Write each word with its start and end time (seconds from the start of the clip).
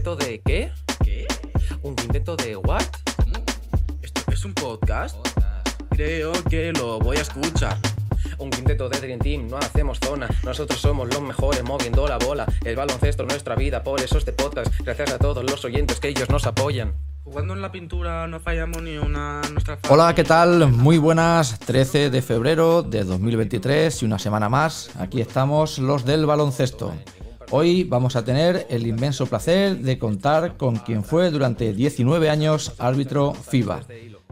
quinteto 0.00 0.16
de 0.16 0.40
qué? 0.40 0.72
¿Qué? 1.04 1.26
¿Un 1.82 1.94
quinteto 1.94 2.34
de 2.34 2.56
what? 2.56 2.82
¿Cómo? 3.16 3.44
¿Esto 4.00 4.22
es 4.32 4.44
un 4.46 4.54
podcast? 4.54 5.14
Creo 5.90 6.32
que 6.48 6.72
lo 6.72 6.98
voy 6.98 7.18
a 7.18 7.20
escuchar. 7.20 7.76
Un 8.38 8.48
quinteto 8.48 8.88
de 8.88 8.98
Dream 8.98 9.18
Team, 9.18 9.48
no 9.48 9.58
hacemos 9.58 9.98
zona. 10.00 10.26
Nosotros 10.42 10.80
somos 10.80 11.06
los 11.06 11.20
mejores 11.20 11.62
moviendo 11.64 12.08
la 12.08 12.16
bola. 12.16 12.46
El 12.64 12.76
baloncesto, 12.76 13.26
nuestra 13.26 13.56
vida, 13.56 13.82
por 13.82 14.00
eso 14.00 14.16
este 14.16 14.32
podcast. 14.32 14.72
Gracias 14.82 15.12
a 15.12 15.18
todos 15.18 15.44
los 15.44 15.62
oyentes 15.66 16.00
que 16.00 16.08
ellos 16.08 16.30
nos 16.30 16.46
apoyan. 16.46 16.94
Jugando 17.22 17.52
en 17.52 17.60
la 17.60 17.70
pintura 17.70 18.26
no 18.26 18.40
fallamos 18.40 18.80
ni 18.82 18.96
una 18.96 19.42
nuestra 19.52 19.78
Hola, 19.90 20.14
¿qué 20.14 20.24
tal? 20.24 20.72
Muy 20.72 20.96
buenas, 20.96 21.58
13 21.58 22.08
de 22.08 22.22
febrero 22.22 22.82
de 22.82 23.04
2023 23.04 24.02
y 24.02 24.06
una 24.06 24.18
semana 24.18 24.48
más. 24.48 24.96
Aquí 24.98 25.20
estamos 25.20 25.78
los 25.78 26.06
del 26.06 26.24
baloncesto. 26.24 26.94
Hoy 27.52 27.82
vamos 27.82 28.14
a 28.14 28.24
tener 28.24 28.68
el 28.70 28.86
inmenso 28.86 29.26
placer 29.26 29.78
de 29.78 29.98
contar 29.98 30.56
con 30.56 30.76
quien 30.76 31.02
fue 31.02 31.32
durante 31.32 31.72
19 31.72 32.30
años 32.30 32.74
árbitro 32.78 33.34
FIBA. 33.34 33.80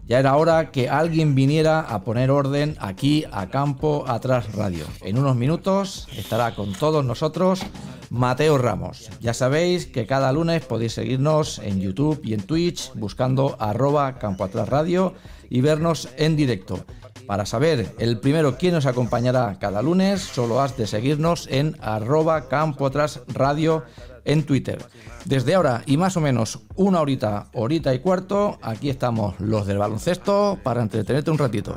Ya 0.07 0.21
era 0.21 0.37
hora 0.37 0.71
que 0.71 0.89
alguien 0.89 1.35
viniera 1.35 1.81
a 1.81 2.05
poner 2.05 2.31
orden 2.31 2.77
aquí 2.79 3.25
a 3.33 3.49
Campo 3.49 4.05
Atrás 4.07 4.55
Radio. 4.55 4.85
En 5.03 5.19
unos 5.19 5.35
minutos 5.35 6.07
estará 6.17 6.55
con 6.55 6.73
todos 6.73 7.05
nosotros 7.05 7.61
Mateo 8.09 8.57
Ramos. 8.57 9.11
Ya 9.21 9.35
sabéis 9.35 9.87
que 9.87 10.07
cada 10.07 10.33
lunes 10.33 10.65
podéis 10.65 10.93
seguirnos 10.93 11.59
en 11.59 11.81
YouTube 11.81 12.21
y 12.23 12.35
en 12.35 12.43
Twitch 12.43 12.93
buscando 12.95 13.57
arroba 13.59 14.19
Campo 14.21 14.45
Atrás 14.45 14.69
Radio 14.69 15.15
y 15.51 15.61
vernos 15.61 16.09
en 16.17 16.37
directo. 16.37 16.85
Para 17.29 17.45
saber 17.45 17.95
el 17.99 18.21
primero 18.21 18.57
quién 18.57 18.73
nos 18.73 18.87
acompañará 18.87 19.59
cada 19.61 19.83
lunes, 19.83 20.23
solo 20.23 20.63
has 20.63 20.79
de 20.79 20.87
seguirnos 20.87 21.47
en 21.51 21.77
arroba 21.83 22.49
Campo 22.49 22.87
Atrás 22.87 23.21
Radio 23.29 23.85
en 24.25 24.45
Twitter. 24.45 24.83
Desde 25.27 25.55
ahora 25.55 25.83
y 25.85 25.99
más 25.99 26.17
o 26.17 26.23
menos 26.23 26.61
una 26.75 27.03
horita, 27.03 27.49
horita 27.53 27.93
y 27.93 27.99
cuarto, 27.99 28.59
aquí 28.63 28.89
estamos 28.89 29.39
los 29.41 29.67
del 29.67 29.77
baloncesto 29.77 30.59
para 30.63 30.81
entretenerte 30.81 31.31
un 31.31 31.37
ratito. 31.37 31.77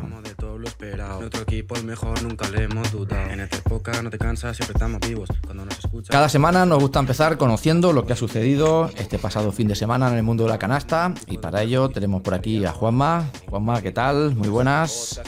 Lo 0.61 0.67
esperado. 0.67 1.21
Nuestro 1.21 1.41
equipo 1.41 1.73
es 1.73 1.83
mejor, 1.83 2.21
nunca 2.21 2.47
le 2.49 2.65
hemos 2.65 2.91
dudado. 2.91 3.31
En 3.31 3.39
esta 3.39 3.57
época 3.57 3.99
no 4.03 4.11
te 4.11 4.19
cansas, 4.19 4.55
siempre 4.55 4.73
estamos 4.75 4.99
vivos. 5.01 5.27
Cuando 5.43 5.65
nos 5.65 5.79
escuchas. 5.79 6.11
Cada 6.11 6.29
semana 6.29 6.67
nos 6.67 6.77
gusta 6.77 6.99
empezar 6.99 7.39
conociendo 7.39 7.93
lo 7.93 8.05
que 8.05 8.13
ha 8.13 8.15
sucedido 8.15 8.91
este 8.95 9.17
pasado 9.17 9.51
fin 9.51 9.67
de 9.67 9.73
semana 9.73 10.09
en 10.09 10.17
el 10.17 10.23
mundo 10.23 10.43
de 10.43 10.49
la 10.49 10.59
canasta 10.59 11.15
y 11.25 11.39
para 11.39 11.63
ello 11.63 11.89
tenemos 11.89 12.21
por 12.21 12.35
aquí 12.35 12.63
a 12.63 12.73
Juanma. 12.73 13.31
Juanma, 13.49 13.81
¿qué 13.81 13.91
tal? 13.91 14.35
Muy 14.35 14.49
buenas. 14.49 15.19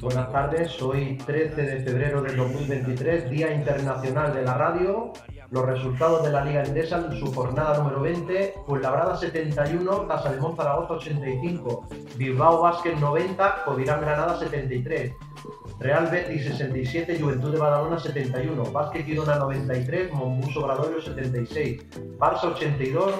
Buenas 0.00 0.30
tardes, 0.30 0.80
hoy 0.80 1.18
13 1.26 1.60
de 1.60 1.80
febrero 1.80 2.22
del 2.22 2.36
2023, 2.36 3.30
Día 3.30 3.52
Internacional 3.52 4.32
de 4.32 4.42
la 4.42 4.54
Radio. 4.54 5.12
Los 5.50 5.64
resultados 5.64 6.22
de 6.24 6.30
la 6.30 6.44
Liga 6.44 6.62
Endesa 6.62 6.98
en 6.98 7.18
su 7.18 7.32
jornada 7.32 7.78
número 7.78 8.02
20, 8.02 8.54
Fuenlabrada 8.66 9.16
71, 9.16 10.06
Casa 10.06 10.30
de 10.30 10.38
Zaragoza 10.38 10.92
85, 10.92 11.88
Bilbao 12.16 12.60
Basket 12.60 12.94
90, 12.96 13.64
Covirán 13.64 14.02
Granada 14.02 14.38
73, 14.38 15.14
Real 15.80 16.08
Betis 16.10 16.44
67, 16.44 17.18
Juventud 17.18 17.50
de 17.52 17.58
Badalona 17.58 17.98
71, 17.98 18.62
Basket 18.72 19.06
Girona 19.06 19.36
93, 19.36 20.12
Monbuso 20.12 20.66
Bradoiro 20.66 21.00
76, 21.00 21.82
Barça 22.18 22.48
82, 22.48 23.14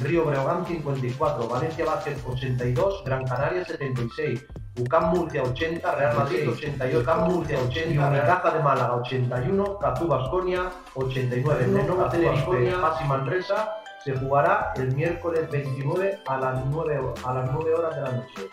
Río 0.00 0.24
Breogán 0.24 0.66
54, 0.66 1.46
Valencia 1.46 1.84
Basket 1.84 2.16
82, 2.26 3.04
Gran 3.04 3.24
Canaria 3.24 3.64
76, 3.64 4.44
UCAM 4.78 5.10
Murcia 5.10 5.42
80, 5.42 5.94
Real 5.94 6.16
Madrid 6.16 6.48
88, 6.48 6.98
UCAM 7.00 7.28
Murcia 7.28 7.58
80, 7.58 8.08
Unicaja 8.08 8.50
de 8.50 8.62
Málaga 8.62 8.94
81, 8.96 9.78
Cazú 9.78 10.06
Basconia 10.06 10.70
89, 10.94 11.66
Lenovo 11.68 12.04
Tenerife, 12.08 12.72
Pasi 12.80 13.04
Manresa 13.04 13.74
se 14.04 14.16
jugará 14.16 14.72
el 14.76 14.94
miércoles 14.94 15.50
29 15.50 16.20
a 16.26 16.38
las 16.38 16.64
9, 16.66 17.00
a 17.24 17.34
las 17.34 17.52
9 17.52 17.74
horas 17.74 17.96
de 17.96 18.02
la 18.02 18.12
noche. 18.12 18.50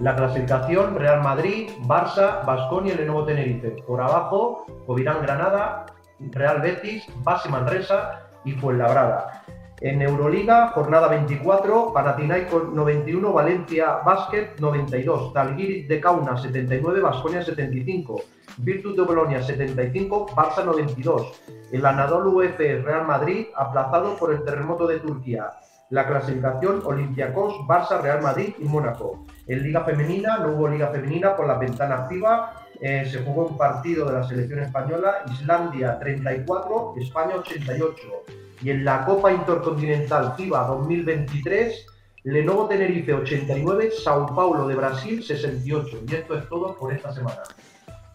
La 0.00 0.16
clasificación 0.16 0.96
Real 0.96 1.22
Madrid, 1.22 1.70
Barça, 1.82 2.44
Basconia 2.44 2.94
y 2.94 2.96
Lenovo 2.96 3.24
Tenerife. 3.24 3.70
Por 3.86 4.00
abajo, 4.00 4.66
Covirán 4.86 5.22
Granada, 5.22 5.86
Real 6.18 6.60
Betis, 6.60 7.06
Basi 7.22 7.48
Manresa 7.48 8.28
y 8.44 8.52
Fuenlabrada. 8.52 9.44
En 9.80 10.02
Euroliga, 10.02 10.68
jornada 10.74 11.08
24, 11.08 11.94
Panathinaikos 11.94 12.70
91, 12.70 13.32
Valencia 13.32 14.00
Basket 14.04 14.58
92, 14.58 15.32
Talgiris 15.32 15.88
de 15.88 15.98
Kauna 15.98 16.36
79, 16.36 17.00
Basconia 17.00 17.42
75, 17.42 18.20
Virtus 18.58 18.94
de 18.94 19.02
Bolonia 19.02 19.42
75, 19.42 20.26
Barça 20.36 20.62
92. 20.62 21.32
El 21.72 21.86
Anadolu 21.86 22.42
UF 22.42 22.58
Real 22.58 23.06
Madrid 23.06 23.46
aplazado 23.56 24.16
por 24.18 24.34
el 24.34 24.44
terremoto 24.44 24.86
de 24.86 25.00
Turquía. 25.00 25.48
La 25.88 26.06
clasificación 26.06 26.82
Olympiacos, 26.84 27.54
Barça, 27.66 28.02
Real 28.02 28.20
Madrid 28.20 28.52
y 28.58 28.64
Mónaco. 28.64 29.24
En 29.46 29.62
Liga 29.62 29.82
Femenina 29.82 30.36
no 30.36 30.56
hubo 30.56 30.68
Liga 30.68 30.88
Femenina 30.88 31.34
por 31.34 31.46
la 31.46 31.56
ventana 31.56 32.02
activa. 32.02 32.52
Eh, 32.82 33.06
se 33.10 33.24
jugó 33.24 33.46
un 33.46 33.56
partido 33.56 34.04
de 34.04 34.12
la 34.12 34.24
selección 34.24 34.60
española, 34.60 35.24
Islandia 35.32 35.98
34, 35.98 36.94
España 36.98 37.36
88. 37.36 38.49
Y 38.62 38.70
en 38.70 38.84
la 38.84 39.04
Copa 39.04 39.32
Intercontinental 39.32 40.34
FIBA 40.36 40.66
2023, 40.66 41.86
Lenovo 42.24 42.66
Tenerife 42.66 43.14
89, 43.14 43.90
Sao 44.02 44.26
Paulo 44.34 44.68
de 44.68 44.74
Brasil 44.74 45.24
68. 45.24 46.00
Y 46.08 46.14
esto 46.14 46.36
es 46.36 46.48
todo 46.48 46.74
por 46.76 46.92
esta 46.92 47.12
semana. 47.12 47.42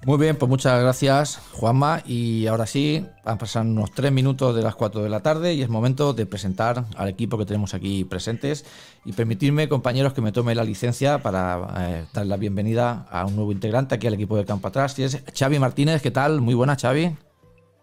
Muy 0.05 0.19
bien, 0.19 0.35
pues 0.35 0.47
muchas 0.47 0.79
gracias 0.79 1.39
Juanma 1.53 2.03
y 2.05 2.45
ahora 2.45 2.67
sí, 2.67 3.03
van 3.23 3.35
a 3.35 3.37
pasar 3.39 3.65
unos 3.65 3.91
tres 3.91 4.11
minutos 4.11 4.55
de 4.55 4.61
las 4.61 4.75
4 4.75 5.01
de 5.01 5.09
la 5.09 5.21
tarde 5.21 5.55
y 5.55 5.63
es 5.63 5.69
momento 5.69 6.13
de 6.13 6.27
presentar 6.27 6.85
al 6.95 7.09
equipo 7.09 7.39
que 7.39 7.45
tenemos 7.45 7.73
aquí 7.73 8.03
presentes 8.03 8.65
y 9.03 9.13
permitirme 9.13 9.67
compañeros 9.67 10.13
que 10.13 10.21
me 10.21 10.31
tome 10.31 10.53
la 10.53 10.63
licencia 10.63 11.23
para 11.23 11.67
eh, 11.79 12.05
dar 12.13 12.27
la 12.27 12.37
bienvenida 12.37 13.07
a 13.09 13.25
un 13.25 13.35
nuevo 13.35 13.51
integrante 13.51 13.95
aquí 13.95 14.05
al 14.05 14.13
equipo 14.13 14.37
de 14.37 14.45
Campo 14.45 14.67
Atrás 14.67 14.99
y 14.99 15.03
es 15.05 15.23
Xavi 15.35 15.57
Martínez, 15.57 16.03
¿qué 16.03 16.11
tal? 16.11 16.39
Muy 16.39 16.53
buena 16.53 16.75
Xavi. 16.75 17.17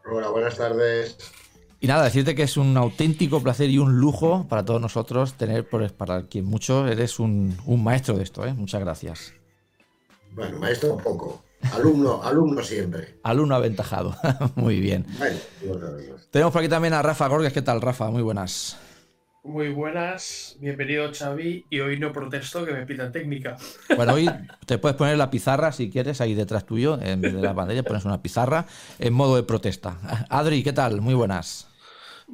Hola, 0.09 0.29
buenas 0.29 0.57
tardes. 0.57 1.42
Y 1.83 1.89
nada, 1.89 2.05
decirte 2.05 2.37
que 2.37 2.45
es 2.45 2.57
un 2.57 2.77
auténtico 2.77 3.43
placer 3.43 3.69
y 3.69 3.79
un 3.79 3.99
lujo 3.99 4.47
para 4.49 4.65
todos 4.65 4.81
nosotros 4.81 5.35
tener, 5.35 5.69
por, 5.69 5.93
para 5.93 6.29
quien 6.29 6.45
mucho, 6.45 6.87
eres 6.87 7.19
un, 7.19 7.59
un 7.67 7.83
maestro 7.83 8.17
de 8.17 8.23
esto, 8.23 8.47
¿eh? 8.47 8.55
Muchas 8.55 8.81
gracias. 8.81 9.35
Bueno, 10.31 10.61
maestro 10.61 10.95
un 10.95 11.03
poco. 11.03 11.43
Alumno, 11.73 12.23
alumno 12.23 12.63
siempre. 12.63 13.19
Alumno 13.25 13.57
aventajado. 13.57 14.15
Muy 14.55 14.79
bien. 14.79 15.05
Bueno, 15.19 15.37
bueno, 15.67 15.91
bueno. 15.91 16.15
Tenemos 16.31 16.53
por 16.53 16.61
aquí 16.61 16.69
también 16.69 16.95
a 16.95 17.03
Rafa 17.03 17.27
Gorges. 17.27 17.53
¿Qué 17.53 17.63
tal, 17.63 17.81
Rafa? 17.81 18.09
Muy 18.11 18.23
buenas. 18.23 18.79
Muy 19.43 19.71
buenas, 19.71 20.57
bienvenido 20.61 21.11
Xavi 21.13 21.67
y 21.69 21.81
hoy 21.81 21.99
no 21.99 22.13
protesto 22.13 22.65
que 22.65 22.71
me 22.71 22.87
pidan 22.87 23.11
técnica. 23.11 23.57
Bueno, 23.97 24.15
hoy 24.15 24.31
te 24.67 24.79
puedes 24.79 24.97
poner 24.97 25.19
la 25.19 25.31
pizarra 25.31 25.73
si 25.73 25.91
quieres 25.91 26.21
ahí 26.21 26.35
detrás 26.35 26.65
tuyo, 26.65 26.97
en 27.03 27.21
vez 27.21 27.35
de 27.35 27.43
la 27.43 27.53
pantalla 27.53 27.83
pones 27.83 28.05
una 28.05 28.23
pizarra 28.23 28.67
en 29.01 29.13
modo 29.13 29.35
de 29.35 29.43
protesta. 29.43 29.99
Adri, 30.29 30.63
¿qué 30.63 30.73
tal? 30.73 31.01
Muy 31.01 31.15
buenas. 31.15 31.72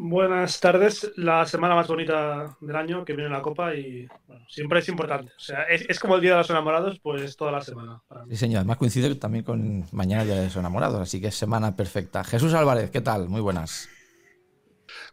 Buenas 0.00 0.60
tardes, 0.60 1.10
la 1.16 1.44
semana 1.44 1.74
más 1.74 1.88
bonita 1.88 2.56
del 2.60 2.76
año 2.76 3.04
que 3.04 3.14
viene 3.14 3.28
la 3.28 3.42
Copa 3.42 3.74
y 3.74 4.06
bueno, 4.28 4.46
siempre 4.48 4.78
es 4.78 4.88
importante. 4.88 5.32
O 5.36 5.40
sea, 5.40 5.64
es, 5.64 5.86
es, 5.88 5.98
como 5.98 6.14
el 6.14 6.20
Día 6.20 6.30
de 6.30 6.36
los 6.36 6.50
Enamorados, 6.50 7.00
pues 7.00 7.36
toda 7.36 7.50
la 7.50 7.60
semana. 7.62 8.00
Sí, 8.30 8.36
señor, 8.36 8.58
además 8.58 8.76
coincide 8.76 9.12
también 9.16 9.42
con 9.42 9.84
mañana 9.90 10.24
Día 10.24 10.36
de 10.36 10.44
los 10.44 10.54
Enamorados, 10.54 11.00
así 11.00 11.20
que 11.20 11.26
es 11.26 11.34
semana 11.34 11.74
perfecta. 11.74 12.22
Jesús 12.22 12.54
Álvarez, 12.54 12.92
¿qué 12.92 13.00
tal? 13.00 13.28
Muy 13.28 13.40
buenas. 13.40 13.88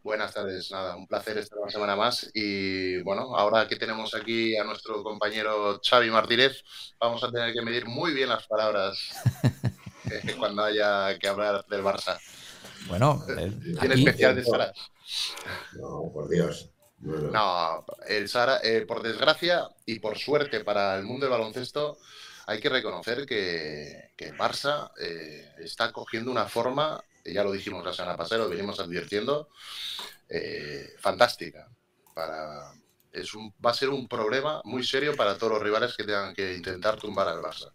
Buenas 0.03 0.35
tardes, 0.35 0.69
nada, 0.69 0.95
un 0.95 1.07
placer 1.07 1.39
estar 1.39 1.57
una 1.57 1.71
semana 1.71 1.95
más 1.95 2.29
y 2.35 3.01
bueno, 3.01 3.35
ahora 3.35 3.67
que 3.67 3.77
tenemos 3.77 4.13
aquí 4.13 4.55
a 4.55 4.63
nuestro 4.63 5.01
compañero 5.01 5.81
Xavi 5.83 6.11
Martínez, 6.11 6.61
vamos 6.99 7.23
a 7.23 7.31
tener 7.31 7.53
que 7.53 7.63
medir 7.63 7.87
muy 7.87 8.13
bien 8.13 8.29
las 8.29 8.45
palabras 8.45 8.99
eh, 10.11 10.35
cuando 10.37 10.63
haya 10.63 11.17
que 11.17 11.27
hablar 11.27 11.65
del 11.65 11.81
Barça. 11.81 12.19
Bueno, 12.87 13.23
el, 13.27 13.77
aquí, 13.79 13.93
especial 13.93 14.35
de 14.35 14.43
Sara. 14.43 14.73
No, 15.73 16.11
por 16.13 16.29
Dios. 16.29 16.69
No, 16.99 17.15
no. 17.15 17.31
no 17.31 17.85
el 18.07 18.29
Sara, 18.29 18.59
eh, 18.63 18.85
por 18.85 19.03
desgracia 19.03 19.67
y 19.85 19.99
por 19.99 20.17
suerte 20.17 20.63
para 20.63 20.97
el 20.97 21.03
mundo 21.03 21.25
del 21.25 21.31
baloncesto, 21.31 21.97
hay 22.47 22.59
que 22.59 22.69
reconocer 22.69 23.25
que, 23.25 24.11
que 24.15 24.33
Barça 24.33 24.91
eh, 24.99 25.53
está 25.59 25.91
cogiendo 25.91 26.31
una 26.31 26.45
forma, 26.45 27.03
ya 27.23 27.43
lo 27.43 27.51
dijimos 27.51 27.83
la 27.83 27.93
semana 27.93 28.15
pasada, 28.15 28.43
lo 28.43 28.49
venimos 28.49 28.79
advirtiendo, 28.79 29.49
eh, 30.29 30.93
fantástica. 30.99 31.67
Para, 32.13 32.71
es 33.11 33.33
un, 33.33 33.53
va 33.65 33.71
a 33.71 33.73
ser 33.73 33.89
un 33.89 34.07
problema 34.07 34.61
muy 34.63 34.83
serio 34.83 35.15
para 35.15 35.37
todos 35.37 35.53
los 35.53 35.61
rivales 35.61 35.95
que 35.95 36.03
tengan 36.03 36.33
que 36.33 36.55
intentar 36.55 36.97
tumbar 36.97 37.27
al 37.27 37.41
Barça. 37.41 37.71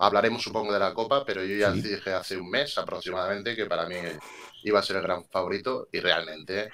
Hablaremos, 0.00 0.42
supongo, 0.42 0.72
de 0.72 0.78
la 0.78 0.94
Copa, 0.94 1.24
pero 1.24 1.44
yo 1.44 1.56
ya 1.56 1.72
sí. 1.72 1.82
dije 1.82 2.12
hace 2.12 2.36
un 2.36 2.50
mes 2.50 2.76
aproximadamente 2.78 3.56
que 3.56 3.66
para 3.66 3.86
mí 3.86 3.96
iba 4.64 4.78
a 4.78 4.82
ser 4.82 4.96
el 4.96 5.02
gran 5.02 5.24
favorito 5.28 5.88
y 5.92 6.00
realmente 6.00 6.70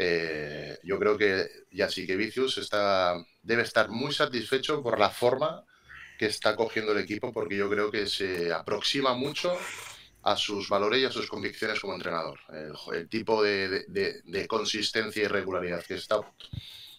eh, 0.00 0.78
yo 0.84 0.96
creo 0.98 1.18
que 1.18 1.48
ya 1.72 1.88
sí 1.88 2.06
que 2.06 2.16
Vicius 2.16 2.58
está, 2.58 3.16
debe 3.42 3.62
estar 3.62 3.88
muy 3.88 4.14
satisfecho 4.14 4.80
por 4.80 4.98
la 4.98 5.10
forma 5.10 5.64
que 6.16 6.26
está 6.26 6.54
cogiendo 6.54 6.92
el 6.92 6.98
equipo, 6.98 7.32
porque 7.32 7.56
yo 7.56 7.68
creo 7.68 7.90
que 7.90 8.06
se 8.06 8.52
aproxima 8.52 9.14
mucho 9.14 9.56
a 10.22 10.36
sus 10.36 10.68
valores 10.68 11.00
y 11.00 11.04
a 11.04 11.10
sus 11.10 11.26
convicciones 11.26 11.80
como 11.80 11.94
entrenador. 11.94 12.38
El, 12.92 13.08
tipo 13.08 13.42
de, 13.42 14.46
consistencia 14.48 15.24
y 15.24 15.26
regularidad 15.26 15.84
que 15.84 15.94
está 15.94 16.20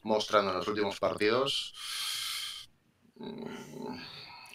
mostrando 0.03 0.51
en 0.51 0.57
los 0.57 0.67
últimos 0.67 0.99
partidos 0.99 1.73
mm, 3.15 3.97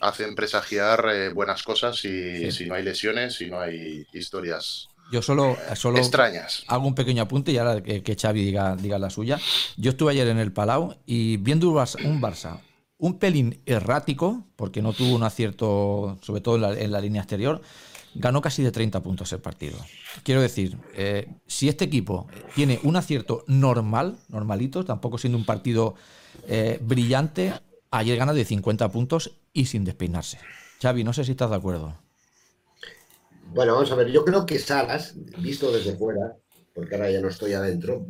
hacen 0.05 0.35
presagiar 0.35 1.09
eh, 1.13 1.29
buenas 1.31 1.63
cosas 1.63 2.05
y 2.05 2.51
si 2.53 2.67
no 2.67 2.75
hay 2.75 2.83
lesiones, 2.83 3.35
si 3.35 3.47
no 3.47 3.59
hay 3.61 4.07
historias 4.13 4.89
yo 5.13 5.23
solo, 5.23 5.57
solo 5.75 5.99
extrañas. 5.99 6.65
hago 6.67 6.87
un 6.87 6.95
pequeño 6.95 7.23
apunte 7.23 7.53
y 7.53 7.59
ahora 7.59 7.83
que, 7.83 8.03
que 8.03 8.17
Xavi 8.17 8.43
diga, 8.43 8.75
diga, 8.77 8.99
la 8.99 9.11
suya. 9.11 9.39
Yo 9.77 9.91
estuve 9.91 10.13
ayer 10.13 10.29
en 10.29 10.39
el 10.39 10.53
Palau 10.53 10.97
y 11.05 11.37
viendo 11.37 11.69
un 11.69 11.77
Barça, 12.21 12.59
un, 12.99 13.19
pelín 13.19 13.61
errático, 13.67 14.45
porque 14.57 14.81
no 14.83 14.93
tuvo 14.93 15.15
un 15.15 15.23
acierto, 15.23 16.19
sobre 16.23 16.41
todo 16.41 16.73
en 16.75 16.91
la, 16.91 17.01
línea 17.01 17.21
exterior, 17.21 17.61
ganó 18.15 18.41
casi 18.41 18.63
de 18.63 18.73
30 18.73 19.03
puntos 19.03 19.33
el 19.33 19.41
partido. 19.41 19.77
Quiero 20.23 20.41
decir, 20.41 20.79
eh, 20.95 21.29
si 21.47 21.69
este 21.69 21.85
equipo 21.85 22.27
tiene 22.55 22.81
un 22.83 22.97
acierto 22.97 23.45
normal, 23.47 24.17
normalito, 24.29 24.85
tampoco 24.85 25.19
siendo 25.19 25.37
un 25.37 25.45
partido 25.45 25.97
eh, 26.49 26.79
brillante, 26.81 27.53
ayer 27.99 28.19
gana 28.19 28.33
de 28.33 28.45
50 28.45 28.91
puntos 28.91 29.31
y 29.53 29.67
sin 29.67 29.85
despeinarse. 29.85 30.39
Xavi, 30.83 31.05
no 31.05 31.13
sé 31.13 31.25
si 31.25 31.33
estás 31.33 31.51
de 31.51 31.57
acuerdo. 31.57 31.95
Bueno, 33.53 33.75
vamos 33.75 33.93
a 33.93 33.95
ver, 33.95 34.11
yo 34.11 34.25
creo 34.25 34.45
que 34.45 34.59
Salas, 34.59 35.15
visto 35.39 35.71
desde 35.71 35.97
fuera, 35.97 36.37
porque 36.75 36.97
ahora 36.97 37.11
ya 37.11 37.21
no 37.21 37.29
estoy 37.29 37.53
adentro, 37.53 38.05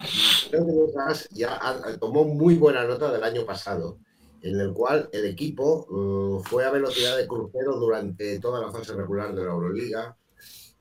creo 0.50 0.66
que 0.66 0.92
Salas 0.92 1.28
ya 1.30 1.60
tomó 2.00 2.24
muy 2.24 2.54
buena 2.54 2.84
nota 2.84 3.12
del 3.12 3.22
año 3.22 3.44
pasado, 3.44 3.98
en 4.42 4.58
el 4.58 4.72
cual 4.72 5.10
el 5.12 5.26
equipo 5.26 5.86
uh, 5.90 6.42
fue 6.44 6.64
a 6.64 6.70
velocidad 6.70 7.16
de 7.16 7.26
crucero 7.26 7.76
durante 7.78 8.38
toda 8.38 8.60
la 8.60 8.72
fase 8.72 8.94
regular 8.94 9.34
de 9.34 9.44
la 9.44 9.52
Euroliga, 9.52 10.16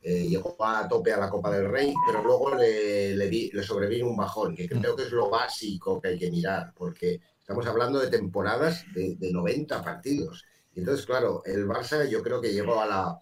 eh, 0.02 0.28
llegó 0.28 0.56
a 0.60 0.88
tope 0.88 1.12
a 1.14 1.18
la 1.18 1.30
Copa 1.30 1.52
del 1.52 1.70
Rey, 1.70 1.94
pero 2.06 2.24
luego 2.24 2.56
le, 2.56 3.16
le, 3.16 3.64
sobrevino 3.64 4.10
un 4.10 4.18
bajón, 4.18 4.56
que 4.56 4.68
creo 4.68 4.96
que 4.96 5.04
es 5.04 5.12
lo 5.12 5.30
básico 5.30 6.02
que 6.02 6.10
hay 6.10 6.20
que 6.20 6.30
mirar, 6.32 6.74
porque 6.76 7.22
estamos 7.44 7.68
hablando 7.68 8.00
de 8.00 8.08
temporadas 8.08 8.86
de, 8.96 9.18
de 9.18 9.34
90 9.34 9.84
partidos. 9.84 10.46
Y 10.74 10.80
entonces, 10.80 11.06
claro, 11.06 11.44
el 11.46 11.68
Barça 11.68 12.10
yo 12.10 12.24
creo 12.24 12.40
que 12.40 12.54
llegó 12.54 12.80
a 12.80 12.86
la, 12.86 13.20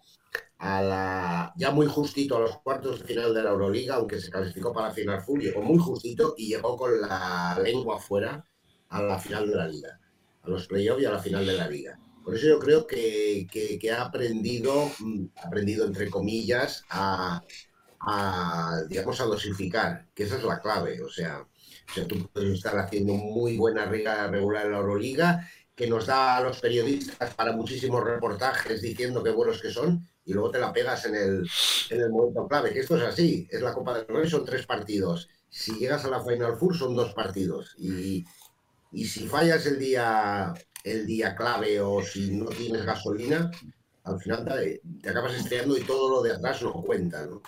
a 0.58 0.80
la, 0.80 1.52
ya 1.56 1.72
muy 1.72 1.86
justito 1.86 2.36
a 2.36 2.40
los 2.40 2.56
cuartos 2.58 3.00
de 3.00 3.06
final 3.06 3.34
de 3.34 3.42
la 3.42 3.50
Euroliga, 3.50 3.96
aunque 3.96 4.20
se 4.20 4.30
clasificó 4.30 4.72
para 4.72 4.88
la 4.88 4.94
final 4.94 5.20
full, 5.22 5.40
llegó 5.40 5.60
muy 5.60 5.78
justito 5.78 6.34
y 6.38 6.50
llegó 6.50 6.76
con 6.76 7.00
la 7.00 7.58
lengua 7.60 7.98
fuera 7.98 8.46
a 8.90 9.02
la 9.02 9.18
final 9.18 9.48
de 9.48 9.56
la 9.56 9.66
liga, 9.66 9.98
a 10.42 10.48
los 10.48 10.68
playoffs 10.68 11.02
y 11.02 11.06
a 11.06 11.10
la 11.10 11.18
final 11.18 11.44
de 11.44 11.54
la 11.54 11.68
liga. 11.68 11.98
Por 12.24 12.36
eso 12.36 12.46
yo 12.46 12.60
creo 12.60 12.86
que, 12.86 13.48
que, 13.50 13.90
ha 13.90 14.02
aprendido, 14.02 14.88
mm, 15.00 15.24
aprendido 15.44 15.84
entre 15.84 16.08
comillas, 16.08 16.84
a, 16.90 17.42
a, 17.98 18.82
digamos, 18.88 19.20
a 19.20 19.24
dosificar, 19.24 20.06
que 20.14 20.22
esa 20.22 20.36
es 20.36 20.44
la 20.44 20.60
clave. 20.60 21.02
O 21.02 21.08
sea, 21.08 21.44
o 21.88 21.92
sea 21.94 22.06
tú 22.06 22.28
puedes 22.32 22.54
estar 22.54 22.78
haciendo 22.78 23.14
muy 23.14 23.56
buena 23.56 23.86
riga 23.86 24.26
regular 24.28 24.66
en 24.66 24.72
la 24.72 24.78
Euroliga, 24.78 25.48
que 25.74 25.86
nos 25.86 26.06
da 26.06 26.36
a 26.36 26.40
los 26.42 26.60
periodistas 26.60 27.34
para 27.34 27.52
muchísimos 27.52 28.04
reportajes 28.04 28.82
diciendo 28.82 29.22
qué 29.22 29.30
buenos 29.30 29.60
que 29.60 29.70
son, 29.70 30.06
y 30.24 30.32
luego 30.32 30.50
te 30.50 30.58
la 30.58 30.72
pegas 30.72 31.06
en 31.06 31.16
el, 31.16 31.48
en 31.90 32.00
el 32.00 32.10
momento 32.10 32.46
clave, 32.46 32.72
que 32.72 32.80
esto 32.80 32.96
es 32.96 33.02
así, 33.02 33.48
es 33.50 33.60
la 33.60 33.72
Copa 33.72 33.94
del 33.94 34.06
Rey, 34.06 34.28
son 34.28 34.44
tres 34.44 34.66
partidos. 34.66 35.28
Si 35.48 35.72
llegas 35.74 36.04
a 36.04 36.10
la 36.10 36.22
Final 36.22 36.56
Four 36.56 36.76
son 36.76 36.94
dos 36.94 37.12
partidos. 37.12 37.74
Y, 37.78 38.24
y 38.92 39.04
si 39.04 39.26
fallas 39.26 39.66
el 39.66 39.78
día, 39.78 40.54
el 40.84 41.06
día 41.06 41.34
clave 41.34 41.80
o 41.80 42.02
si 42.02 42.30
no 42.36 42.46
tienes 42.46 42.84
gasolina, 42.84 43.50
al 44.04 44.20
final 44.20 44.44
te, 44.44 44.80
te 45.02 45.10
acabas 45.10 45.34
estrellando 45.34 45.76
y 45.76 45.82
todo 45.82 46.08
lo 46.08 46.22
de 46.22 46.32
atrás 46.32 46.62
no 46.62 46.72
cuenta. 46.72 47.26
¿no? 47.26 47.42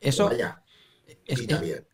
Eso, 0.00 0.26
Vaya, 0.26 0.62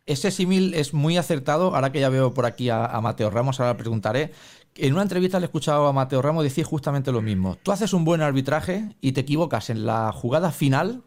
ese 0.05 0.31
símil 0.31 0.73
es 0.73 0.93
muy 0.93 1.17
acertado. 1.17 1.75
Ahora 1.75 1.91
que 1.91 1.99
ya 1.99 2.09
veo 2.09 2.33
por 2.33 2.45
aquí 2.45 2.69
a, 2.69 2.85
a 2.85 3.01
Mateo 3.01 3.29
Ramos, 3.29 3.59
ahora 3.59 3.73
le 3.73 3.79
preguntaré 3.79 4.31
en 4.77 4.93
una 4.93 5.03
entrevista 5.03 5.39
le 5.39 5.45
he 5.45 5.47
escuchado 5.47 5.87
a 5.87 5.93
Mateo 5.93 6.21
Ramos 6.21 6.43
decir 6.43 6.65
justamente 6.65 7.11
lo 7.11 7.21
mismo. 7.21 7.57
Tú 7.63 7.71
haces 7.71 7.93
un 7.93 8.03
buen 8.03 8.21
arbitraje 8.21 8.95
y 8.99 9.13
te 9.13 9.21
equivocas 9.21 9.69
en 9.69 9.85
la 9.85 10.11
jugada 10.11 10.51
final 10.51 11.03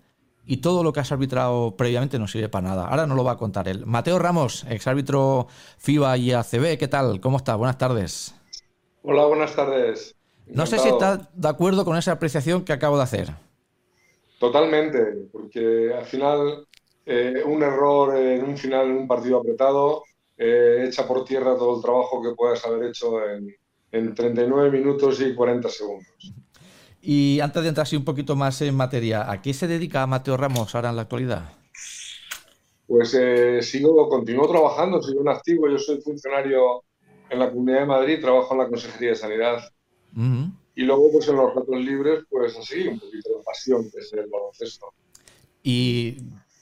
y 0.46 0.58
todo 0.58 0.82
lo 0.82 0.94
que 0.94 1.00
has 1.00 1.12
arbitrado 1.12 1.76
previamente 1.76 2.18
no 2.18 2.26
sirve 2.26 2.48
para 2.48 2.68
nada. 2.68 2.86
Ahora 2.86 3.06
no 3.06 3.14
lo 3.14 3.24
va 3.24 3.32
a 3.32 3.36
contar 3.36 3.68
él. 3.68 3.84
Mateo 3.84 4.18
Ramos, 4.18 4.64
exárbitro 4.70 5.48
FIBA 5.76 6.16
y 6.16 6.32
ACB, 6.32 6.78
¿qué 6.78 6.88
tal? 6.88 7.20
¿Cómo 7.20 7.36
estás? 7.36 7.58
Buenas 7.58 7.76
tardes. 7.76 8.34
Hola, 9.02 9.26
buenas 9.26 9.54
tardes. 9.54 10.16
No 10.46 10.64
sé 10.64 10.78
si 10.78 10.88
estás 10.88 11.28
de 11.34 11.48
acuerdo 11.48 11.84
con 11.84 11.98
esa 11.98 12.12
apreciación 12.12 12.64
que 12.64 12.72
acabo 12.72 12.96
de 12.96 13.02
hacer. 13.02 13.34
Totalmente, 14.40 15.28
porque 15.30 15.92
al 15.92 16.06
final 16.06 16.67
eh, 17.08 17.42
un 17.42 17.62
error 17.62 18.16
en 18.16 18.44
un 18.44 18.56
final, 18.58 18.90
en 18.90 18.96
un 18.98 19.08
partido 19.08 19.38
apretado, 19.38 20.02
eh, 20.36 20.84
echa 20.86 21.08
por 21.08 21.24
tierra 21.24 21.56
todo 21.56 21.76
el 21.76 21.82
trabajo 21.82 22.22
que 22.22 22.34
puedas 22.36 22.62
haber 22.66 22.90
hecho 22.90 23.24
en, 23.26 23.48
en 23.92 24.14
39 24.14 24.70
minutos 24.70 25.18
y 25.22 25.34
40 25.34 25.68
segundos. 25.70 26.34
Y 27.00 27.40
antes 27.40 27.62
de 27.62 27.70
entrar 27.70 27.84
así 27.84 27.96
un 27.96 28.04
poquito 28.04 28.36
más 28.36 28.60
en 28.60 28.74
materia, 28.74 29.30
¿a 29.30 29.40
qué 29.40 29.54
se 29.54 29.66
dedica 29.66 30.06
Mateo 30.06 30.36
Ramos 30.36 30.74
ahora 30.74 30.90
en 30.90 30.96
la 30.96 31.02
actualidad? 31.02 31.50
Pues 32.86 33.14
eh, 33.14 33.62
sigo, 33.62 34.08
continúo 34.08 34.46
trabajando, 34.46 35.00
sigo 35.02 35.22
en 35.22 35.28
activo. 35.28 35.68
Yo 35.68 35.78
soy 35.78 36.02
funcionario 36.02 36.82
en 37.30 37.38
la 37.38 37.50
Comunidad 37.50 37.80
de 37.80 37.86
Madrid, 37.86 38.20
trabajo 38.20 38.52
en 38.52 38.60
la 38.60 38.68
Consejería 38.68 39.10
de 39.10 39.16
Sanidad. 39.16 39.62
Y 40.74 40.82
luego, 40.82 41.10
pues 41.12 41.28
en 41.28 41.36
los 41.36 41.54
ratos 41.54 41.76
libres, 41.76 42.24
pues 42.28 42.56
así, 42.56 42.86
un 42.86 42.98
poquito 42.98 43.30
de 43.30 43.44
pasión, 43.44 43.90
que 43.90 43.98
es 43.98 44.12
el 44.12 44.26
baloncesto. 44.28 44.92
Y 45.62 46.16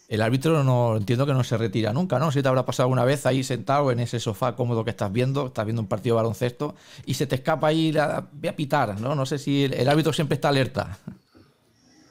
el 0.08 0.22
árbitro 0.22 0.62
no 0.62 0.96
entiendo 0.96 1.26
que 1.26 1.32
no 1.32 1.42
se 1.42 1.56
retira 1.56 1.92
nunca, 1.92 2.18
¿no? 2.18 2.30
Si 2.30 2.42
te 2.42 2.48
habrá 2.48 2.64
pasado 2.64 2.88
una 2.88 3.04
vez 3.04 3.26
ahí 3.26 3.42
sentado 3.42 3.90
en 3.90 3.98
ese 4.00 4.20
sofá 4.20 4.54
cómodo 4.54 4.84
que 4.84 4.90
estás 4.90 5.12
viendo, 5.12 5.46
estás 5.46 5.64
viendo 5.64 5.82
un 5.82 5.88
partido 5.88 6.14
de 6.14 6.22
baloncesto 6.22 6.74
y 7.06 7.14
se 7.14 7.26
te 7.26 7.36
escapa 7.36 7.68
ahí, 7.68 7.90
la, 7.92 8.24
voy 8.32 8.48
a 8.48 8.54
pitar, 8.54 9.00
¿no? 9.00 9.14
No 9.14 9.26
sé 9.26 9.38
si 9.38 9.64
el, 9.64 9.88
árbitro 9.88 10.12
siempre 10.12 10.36
está 10.36 10.50
alerta. 10.50 10.98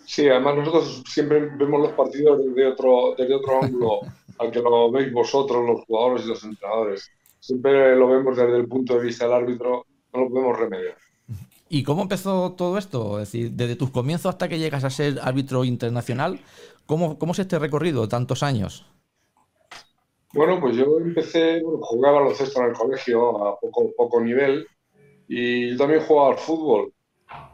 Sí, 0.05 0.27
además 0.27 0.57
nosotros 0.57 1.03
siempre 1.07 1.39
vemos 1.57 1.81
los 1.81 1.93
partidos 1.93 2.45
desde 2.45 2.67
otro, 2.67 3.15
desde 3.17 3.33
otro 3.33 3.63
ángulo 3.63 4.01
al 4.39 4.51
que 4.51 4.59
lo 4.59 4.91
veis 4.91 5.11
vosotros, 5.13 5.65
los 5.65 5.85
jugadores 5.85 6.25
y 6.25 6.29
los 6.29 6.43
entrenadores. 6.43 7.09
Siempre 7.39 7.95
lo 7.95 8.07
vemos 8.07 8.35
desde 8.35 8.57
el 8.57 8.67
punto 8.67 8.97
de 8.97 9.05
vista 9.05 9.25
del 9.25 9.35
árbitro, 9.35 9.85
no 10.13 10.21
lo 10.21 10.29
podemos 10.29 10.57
remediar. 10.57 10.97
¿Y 11.67 11.83
cómo 11.83 12.03
empezó 12.03 12.53
todo 12.53 12.77
esto? 12.77 13.19
Es 13.19 13.31
decir, 13.31 13.51
desde 13.51 13.75
tus 13.75 13.89
comienzos 13.89 14.29
hasta 14.29 14.47
que 14.47 14.59
llegas 14.59 14.83
a 14.83 14.89
ser 14.89 15.19
árbitro 15.21 15.63
internacional, 15.65 16.39
¿Cómo, 16.85 17.17
cómo 17.17 17.31
es 17.31 17.39
este 17.39 17.57
recorrido, 17.57 18.07
tantos 18.07 18.43
años? 18.43 18.85
Bueno, 20.33 20.59
pues 20.59 20.75
yo 20.75 20.99
empecé, 20.99 21.61
bueno, 21.61 21.79
jugaba 21.81 22.17
al 22.17 22.23
baloncesto 22.23 22.59
en 22.61 22.67
el 22.67 22.73
colegio 22.73 23.47
a 23.47 23.59
poco, 23.59 23.91
poco 23.97 24.21
nivel 24.21 24.67
y 25.27 25.75
también 25.77 26.01
jugaba 26.01 26.33
al 26.33 26.37
fútbol. 26.37 26.93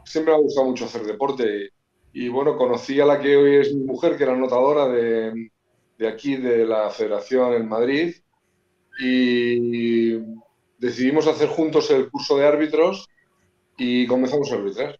Siempre 0.04 0.32
me 0.32 0.38
ha 0.38 0.42
gustado 0.42 0.66
mucho 0.66 0.84
hacer 0.84 1.04
deporte 1.04 1.70
y, 2.12 2.28
bueno, 2.28 2.56
conocí 2.56 3.00
a 3.00 3.06
la 3.06 3.20
que 3.20 3.36
hoy 3.36 3.56
es 3.56 3.74
mi 3.74 3.84
mujer, 3.84 4.18
que 4.18 4.24
era 4.24 4.36
notadora 4.36 4.86
de, 4.88 5.50
de 5.96 6.08
aquí, 6.08 6.36
de 6.36 6.66
la 6.66 6.90
Federación 6.90 7.54
en 7.54 7.68
Madrid 7.68 8.14
y 9.00 10.18
decidimos 10.78 11.26
hacer 11.26 11.48
juntos 11.48 11.90
el 11.90 12.10
curso 12.10 12.36
de 12.36 12.46
árbitros 12.46 13.08
y 13.76 14.06
comenzamos 14.06 14.50
a 14.52 14.56
arbitrar. 14.56 14.98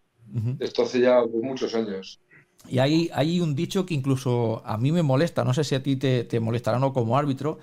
Esto 0.60 0.82
hace 0.82 1.00
ya 1.00 1.22
muchos 1.26 1.74
años. 1.74 2.20
Y 2.68 2.78
hay, 2.78 3.10
hay 3.12 3.40
un 3.40 3.54
dicho 3.54 3.84
que 3.84 3.94
incluso 3.94 4.62
a 4.64 4.78
mí 4.78 4.92
me 4.92 5.02
molesta, 5.02 5.44
no 5.44 5.52
sé 5.52 5.64
si 5.64 5.74
a 5.74 5.82
ti 5.82 5.96
te, 5.96 6.24
te 6.24 6.40
molestará 6.40 6.78
o 6.78 6.80
no 6.80 6.92
como 6.92 7.18
árbitro, 7.18 7.58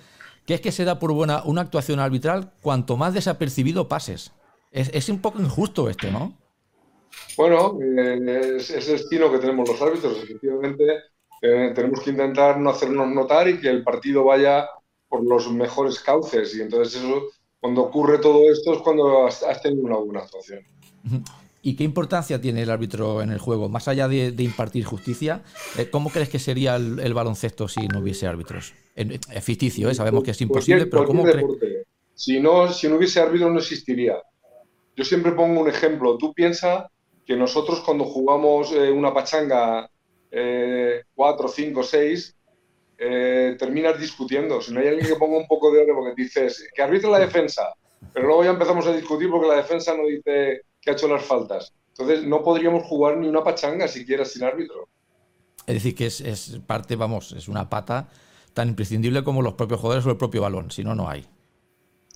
que 0.46 0.54
es 0.56 0.62
que 0.62 0.72
se 0.72 0.84
da 0.84 1.00
por 1.00 1.14
buena 1.14 1.44
una 1.46 1.62
actuación 1.62 2.00
arbitral 2.00 2.52
cuanto 2.62 2.98
más 2.98 3.14
desapercibido 3.14 3.88
pases. 3.88 4.32
Es, 4.72 4.90
es 4.94 5.10
un 5.10 5.22
poco 5.22 5.40
injusto 5.40 5.90
esto, 5.90 6.12
¿no? 6.12 6.38
Bueno, 7.38 7.78
eh, 7.82 8.58
es, 8.58 8.70
el 8.72 8.98
destino 8.98 9.32
que 9.32 9.40
tenemos 9.40 9.70
los 9.70 9.82
árbitros. 9.82 10.24
Efectivamente, 10.24 10.84
eh, 11.42 11.72
tenemos 11.74 12.02
que 12.02 12.12
intentar 12.12 12.60
no 12.60 12.70
hacernos 12.70 13.08
notar 13.10 13.48
y 13.48 13.60
que 13.60 13.70
el 13.70 13.84
partido 13.84 14.26
vaya 14.26 14.68
por 15.08 15.24
los 15.24 15.52
mejores 15.52 16.00
cauces. 16.00 16.56
Y 16.56 16.62
entonces 16.62 17.02
eso, 17.02 17.28
cuando 17.60 17.84
ocurre 17.84 18.20
todo 18.20 18.50
esto 18.52 18.74
es 18.74 18.80
cuando 18.80 19.26
has, 19.26 19.42
has 19.44 19.62
tenido 19.62 19.84
una 19.84 19.98
buena 19.98 20.22
actuación. 20.22 20.64
¿Y 21.62 21.76
qué 21.76 21.84
importancia 21.84 22.40
tiene 22.40 22.62
el 22.62 22.70
árbitro 22.70 23.22
en 23.22 23.32
el 23.32 23.40
juego? 23.40 23.68
Más 23.68 23.88
allá 23.90 24.08
de, 24.08 24.34
impartir 24.38 24.86
justicia, 24.86 25.44
eh, 25.78 25.90
¿cómo 25.90 26.10
crees 26.10 26.30
que 26.30 26.40
sería 26.40 26.78
el, 26.78 27.14
baloncesto 27.14 27.68
si 27.68 27.88
no 27.88 28.00
hubiese 28.00 28.28
árbitros? 28.28 28.74
Es 28.96 29.44
ficticio, 29.44 29.90
¿eh? 29.90 29.96
sabemos 29.96 30.24
que 30.24 30.32
es 30.32 30.42
imposible, 30.42 30.86
pero 30.86 31.06
¿cómo 31.06 31.24
crees? 31.24 31.46
Si 32.14 32.40
no, 32.40 32.72
si 32.72 32.88
no 32.88 32.96
hubiese 32.96 33.20
árbitros 33.20 33.52
no 33.52 33.60
existiría. 33.60 34.18
Yo 34.96 35.06
siempre 35.06 35.34
pongo 35.34 35.62
un 35.62 35.70
ejemplo. 35.70 36.18
Tú 36.18 36.34
piensas 36.34 36.86
que 37.26 37.36
nosotros 37.36 37.82
cuando 37.82 38.06
jugamos 38.06 38.72
eh, 38.72 38.92
una 38.92 39.14
pachanga 39.14 39.90
4, 40.32 41.48
5, 41.48 41.84
6, 41.84 42.36
terminas 43.58 44.00
discutiendo. 44.00 44.62
Si 44.62 44.74
no 44.74 44.80
hay 44.80 44.90
alguien 44.90 45.08
que 45.08 45.16
ponga 45.16 45.38
un 45.38 45.48
poco 45.48 45.72
de 45.72 45.82
orden 45.82 45.96
porque 45.96 46.22
dices 46.22 46.70
que 46.74 46.82
arbitra 46.82 47.10
la 47.10 47.20
defensa, 47.20 47.74
pero 48.14 48.28
luego 48.28 48.44
ya 48.44 48.52
empezamos 48.52 48.86
a 48.88 48.94
discutir 48.94 49.30
porque 49.30 49.48
la 49.48 49.56
defensa 49.56 49.96
no 49.96 50.06
dice 50.06 50.62
que 50.90 50.92
ha 50.92 50.94
hecho 50.94 51.08
las 51.08 51.24
faltas. 51.24 51.74
Entonces 51.90 52.26
no 52.26 52.44
podríamos 52.44 52.84
jugar 52.84 53.18
ni 53.18 53.28
una 53.28 53.44
pachanga 53.44 53.88
siquiera 53.88 54.26
sin 54.26 54.44
árbitro. 54.44 54.88
Es 55.68 55.76
decir, 55.76 55.94
que 55.94 56.08
es, 56.08 56.60
parte, 56.66 56.96
vamos, 56.96 57.34
es 57.34 57.48
una 57.48 57.70
pata 57.70 58.10
tan 58.54 58.70
imprescindible 58.70 59.24
como 59.24 59.42
los 59.42 59.54
propios 59.54 59.80
jugadores 59.80 60.06
o 60.06 60.10
el 60.10 60.18
propio 60.18 60.42
balón, 60.42 60.72
si 60.72 60.84
no, 60.84 60.96
no 60.96 61.08
hay. 61.08 61.26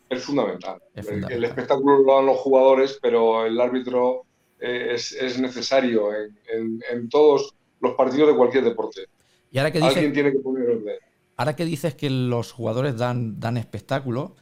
Es 0.10 0.24
fundamental. 0.24 0.82
El, 0.96 1.44
espectáculo 1.44 2.00
lo 2.00 2.16
dan 2.16 2.26
los 2.26 2.38
jugadores, 2.38 2.98
pero 3.02 3.46
el 3.46 3.60
árbitro 3.60 4.26
eh, 4.60 4.94
es, 4.96 5.40
necesario 5.40 6.10
en, 6.14 7.10
todos 7.10 7.54
los 7.80 7.94
partidos 7.96 8.30
de 8.30 8.36
cualquier 8.36 8.64
deporte. 8.64 9.06
Y 9.52 9.58
ahora 9.60 9.72
que 9.72 9.80
Alguien 9.80 10.14
tiene 10.14 10.32
que 10.32 10.40
poner 10.40 10.70
orden. 10.70 10.98
Ahora 11.36 11.56
que 11.56 11.66
dices 11.66 11.96
que 11.96 12.10
los 12.10 12.52
jugadores 12.52 12.98
dan, 12.98 13.40
dan 13.40 13.58
espectáculo, 13.58 14.36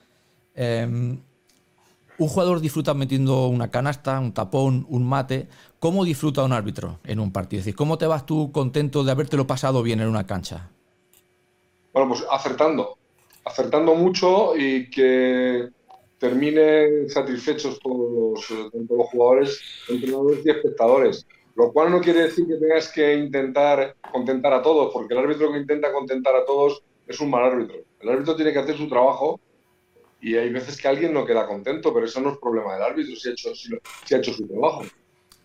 em, 0.55 1.21
un 2.21 2.27
jugador 2.27 2.61
disfruta 2.61 2.93
metiendo 2.93 3.47
una 3.47 3.71
canasta, 3.71 4.19
un 4.19 4.31
tapón, 4.31 4.85
un 4.89 5.03
mate. 5.03 5.47
¿Cómo 5.79 6.05
disfruta 6.05 6.43
un 6.43 6.53
árbitro 6.53 6.99
en 7.03 7.19
un 7.19 7.31
partido? 7.31 7.59
Es 7.59 7.65
decir, 7.65 7.75
¿cómo 7.75 7.97
te 7.97 8.05
vas 8.05 8.27
tú 8.27 8.51
contento 8.51 9.03
de 9.03 9.11
habértelo 9.11 9.47
pasado 9.47 9.81
bien 9.81 10.01
en 10.01 10.07
una 10.07 10.27
cancha? 10.27 10.69
Bueno, 11.91 12.09
pues 12.09 12.23
acertando. 12.29 12.95
Acertando 13.43 13.95
mucho 13.95 14.55
y 14.55 14.87
que 14.91 15.69
terminen 16.19 17.09
satisfechos 17.09 17.79
todos 17.79 18.45
todos 18.47 18.85
los 18.87 19.07
jugadores, 19.07 19.59
entrenadores 19.89 20.45
y 20.45 20.49
espectadores. 20.51 21.27
Lo 21.55 21.73
cual 21.73 21.89
no 21.89 22.01
quiere 22.01 22.21
decir 22.21 22.45
que 22.45 22.57
tengas 22.57 22.91
que 22.91 23.15
intentar 23.15 23.95
contentar 24.11 24.53
a 24.53 24.61
todos, 24.61 24.93
porque 24.93 25.15
el 25.15 25.21
árbitro 25.21 25.51
que 25.51 25.57
intenta 25.57 25.91
contentar 25.91 26.35
a 26.35 26.45
todos 26.45 26.83
es 27.07 27.19
un 27.19 27.31
mal 27.31 27.45
árbitro. 27.45 27.77
El 27.99 28.09
árbitro 28.09 28.35
tiene 28.35 28.53
que 28.53 28.59
hacer 28.59 28.77
su 28.77 28.87
trabajo 28.87 29.39
y 30.21 30.35
hay 30.35 30.49
veces 30.49 30.79
que 30.79 30.87
alguien 30.87 31.13
no 31.13 31.25
queda 31.25 31.47
contento, 31.47 31.93
pero 31.93 32.05
eso 32.05 32.21
no 32.21 32.31
es 32.31 32.37
problema 32.37 32.73
del 32.73 32.83
árbitro 32.83 33.15
si 33.15 33.29
ha 33.29 33.31
hecho, 33.31 33.55
si, 33.55 33.73
ha 34.13 34.17
hecho 34.17 34.33
su 34.33 34.47
trabajo. 34.47 34.83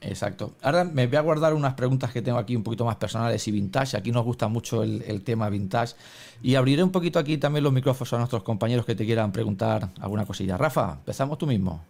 Exacto. 0.02 0.54
Ahora 0.60 0.84
me 0.84 1.06
voy 1.06 1.16
a 1.16 1.22
guardar 1.22 1.54
unas 1.54 1.74
preguntas 1.74 2.12
que 2.12 2.20
tengo 2.20 2.38
aquí 2.38 2.54
un 2.54 2.62
poquito 2.62 2.84
más 2.84 2.96
personales 2.96 3.46
y 3.48 3.50
vintage. 3.50 3.96
Aquí 3.96 4.12
nos 4.12 4.24
gusta 4.24 4.48
mucho 4.48 4.82
el, 4.82 5.02
el, 5.06 5.22
tema 5.22 5.48
vintage. 5.48 5.94
Y 6.42 6.54
abriré 6.54 6.82
un 6.82 6.92
poquito 6.92 7.18
aquí 7.18 7.38
también 7.38 7.64
los 7.64 7.72
micrófonos 7.72 8.12
a 8.12 8.18
nuestros 8.18 8.42
compañeros 8.42 8.84
que 8.84 8.94
te 8.94 9.06
quieran 9.06 9.32
preguntar 9.32 9.88
alguna 10.00 10.26
cosilla. 10.26 10.58
Rafa, 10.58 10.98
empezamos 10.98 11.38
tú 11.38 11.46
mismo. 11.46 11.82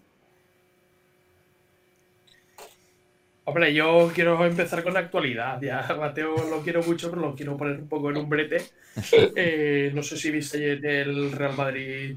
Hombre, 3.49 3.73
yo 3.73 4.11
quiero 4.13 4.45
empezar 4.45 4.83
con 4.83 4.95
la 4.95 5.01
actualidad. 5.01 5.61
Ya 5.61 5.87
Mateo 5.99 6.35
lo 6.51 6.63
quiero 6.63 6.83
mucho, 6.83 7.11
pero 7.11 7.23
lo 7.23 7.35
quiero 7.35 7.57
poner 7.57 7.79
un 7.79 7.89
poco 7.89 8.11
en 8.11 8.17
un 8.19 8.29
brete. 8.29 8.63
Eh, 9.37 9.91
no 9.95 10.03
sé 10.03 10.17
si 10.17 10.31
viste 10.31 10.73
el 10.73 11.33
Real 11.33 11.55
Madrid 11.55 12.17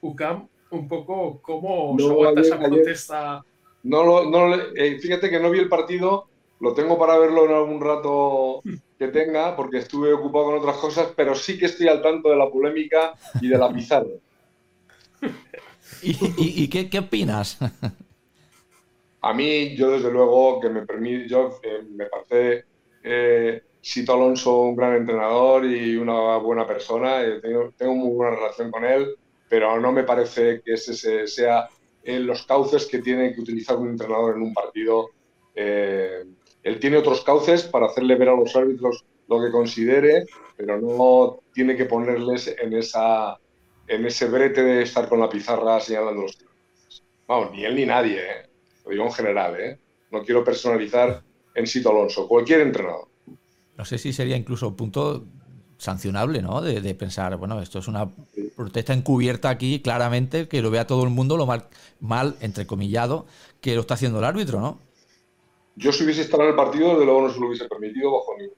UCAM, 0.00 0.48
un 0.70 0.88
poco 0.88 1.40
cómo 1.42 1.96
se 1.98 2.04
aguanta 2.06 2.40
esa 2.40 2.58
protesta. 2.58 3.44
No, 3.82 4.28
no 4.28 4.54
eh, 4.54 4.98
fíjate 4.98 5.30
que 5.30 5.40
no 5.40 5.50
vi 5.50 5.60
el 5.60 5.68
partido, 5.68 6.26
lo 6.60 6.74
tengo 6.74 6.98
para 6.98 7.18
verlo 7.18 7.44
en 7.46 7.52
algún 7.52 7.80
rato 7.80 8.62
que 8.98 9.08
tenga, 9.08 9.56
porque 9.56 9.78
estuve 9.78 10.12
ocupado 10.12 10.46
con 10.46 10.58
otras 10.58 10.76
cosas, 10.76 11.12
pero 11.16 11.34
sí 11.34 11.56
que 11.58 11.66
estoy 11.66 11.88
al 11.88 12.02
tanto 12.02 12.30
de 12.30 12.36
la 12.36 12.50
polémica 12.50 13.14
y 13.40 13.48
de 13.48 13.58
la 13.58 13.72
pizarra. 13.72 14.08
¿Y, 16.02 16.68
qué, 16.68 16.88
qué 16.90 16.98
opinas? 16.98 17.58
A 19.20 19.32
mí, 19.34 19.74
yo 19.76 19.90
desde 19.90 20.10
luego 20.10 20.60
que 20.60 20.68
me 20.68 20.86
permite, 20.86 21.28
yo 21.28 21.58
eh, 21.62 21.82
me 21.90 22.06
parece 22.06 22.64
eh, 23.02 23.62
Sito 23.80 24.14
Alonso 24.14 24.60
un 24.60 24.76
gran 24.76 24.96
entrenador 24.96 25.64
y 25.64 25.96
una 25.96 26.36
buena 26.36 26.66
persona, 26.66 27.22
eh, 27.22 27.40
tengo, 27.40 27.72
tengo, 27.76 27.94
muy 27.94 28.14
buena 28.14 28.36
relación 28.36 28.70
con 28.70 28.84
él, 28.84 29.16
pero 29.48 29.80
no 29.80 29.92
me 29.92 30.04
parece 30.04 30.60
que 30.62 30.74
ese 30.74 31.26
sea 31.26 31.68
en 32.04 32.26
los 32.26 32.46
cauces 32.46 32.86
que 32.86 32.98
tiene 32.98 33.34
que 33.34 33.40
utilizar 33.40 33.76
un 33.76 33.90
entrenador 33.90 34.36
en 34.36 34.42
un 34.42 34.54
partido. 34.54 35.10
él 35.54 36.78
tiene 36.80 36.96
otros 36.96 37.22
cauces 37.22 37.64
para 37.64 37.86
hacerle 37.86 38.16
ver 38.16 38.28
a 38.28 38.36
los 38.36 38.54
árbitros 38.54 39.04
lo 39.28 39.40
que 39.40 39.50
considere, 39.50 40.26
pero 40.56 40.80
no 40.80 41.40
tiene 41.52 41.76
que 41.76 41.84
ponerles 41.84 42.54
en, 42.60 42.72
esa, 42.72 43.38
en 43.86 44.06
ese 44.06 44.26
brete 44.26 44.62
de 44.62 44.82
estar 44.82 45.08
con 45.08 45.20
la 45.20 45.28
pizarra 45.28 45.80
señalando 45.80 46.22
los 46.22 46.38
Vamos, 47.28 47.52
ni 47.52 47.62
él 47.62 47.76
ni 47.76 47.84
nadie, 47.84 48.20
¿eh? 48.20 48.48
lo 48.86 48.90
digo 48.90 49.04
en 49.04 49.12
general, 49.12 49.60
¿eh? 49.60 49.78
no 50.10 50.22
quiero 50.22 50.42
personalizar 50.42 51.22
en 51.54 51.66
Sito 51.66 51.90
Alonso, 51.90 52.26
cualquier 52.26 52.62
entrenador. 52.62 53.06
No 53.76 53.84
sé 53.84 53.98
si 53.98 54.14
sería 54.14 54.34
incluso 54.34 54.68
un 54.68 54.76
punto 54.76 55.26
sancionable, 55.76 56.40
¿no? 56.40 56.62
De, 56.62 56.94
pensar, 56.94 57.36
bueno, 57.36 57.60
esto 57.60 57.80
es 57.80 57.86
una 57.86 58.10
protesta 58.58 58.92
encubierta 58.92 59.50
aquí, 59.50 59.80
claramente, 59.80 60.48
que 60.48 60.62
lo 60.62 60.70
vea 60.72 60.84
todo 60.84 61.04
el 61.04 61.10
mundo 61.10 61.36
lo 61.36 61.46
mal, 61.46 61.68
mal, 62.00 62.34
entrecomillado, 62.40 63.24
que 63.60 63.76
lo 63.76 63.82
está 63.82 63.94
haciendo 63.94 64.18
el 64.18 64.24
árbitro, 64.24 64.60
¿no? 64.60 64.80
Yo 65.76 65.92
si 65.92 66.02
hubiese 66.02 66.22
estado 66.22 66.42
en 66.42 66.48
el 66.50 66.56
partido, 66.56 66.90
desde 66.90 67.04
luego 67.04 67.22
no 67.22 67.32
se 67.32 67.38
lo 67.38 67.46
hubiese 67.46 67.66
permitido 67.66 68.10
bajo 68.10 68.36
ningún 68.36 68.56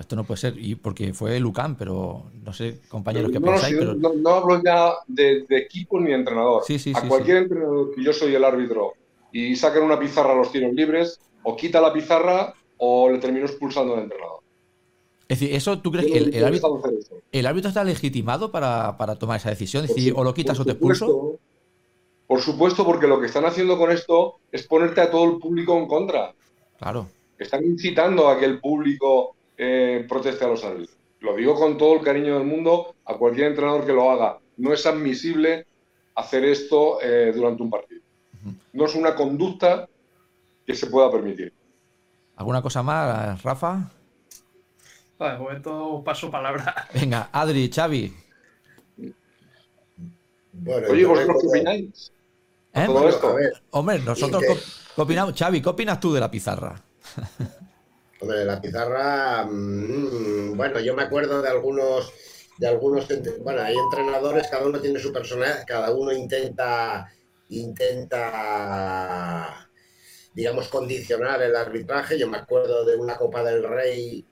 esto 0.00 0.16
no 0.16 0.24
puede 0.24 0.40
ser, 0.40 0.54
y 0.58 0.74
porque 0.74 1.12
fue 1.12 1.38
Lucán, 1.38 1.76
pero 1.76 2.24
no 2.44 2.52
sé, 2.52 2.80
compañeros, 2.88 3.30
¿qué 3.30 3.38
no, 3.38 3.52
pensáis? 3.52 3.76
No, 3.76 4.30
hablo 4.30 4.60
ya 4.64 4.94
de, 5.06 5.46
equipo 5.50 6.00
ni 6.00 6.12
entrenador. 6.12 6.64
a 6.94 7.08
cualquier 7.08 7.36
entrenador 7.36 7.94
que 7.94 8.02
yo 8.02 8.12
soy 8.12 8.34
el 8.34 8.42
árbitro 8.42 8.94
y 9.30 9.54
sacan 9.54 9.84
una 9.84 9.98
pizarra 9.98 10.32
a 10.32 10.34
los 10.34 10.50
tiros 10.50 10.72
libres, 10.72 11.20
o 11.44 11.56
quita 11.56 11.80
la 11.80 11.92
pizarra 11.92 12.52
o 12.78 13.08
le 13.10 13.18
termino 13.18 13.46
expulsando 13.46 13.94
al 13.94 14.02
entrenador. 14.02 14.40
Es 15.28 15.40
decir, 15.40 15.56
¿eso 15.56 15.80
tú 15.80 15.90
crees 15.90 16.06
que 16.06 16.18
el, 16.18 16.44
árbitro, 16.44 16.80
el, 17.32 17.46
árbitro, 17.46 17.68
está 17.68 17.82
legitimado 17.82 18.52
para, 18.52 18.96
tomar 19.18 19.38
esa 19.38 19.50
decisión? 19.50 19.84
Es 19.84 19.94
decir, 19.94 20.12
o 20.16 20.22
lo 20.22 20.32
quitas 20.32 20.58
o 20.60 20.64
te 20.64 20.72
expulso. 20.72 21.38
Por 22.26 22.40
supuesto, 22.40 22.84
porque 22.84 23.08
lo 23.08 23.20
que 23.20 23.26
están 23.26 23.44
haciendo 23.44 23.76
con 23.76 23.90
esto 23.90 24.38
es 24.52 24.66
ponerte 24.66 25.00
a 25.00 25.10
todo 25.10 25.24
el 25.24 25.38
público 25.38 25.76
en 25.76 25.88
contra. 25.88 26.34
Claro. 26.78 27.08
Están 27.38 27.64
incitando 27.64 28.28
a 28.28 28.38
que 28.38 28.44
el 28.44 28.60
público 28.60 29.34
eh, 29.56 30.04
proteste 30.08 30.44
a 30.44 30.48
los 30.48 30.64
árbitros. 30.64 30.96
Lo 31.20 31.34
digo 31.34 31.54
con 31.54 31.76
todo 31.76 31.94
el 31.94 32.02
cariño 32.02 32.38
del 32.38 32.46
mundo 32.46 32.94
a 33.04 33.14
cualquier 33.14 33.48
entrenador 33.48 33.84
que 33.84 33.92
lo 33.92 34.10
haga. 34.10 34.38
No 34.56 34.72
es 34.72 34.86
admisible 34.86 35.66
hacer 36.14 36.44
esto 36.44 37.00
eh, 37.02 37.32
durante 37.34 37.62
un 37.62 37.70
partido. 37.70 38.02
No 38.72 38.84
es 38.84 38.94
una 38.94 39.14
conducta 39.14 39.88
que 40.64 40.74
se 40.74 40.86
pueda 40.86 41.10
permitir. 41.10 41.52
¿Alguna 42.36 42.62
cosa 42.62 42.82
más, 42.82 43.42
Rafa? 43.42 43.90
Vale, 45.18 45.38
momento 45.38 46.02
paso 46.04 46.30
palabra. 46.30 46.88
Venga, 46.94 47.30
Adri, 47.32 47.70
Xavi. 47.72 48.12
Oye, 50.88 51.04
¿vosotros 51.04 51.36
qué 51.42 51.48
opináis? 51.48 52.12
¿Eh? 52.74 52.86
Hombre, 53.70 53.98
nosotros 54.00 54.42
¿qué 54.94 55.00
opinamos? 55.00 55.34
Xavi, 55.34 55.62
¿qué 55.62 55.68
opinas 55.68 55.98
tú 55.98 56.12
de 56.12 56.20
la 56.20 56.30
pizarra? 56.30 56.74
Hombre, 58.20 58.44
la 58.44 58.60
pizarra, 58.60 59.46
mm, 59.46 60.56
bueno, 60.56 60.80
yo 60.80 60.94
me 60.94 61.02
acuerdo 61.02 61.40
de 61.40 61.48
algunos, 61.48 62.12
de 62.58 62.66
algunos, 62.66 63.06
bueno, 63.42 63.62
hay 63.62 63.76
entrenadores, 63.76 64.48
cada 64.48 64.66
uno 64.66 64.80
tiene 64.80 64.98
su 64.98 65.12
personalidad, 65.12 65.64
cada 65.66 65.90
uno 65.90 66.12
intenta, 66.12 67.10
intenta, 67.50 68.90
digamos, 70.34 70.68
condicionar 70.68 71.42
el 71.42 71.56
arbitraje. 71.56 72.18
Yo 72.18 72.28
me 72.28 72.38
acuerdo 72.38 72.84
de 72.84 72.96
una 72.96 73.16
Copa 73.16 73.42
del 73.42 73.62
Rey, 73.62 74.26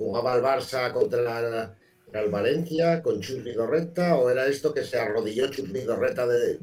jugaba 0.00 0.34
el 0.34 0.42
Barça 0.42 0.92
contra 0.92 1.76
el 2.12 2.30
Valencia 2.30 3.02
con 3.02 3.20
Chus 3.20 3.44
Vigorreta, 3.44 4.16
o 4.16 4.30
era 4.30 4.46
esto 4.46 4.72
que 4.72 4.82
se 4.82 4.98
arrodilló 4.98 5.48
Chus 5.50 5.70
Vigorreta 5.70 6.26
de, 6.26 6.58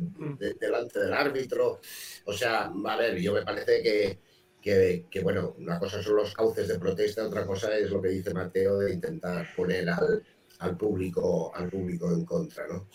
delante 0.60 1.00
del 1.00 1.14
árbitro. 1.14 1.80
O 2.26 2.34
sea, 2.34 2.72
a 2.86 2.98
ver, 2.98 3.16
yo 3.18 3.34
me 3.34 3.44
parece 3.44 3.84
que 3.84 4.20
que, 4.62 5.22
bueno, 5.24 5.56
una 5.60 5.80
cosa 5.80 6.04
son 6.04 6.18
los 6.18 6.34
cauces 6.34 6.68
de 6.68 6.78
protesta, 6.78 7.26
otra 7.26 7.46
cosa 7.46 7.78
es 7.78 7.90
lo 7.90 8.02
que 8.02 8.10
dice 8.10 8.34
Mateo 8.34 8.80
de 8.80 8.94
intentar 8.96 9.48
poner 9.56 9.90
al, 9.90 10.22
al 10.60 10.76
público 10.76 11.54
al 11.56 11.70
público 11.70 12.12
en 12.12 12.26
contra, 12.26 12.68
¿no? 12.68 12.90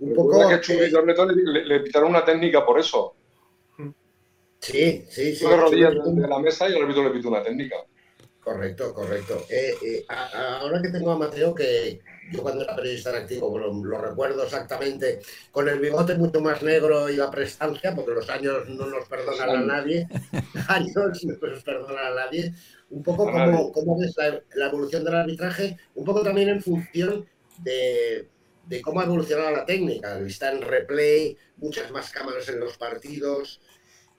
Un 0.00 0.14
poco 0.14 0.48
que 0.48 1.34
le, 1.34 1.64
le, 1.64 1.80
pitaron 1.80 2.10
una 2.10 2.24
técnica 2.24 2.66
por 2.66 2.80
eso. 2.80 3.14
Sí, 4.58 5.04
sí, 5.08 5.34
sí. 5.36 5.46
de 5.46 5.56
rodillas 5.56 5.94
de 6.04 6.28
la 6.28 6.38
mesa 6.40 6.68
y 6.68 6.72
el 6.72 6.82
árbitro 6.82 7.04
le 7.04 7.10
pitó 7.10 7.28
una 7.28 7.42
técnica. 7.42 7.76
Correcto, 8.42 8.92
correcto. 8.92 9.44
Eh, 9.48 9.74
eh, 9.86 10.04
ahora 10.08 10.82
que 10.82 10.88
tengo 10.88 11.12
a 11.12 11.18
Mateo, 11.18 11.54
que 11.54 12.00
yo 12.32 12.42
cuando 12.42 12.64
era 12.64 12.74
periodista 12.74 13.10
en 13.10 13.22
activo 13.22 13.56
lo, 13.56 13.98
recuerdo 14.00 14.42
exactamente, 14.42 15.20
con 15.52 15.68
el 15.68 15.78
bigote 15.78 16.16
mucho 16.16 16.40
más 16.40 16.60
negro 16.60 17.08
y 17.08 17.16
la 17.16 17.30
prestancia, 17.30 17.94
porque 17.94 18.14
los 18.14 18.28
años 18.28 18.68
no 18.68 18.86
nos 18.86 19.06
perdonan 19.06 19.48
a 19.48 19.60
nadie, 19.60 20.08
años 20.68 20.92
no 21.24 21.48
nos 21.48 21.62
perdonan 21.62 22.04
a 22.04 22.14
nadie. 22.16 22.52
Un 22.90 23.02
poco 23.04 23.30
como, 23.72 23.98
ves 23.98 24.16
la, 24.54 24.66
evolución 24.66 25.04
del 25.04 25.14
arbitraje, 25.14 25.78
un 25.94 26.04
poco 26.04 26.24
también 26.24 26.48
en 26.48 26.60
función 26.60 27.24
de, 27.58 28.28
de 28.66 28.82
cómo 28.82 29.00
ha 29.00 29.04
evolucionado 29.04 29.52
la 29.52 29.64
técnica. 29.64 30.18
Está 30.18 30.50
en 30.50 30.62
replay, 30.62 31.36
muchas 31.58 31.92
más 31.92 32.10
cámaras 32.10 32.48
en 32.48 32.58
los 32.58 32.76
partidos, 32.76 33.60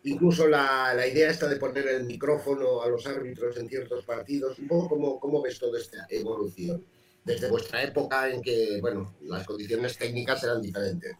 incluso 0.03 0.47
la, 0.47 0.93
la, 0.93 1.07
idea 1.07 1.29
esta 1.29 1.47
de 1.47 1.57
poner 1.57 1.87
el 1.87 2.05
micrófono 2.05 2.81
a 2.81 2.89
los 2.89 3.05
árbitros 3.07 3.57
en 3.57 3.69
ciertos 3.69 4.03
partidos, 4.05 4.59
un 4.59 4.67
poco 4.67 4.89
cómo, 4.89 5.19
cómo 5.19 5.41
ves 5.41 5.59
toda 5.59 5.79
esta 5.79 6.05
evolución 6.09 6.83
desde 7.23 7.49
vuestra 7.49 7.83
época 7.83 8.29
en 8.29 8.41
que, 8.41 8.79
bueno, 8.81 9.13
las 9.21 9.45
condiciones 9.45 9.97
técnicas 9.97 10.43
eran 10.43 10.61
diferentes. 10.61 11.15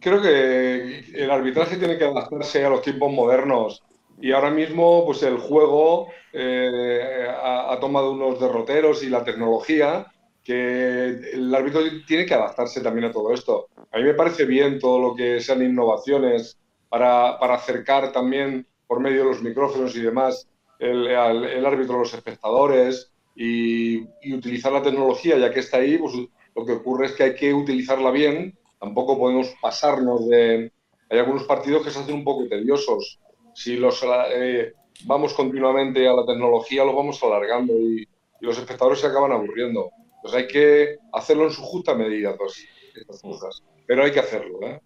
Creo 0.00 0.20
que 0.20 1.00
el 1.14 1.30
arbitraje 1.30 1.76
tiene 1.76 1.96
que 1.96 2.04
adaptarse 2.04 2.64
a 2.64 2.70
los 2.70 2.82
tiempos 2.82 3.12
modernos 3.12 3.82
y 4.20 4.32
ahora 4.32 4.50
mismo 4.50 5.04
pues 5.06 5.22
el 5.22 5.38
juego 5.38 6.08
eh, 6.32 7.26
ha, 7.28 7.76
tomado 7.80 8.12
unos 8.12 8.40
derroteros 8.40 9.02
y 9.02 9.08
la 9.08 9.24
tecnología 9.24 10.06
que 10.44 11.06
el 11.32 11.54
árbitro 11.54 11.82
tiene 12.06 12.26
que 12.26 12.34
adaptarse 12.34 12.80
también 12.80 13.06
a 13.06 13.12
todo 13.12 13.32
esto. 13.32 13.68
A 13.92 13.98
mí 13.98 14.04
me 14.04 14.14
parece 14.14 14.44
bien 14.44 14.78
todo 14.78 15.00
lo 15.00 15.14
que 15.14 15.40
sean 15.40 15.62
innovaciones 15.62 16.58
para, 16.92 17.38
para 17.38 17.54
acercar 17.54 18.12
también 18.12 18.66
por 18.86 19.00
medio 19.00 19.20
de 19.20 19.30
los 19.30 19.42
micrófonos 19.42 19.96
y 19.96 20.02
demás 20.02 20.46
el, 20.78 21.06
el 21.06 21.64
árbitro 21.64 21.94
a 21.94 22.00
los 22.00 22.12
espectadores 22.12 23.10
y, 23.34 24.00
y, 24.20 24.34
utilizar 24.34 24.70
la 24.70 24.82
tecnología 24.82 25.38
ya 25.38 25.50
que 25.50 25.60
está 25.60 25.78
ahí, 25.78 25.96
pues 25.96 26.12
lo 26.54 26.66
que 26.66 26.72
ocurre 26.72 27.06
es 27.06 27.12
que 27.12 27.22
hay 27.22 27.34
que 27.34 27.54
utilizarla 27.54 28.10
bien, 28.10 28.58
tampoco 28.78 29.18
podemos 29.18 29.54
pasarnos 29.62 30.28
de... 30.28 30.70
Hay 31.08 31.18
algunos 31.18 31.44
partidos 31.44 31.82
que 31.82 31.90
se 31.90 31.98
hacen 31.98 32.14
un 32.14 32.24
poco 32.24 32.46
tediosos. 32.46 33.18
Si 33.54 33.76
los 33.76 34.04
eh, 34.34 34.74
vamos 35.06 35.32
continuamente 35.32 36.06
a 36.06 36.12
la 36.12 36.26
tecnología, 36.26 36.84
lo 36.84 36.94
vamos 36.94 37.22
alargando 37.22 37.72
y, 37.72 38.06
los 38.40 38.58
espectadores 38.58 39.00
se 39.00 39.06
acaban 39.06 39.32
aburriendo. 39.32 39.88
Pues 40.20 40.34
hay 40.34 40.46
que 40.46 40.98
hacerlo 41.14 41.44
en 41.44 41.52
su 41.52 41.62
justa 41.62 41.94
medida, 41.94 42.36
todas 42.36 42.62
estas 42.94 43.22
cosas. 43.22 43.62
Pero 43.86 44.04
hay 44.04 44.12
que 44.12 44.20
hacerlo, 44.20 44.60
¿eh? 44.62 44.78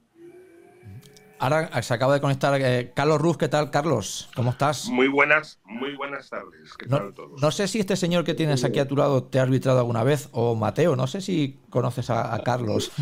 Ahora 1.39 1.83
se 1.83 1.93
acaba 1.93 2.15
de 2.15 2.21
conectar 2.21 2.59
eh, 2.61 2.93
Carlos 2.95 3.21
Ruz. 3.21 3.37
¿Qué 3.37 3.49
tal, 3.49 3.71
Carlos? 3.71 4.31
¿Cómo 4.35 4.51
estás? 4.51 4.89
Muy 4.89 5.09
buenas, 5.09 5.61
muy 5.65 5.95
buenas 5.95 6.31
tardes. 6.31 6.73
¿Qué 6.79 6.87
no, 6.87 6.99
tal 6.99 7.15
todos? 7.15 7.43
No 7.43 7.51
sé 7.51 7.69
si 7.69 7.79
este 7.79 7.97
señor 7.97 8.25
que 8.25 8.35
tienes 8.35 8.65
aquí 8.65 8.79
a 8.79 8.89
tu 8.89 8.97
lado 8.97 9.25
te 9.25 9.39
ha 9.39 9.43
arbitrado 9.43 9.79
alguna 9.81 10.03
vez, 10.03 10.31
o 10.33 10.55
Mateo, 10.55 10.97
no 10.97 11.07
sé 11.07 11.21
si 11.21 11.59
conoces 11.69 12.09
a, 12.11 12.35
a 12.35 12.43
Carlos. 12.43 12.91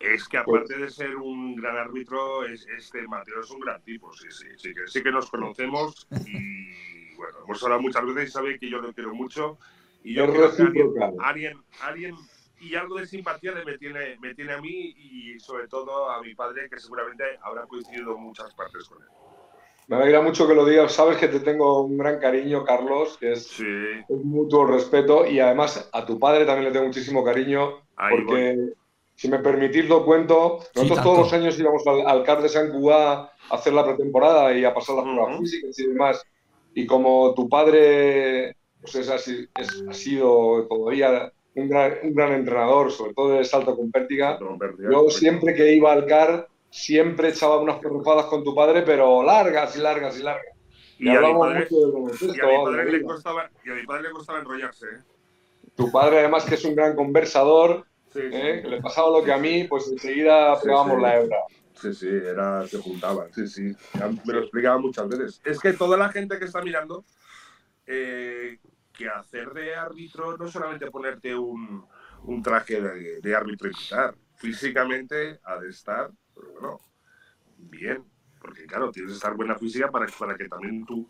Es 0.00 0.28
que 0.28 0.38
aparte 0.38 0.78
de 0.78 0.88
ser 0.90 1.16
un 1.16 1.56
gran 1.56 1.76
árbitro, 1.76 2.44
es, 2.46 2.66
este 2.68 3.06
Mateo 3.08 3.40
es 3.42 3.50
un 3.50 3.58
gran 3.60 3.82
tipo, 3.82 4.12
sí, 4.12 4.28
sí, 4.30 4.46
sí 4.56 4.72
que, 4.72 4.86
sí 4.86 5.02
que 5.02 5.10
nos 5.10 5.28
conocemos 5.28 6.06
y 6.24 7.14
bueno, 7.16 7.38
hemos 7.44 7.62
hablado 7.64 7.82
muchas 7.82 8.06
veces 8.06 8.28
y 8.28 8.32
sabe 8.32 8.58
que 8.60 8.70
yo 8.70 8.78
lo 8.78 8.92
quiero 8.92 9.12
mucho. 9.12 9.58
Y 10.04 10.14
yo 10.14 10.30
creo 10.30 10.54
que 10.54 10.62
alguien, 10.62 11.18
alguien, 11.20 11.58
alguien 11.82 12.14
y 12.60 12.74
algo 12.74 12.96
de 12.96 13.06
simpatía 13.06 13.52
me 13.64 13.78
tiene, 13.78 14.16
me 14.20 14.34
tiene 14.34 14.52
a 14.52 14.60
mí 14.60 14.94
y 14.96 15.38
sobre 15.40 15.68
todo 15.68 16.10
a 16.10 16.20
mi 16.22 16.34
padre, 16.34 16.68
que 16.68 16.78
seguramente 16.78 17.24
habrá 17.42 17.66
coincidido 17.66 18.16
en 18.16 18.22
muchas 18.22 18.52
partes 18.54 18.88
con 18.88 19.02
él. 19.02 19.08
Me 19.86 19.96
alegra 19.96 20.20
mucho 20.20 20.46
que 20.46 20.54
lo 20.54 20.66
digas. 20.66 20.92
Sabes 20.92 21.16
que 21.16 21.28
te 21.28 21.40
tengo 21.40 21.82
un 21.82 21.96
gran 21.96 22.18
cariño, 22.18 22.64
Carlos, 22.64 23.16
que 23.18 23.32
es 23.32 23.58
un 23.60 24.28
mutuo 24.28 24.66
respeto. 24.66 25.26
Y 25.26 25.40
además 25.40 25.88
a 25.92 26.04
tu 26.04 26.18
padre 26.18 26.44
también 26.44 26.66
le 26.66 26.72
tengo 26.72 26.86
muchísimo 26.86 27.24
cariño, 27.24 27.80
porque 27.96 28.74
si 29.14 29.28
me 29.28 29.38
permitís 29.38 29.88
lo 29.88 30.04
cuento, 30.04 30.58
nosotros 30.74 31.02
todos 31.02 31.18
los 31.18 31.32
años 31.32 31.58
íbamos 31.58 31.86
al, 31.86 32.06
al 32.06 32.22
CAR 32.22 32.42
de 32.42 32.50
San 32.50 32.70
Cuba 32.70 33.32
a 33.50 33.54
hacer 33.54 33.72
la 33.72 33.84
pretemporada 33.84 34.52
y 34.52 34.64
a 34.64 34.74
pasar 34.74 34.96
las 34.96 35.04
pruebas 35.04 35.38
físicas 35.38 35.78
y 35.78 35.86
demás. 35.86 36.22
Y 36.74 36.86
como 36.86 37.32
tu 37.34 37.48
padre 37.48 38.54
pues 38.80 38.94
es 38.94 39.08
así, 39.08 39.48
es, 39.56 39.84
ha 39.88 39.92
sido 39.92 40.66
todavía 40.68 41.32
un 41.54 41.68
gran, 41.68 41.94
un 42.02 42.14
gran 42.14 42.32
entrenador, 42.32 42.92
sobre 42.92 43.14
todo 43.14 43.30
de 43.30 43.44
salto 43.44 43.76
con 43.76 43.90
pértiga. 43.90 44.38
Yo 44.90 45.10
siempre 45.10 45.54
que 45.54 45.74
iba 45.74 45.92
al 45.92 46.06
CAR, 46.06 46.48
siempre 46.70 47.30
echaba 47.30 47.60
unas 47.60 47.78
perrufadas 47.78 48.26
con 48.26 48.44
tu 48.44 48.54
padre, 48.54 48.82
pero 48.82 49.22
largas 49.22 49.76
y 49.76 49.80
largas 49.80 50.18
y 50.18 50.22
largas. 50.22 50.54
Y, 50.98 51.08
a, 51.08 51.20
mi 51.20 51.32
padre, 51.38 51.68
y 51.70 52.40
a 52.40 52.46
mi 52.46 52.64
padre 52.64 52.92
le 52.92 53.02
costaba, 53.02 53.50
y 53.64 53.70
a 53.70 53.74
mi 53.74 53.86
padre 53.86 54.02
le 54.02 54.10
costaba 54.10 54.40
enrollarse. 54.40 54.86
¿eh? 54.86 54.98
Tu 55.76 55.92
padre, 55.92 56.18
además, 56.18 56.44
que 56.44 56.56
es 56.56 56.64
un 56.64 56.74
gran 56.74 56.96
conversador, 56.96 57.86
sí, 58.12 58.20
¿eh? 58.20 58.60
que 58.62 58.68
le 58.68 58.82
pasaba 58.82 59.10
lo 59.10 59.24
que 59.24 59.32
a 59.32 59.38
mí, 59.38 59.64
pues 59.64 59.86
enseguida 59.88 60.56
sí, 60.56 60.62
pegábamos 60.64 61.00
la 61.00 61.20
hebra. 61.20 61.36
Sí, 61.74 61.94
sí, 61.94 62.08
era, 62.08 62.66
se 62.66 62.78
juntaban, 62.78 63.32
sí, 63.32 63.46
sí. 63.46 63.76
Me 64.24 64.32
lo 64.32 64.40
explicaba 64.40 64.78
muchas 64.78 65.08
veces. 65.08 65.40
Es 65.44 65.60
que 65.60 65.72
toda 65.72 65.96
la 65.96 66.08
gente 66.08 66.36
que 66.36 66.46
está 66.46 66.60
mirando, 66.62 67.04
eh, 67.86 68.58
que 68.98 69.08
hacer 69.08 69.50
de 69.50 69.76
árbitro 69.76 70.36
no 70.36 70.48
solamente 70.48 70.90
ponerte 70.90 71.34
un, 71.34 71.86
un 72.24 72.42
traje 72.42 72.80
de, 72.82 73.20
de, 73.20 73.34
árbitro 73.34 73.70
y 73.70 73.72
quitar, 73.72 74.14
físicamente 74.34 75.38
ha 75.44 75.56
de 75.56 75.70
estar, 75.70 76.10
bueno, 76.34 76.80
bien, 77.56 78.04
porque 78.40 78.66
claro, 78.66 78.90
tienes 78.90 79.12
que 79.12 79.16
estar 79.16 79.34
buena 79.34 79.56
física 79.56 79.90
para, 79.90 80.06
para 80.18 80.36
que 80.36 80.48
también 80.48 80.84
tu, 80.84 81.08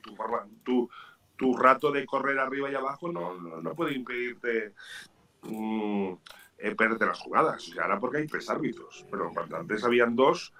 tu, 0.63 0.91
tu, 1.37 1.57
rato 1.57 1.91
de 1.91 2.05
correr 2.05 2.39
arriba 2.39 2.71
y 2.71 2.75
abajo 2.75 3.11
no, 3.11 3.35
no, 3.41 3.63
no 3.63 3.75
puede 3.75 3.95
impedirte 3.95 4.75
um, 5.45 6.19
eh, 6.59 6.75
perderte 6.75 7.07
las 7.07 7.21
jugadas. 7.21 7.69
Y 7.69 7.79
ahora 7.79 7.99
porque 7.99 8.19
hay 8.19 8.27
tres 8.27 8.51
árbitros, 8.51 9.07
pero 9.11 9.33
cuando 9.33 9.57
antes 9.57 9.83
habían 9.83 10.15
dos, 10.15 10.53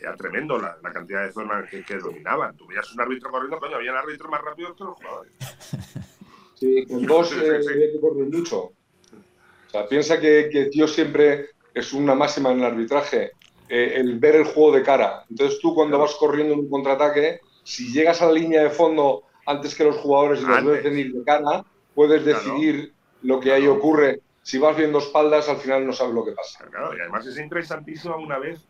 era 0.00 0.14
tremendo 0.14 0.58
la, 0.58 0.76
la 0.82 0.92
cantidad 0.92 1.24
de 1.24 1.32
zonas 1.32 1.68
que, 1.68 1.82
que, 1.82 1.98
dominaban. 1.98 2.56
Tú 2.56 2.66
veías 2.66 2.92
un 2.92 3.00
árbitro 3.00 3.30
corriendo, 3.30 3.58
coño, 3.58 3.76
había 3.76 3.92
un 3.92 3.98
árbitro 3.98 4.28
más 4.28 4.40
rápido 4.40 4.74
que 4.76 4.84
los 4.84 4.94
jugadores. 4.94 5.32
Sí, 6.54 6.86
con 6.86 7.04
dos 7.06 7.30
sí, 7.30 7.36
sí, 7.36 7.44
eh, 7.44 7.62
sí. 7.62 7.68
que 7.92 8.00
correr 8.00 8.28
mucho. 8.28 8.58
O 8.62 9.70
sea, 9.70 9.88
piensa 9.88 10.20
que, 10.20 10.48
que 10.50 10.66
tío 10.66 10.86
siempre 10.86 11.50
es 11.74 11.92
una 11.92 12.14
máxima 12.14 12.52
en 12.52 12.60
el 12.60 12.64
arbitraje, 12.64 13.32
eh, 13.68 13.92
el 13.96 14.18
ver 14.18 14.36
el 14.36 14.44
juego 14.44 14.72
de 14.72 14.82
cara. 14.82 15.24
Entonces 15.28 15.58
tú 15.60 15.74
cuando 15.74 15.98
vas 15.98 16.14
corriendo 16.14 16.54
en 16.54 16.60
un 16.60 16.70
contraataque, 16.70 17.40
si 17.64 17.92
llegas 17.92 18.22
a 18.22 18.26
la 18.26 18.32
línea 18.32 18.62
de 18.62 18.70
fondo 18.70 19.24
antes 19.46 19.74
que 19.74 19.84
los 19.84 19.96
jugadores 19.96 20.40
y 20.40 20.46
los 20.46 20.64
ves 20.64 20.84
venir 20.84 21.12
de 21.12 21.24
cara, 21.24 21.64
puedes 21.94 22.24
decidir 22.24 22.74
claro. 22.74 22.94
lo 23.22 23.40
que 23.40 23.52
ahí 23.52 23.66
ocurre. 23.66 24.20
Si 24.42 24.58
vas 24.58 24.76
viendo 24.76 24.98
espaldas, 24.98 25.48
al 25.48 25.56
final 25.56 25.86
no 25.86 25.92
sabes 25.92 26.14
lo 26.14 26.24
que 26.24 26.32
pasa. 26.32 26.66
Claro, 26.66 26.96
y 26.96 27.00
además 27.00 27.26
es 27.26 27.38
interesantísimo 27.38 28.16
una 28.18 28.38
vez 28.38 28.68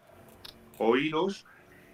oíros 0.79 1.45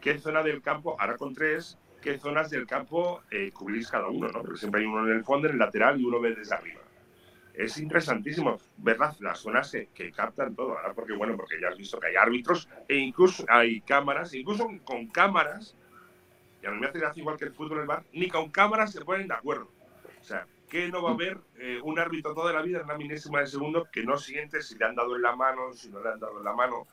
qué 0.01 0.19
zona 0.19 0.43
del 0.43 0.63
campo, 0.63 0.97
ahora 0.99 1.17
con 1.17 1.35
tres, 1.35 1.79
qué 2.01 2.19
zonas 2.19 2.51
del 2.51 2.67
campo 2.67 3.23
eh, 3.31 3.51
cubrís 3.53 3.89
cada 3.89 4.09
uno, 4.09 4.29
¿no? 4.29 4.43
Porque 4.43 4.59
siempre 4.59 4.81
hay 4.81 4.87
uno 4.87 5.07
en 5.07 5.17
el 5.17 5.25
fondo, 5.25 5.49
en 5.49 5.55
el 5.55 5.59
lateral 5.59 6.01
y 6.01 6.05
uno 6.05 6.21
ve 6.21 6.35
desde 6.35 6.55
arriba. 6.55 6.81
Es 7.55 7.79
interesantísimo 7.79 8.59
ver 8.79 8.99
las, 8.99 9.39
zonas 9.39 9.71
que, 9.71 9.89
que, 9.89 10.13
captan 10.13 10.55
todo, 10.55 10.75
¿verdad? 10.75 10.93
Porque, 10.95 11.13
bueno, 11.15 11.37
porque 11.37 11.61
ya 11.61 11.69
has 11.69 11.77
visto 11.77 11.99
que 12.01 12.09
hay 12.09 12.17
árbitros 12.17 12.69
e 12.89 12.97
incluso 12.97 13.45
hay 13.49 13.81
cámaras, 13.83 14.33
incluso 14.35 14.69
con 14.85 15.09
cámaras, 15.09 15.77
y 16.63 16.67
a 16.67 16.71
mí 16.71 16.79
me 16.79 16.87
hace 16.87 16.99
gracia 16.99 17.21
igual 17.21 17.37
que 17.37 17.47
el 17.47 17.53
fútbol 17.53 17.81
el 17.81 17.87
bar, 17.87 18.05
ni 18.13 18.29
con 18.29 18.51
cámaras 18.51 18.93
se 18.93 19.05
ponen 19.05 19.29
de 19.29 19.35
acuerdo. 19.35 19.69
O 20.21 20.25
sea, 20.25 20.47
que 20.69 20.89
no 20.89 21.03
va 21.03 21.11
a 21.11 21.15
haber 21.15 21.39
eh, 21.59 21.81
un 21.83 21.99
árbitro 21.99 22.33
toda 22.33 22.53
la 22.53 22.63
vida 22.63 22.79
en 22.79 22.85
una 22.85 22.97
milésima 22.97 23.41
de 23.41 23.47
segundo 23.47 23.89
que 23.93 24.05
no 24.05 24.17
siente 24.17 24.63
si 24.63 24.77
le 24.77 24.85
han 24.87 24.95
dado 24.95 25.17
en 25.17 25.23
la 25.23 25.35
mano, 25.35 25.73
si 25.73 25.91
no 25.91 26.03
le 26.03 26.11
han 26.11 26.21
dado 26.21 26.39
en 26.39 26.45
la 26.45 26.53
mano, 26.53 26.87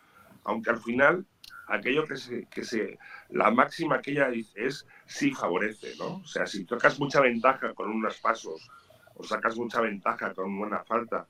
aunque 0.44 0.72
al 0.72 0.80
final 0.80 1.26
aquello 1.68 2.06
que 2.06 2.18
se, 2.18 2.46
que 2.46 2.64
se, 2.64 2.98
la 3.30 3.52
máxima 3.52 4.02
que 4.02 4.12
ella 4.12 4.30
dice 4.30 4.66
es 4.66 4.88
si 5.06 5.32
favorece, 5.32 5.94
¿no? 5.98 6.18
O 6.18 6.26
sea, 6.26 6.46
si 6.46 6.66
tocas 6.66 7.00
mucha 7.00 7.22
ventaja 7.22 7.74
con 7.74 7.90
unos 7.90 8.18
pasos 8.20 8.70
o 9.16 9.24
sacas 9.24 9.58
mucha 9.58 9.82
ventaja 9.82 10.34
con 10.34 10.58
una 10.58 10.84
falta, 10.84 11.28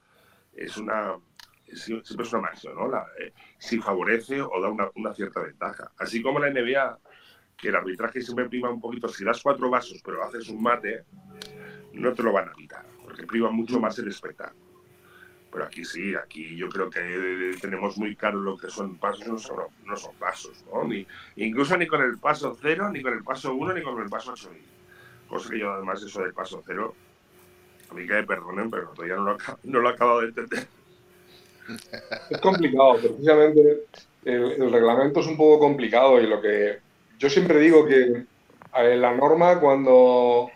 es 0.56 0.78
una, 0.78 1.16
siempre 1.74 2.26
es 2.26 2.34
una 2.34 2.42
máxima, 2.42 2.74
¿no? 2.74 2.88
La, 2.88 3.06
eh, 3.20 3.34
si 3.58 3.80
favorece 3.80 4.42
o 4.42 4.62
da 4.62 4.70
una, 4.70 4.90
una, 4.96 5.14
cierta 5.14 5.42
ventaja. 5.42 5.92
Así 5.98 6.22
como 6.22 6.40
la 6.40 6.50
NBA, 6.50 7.00
que 7.58 7.70
el 7.70 7.76
arbitraje 7.76 8.22
siempre 8.22 8.50
prima 8.50 8.70
un 8.70 8.82
poquito, 8.82 9.08
si 9.08 9.24
das 9.24 9.42
cuatro 9.42 9.70
vasos 9.70 10.02
pero 10.04 10.24
haces 10.24 10.50
un 10.50 10.62
mate, 10.62 11.04
no 11.94 12.14
te 12.14 12.24
lo 12.24 12.32
van 12.32 12.50
a 12.50 12.54
quitar, 12.54 12.86
porque 13.04 13.26
priva 13.26 13.50
mucho 13.50 13.80
más 13.80 13.98
el 14.00 14.10
espectáculo. 14.10 14.67
Pero 15.52 15.66
aquí 15.66 15.86
sí, 15.86 16.14
aquí 16.16 16.56
yo 16.56 16.70
creo 16.70 16.90
que 16.90 17.56
tenemos 17.62 17.98
muy 17.98 18.16
claro 18.16 18.40
lo 18.40 18.58
que 18.58 18.70
son 18.70 18.98
pasos, 18.98 19.28
no 19.28 19.38
son, 19.38 19.58
no 19.86 19.96
son 19.96 20.14
pasos, 20.16 20.64
¿no? 20.72 20.84
Ni, 20.84 21.08
incluso 21.38 21.78
ni 21.78 21.88
con 21.88 22.02
el 22.02 22.18
paso 22.18 22.58
cero, 22.62 22.90
ni 22.92 23.02
con 23.02 23.14
el 23.14 23.24
paso 23.24 23.54
uno, 23.54 23.74
ni 23.74 23.82
con 23.82 24.02
el 24.02 24.10
paso 24.10 24.34
ocho. 24.34 24.50
Cosa 25.28 25.50
que 25.50 25.60
yo 25.60 25.72
además 25.72 26.04
eso 26.04 26.22
del 26.22 26.34
paso 26.34 26.64
cero, 26.66 26.94
a 27.90 27.94
mí 27.94 28.06
que 28.06 28.14
me 28.14 28.24
perdonen, 28.24 28.70
pero 28.70 28.90
todavía 28.90 29.16
no 29.16 29.24
lo, 29.24 29.38
no 29.64 29.80
lo 29.80 29.90
he 29.90 29.94
acabado 29.94 30.22
de 30.22 30.28
entender. 30.28 30.68
Es 32.30 32.40
complicado, 32.40 32.98
precisamente 32.98 33.86
el, 34.26 34.72
reglamento 34.72 35.20
es 35.20 35.28
un 35.28 35.38
poco 35.38 35.60
complicado 35.60 36.22
y 36.22 36.28
lo 36.28 36.42
que 36.42 36.80
yo 37.20 37.30
siempre 37.30 37.60
digo 37.60 37.86
que 37.86 38.26
la 38.74 39.16
norma 39.16 39.60
cuando 39.60 40.50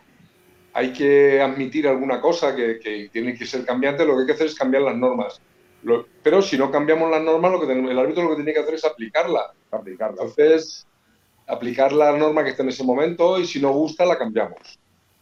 hay 0.74 0.94
que 0.94 1.42
admitir 1.42 1.88
alguna 1.88 2.22
cosa 2.22 2.56
que, 2.56 2.80
que, 2.80 3.10
tiene 3.12 3.36
que 3.36 3.46
ser 3.46 3.66
cambiante, 3.66 4.06
lo 4.06 4.16
que 4.16 4.22
hay 4.22 4.26
que 4.28 4.34
hacer 4.34 4.48
es 4.48 4.56
cambiar 4.56 4.84
las 4.84 4.96
normas. 4.96 5.42
Lo, 5.84 6.06
pero 6.24 6.42
si 6.42 6.58
no 6.58 6.72
cambiamos 6.72 7.10
las 7.10 7.22
normas, 7.22 7.52
lo 7.52 7.60
que 7.60 7.68
tenemos, 7.68 7.92
el 7.92 8.00
árbitro 8.00 8.24
lo 8.24 8.30
que 8.30 8.36
tiene 8.36 8.54
que 8.54 8.60
hacer 8.60 8.76
es 8.76 8.86
aplicarla. 8.86 9.52
aplicarla. 9.72 10.22
Entonces, 10.22 10.88
aplicar 11.48 11.92
la 11.92 12.16
norma 12.18 12.44
que 12.44 12.52
está 12.52 12.64
en 12.64 12.70
ese 12.70 12.84
momento 12.84 13.40
y 13.40 13.46
si 13.46 13.60
no 13.60 13.74
gusta, 13.74 14.06
la 14.06 14.18
cambiamos. 14.18 14.80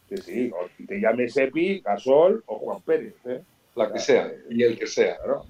Sí, 0.08 0.16
sí, 0.16 0.50
o 0.50 0.68
te 0.86 1.00
llames 1.00 1.36
Epi, 1.36 1.80
Gasol 1.80 2.42
o 2.46 2.58
Juan 2.58 2.82
Pérez. 2.82 3.14
¿eh? 3.26 3.42
La 3.76 3.92
que 3.92 4.00
sea, 4.00 4.30
y 4.48 4.62
el 4.62 4.78
que 4.78 4.86
sea. 4.86 5.16
Claro. 5.18 5.44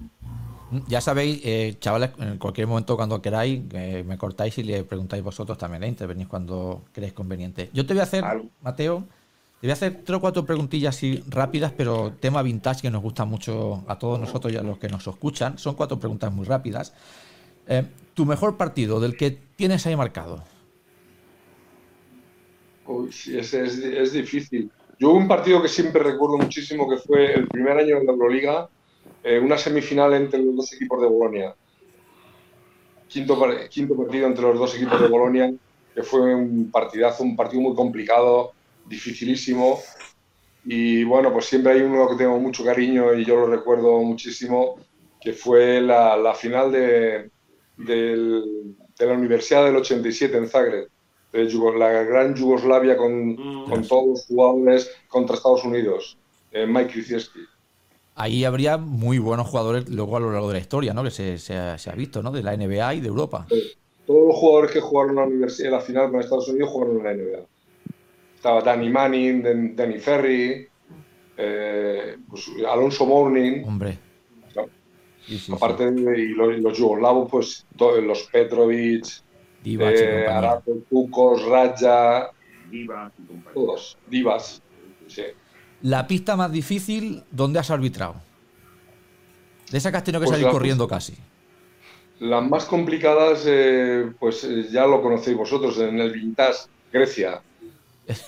Ya 0.87 1.01
sabéis, 1.01 1.41
eh, 1.45 1.75
chavales, 1.81 2.11
en 2.19 2.39
cualquier 2.39 2.69
momento 2.69 2.97
cuando 2.97 3.21
queráis, 3.21 3.63
eh, 3.73 4.05
me 4.07 4.17
cortáis 4.17 4.57
y 4.59 4.63
le 4.63 4.85
preguntáis 4.85 5.23
vosotros 5.23 5.59
también, 5.59 5.83
¿eh? 5.83 5.89
intervenís 5.89 6.29
cuando 6.29 6.85
creéis 6.93 7.13
conveniente. 7.13 7.71
Yo 7.73 7.85
te 7.87 7.95
voy 7.95 8.01
a 8.01 8.05
hacer. 8.05 8.25
Mateo, 8.61 9.05
te 9.61 9.67
voy 9.67 9.71
a 9.71 9.75
hacer 9.75 10.01
tres 10.05 10.17
o 10.17 10.21
cuatro 10.21 10.47
preguntillas 10.47 10.97
así 10.97 11.23
rápidas, 11.29 11.71
pero 11.77 12.15
tema 12.19 12.43
vintage 12.43 12.81
que 12.81 12.91
nos 12.91 13.03
gusta 13.03 13.27
mucho 13.27 13.85
a 13.89 13.99
todos 13.99 14.19
nosotros 14.19 14.51
y 14.51 14.57
a 14.57 14.63
los 14.63 14.79
que 14.79 14.89
nos 14.89 15.07
escuchan. 15.07 15.59
Son 15.59 15.75
cuatro 15.75 15.99
preguntas 15.99 16.33
muy 16.33 16.47
rápidas. 16.47 16.95
Eh, 17.67 17.85
¿Tu 18.15 18.25
mejor 18.25 18.57
partido 18.57 18.99
del 19.01 19.19
que 19.19 19.37
tienes 19.57 19.87
ahí 19.87 19.95
marcado? 19.95 20.43
Uy, 22.87 23.13
sí, 23.13 23.37
es, 23.37 23.53
es, 23.53 23.77
es 23.79 24.13
difícil. 24.15 24.71
Yo 24.99 25.13
un 25.13 25.29
partido 25.29 25.61
que 25.61 25.69
siempre 25.69 26.03
recuerdo 26.03 26.39
muchísimo 26.39 26.89
que 26.89 26.97
fue 26.97 27.35
el 27.35 27.47
primer 27.47 27.77
año 27.77 27.99
de 27.99 28.05
la 28.05 28.13
Euroliga, 28.13 28.69
eh, 29.23 29.39
una 29.39 29.59
semifinal 29.59 30.15
entre 30.15 30.43
los 30.43 30.57
dos 30.57 30.73
equipos 30.73 31.03
de 31.03 31.07
Bolonia. 31.07 31.55
Quinto, 33.09 33.39
quinto 33.69 33.95
partido 33.95 34.27
entre 34.27 34.43
los 34.43 34.59
dos 34.59 34.75
equipos 34.75 35.01
de 35.03 35.09
Bolonia, 35.09 35.53
que 35.95 36.03
fue 36.03 36.35
un 36.35 36.71
partidazo, 36.71 37.25
un 37.25 37.37
partido 37.37 37.61
muy 37.61 37.75
complicado, 37.75 38.53
dificilísimo. 38.85 39.81
Y 40.65 41.05
bueno, 41.05 41.33
pues 41.33 41.47
siempre 41.47 41.73
hay 41.73 41.81
uno 41.83 42.09
que 42.09 42.17
tengo 42.17 42.39
mucho 42.39 42.65
cariño 42.65 43.15
y 43.15 43.25
yo 43.25 43.37
lo 43.37 43.47
recuerdo 43.47 43.99
muchísimo, 44.01 44.77
que 45.21 45.33
fue 45.33 45.81
la, 45.81 46.17
la 46.17 46.35
final 46.35 46.73
de, 46.73 47.31
del- 47.77 48.77
de 48.99 49.07
la 49.07 49.15
Universidad 49.15 49.65
del 49.65 49.77
87 49.77 50.37
en 50.37 50.49
Zagreb, 50.49 50.89
de 51.33 51.49
Yugo- 51.49 51.77
la 51.79 51.91
gran 52.05 52.35
Yugoslavia 52.35 52.97
con, 52.97 53.37
con 53.65 53.87
todos 53.87 54.07
los 54.09 54.27
jugadores 54.27 54.91
contra 55.09 55.37
Estados 55.37 55.65
Unidos, 55.65 56.19
eh, 56.51 56.67
Mike 56.67 56.91
Krzyzewski. 56.93 57.41
Ahí 58.15 58.45
habría 58.45 58.77
muy 58.77 59.19
buenos 59.19 59.49
jugadores 59.49 59.89
luego 59.89 60.17
a 60.17 60.21
lo 60.21 60.31
largo 60.33 60.49
de 60.49 60.55
la 60.55 60.61
historia, 60.61 60.93
¿no? 60.93 61.03
Que 61.03 61.11
se, 61.11 61.39
se 61.39 61.57
ha, 61.57 61.79
se 61.79 61.91
ha 61.91 61.95
visto, 61.95 62.23
¿no? 62.23 62.31
De 62.33 62.43
la 62.43 62.53
NBA 62.53 62.95
y 62.95 63.01
de 63.01 63.09
Europa. 63.09 63.47
Todos 64.07 64.29
los 64.29 64.37
jugadores 64.37 64.73
que 64.73 64.81
jugaron 64.81 65.11
en 65.13 65.17
la, 65.17 65.25
universidad, 65.27 65.69
en 65.69 65.73
la 65.75 65.81
final 65.81 66.11
con 66.11 66.21
Estados 66.21 66.49
Unidos 66.49 66.71
jugaron 66.71 66.99
en 66.99 67.05
la 67.05 67.11
NBA. 67.15 67.47
Estaba 68.41 68.63
Danny 68.63 68.89
Manning, 68.89 69.43
Dan- 69.43 69.77
Danny 69.77 69.99
Ferry, 69.99 70.67
eh, 71.37 72.17
pues, 72.27 72.51
Alonso 72.67 73.05
Mourning. 73.05 73.63
Hombre. 73.69 73.99
¿no? 74.57 74.63
Sí, 75.27 75.39
sí, 75.39 75.53
Aparte 75.53 75.91
de 75.91 76.19
y 76.21 76.29
los, 76.29 76.59
los 76.59 76.79
yugoslavos, 76.79 77.31
pues 77.31 77.67
todos 77.77 78.03
los 78.03 78.23
Petrovic, 78.33 79.05
Divac 79.63 79.95
eh. 79.95 80.27
Arato, 80.27 80.73
Kukos, 80.89 81.45
Raja, 81.45 82.31
Diva 82.71 83.13
y 83.19 83.27
compañía. 83.27 83.53
todos, 83.53 83.99
Divas. 84.09 84.63
Sí. 85.07 85.25
La 85.83 86.07
pista 86.07 86.35
más 86.35 86.51
difícil, 86.51 87.23
¿dónde 87.31 87.59
has 87.59 87.71
arbitrado? 87.71 88.15
De 89.71 89.77
esa 89.77 89.91
que 89.91 89.99
has 89.99 90.05
tenido 90.05 90.21
que 90.21 90.25
Pues 90.29 90.37
salir 90.37 90.47
la- 90.47 90.53
corriendo 90.53 90.89
casi. 90.89 91.13
Las 92.21 92.43
más 92.49 92.65
complicadas, 92.65 93.45
eh, 93.47 94.11
pues 94.19 94.45
eh, 94.45 94.67
ya 94.73 94.87
lo 94.87 95.03
conocéis 95.03 95.37
vosotros, 95.37 95.79
en 95.79 95.99
el 96.01 96.11
Vintage, 96.13 96.69
Grecia. 96.91 97.43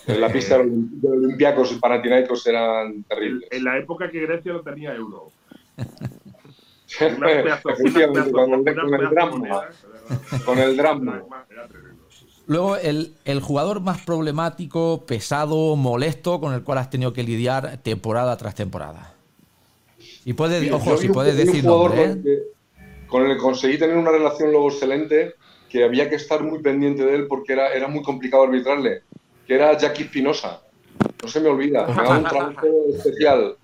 En 0.07 0.21
la 0.21 0.33
pista 0.33 0.59
de 0.59 0.65
los 0.65 1.13
Olympiacos 1.13 1.73
y 1.73 1.77
Panathinaikos 1.77 2.47
eran 2.47 3.03
terribles. 3.05 3.49
En 3.51 3.65
la 3.65 3.79
época 3.79 4.11
que 4.11 4.21
Grecia 4.21 4.53
no 4.53 4.61
tenía 4.61 4.95
euro. 4.95 5.31
Con 10.45 10.59
el, 10.59 10.77
drama. 10.77 11.23
Luego, 12.47 12.77
el, 12.77 13.15
el 13.25 13.41
jugador 13.41 13.81
más 13.81 14.03
problemático, 14.03 15.05
pesado, 15.07 15.77
molesto, 15.77 16.41
con 16.41 16.53
el 16.53 16.63
cual 16.63 16.79
has 16.79 16.91
tenido 16.91 17.13
que 17.13 17.23
lidiar 17.23 17.79
temporada 17.79 18.37
tras 18.37 18.55
temporada. 18.55 19.15
Y 20.25 20.35
puedes, 20.35 20.71
ojo, 20.73 20.97
si 20.97 21.09
puedes 21.09 21.37
decir 21.37 21.65
nombre, 21.65 22.05
¿eh? 22.05 22.09
con 22.09 22.17
el 22.19 22.23
que- 22.23 22.43
Con 23.07 23.27
el 23.27 23.37
que 23.37 23.43
conseguí 23.43 23.79
tener 23.79 23.97
una 23.97 24.11
relación 24.11 24.51
luego 24.51 24.69
excelente, 24.71 25.35
que 25.69 25.85
había 25.85 26.09
que 26.11 26.17
estar 26.17 26.43
muy 26.43 26.61
pendiente 26.61 27.05
de 27.05 27.15
él 27.15 27.27
porque 27.27 27.55
era, 27.55 27.73
era 27.73 27.89
muy 27.89 28.03
complicado 28.03 28.43
arbitrarle, 28.45 29.03
que 29.47 29.55
era 29.55 29.77
Jackie 29.77 30.05
Espinosa. 30.05 30.61
No 31.23 31.29
se 31.29 31.41
me 31.41 31.49
olvida, 31.49 31.87
me 31.87 31.95
daba 31.95 32.19
un 32.19 32.25
trabajo 32.25 32.67
especial. 32.95 33.57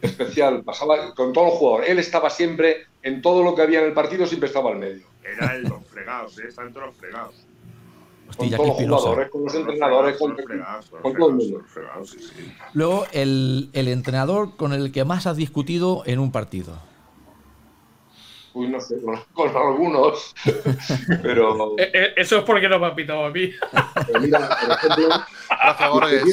Especial, 0.00 0.62
pasaba 0.62 1.14
con 1.14 1.32
todos 1.32 1.48
los 1.48 1.58
jugadores. 1.58 1.90
Él 1.90 1.98
estaba 1.98 2.30
siempre, 2.30 2.86
en 3.02 3.22
todo 3.22 3.42
lo 3.42 3.54
que 3.54 3.62
había 3.62 3.80
en 3.80 3.86
el 3.86 3.92
partido, 3.92 4.26
siempre 4.26 4.48
estaba 4.48 4.70
al 4.70 4.78
medio. 4.78 5.06
Era 5.22 5.54
el 5.54 5.62
los 5.62 5.86
fregados, 5.86 6.38
¿eh? 6.38 6.48
Están 6.48 6.72
todos 6.72 6.88
los 6.88 6.96
fregados. 6.96 7.34
Hostia, 8.36 8.56
Con 8.56 8.66
todos 8.66 8.80
los 8.80 9.00
jugadores, 9.02 9.30
con 9.30 9.44
los 9.44 9.54
entrenadores, 9.54 10.16
con, 10.16 10.36
todo 10.36 11.28
el 11.28 11.34
mundo. 11.34 11.62
Luego, 12.72 13.06
el, 13.12 13.68
el 13.74 13.88
entrenador 13.88 14.56
con 14.56 14.72
el 14.72 14.90
que 14.90 15.04
más 15.04 15.26
has 15.26 15.36
discutido 15.36 16.02
en 16.06 16.18
un 16.18 16.32
partido. 16.32 16.78
Uy, 18.54 18.68
no 18.68 18.80
sé, 18.80 18.96
con, 19.32 19.48
algunos. 19.56 20.34
Pero, 21.22 21.74
Eh, 21.78 21.90
eh, 21.94 22.08
Eso 22.16 22.38
es 22.38 22.44
porque 22.44 22.68
no 22.68 22.78
me 22.78 22.86
han 22.86 22.94
pitado 22.94 23.24
a 23.24 23.30
mí. 23.30 23.50
pero 24.06 24.20
mira, 24.20 24.38
por 24.60 24.70
ejemplo, 24.76 25.08
Rafa 25.48 25.88
Borges. 25.88 26.24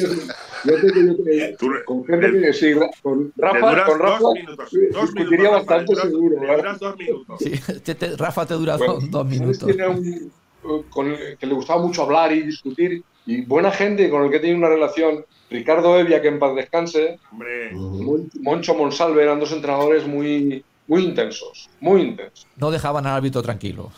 Yo 0.64 0.76
que 0.76 0.92
te- 0.92 1.02
le- 1.02 1.84
con 1.86 2.04
gente 2.04 2.30
que 2.40 2.52
sí, 2.52 2.74
con 3.02 3.32
Rafa, 3.36 3.70
duras 3.70 3.88
con 3.88 3.98
Rafa 3.98 4.18
dos 4.18 4.34
minutos. 4.34 4.68
Dos 4.92 5.14
discutiría 5.14 5.38
minutos, 5.50 5.50
Rafa, 5.50 5.74
bastante 5.74 5.92
duras- 5.94 6.08
seguro. 6.10 6.40
¿verdad? 6.40 6.56
duras 6.56 6.78
dos 6.80 6.96
minutos. 6.98 7.38
Sí, 7.40 7.80
te- 7.82 7.94
te- 7.94 8.16
Rafa 8.16 8.46
te 8.46 8.54
dura 8.54 8.76
Bueno, 8.76 8.92
dos, 8.94 9.10
dos 9.10 9.22
¿sabes 9.22 9.40
minutos. 9.40 9.68
era 9.70 9.88
un- 9.88 10.04
eh, 10.06 10.82
con 10.90 11.06
el 11.06 11.38
que 11.38 11.46
le 11.46 11.54
gustaba 11.54 11.80
mucho 11.80 12.02
hablar 12.02 12.32
y 12.32 12.42
discutir 12.42 13.02
y 13.24 13.40
buena 13.46 13.70
gente 13.70 14.10
con 14.10 14.24
el 14.24 14.30
que 14.30 14.40
tenía 14.40 14.56
una 14.56 14.68
relación 14.68 15.24
Ricardo 15.48 15.98
Evia 15.98 16.20
que 16.20 16.28
en 16.28 16.38
paz 16.38 16.54
descanse 16.54 17.18
Hombre, 17.32 17.70
Moncho 17.72 18.74
Monsalve 18.74 19.22
eran 19.22 19.40
dos 19.40 19.50
entrenadores 19.52 20.06
muy 20.06 20.62
muy 20.90 21.04
intensos 21.04 21.70
muy 21.80 22.02
intensos 22.02 22.46
No 22.56 22.70
dejaban 22.70 23.06
al 23.06 23.16
árbitro 23.16 23.40
tranquilo. 23.42 23.90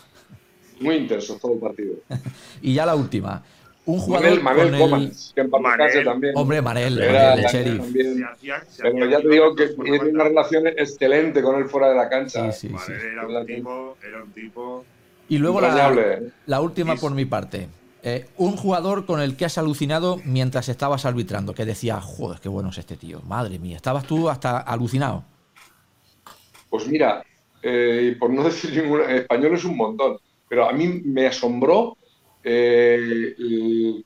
muy 0.79 0.95
intensos 0.95 1.39
todo 1.41 1.53
el 1.53 1.59
partido 1.59 1.95
Y 2.61 2.73
ya 2.73 2.85
la 2.85 2.95
última. 2.95 3.43
Un 3.85 3.99
jugador 3.99 4.41
Manel, 4.41 4.43
Manel 4.43 4.69
con 4.71 4.79
Coman 4.79 5.01
el... 5.01 5.11
que 5.35 5.43
Manel. 5.43 6.03
también 6.05 6.33
Hombre, 6.37 6.61
Manel, 6.61 6.97
Era 7.01 7.11
Manel, 7.11 7.37
el 7.39 7.43
la- 7.43 7.51
sheriff. 7.51 7.77
también. 7.81 8.15
se 8.17 8.23
hacía, 8.23 8.65
se 8.69 8.81
pero 8.83 8.95
hacía 9.05 9.09
ya 9.17 9.21
te 9.21 9.27
digo 9.29 9.55
que 9.55 9.67
tiene 9.67 9.99
una 10.09 10.23
relación 10.23 10.67
excelente 10.67 11.41
con 11.41 11.55
él 11.61 11.65
fuera 11.67 11.89
de 11.89 11.95
la 11.95 12.07
cancha 12.07 12.49
Sí, 12.53 12.69
sí, 12.69 12.75
sí. 12.85 12.91
Era 12.93 13.27
un 13.27 13.45
tipo, 13.45 13.97
era 14.07 14.23
un 14.23 14.31
tipo. 14.31 14.85
Y 15.27 15.37
luego 15.37 15.59
la, 15.59 16.19
la 16.45 16.61
última 16.61 16.95
por 16.95 17.11
mi 17.11 17.25
parte. 17.25 17.67
Eh, 18.03 18.27
un 18.37 18.55
jugador 18.57 19.05
con 19.05 19.19
el 19.21 19.35
que 19.35 19.45
has 19.45 19.57
alucinado 19.57 20.19
mientras 20.25 20.67
estabas 20.69 21.05
arbitrando, 21.05 21.53
que 21.53 21.65
decía, 21.65 21.99
joder, 22.01 22.39
qué 22.41 22.47
bueno 22.49 22.69
es 22.69 22.77
este 22.77 22.95
tío, 22.97 23.21
madre 23.27 23.59
mía, 23.59 23.75
estabas 23.77 24.05
tú 24.05 24.29
hasta 24.29 24.59
alucinado. 24.59 25.23
Pues 26.73 26.87
mira, 26.87 27.23
eh, 27.61 28.15
por 28.19 28.31
no 28.31 28.43
decir 28.49 28.71
ningún 28.81 29.01
español 29.01 29.53
es 29.53 29.63
un 29.63 29.77
montón, 29.77 30.17
pero 30.49 30.67
a 30.67 30.73
mí 30.73 30.87
me 31.05 31.27
asombró. 31.27 31.95
eh, 32.43 32.95
el- 33.37 34.05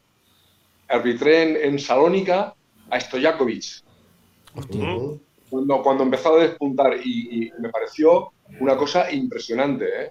arbitré 0.89 1.43
en, 1.43 1.73
en 1.73 1.79
Salónica 1.79 2.53
a 2.89 2.99
Stojakovic 2.99 3.63
cuando, 5.49 5.81
cuando 5.81 6.03
empezó 6.03 6.35
a 6.35 6.41
despuntar 6.43 6.97
y, 7.03 7.45
y 7.47 7.51
me 7.61 7.69
pareció 7.69 8.31
una 8.59 8.75
cosa 8.77 9.11
impresionante. 9.11 9.85
¿eh? 9.85 10.09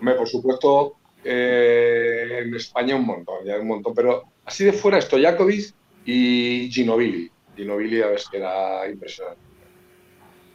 Hombre, 0.00 0.14
por 0.16 0.28
supuesto, 0.28 0.94
eh, 1.24 2.42
en 2.44 2.54
España 2.54 2.96
un 2.96 3.06
montón, 3.06 3.44
ya 3.44 3.58
un 3.58 3.68
montón, 3.68 3.94
pero 3.94 4.22
así 4.44 4.64
de 4.64 4.72
fuera 4.72 5.00
Stojakovic 5.00 5.72
y 6.04 6.70
Ginobili. 6.72 7.30
Ginobili, 7.56 7.98
ya 7.98 8.06
ves 8.08 8.28
que 8.30 8.38
era 8.38 8.88
impresionante. 8.90 9.40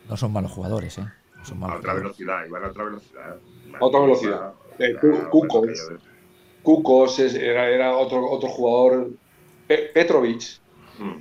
No 0.09 0.17
son 0.17 0.33
malos 0.33 0.51
jugadores, 0.51 0.97
¿eh? 0.97 1.03
Son 1.45 1.63
A 1.63 1.75
otra 1.77 1.93
velocidad, 1.93 2.45
iban 2.47 2.63
a 2.63 2.67
otra 2.69 2.83
velocidad. 2.85 3.35
Otra 3.79 3.99
velocidad. 3.99 4.53
Eh, 4.79 4.95
Cu- 4.99 5.29
Kukoc. 5.29 5.67
Kukos 6.63 7.19
es- 7.19 7.35
era, 7.35 7.69
era 7.69 7.95
otro, 7.95 8.25
otro 8.29 8.49
jugador. 8.49 9.09
Pe- 9.67 9.89
Petrovic. 9.93 10.41
Mm. 10.99 11.17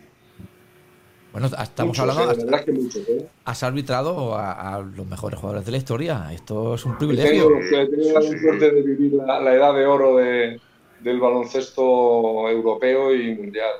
Bueno, 1.32 1.46
estamos 1.48 1.98
Muchos, 1.98 1.98
hablando, 2.00 2.22
eh, 2.22 2.30
has, 2.30 2.38
la 2.38 2.44
verdad 2.44 2.60
es 2.60 2.66
que 2.66 2.72
muchos, 2.72 3.08
¿eh? 3.08 3.28
has 3.44 3.62
arbitrado 3.64 4.34
a, 4.36 4.76
a 4.76 4.80
los 4.80 5.06
mejores 5.06 5.38
jugadores 5.40 5.66
de 5.66 5.72
la 5.72 5.78
historia. 5.78 6.32
Esto 6.32 6.74
es 6.76 6.84
un 6.84 6.92
He 6.92 6.96
privilegio. 6.96 7.48
tenido, 7.48 7.82
he 7.82 7.86
tenido 7.88 8.20
la 8.20 8.22
suerte 8.22 8.70
de 8.70 8.82
vivir 8.82 9.12
la, 9.14 9.40
la 9.40 9.54
edad 9.54 9.74
de 9.74 9.84
oro 9.86 10.16
de- 10.16 10.60
del 11.00 11.20
baloncesto 11.20 12.48
europeo 12.48 13.14
y 13.14 13.34
mundial. 13.34 13.72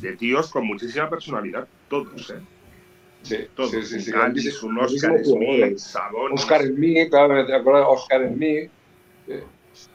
De 0.00 0.16
tíos 0.16 0.50
con 0.50 0.64
muchísima 0.66 1.10
personalidad, 1.10 1.66
todos, 1.88 2.30
¿eh? 2.30 2.40
Sí, 3.22 3.36
Todos. 3.54 3.70
sí, 3.70 4.00
sí, 4.00 4.10
Gandhi, 4.10 4.48
un 4.64 4.78
Oscar 4.78 5.24
Smith. 5.24 5.78
Sabonis. 5.78 6.40
Oscar 6.40 6.62
Smith, 6.66 7.08
claro, 7.10 7.46
¿te 7.46 7.54
acuerdas? 7.54 7.86
Oscar 7.88 8.28
Smith. 8.34 8.70
¿Tú 9.26 9.32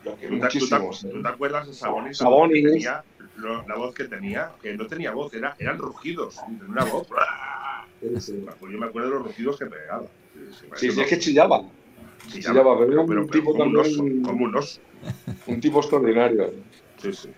te, 0.03 0.09
tú 0.11 0.17
te- 0.19 0.29
muchísimos. 0.29 1.01
tú 1.01 1.21
te 1.21 1.27
acuerdas 1.27 1.67
de 1.67 1.73
Sabonis? 1.73 2.17
Sabonis. 2.17 2.63
La 2.63 2.69
voz 2.69 2.71
que 2.71 2.71
tenía, 2.71 3.03
lo- 3.35 3.67
la 3.67 3.75
voz 3.75 3.93
que 3.93 4.03
tenía, 4.05 4.51
que 4.61 4.73
no 4.77 4.87
tenía 4.87 5.11
voz, 5.11 5.33
era, 5.33 5.55
eran 5.59 5.77
rugidos. 5.77 6.35
Tenía 6.47 6.63
una 6.67 6.85
voz. 6.85 7.07
Sí, 8.01 8.21
sí. 8.21 8.45
Pues 8.59 8.71
yo 8.71 8.77
me 8.79 8.85
acuerdo 8.85 9.09
de 9.09 9.15
los 9.15 9.23
rugidos 9.27 9.57
que 9.59 9.65
pegaba. 9.65 10.05
Sí, 10.75 10.91
sí, 10.91 11.01
es 11.01 11.07
que 11.07 11.19
chillaba. 11.19 11.61
chillaba, 12.29 12.77
pero 12.79 12.91
era 12.93 13.01
un 13.01 13.29
tipo 13.29 13.51
como 13.51 13.65
un 13.65 13.77
oso, 13.77 13.97
como 14.23 14.45
un 14.45 14.55
oso. 14.55 14.79
Un 15.47 15.61
tipo 15.61 15.79
extraordinario. 15.79 16.51
Sí, 17.01 17.13
sí. 17.13 17.29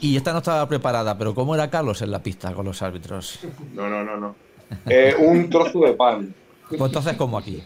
Y 0.00 0.16
esta 0.16 0.32
no 0.32 0.38
estaba 0.38 0.66
preparada, 0.66 1.16
pero 1.18 1.34
¿cómo 1.34 1.54
era 1.54 1.68
Carlos 1.68 2.00
en 2.02 2.10
la 2.10 2.22
pista 2.22 2.52
con 2.54 2.64
los 2.64 2.80
árbitros? 2.82 3.40
No, 3.74 3.88
no, 3.90 4.02
no, 4.02 4.16
no. 4.16 4.34
Eh, 4.88 5.14
un 5.18 5.48
trozo 5.50 5.80
de 5.80 5.92
pan. 5.94 6.34
Pues 6.68 6.80
entonces 6.80 7.16
como 7.16 7.38
aquí. 7.38 7.62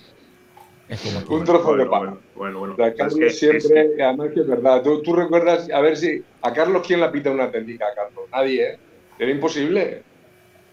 Es 0.89 1.01
como 1.01 1.19
aquí. 1.21 1.33
Un 1.35 1.45
trozo 1.45 1.77
de 1.77 1.87
pan. 1.87 2.01
bueno, 2.01 2.19
bueno, 2.35 2.59
bueno. 2.59 2.75
O 2.75 2.77
sea, 2.77 2.89
Es 2.89 2.95
Carlos 2.97 3.19
que- 3.19 3.31
siempre, 3.31 3.59
es 3.59 3.91
que- 3.97 4.03
además 4.03 4.29
que 4.35 4.41
es 4.41 4.47
verdad. 4.47 4.83
¿Tú, 4.83 5.03
tú 5.03 5.15
recuerdas, 5.15 5.69
a 5.71 5.81
ver 5.81 5.97
si, 5.97 6.23
a 6.43 6.53
Carlos 6.53 6.83
quién 6.87 7.01
la 7.01 7.11
pita 7.13 7.31
una 7.31 7.51
técnica, 7.51 7.87
a 7.87 7.95
Carlos? 7.95 8.25
Nadie, 8.33 8.71
¿eh? 8.73 8.79
Era 9.19 9.31
imposible. 9.31 10.03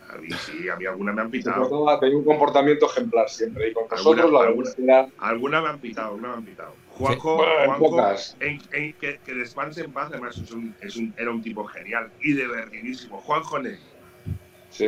a 0.10 0.16
mí 0.20 0.30
sí, 0.32 0.70
a 0.70 0.78
mí 0.78 0.86
alguna 0.86 1.12
me 1.12 1.22
han 1.22 1.30
pitado. 1.30 2.00
tenía 2.00 2.18
un 2.18 2.24
comportamiento 2.24 2.86
ejemplar 2.90 3.30
siempre. 3.30 3.68
Y 3.70 3.74
con 3.74 3.84
Alguna- 3.84 3.98
nosotros 3.98 4.32
la 4.32 4.40
alguna- 4.48 4.70
verdad 4.78 4.84
era 5.20 5.28
Alguna 5.30 5.62
me 5.62 5.68
han 5.68 5.80
pitado, 5.80 6.08
alguna 6.08 6.28
me 6.30 6.34
han 6.36 6.46
pitado. 6.46 6.74
Juanjo, 6.92 7.38
Juanjo, 7.66 7.78
pocas. 7.90 8.38
en- 8.40 8.62
en- 8.72 8.94
que, 8.94 9.20
que 9.26 9.34
descanse 9.34 9.82
en 9.84 9.92
paz, 9.92 10.08
además 10.12 10.38
es 10.38 10.50
un, 10.52 10.74
es 10.82 10.96
un- 10.96 11.13
era 11.18 11.30
un 11.30 11.42
tipo 11.44 11.66
genial 11.66 12.10
y 12.22 12.34
divertidísimo. 12.34 13.18
Juanjo 13.18 13.60
Ney. 13.60 13.76
Sí, 14.70 14.86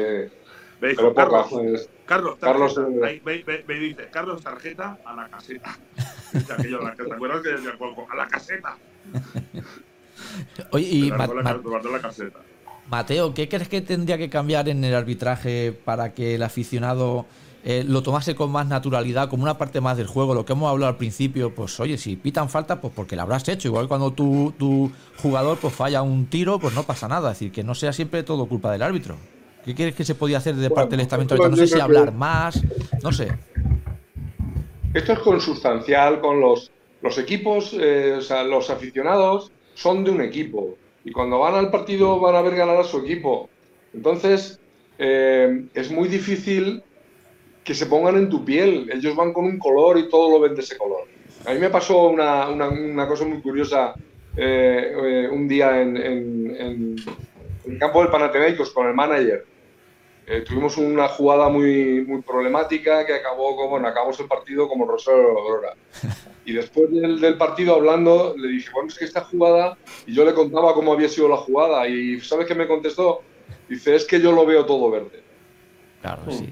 Me 0.82 0.90
dijo, 0.90 1.02
pero 1.02 1.14
Carlos, 1.16 1.48
pues. 1.50 1.90
Carlos, 2.06 2.36
Carlos, 2.40 2.74
tarjeta. 2.76 2.98
eh. 3.08 3.10
Ahí, 3.10 3.22
me, 3.26 3.44
me- 3.46 3.64
me 3.68 3.74
dice, 3.80 4.08
Carlos, 4.12 4.42
tarjeta 4.42 4.98
a 5.06 5.14
la 5.16 5.28
caseta. 5.28 5.78
Aquello, 6.58 6.82
la- 6.82 6.94
¿Te 6.96 7.04
acuerdas 7.14 7.42
que 7.42 7.50
decía? 7.50 7.72
A 8.12 8.16
la 8.16 8.28
caseta. 8.28 8.78
Oye, 10.72 10.86
y 10.88 11.10
la 11.10 11.28
caseta. 12.02 12.40
Mateo, 12.90 13.34
¿qué 13.34 13.48
crees 13.48 13.68
que 13.70 13.82
tendría 13.82 14.18
que 14.18 14.30
cambiar 14.30 14.68
en 14.70 14.84
el 14.84 14.96
arbitraje 14.96 15.72
para 15.72 16.14
que 16.14 16.36
el 16.36 16.44
aficionado 16.44 17.26
eh, 17.64 17.84
lo 17.86 18.02
tomase 18.02 18.34
con 18.36 18.52
más 18.52 18.66
naturalidad, 18.68 19.30
como 19.30 19.44
una 19.44 19.58
parte 19.60 19.80
más 19.80 19.96
del 19.98 20.08
juego? 20.08 20.34
Lo 20.34 20.44
que 20.46 20.54
hemos 20.54 20.70
hablado 20.72 20.90
al 20.92 20.98
principio, 20.98 21.54
pues 21.54 21.80
oye, 21.80 21.98
si 22.00 22.16
pitan 22.16 22.50
falta, 22.50 22.82
pues 22.82 22.92
porque 22.96 23.16
la 23.16 23.24
habrás 23.24 23.48
hecho. 23.48 23.68
Igual 23.68 23.88
cuando 23.88 24.12
tu, 24.14 24.54
tu 24.58 24.92
jugador 25.22 25.58
pues 25.60 25.74
falla 25.74 26.02
un 26.02 26.26
tiro, 26.28 26.58
pues 26.60 26.74
no 26.74 26.84
pasa 26.84 27.08
nada. 27.08 27.32
Es 27.32 27.38
decir, 27.40 27.52
que 27.52 27.64
no 27.64 27.76
sea 27.76 27.94
siempre 27.94 28.24
todo 28.24 28.48
culpa 28.48 28.72
del 28.72 28.82
árbitro. 28.82 29.18
¿Qué 29.70 29.76
crees 29.76 29.94
que 29.96 30.04
se 30.04 30.16
podía 30.16 30.40
hacer 30.40 30.56
de 30.56 30.62
Bueno, 30.68 30.76
parte 30.76 30.96
del 30.96 31.02
estamento 31.02 31.36
esto 31.36 31.44
árbitro? 31.46 31.62
No 31.64 31.68
sé 31.68 31.76
si 31.76 31.80
hablar 31.80 32.12
más, 32.12 32.60
no 33.04 33.12
sé. 33.12 33.28
Esto 34.96 35.14
es 35.14 35.20
consustancial 35.20 36.20
con 36.22 36.42
los, 36.42 36.72
los 37.04 37.20
equipos, 37.20 37.78
eh, 37.80 38.16
o 38.18 38.22
sea, 38.22 38.44
los 38.44 38.72
aficionados 38.72 39.52
son 39.76 40.04
de 40.04 40.10
un 40.10 40.22
equipo 40.22 40.76
y 41.06 41.12
cuando 41.12 41.38
van 41.38 41.54
al 41.54 41.70
partido 41.70 42.20
van 42.20 42.34
a 42.36 42.42
ver 42.42 42.56
ganar 42.56 42.78
a 42.78 42.84
su 42.84 42.98
equipo. 42.98 43.48
Entonces, 43.94 44.60
eh, 44.98 45.66
es 45.76 45.92
muy 45.92 46.08
difícil 46.08 46.82
que 47.64 47.76
se 47.76 47.86
pongan 47.86 48.16
en 48.18 48.28
tu 48.30 48.44
piel. 48.44 48.90
Ellos 48.92 49.16
van 49.16 49.34
con 49.34 49.46
un 49.46 49.60
color 49.60 50.00
y 50.00 50.10
todo 50.10 50.32
lo 50.32 50.40
ven 50.40 50.56
de 50.56 50.62
ese 50.62 50.78
color. 50.80 51.02
A 51.46 51.54
mí 51.54 51.60
me 51.60 51.70
pasó 51.70 52.08
una, 52.08 52.50
una- 52.50 52.70
una 52.70 53.08
cosa 53.08 53.24
muy 53.24 53.40
curiosa 53.40 53.94
eh, 54.36 54.94
eh, 54.96 55.30
un 55.32 55.48
día 55.48 55.80
en, 55.80 55.96
en- 55.96 56.56
en- 56.56 56.96
en 57.66 57.74
el 57.74 57.78
campo 57.78 58.02
del 58.02 58.10
Panathinaikos 58.10 58.72
con 58.72 58.88
el 58.88 58.96
manager. 58.96 59.46
Eh, 60.32 60.42
tuvimos 60.42 60.78
una 60.78 61.08
jugada 61.08 61.50
muy, 61.50 62.06
muy 62.06 62.22
problemática 62.22 63.04
que 63.04 63.16
acabó 63.16 63.56
como, 63.56 63.70
bueno, 63.72 63.88
acabamos 63.88 64.20
el 64.20 64.28
partido 64.28 64.68
como 64.68 64.86
Rosario 64.86 65.22
de 65.22 65.34
la 65.34 65.40
Aurora. 65.40 65.74
Y 66.46 66.54
después 66.54 66.92
del, 66.92 67.20
del 67.20 67.36
partido 67.36 67.74
hablando, 67.74 68.36
le 68.38 68.48
dije, 68.50 68.70
bueno, 68.72 68.90
es 68.90 68.98
que 69.00 69.06
esta 69.06 69.22
jugada, 69.22 69.76
y 70.06 70.14
yo 70.14 70.24
le 70.24 70.36
contaba 70.36 70.76
cómo 70.76 70.94
había 70.94 71.10
sido 71.10 71.28
la 71.30 71.38
jugada, 71.38 71.88
y 71.88 72.22
¿sabes 72.22 72.46
qué 72.46 72.54
me 72.54 72.68
contestó? 72.68 73.22
Dice, 73.68 73.96
es 73.96 74.06
que 74.06 74.22
yo 74.22 74.32
lo 74.32 74.46
veo 74.46 74.68
todo 74.68 74.92
verde. 74.92 75.24
Claro, 76.02 76.22
sí. 76.30 76.48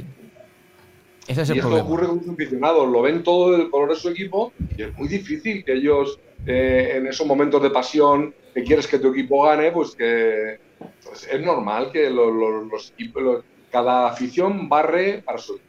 Ese 1.27 1.43
es 1.43 1.49
y 1.49 1.51
el 1.51 1.57
esto 1.59 1.69
problema. 1.69 1.87
ocurre 1.87 2.07
con 2.07 2.17
los 2.17 2.29
aficionados, 2.29 2.89
lo 2.89 3.01
ven 3.03 3.21
todo 3.21 3.51
del 3.51 3.69
color 3.69 3.89
de 3.89 3.95
su 3.95 4.09
equipo, 4.09 4.53
y 4.75 4.81
es 4.81 4.97
muy 4.97 5.07
difícil 5.07 5.63
que 5.63 5.73
ellos, 5.73 6.19
eh, 6.47 6.93
en 6.95 7.05
esos 7.05 7.27
momentos 7.27 7.61
de 7.61 7.69
pasión, 7.69 8.33
que 8.55 8.63
quieres 8.63 8.87
que 8.87 8.97
tu 8.97 9.09
equipo 9.11 9.43
gane, 9.43 9.71
pues 9.71 9.95
que 9.95 10.57
pues 11.03 11.27
es 11.31 11.41
normal 11.41 11.91
que 11.91 12.09
lo- 12.09 12.31
lo- 12.31 12.63
los 12.65 12.91
equipos, 12.91 13.21
los- 13.21 13.43
cada 13.71 14.07
afición 14.07 14.69
barre 14.69 15.21
para 15.25 15.37
su 15.37 15.53
equipo. 15.55 15.67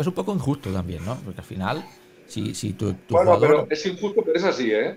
Es 0.00 0.06
un 0.06 0.12
poco 0.14 0.32
injusto 0.34 0.70
también, 0.70 1.04
¿no? 1.04 1.16
Porque 1.16 1.40
al 1.40 1.46
final, 1.46 1.82
si, 2.28 2.54
si 2.54 2.72
tu, 2.74 2.92
tu 2.92 3.14
Bueno, 3.14 3.32
jugador... 3.32 3.48
pero 3.48 3.66
es 3.70 3.86
injusto, 3.86 4.22
pero 4.24 4.36
es 4.36 4.44
así, 4.44 4.70
¿eh? 4.70 4.96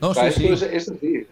No, 0.00 0.10
O 0.10 0.14
sea, 0.14 0.30
sí, 0.30 0.44
esto 0.44 0.56
sí. 0.56 0.66
Es, 0.66 0.82
es 0.82 0.88
así. 0.90 1.26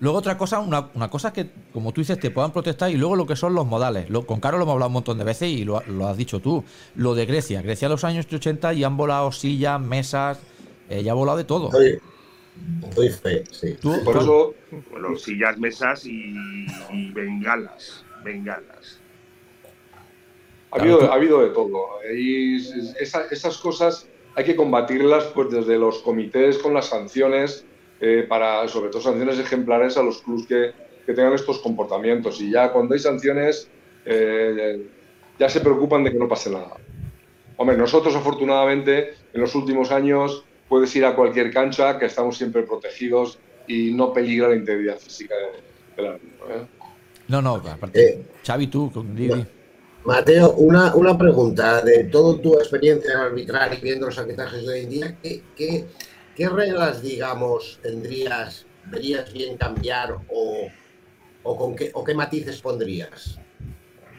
Luego 0.00 0.18
otra 0.18 0.36
cosa, 0.36 0.60
una, 0.60 0.90
una 0.94 1.08
cosa 1.08 1.32
que, 1.32 1.46
como 1.72 1.92
tú 1.92 2.00
dices, 2.00 2.20
te 2.20 2.30
puedan 2.30 2.52
protestar 2.52 2.90
y 2.90 2.96
luego 2.96 3.16
lo 3.16 3.26
que 3.26 3.36
son 3.36 3.54
los 3.54 3.66
modales. 3.66 4.10
Lo- 4.10 4.26
con 4.26 4.38
Caro 4.40 4.58
lo 4.58 4.64
hemos 4.64 4.74
hablado 4.74 4.88
un 4.88 4.94
montón 4.94 5.18
de 5.18 5.24
veces 5.24 5.48
y 5.48 5.64
lo, 5.64 5.82
lo 5.88 6.06
has 6.06 6.16
dicho 6.16 6.40
tú. 6.40 6.64
Lo 6.96 7.14
de 7.14 7.26
Grecia. 7.26 7.62
Grecia 7.62 7.86
en 7.86 7.92
los 7.92 8.04
años 8.04 8.26
80 8.30 8.74
y 8.74 8.84
han 8.84 8.96
volado 8.96 9.32
sillas, 9.32 9.80
mesas, 9.80 10.38
eh, 10.90 11.02
ya 11.02 11.12
ha 11.12 11.14
volado 11.14 11.38
de 11.38 11.44
todo. 11.44 11.70
Doy 12.94 13.08
fe, 13.10 13.44
sí. 13.50 13.74
Tú- 13.80 14.04
Por 14.04 14.14
tú- 14.14 14.20
eso, 14.20 14.54
Bueno, 14.90 15.16
sillas, 15.16 15.58
mesas 15.58 16.04
y, 16.04 16.34
y 16.92 17.12
bengalas. 17.12 18.04
Bengalas. 18.24 19.00
ha 20.70 20.76
habido, 20.80 20.98
ha 21.12 21.14
habido 21.14 21.40
de 21.42 21.50
todo. 21.50 21.86
Y 22.12 22.56
es- 22.56 22.96
esa- 22.98 23.26
esas 23.30 23.58
cosas 23.58 24.08
hay 24.34 24.44
que 24.44 24.56
combatirlas 24.56 25.24
pues, 25.26 25.50
desde 25.50 25.78
los 25.78 25.98
comités 26.02 26.58
con 26.58 26.74
las 26.74 26.86
sanciones, 26.86 27.64
eh, 28.00 28.26
para, 28.28 28.66
sobre 28.66 28.90
todo 28.90 29.00
sanciones 29.00 29.38
ejemplares 29.38 29.96
a 29.96 30.02
los 30.02 30.20
clubes 30.22 30.46
que, 30.48 30.72
que 31.06 31.12
tengan 31.14 31.32
estos 31.34 31.60
comportamientos. 31.60 32.40
Y 32.40 32.50
ya 32.50 32.72
cuando 32.72 32.94
hay 32.94 33.00
sanciones, 33.00 33.68
eh, 34.04 34.80
ya 35.38 35.48
se 35.48 35.60
preocupan 35.60 36.02
de 36.02 36.10
que 36.10 36.18
no 36.18 36.28
pase 36.28 36.50
nada. 36.50 36.76
Hombre, 37.56 37.76
nosotros 37.76 38.16
afortunadamente 38.16 39.14
en 39.32 39.40
los 39.40 39.54
últimos 39.54 39.92
años 39.92 40.44
puedes 40.68 40.94
ir 40.96 41.04
a 41.04 41.14
cualquier 41.14 41.52
cancha, 41.52 41.98
que 42.00 42.06
estamos 42.06 42.36
siempre 42.36 42.64
protegidos 42.64 43.38
y 43.68 43.92
no 43.94 44.12
peligra 44.12 44.48
la 44.48 44.56
integridad 44.56 44.98
física 44.98 45.34
de- 45.36 46.02
del 46.02 46.12
árbitro. 46.14 46.50
¿eh? 46.52 46.66
No, 47.28 47.40
no, 47.40 47.54
aparte. 47.54 48.04
Eh, 48.04 48.22
Xavi, 48.46 48.66
tú, 48.66 48.90
con 48.92 49.14
Didi. 49.14 49.44
Mateo, 50.04 50.52
una, 50.52 50.94
una 50.94 51.16
pregunta. 51.16 51.80
De 51.82 52.04
toda 52.04 52.40
tu 52.40 52.54
experiencia 52.54 53.14
en 53.14 53.20
arbitrar 53.20 53.72
y 53.74 53.80
viendo 53.80 54.06
los 54.06 54.18
arbitrajes 54.18 54.66
de 54.66 54.72
hoy 54.72 54.80
en 54.80 54.90
día, 54.90 55.18
¿qué, 55.22 55.42
qué, 55.56 55.86
qué 56.36 56.48
reglas, 56.48 57.02
digamos, 57.02 57.78
tendrías, 57.82 58.66
verías 58.86 59.32
bien 59.32 59.56
cambiar 59.56 60.16
o, 60.28 60.68
o, 61.42 61.56
con 61.56 61.74
qué, 61.74 61.90
o 61.94 62.04
qué 62.04 62.14
matices 62.14 62.60
pondrías? 62.60 63.38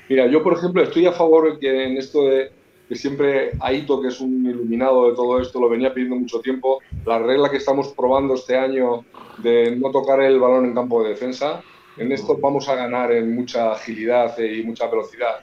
Mira, 0.10 0.28
yo 0.28 0.44
por 0.44 0.54
ejemplo 0.54 0.84
estoy 0.84 1.06
a 1.06 1.12
favor 1.12 1.60
que 1.60 1.86
en 1.86 1.98
esto 1.98 2.24
de 2.26 2.52
que 2.88 2.96
siempre 2.96 3.52
Aito, 3.60 4.00
que 4.00 4.10
es 4.10 4.20
un 4.22 4.46
iluminado 4.46 5.10
de 5.10 5.16
todo 5.16 5.42
esto, 5.42 5.60
lo 5.60 5.70
venía 5.70 5.94
pidiendo 5.94 6.18
mucho 6.18 6.40
tiempo, 6.40 6.80
la 7.06 7.18
regla 7.20 7.50
que 7.50 7.58
estamos 7.58 7.88
probando 7.90 8.36
este 8.36 8.56
año 8.56 9.06
de 9.40 9.76
no 9.76 9.92
tocar 9.92 10.22
el 10.22 10.40
balón 10.40 10.66
en 10.66 10.76
campo 10.76 11.04
de 11.04 11.10
defensa, 11.10 11.64
en 11.98 12.12
esto 12.12 12.38
vamos 12.38 12.68
a 12.70 12.76
ganar 12.76 13.12
en 13.12 13.34
mucha 13.34 13.72
agilidad 13.72 14.38
y 14.40 14.64
mucha 14.64 14.88
velocidad 14.88 15.36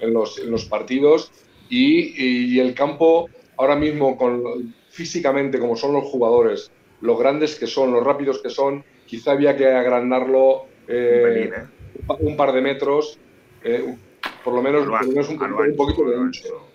en 0.00 0.12
los, 0.14 0.38
en 0.38 0.50
los 0.50 0.64
partidos 0.66 1.30
y, 1.68 2.54
y 2.54 2.60
el 2.60 2.74
campo 2.74 3.28
ahora 3.56 3.76
mismo 3.76 4.16
con, 4.16 4.74
físicamente 4.90 5.58
como 5.58 5.76
son 5.76 5.92
los 5.92 6.04
jugadores, 6.04 6.70
lo 7.00 7.16
grandes 7.16 7.56
que 7.58 7.66
son, 7.66 7.92
los 7.92 8.02
rápidos 8.04 8.40
que 8.42 8.50
son, 8.50 8.82
quizá 9.06 9.32
había 9.32 9.56
que 9.56 9.66
agrandarlo 9.66 10.66
eh, 10.86 11.48
Un 11.48 11.54
¿eh? 11.54 11.66
un 12.00 12.06
pa- 12.06 12.16
un 12.20 12.36
par 12.36 12.52
de 12.52 12.60
metros, 12.62 13.18
eh, 13.62 13.96
por 14.44 14.54
lo 14.54 14.62
menos, 14.62 14.86
por 14.86 15.02
lo 15.02 15.08
menos 15.08 15.28
un, 15.28 15.42
un 15.42 15.76
poquito 15.76 16.02
ancho, 16.04 16.08
de 16.08 16.14
a 16.14 16.18
lo 16.18 16.22
ancho, 16.24 16.70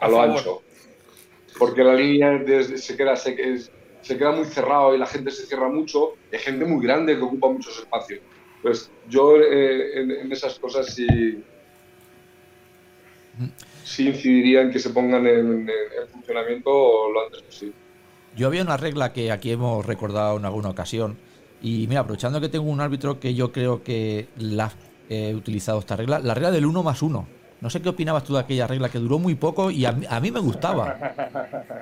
A 0.00 0.08
lo 0.08 0.20
ancho. 0.20 0.62
Porque 1.58 1.82
la 1.82 1.94
línea 1.94 2.44
se, 2.76 2.96
queda, 2.96 3.16
se, 3.16 3.34
es- 3.40 3.70
se 4.02 4.16
queda 4.18 4.32
muy 4.32 4.44
cerrado 4.44 4.94
y 4.94 4.98
la 4.98 5.06
gente 5.06 5.30
se 5.30 5.46
cierra 5.46 5.68
mucho. 5.68 6.14
y 6.30 6.36
Hay 6.36 6.42
gente 6.42 6.64
muy 6.64 6.84
grande 6.84 7.16
que 7.16 7.22
ocupa 7.22 7.48
muchos 7.48 7.78
espacios. 7.78 8.20
Pues 8.62 8.90
yo 9.08 9.36
eh, 9.36 10.00
en, 10.00 10.10
en 10.10 10.32
esas 10.32 10.58
cosas 10.58 10.86
sí, 10.94 11.06
sí 13.84 14.08
incidiría 14.08 14.62
en 14.62 14.70
que 14.70 14.78
se 14.78 14.90
pongan 14.90 15.26
en, 15.26 15.68
en 15.68 16.08
funcionamiento 16.12 16.70
lo 17.12 17.24
antes 17.24 17.42
posible. 17.42 17.74
Yo 18.36 18.46
había 18.46 18.62
una 18.62 18.76
regla 18.76 19.12
que 19.12 19.32
aquí 19.32 19.50
hemos 19.50 19.84
recordado 19.84 20.36
en 20.36 20.44
alguna 20.44 20.70
ocasión. 20.70 21.16
Y 21.60 21.86
mira, 21.88 22.02
aprovechando 22.02 22.40
que 22.40 22.48
tengo 22.48 22.70
un 22.70 22.80
árbitro 22.80 23.18
que 23.18 23.34
yo 23.34 23.50
creo 23.50 23.82
que 23.82 24.28
la 24.36 24.66
ha 24.66 24.72
eh, 25.08 25.34
utilizado 25.34 25.80
esta 25.80 25.96
regla, 25.96 26.20
la 26.20 26.34
regla 26.34 26.50
del 26.50 26.66
1 26.66 26.82
más 26.82 27.02
1. 27.02 27.28
No 27.60 27.70
sé 27.70 27.82
qué 27.82 27.88
opinabas 27.88 28.22
tú 28.22 28.34
de 28.34 28.40
aquella 28.40 28.68
regla 28.68 28.88
que 28.88 28.98
duró 28.98 29.18
muy 29.18 29.34
poco 29.34 29.70
y 29.72 29.84
a 29.84 29.92
mí, 29.92 30.06
a 30.08 30.20
mí 30.20 30.30
me 30.30 30.40
gustaba. 30.40 30.96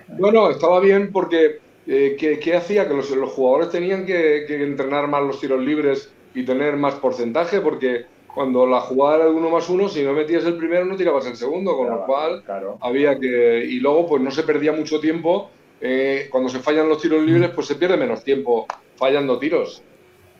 No, 0.18 0.32
no, 0.32 0.48
estaba 0.48 0.80
bien 0.80 1.12
porque 1.12 1.58
eh, 1.86 2.16
¿qué, 2.18 2.38
qué 2.38 2.56
hacía? 2.56 2.88
Que 2.88 2.94
los, 2.94 3.10
los 3.10 3.30
jugadores 3.32 3.68
tenían 3.68 4.06
que, 4.06 4.44
que 4.48 4.62
entrenar 4.62 5.08
más 5.08 5.22
los 5.22 5.38
tiros 5.38 5.60
libres 5.60 6.10
y 6.36 6.44
tener 6.44 6.76
más 6.76 6.94
porcentaje 6.96 7.60
porque 7.60 8.04
cuando 8.32 8.66
la 8.66 8.80
jugada 8.80 9.16
era 9.16 9.24
de 9.24 9.30
uno 9.32 9.48
más 9.50 9.68
uno, 9.70 9.88
si 9.88 10.02
no 10.02 10.12
metías 10.12 10.44
el 10.44 10.56
primero 10.58 10.84
no 10.84 10.94
tirabas 10.96 11.26
el 11.26 11.36
segundo, 11.36 11.74
con 11.76 11.88
lo 11.88 12.04
cual 12.04 12.42
Claro. 12.44 12.76
había 12.82 13.18
que... 13.18 13.64
Y 13.64 13.80
luego 13.80 14.06
pues 14.06 14.22
no 14.22 14.30
se 14.30 14.42
perdía 14.44 14.72
mucho 14.72 15.00
tiempo. 15.00 15.50
eh, 15.80 16.28
cuando 16.30 16.48
se 16.48 16.58
fallan 16.60 16.88
los 16.88 17.00
tiros 17.02 17.22
libres 17.24 17.50
pues 17.54 17.66
se 17.66 17.74
pierde 17.74 17.96
menos 17.98 18.22
tiempo 18.24 18.66
fallando 18.96 19.38
tiros. 19.38 19.82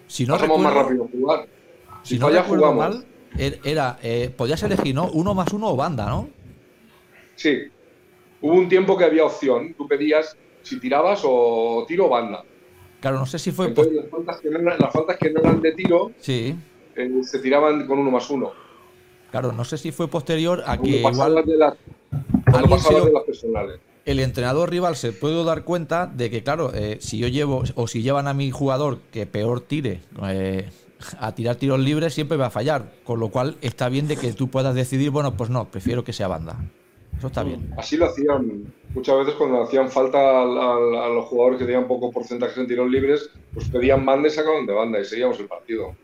Si 0.07 0.25
no 0.27 0.33
más 0.35 0.43
recuerdo, 0.43 0.71
rápido 0.83 1.09
jugar. 1.13 1.47
si 2.03 2.15
Si 2.15 2.19
no 2.21 2.27
falla, 2.29 2.43
jugamos. 2.43 2.77
mal, 2.77 3.05
er- 3.39 3.59
era, 3.65 3.99
eh, 4.03 4.31
podías 4.37 4.63
elegir, 4.63 4.95
¿no? 4.95 5.11
Uno 5.13 5.35
más 5.35 5.53
uno 5.53 5.69
o 5.69 5.77
banda, 5.77 6.07
¿no? 6.07 6.29
Sí. 7.35 7.59
Hubo 8.41 8.55
un 8.55 8.69
tiempo 8.69 8.97
que 8.97 9.05
había 9.05 9.25
opción. 9.25 9.75
Tú 9.75 9.87
pedías 9.89 10.37
si 10.63 10.79
tirabas 10.81 11.21
o 11.25 11.85
tiro 11.89 12.07
o 12.07 12.09
banda. 12.09 12.43
Claro, 13.07 13.21
no 13.21 13.27
sé 13.27 13.39
si 13.39 13.53
fue... 13.53 13.69
pues, 13.69 13.87
Entonces 13.87 14.03
las 14.03 14.11
faltas 14.11 14.41
que 14.41 14.51
no 14.51 14.59
eran, 14.59 14.79
las 14.81 14.93
faltas 14.93 15.17
que 15.17 15.31
no 15.31 15.39
eran 15.39 15.63
de 15.63 15.71
tiro 15.71 16.11
sí, 16.19 16.57
eh, 16.97 17.11
se 17.23 17.39
tiraban 17.39 17.87
con 17.87 18.01
uno 18.01 18.11
más 18.11 18.29
uno. 18.31 18.51
claro, 19.31 19.53
no 19.53 19.65
sé 19.65 19.79
si 19.79 19.93
fue 19.93 20.09
posterior 20.09 20.65
a 20.67 20.77
Cuando 20.77 20.83
que 20.83 20.97
igual 20.99 21.45
de 21.47 21.57
las, 21.57 21.75
cuando 22.51 22.69
pasaban 22.69 23.05
de 23.05 23.13
las 23.13 23.23
personales. 23.23 23.81
el 24.07 24.19
entrenador 24.19 24.71
rival 24.71 24.97
se 24.97 25.13
puede 25.13 25.45
dar 25.45 25.63
cuenta 25.63 26.09
de 26.09 26.31
que, 26.31 26.43
claro, 26.43 26.73
eh, 26.75 26.99
si 27.01 27.19
yo 27.19 27.29
llevo 27.29 27.63
o 27.77 27.87
si 27.87 28.03
llevan 28.03 28.27
a 28.27 28.35
mi 28.35 28.51
jugador 28.51 28.99
que 29.13 29.25
peor 29.25 29.61
tire 29.61 30.01
eh, 30.25 30.69
a 31.21 31.33
tirar 31.33 31.55
tiros 31.55 31.79
libres, 31.79 32.13
siempre 32.13 32.37
va 32.37 32.47
a 32.47 32.51
fallar. 32.51 32.91
Con 33.05 33.21
lo 33.21 33.29
cual 33.29 33.57
está 33.61 33.89
bien 33.89 34.09
de 34.09 34.17
que 34.17 34.33
tú 34.33 34.49
puedas 34.49 34.75
decidir, 34.75 35.11
bueno, 35.11 35.37
pues 35.37 35.49
no, 35.49 35.67
prefiero 35.67 36.03
que 36.03 36.13
sea 36.13 36.27
banda. 36.27 36.57
Eso 37.19 37.27
está 37.29 37.43
bien. 37.43 37.73
Así 37.77 37.97
lo 37.97 38.07
hacían 38.07 38.73
muchas 38.97 39.19
veces 39.19 39.35
cuando 39.35 39.63
hacían 39.63 39.91
falta 39.91 40.43
a, 40.43 41.09
los 41.09 41.27
jugadores 41.27 41.59
que 41.59 41.67
tenían 41.67 41.87
poco 41.87 42.11
porcentaje 42.11 42.61
en 42.61 42.67
tiros 42.67 42.91
libres, 42.91 43.31
pues 43.55 43.69
pedían 43.69 44.05
banda 44.05 44.29
y 44.29 44.31
sacaban 44.31 44.67
de 44.67 44.73
banda 44.73 45.01
y 45.01 45.05
seguíamos 45.05 45.39
el 45.39 45.47
partido. 45.47 45.95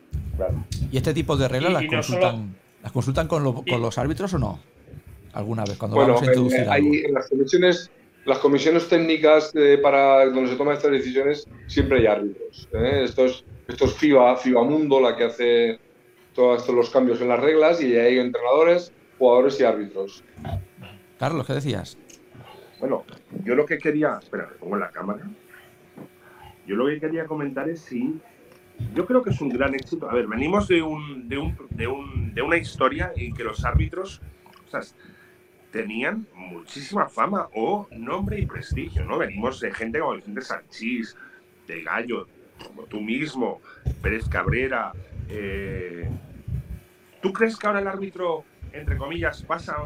¿Y 0.91 0.97
este 0.97 1.15
tipo 1.15 1.37
de 1.37 1.49
reglas 1.49 1.73
las, 1.73 1.87
consultan, 1.87 2.55
las 2.83 2.93
consultan 2.93 3.29
con, 3.29 3.43
los 3.45 3.99
árbitros 3.99 4.35
o 4.35 4.39
no? 4.39 4.61
¿Alguna 5.33 5.65
vez? 5.65 5.79
Cuando 5.79 5.97
vamos 5.97 6.23
a 6.23 6.27
introducir 6.27 6.67
hay, 6.69 7.05
en 7.07 7.15
las 7.15 7.29
comisiones 7.29 7.91
las 8.25 8.39
comisiones 8.39 8.89
técnicas 8.89 9.53
para 9.83 10.27
donde 10.27 10.51
se 10.51 10.57
toman 10.57 10.77
estas 10.77 10.93
decisiones 10.93 11.49
siempre 11.67 11.99
hay 11.99 12.07
árbitros. 12.07 12.69
¿eh? 12.73 13.03
Esto 13.05 13.25
es, 13.25 13.45
esto 13.67 13.87
es 13.87 13.95
FIBA, 13.95 14.37
FIBA 14.37 14.63
Mundo 14.63 15.01
la 15.01 15.17
que 15.17 15.25
hace 15.25 15.79
todos 16.35 16.61
estos 16.61 16.75
los 16.75 16.91
cambios 16.91 17.21
en 17.21 17.29
las 17.29 17.41
reglas 17.41 17.83
y 17.83 17.97
hay 17.97 18.19
entrenadores, 18.19 18.93
jugadores 19.19 19.59
y 19.59 19.65
árbitros. 19.65 20.23
Carlos, 21.23 21.47
¿qué 21.47 21.53
decías? 21.53 21.97
Bueno, 22.81 23.05
yo 23.45 23.55
lo 23.55 23.65
que 23.65 23.79
quería, 23.79 24.19
espera, 24.21 24.51
pongo 24.59 24.77
la 24.77 24.91
cámara. 24.91 25.23
Yo 26.67 26.75
lo 26.75 26.89
que 26.89 26.99
quería 26.99 27.27
comentar 27.27 27.69
es 27.69 27.83
si 27.83 28.19
yo 28.93 29.07
creo 29.07 29.23
que 29.23 29.31
es 29.31 29.41
un 29.41 29.51
gran 29.51 29.73
éxito. 29.73 30.11
A 30.11 30.15
ver, 30.15 30.27
venimos 30.27 30.67
de 30.67 30.83
un, 30.83 31.29
de 31.29 31.39
un, 31.39 31.57
de 31.71 31.87
un, 31.87 32.35
de 32.35 32.43
una 32.43 32.57
historia 32.57 33.13
en 33.15 33.33
que 33.37 33.45
los 33.45 33.65
árbitros, 33.65 34.21
o 34.73 34.81
tenían 35.71 36.27
muchísima 36.35 37.09
fama 37.09 37.49
o 37.55 37.87
nombre 37.93 38.41
y 38.41 38.47
prestigio, 38.47 39.05
¿no? 39.05 39.19
Venimos 39.19 39.61
de 39.61 39.73
gente 39.73 40.01
como 40.01 40.17
Vicente 40.17 40.41
Sanchís, 40.41 41.17
de 41.69 41.83
Gallo, 41.83 42.27
como 42.67 42.83
tú 42.87 43.01
mismo, 43.01 43.61
Pérez 44.03 44.29
Cabrera. 44.29 44.91
Eh, 45.29 46.11
¿Tú 47.21 47.33
crees 47.33 47.57
que 47.57 47.69
ahora 47.69 47.79
el 47.79 47.87
árbitro, 47.87 48.43
entre 48.73 48.97
comillas, 48.97 49.41
pasa 49.45 49.77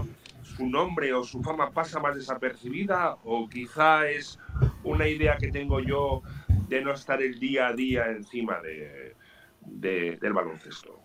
su 0.57 0.67
nombre 0.67 1.13
o 1.13 1.23
su 1.25 1.43
fama 1.43 1.71
pasa 1.71 2.01
más 2.01 2.15
desapercibida? 2.15 3.17
¿O 3.25 3.49
quizá 3.49 4.09
es 4.09 4.39
una 4.85 5.09
idea 5.09 5.37
que 5.37 5.49
tengo 5.49 5.81
yo 5.81 6.23
de 6.69 6.81
no 6.81 6.93
estar 6.93 7.23
el 7.23 7.39
día 7.39 7.69
a 7.69 7.73
día 7.73 8.07
encima 8.07 8.61
de, 8.61 9.15
del 9.61 10.33
baloncesto? 10.33 11.01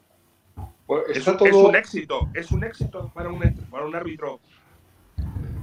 Pues 0.86 1.18
es, 1.18 1.28
un 1.28 1.76
éxito, 1.76 2.30
es 2.34 2.52
un 2.52 2.64
éxito 2.64 3.12
para 3.14 3.30
un, 3.30 3.40
para 3.70 3.86
un 3.86 3.96
árbitro 3.96 4.42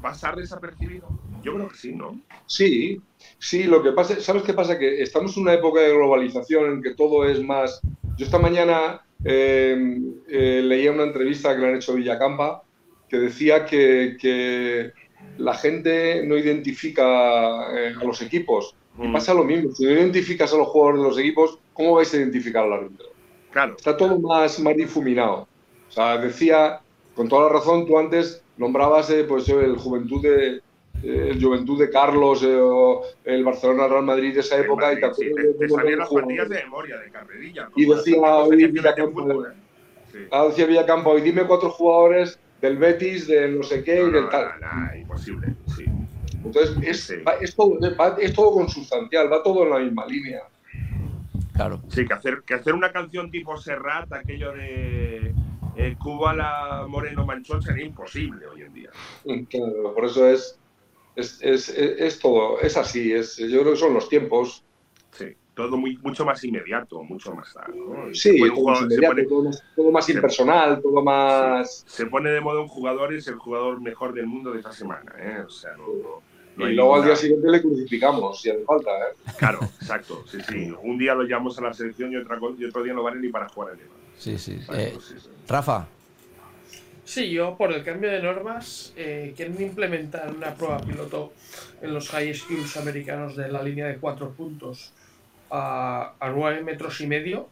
pasar 0.01 0.37
desapercibido? 0.37 1.09
Yo 1.43 1.55
creo 1.55 1.69
que 1.69 1.77
sí, 1.77 1.95
¿no? 1.95 2.21
Sí, 2.47 3.01
sí, 3.39 3.65
lo 3.65 3.83
que 3.83 3.93
pasa, 3.93 4.21
¿sabes 4.21 4.43
qué 4.43 4.55
pasa? 4.55 4.79
Que 4.79 5.03
estamos 5.03 5.37
en 5.37 5.43
una 5.45 5.55
época 5.55 5.81
de 5.81 5.93
globalización 5.93 6.73
en 6.73 6.83
que 6.83 6.95
todo 6.95 7.29
es 7.29 7.43
más... 7.43 7.81
Yo 8.17 8.25
esta 8.25 8.39
mañana 8.39 9.03
em, 9.25 10.15
eh, 10.29 10.63
leía 10.65 10.93
una 10.93 11.05
entrevista 11.05 11.55
que 11.55 11.61
le 11.61 11.69
han 11.69 11.77
hecho 11.77 11.95
Villacampa 11.95 12.63
que 13.09 13.19
decía 13.19 13.65
que, 13.65 14.93
la 15.37 15.55
gente 15.55 16.25
no 16.25 16.37
identifica 16.37 17.07
eh, 17.77 17.95
a 18.01 18.05
los 18.05 18.21
equipos. 18.23 18.75
Y 19.01 19.07
mm. 19.07 19.13
pasa 19.13 19.35
lo 19.35 19.45
mismo, 19.45 19.73
si 19.73 19.85
no 19.85 19.93
identificas 19.93 20.53
a 20.53 20.57
los 20.57 20.69
jugadores 20.69 21.03
de 21.03 21.09
los 21.09 21.19
equipos, 21.19 21.59
¿cómo 21.73 21.95
vais 21.95 22.13
a 22.13 22.17
identificar 22.17 22.65
al 22.65 22.73
árbitro? 22.73 23.07
Claro. 23.53 23.75
Está 23.77 23.97
todo 23.97 24.19
más, 24.19 24.59
más 24.59 24.77
difuminado. 24.77 25.47
O 25.89 25.93
sea, 25.93 26.19
decía, 26.19 26.81
con 27.15 27.29
toda 27.29 27.45
la 27.45 27.59
razón, 27.59 27.87
tú 27.87 27.99
antes 27.99 28.43
nombrabas 28.57 29.11
eh, 29.11 29.25
pues, 29.25 29.49
el 29.49 29.77
Juventud 29.77 30.23
de, 30.23 30.61
eh, 31.03 31.29
el 31.31 31.43
Juventud 31.43 31.79
de 31.79 31.91
Carlos 31.91 32.43
eh, 32.43 32.59
o 32.61 33.03
el 33.25 33.45
Barcelona 33.45 33.87
Real 33.87 34.05
Madrid 34.05 34.35
de 34.35 34.41
esa 34.41 34.59
época 34.59 34.93
y 34.93 35.01
te, 35.01 35.15
sí, 35.15 35.31
te, 35.59 35.69
salían 35.69 36.01
las 36.01 36.09
partidas 36.09 36.49
de 36.49 36.57
memoria 36.65 36.99
de 36.99 37.11
carrerilla. 37.11 37.69
Y 37.77 37.87
decía 37.87 38.21
hoy 38.21 38.67
Villacampo, 38.67 39.45
sí. 40.13 40.19
ah, 40.31 40.47
decía 40.49 40.67
Villacampo, 40.67 41.17
y 41.17 41.21
dime 41.21 41.45
cuatro 41.47 41.71
jugadores 41.71 42.39
del 42.61 42.77
Betis, 42.77 43.27
de 43.27 43.49
no 43.49 43.63
sé 43.63 43.83
qué 43.85 44.01
no, 44.01 44.09
y 44.09 44.13
del 44.13 44.25
no, 44.25 44.29
tal. 44.29 44.53
No, 44.61 44.97
imposible, 44.97 45.55
sí. 45.77 45.85
Entonces, 46.45 46.77
es, 46.83 47.11
es, 47.41 47.55
todo, 47.55 47.79
es 48.19 48.33
todo 48.33 48.53
consustancial, 48.53 49.33
va 49.33 49.43
todo 49.43 49.65
en 49.65 49.71
la 49.71 49.79
misma 49.79 50.07
línea. 50.07 50.43
Claro. 51.53 51.81
Sí, 51.89 52.07
que 52.07 52.15
hacer, 52.15 52.43
que 52.47 52.55
hacer 52.55 52.75
una 52.75 52.93
canción 52.93 53.31
tipo 53.31 53.57
Serrat, 53.57 54.13
aquello 54.13 54.53
de 54.53 55.35
eh, 55.77 55.97
Cuba 55.99 56.33
la 56.35 56.87
Moreno 56.89 57.27
Manchón 57.27 57.63
sería 57.63 57.85
imposible 57.85 58.47
hoy 58.47 58.63
en 58.63 58.73
día. 58.73 58.91
Claro, 59.51 59.95
por 59.95 60.05
eso 60.05 60.29
es, 60.29 60.59
es, 61.17 61.39
es, 61.43 61.69
es, 61.69 62.19
todo, 62.21 62.61
es 62.61 62.77
así, 62.77 63.13
es, 63.13 63.37
yo 63.37 63.61
creo 63.63 63.73
que 63.73 63.79
son 63.79 63.95
los 63.95 64.09
tiempos. 64.09 64.65
Sí, 65.13 65.35
todo 65.59 65.77
muy, 65.77 65.97
mucho 65.97 66.25
más 66.25 66.45
inmediato, 66.45 67.03
mucho 67.03 67.35
más 67.35 67.53
¿no? 67.75 68.15
Sí, 68.15 68.39
todo, 68.39 68.65
más 68.65 68.81
inmediato, 68.83 69.17
todo, 69.29 69.43
más, 69.43 69.65
todo 69.75 69.91
más 69.91 70.09
impersonal, 70.09 70.81
todo 70.81 71.03
más... 71.03 71.85
Se 71.85 72.07
pone 72.07 72.31
de 72.31 72.41
moda 72.41 72.61
un 72.61 72.69
jugador 72.69 73.13
y 73.13 73.17
es 73.17 73.27
el 73.27 73.35
jugador 73.35 73.81
mejor 73.81 74.15
del 74.15 74.29
mundo 74.29 74.53
de 74.53 74.59
esta 74.59 74.71
semana, 74.71 75.13
¿eh? 75.19 75.41
O 75.45 75.51
sea, 75.51 75.73
no, 75.77 76.23
no 76.57 76.71
y 76.71 76.75
luego 76.75 76.95
al 76.95 77.07
día 77.07 77.17
siguiente 77.17 77.51
le 77.51 77.61
crucificamos, 77.61 78.41
si 78.41 78.51
hace 78.51 78.63
falta, 78.63 78.89
¿eh? 78.91 79.33
Claro, 79.37 79.59
exacto, 79.81 80.23
sí, 80.29 80.39
sí. 80.49 80.73
Un 80.81 80.97
día 80.97 81.17
lo 81.17 81.25
llamamos 81.25 81.59
a 81.59 81.63
la 81.63 81.75
selección 81.75 82.13
y, 82.13 82.15
y 82.15 82.65
otro 82.65 82.83
día 82.85 82.95
no 82.95 83.03
vale 83.03 83.19
ni 83.19 83.29
para 83.29 83.49
jugar 83.49 83.73
el 83.73 83.81
Sí, 84.17 84.39
sí. 84.39 84.61
Eh, 84.73 84.97
Rafa. 85.49 85.89
Sí, 87.05 87.31
yo 87.31 87.57
por 87.57 87.73
el 87.73 87.83
cambio 87.83 88.11
de 88.13 88.23
normas 88.23 88.93
eh, 88.97 89.33
quieren 89.37 89.61
implementar 89.61 90.33
una 90.33 90.55
prueba 90.55 90.79
piloto 90.79 91.33
en 91.83 91.95
los 91.95 92.11
high 92.11 92.33
schools 92.33 92.77
americanos 92.77 93.35
de 93.35 93.49
la 93.49 93.61
línea 93.61 93.89
de 93.89 93.97
cuatro 93.97 94.31
puntos 94.31 94.93
a, 95.51 96.15
nueve 96.35 96.63
metros 96.63 97.01
y 97.01 97.07
medio. 97.07 97.49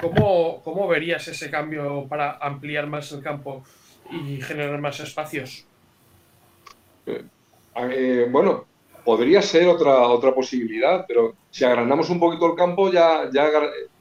¿Cómo, 0.00 0.62
¿Cómo, 0.62 0.88
verías 0.88 1.26
ese 1.28 1.50
cambio 1.50 2.06
para 2.08 2.38
ampliar 2.38 2.86
más 2.86 3.12
el 3.12 3.22
campo 3.22 3.62
y 4.10 4.40
generar 4.40 4.80
más 4.80 4.98
espacios? 5.00 5.66
Eh, 7.06 8.26
bueno, 8.30 8.64
podría 9.04 9.42
ser 9.42 9.68
otra, 9.68 10.08
otra 10.08 10.34
posibilidad, 10.34 11.04
pero 11.06 11.34
si 11.50 11.64
agrandamos 11.64 12.08
un 12.10 12.20
poquito 12.20 12.46
el 12.46 12.56
campo, 12.56 12.90
ya, 12.90 13.28
ya 13.32 13.50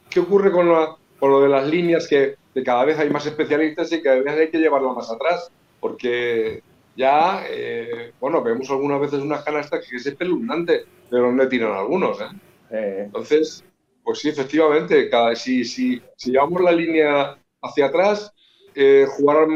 ¿qué 0.09 0.19
ocurre 0.19 0.51
con 0.51 0.69
la, 0.69 0.95
por 1.19 1.31
lo 1.31 1.41
de 1.41 1.49
las 1.49 1.67
líneas 1.67 2.07
que, 2.07 2.37
cada 2.65 2.83
vez 2.83 2.99
hay 2.99 3.09
más 3.09 3.25
especialistas 3.25 3.89
y 3.93 4.01
cada 4.01 4.17
vez 4.19 4.37
hay 4.37 4.49
que 4.49 4.57
llevarlo 4.57 4.93
más 4.93 5.09
atrás, 5.09 5.49
porque 5.79 6.61
ya, 6.97 7.45
eh, 7.49 8.11
bueno, 8.19 8.43
vemos 8.43 8.69
algunas 8.69 8.99
veces 8.99 9.21
unas 9.21 9.45
canastas 9.45 9.87
que 9.87 9.95
es 9.95 10.05
espeluznante 10.05 10.83
de 11.09 11.19
donde 11.19 11.47
tiran 11.47 11.71
algunos. 11.71 12.19
¿eh? 12.19 12.25
¿Eh? 12.71 13.03
Entonces, 13.05 13.63
pues 14.03 14.19
sí, 14.19 14.29
efectivamente, 14.29 15.09
cada, 15.09 15.35
si, 15.35 15.63
si, 15.65 16.01
si 16.15 16.31
llevamos 16.31 16.61
la 16.61 16.71
línea 16.71 17.37
hacia 17.61 17.85
atrás, 17.87 18.31
eh, 18.75 19.05
jugar, 19.07 19.47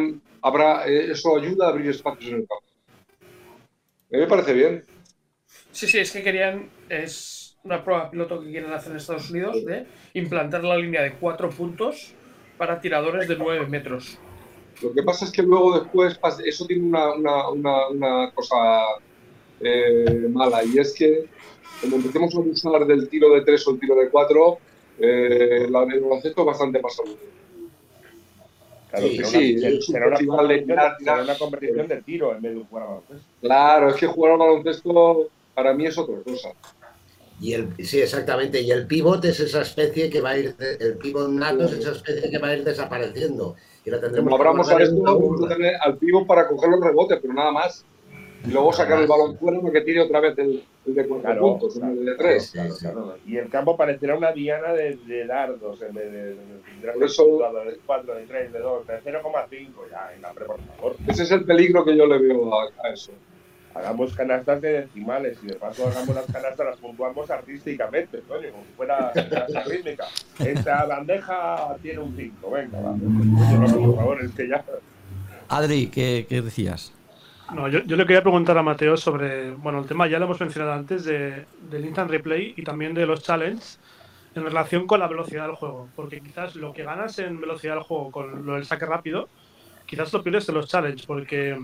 habrá, 0.42 0.86
eso 0.86 1.38
ayuda 1.38 1.68
a 1.68 1.70
abrir 1.70 1.90
espacios 1.90 2.32
en 2.32 2.36
el 2.38 2.48
campo. 2.48 2.64
A 3.22 4.16
mí 4.16 4.20
me 4.20 4.28
parece 4.28 4.54
bien. 4.54 4.86
Sí, 5.72 5.88
sí, 5.88 5.98
es 5.98 6.12
que 6.12 6.22
querían, 6.22 6.70
es 6.90 7.58
una 7.64 7.84
prueba 7.84 8.12
piloto 8.12 8.42
que 8.42 8.52
quieren 8.52 8.72
hacer 8.74 8.92
en 8.92 8.98
Estados 8.98 9.30
Unidos 9.32 9.64
de 9.66 9.86
implantar 10.14 10.64
la 10.64 10.78
línea 10.78 11.02
de 11.02 11.14
cuatro 11.14 11.50
puntos 11.50 12.14
para 12.58 12.80
tiradores 12.80 13.28
de 13.28 13.36
nueve 13.38 13.66
metros. 13.68 14.20
Lo 14.82 14.94
que 14.94 15.04
pasa 15.04 15.26
es 15.26 15.32
que 15.32 15.42
luego 15.42 15.80
después 15.80 16.20
eso 16.46 16.66
tiene 16.66 16.84
una, 16.86 18.32
cosa 18.34 18.58
eh, 19.62 20.28
mala 20.30 20.64
y 20.64 20.78
es 20.78 20.94
que 20.94 21.26
cuando 21.80 21.98
empecemos 21.98 22.36
a 22.36 22.40
usar 22.40 22.86
del 22.86 23.10
tiro 23.10 23.34
de 23.34 23.42
tres 23.42 23.68
o 23.68 23.72
el 23.72 23.80
tiro 23.80 23.96
de 23.96 24.10
cuatro, 24.10 24.58
eh, 25.00 25.68
la 25.70 25.86
del 25.86 26.02
baloncesto 26.02 26.42
es 26.42 26.48
bastante 26.48 26.82
más 26.82 27.02
Claro, 28.90 29.08
sí, 29.08 29.24
sí, 29.24 29.66
es 29.66 29.86
será, 29.88 30.08
una, 30.08 31.24
una 31.24 31.36
competición 31.36 31.88
de 31.88 32.04
tiro 32.04 32.36
en 32.36 32.42
vez 32.44 32.54
de 32.54 32.64
jugar 32.64 32.84
al 32.84 32.90
baloncesto. 32.90 33.24
Claro, 33.42 33.90
es 33.90 33.96
que 33.96 34.06
jugar 34.06 34.34
al 34.34 34.40
baloncesto 34.40 35.30
para 35.56 35.74
mí 35.74 35.88
es 35.88 35.98
otra 35.98 36.16
cosa. 36.24 36.50
Y 37.40 37.54
el, 37.54 37.74
sí, 37.84 38.00
exactamente. 38.00 38.62
Y 38.62 38.72
el 38.72 38.88
pivot 38.88 39.26
es 39.26 39.40
esa 39.40 39.62
especie 39.62 40.10
que 40.10 40.22
va 40.22 40.32
a 40.32 40.38
ir, 40.38 40.56
el 40.80 40.98
pivot 40.98 41.30
nato 41.30 41.66
es 41.66 41.74
esa 41.74 41.92
especie 41.92 42.30
que 42.30 42.38
va 42.38 42.50
a 42.50 42.56
ir 42.56 42.64
desapareciendo. 42.64 43.56
Y 43.84 43.90
lo 43.90 44.00
tendremos 44.00 44.32
Como 44.32 44.36
abramos 44.38 44.70
a 44.70 44.82
esto, 44.82 45.02
vamos 45.02 45.44
a 45.44 45.56
tener 45.56 45.74
al 45.82 45.98
pivot 45.98 46.26
para 46.26 46.48
coger 46.48 46.70
los 46.70 46.80
rebotes, 46.80 47.20
pero 47.22 47.34
nada 47.34 47.52
más. 47.52 47.84
Y 48.46 48.52
luego 48.52 48.74
sacar 48.74 49.00
el 49.00 49.08
balón 49.08 49.38
fuera 49.38 49.60
para 49.60 49.74
que 49.74 49.82
tire 49.82 50.02
otra 50.02 50.20
vez 50.20 50.38
el, 50.38 50.64
de 50.86 51.08
cuatro 51.08 51.40
puntos, 51.40 51.78
el 51.78 52.06
de 52.06 52.16
tres. 52.16 52.54
y 53.26 53.38
el 53.38 53.50
campo 53.50 53.78
parecerá 53.78 54.18
una 54.18 54.32
diana 54.32 54.74
de, 54.74 55.26
dardos 55.26 55.82
en 55.82 55.94
vez 55.94 56.12
de, 56.12 56.36
de, 56.36 56.92
por 56.94 57.04
eso, 57.04 57.24
de 57.66 57.80
4, 57.86 58.16
de 58.16 58.26
3, 58.26 58.54
de 58.54 58.60
2, 58.60 58.88
de 58.88 59.02
0,5 59.02 59.70
ya, 59.90 60.14
en 60.14 60.22
la 60.22 60.34
por 60.34 60.60
favor. 60.60 60.96
Ese 61.08 61.24
es 61.24 61.32
el 61.32 61.46
peligro 61.46 61.86
que 61.86 61.96
yo 61.96 62.06
le 62.06 62.18
veo 62.18 62.54
a 62.54 62.90
eso 62.90 63.14
hagamos 63.76 64.14
canastas 64.14 64.62
de 64.62 64.82
decimales 64.82 65.38
y 65.44 65.48
de 65.48 65.56
paso 65.56 65.88
hagamos 65.88 66.16
las 66.16 66.26
canastas, 66.26 66.66
las 66.66 66.78
puntuamos 66.78 67.30
artísticamente, 67.30 68.22
coño, 68.28 68.52
como 68.52 68.64
si 68.64 68.72
fuera 68.74 69.12
la 69.50 69.64
rítmica. 69.64 70.06
Esta 70.40 70.86
bandeja 70.86 71.76
tiene 71.82 72.00
un 72.00 72.16
5, 72.16 72.52
venga, 72.52 72.80
va. 72.80 72.94
por 72.94 73.96
favor, 73.96 74.24
es 74.24 74.32
que 74.32 74.48
ya. 74.48 74.64
Adri, 75.50 75.88
¿qué, 75.88 76.26
qué 76.28 76.42
decías? 76.42 76.94
No, 77.54 77.68
yo, 77.68 77.84
yo, 77.84 77.96
le 77.96 78.06
quería 78.06 78.24
preguntar 78.24 78.58
a 78.58 78.64
Mateo 78.64 78.98
sobre, 78.98 79.52
bueno, 79.52 79.80
el 79.80 79.86
tema 79.86 80.08
ya 80.08 80.18
lo 80.18 80.26
hemos 80.26 80.40
mencionado 80.40 80.74
antes 80.74 81.06
de, 81.06 81.46
del 81.70 81.86
instant 81.86 82.10
replay 82.10 82.54
y 82.58 82.64
también 82.64 82.94
de 82.96 83.06
los 83.06 83.22
challenges 83.22 83.80
en 84.36 84.44
relación 84.44 84.88
con 84.88 85.00
la 85.00 85.08
velocidad 85.08 85.46
del 85.46 85.56
juego, 85.56 85.88
porque 85.96 86.20
quizás 86.20 86.56
lo 86.56 86.74
que 86.74 86.84
ganas 86.84 87.20
en 87.20 87.40
velocidad 87.40 87.76
del 87.76 87.84
juego 87.84 88.12
con 88.12 88.46
lo 88.46 88.56
del 88.56 88.66
saque 88.66 88.88
rápido, 88.88 89.30
quizás 89.86 90.12
lo 90.12 90.24
pierdes 90.24 90.50
en 90.50 90.56
los 90.56 90.68
challenges, 90.68 91.06
porque 91.06 91.56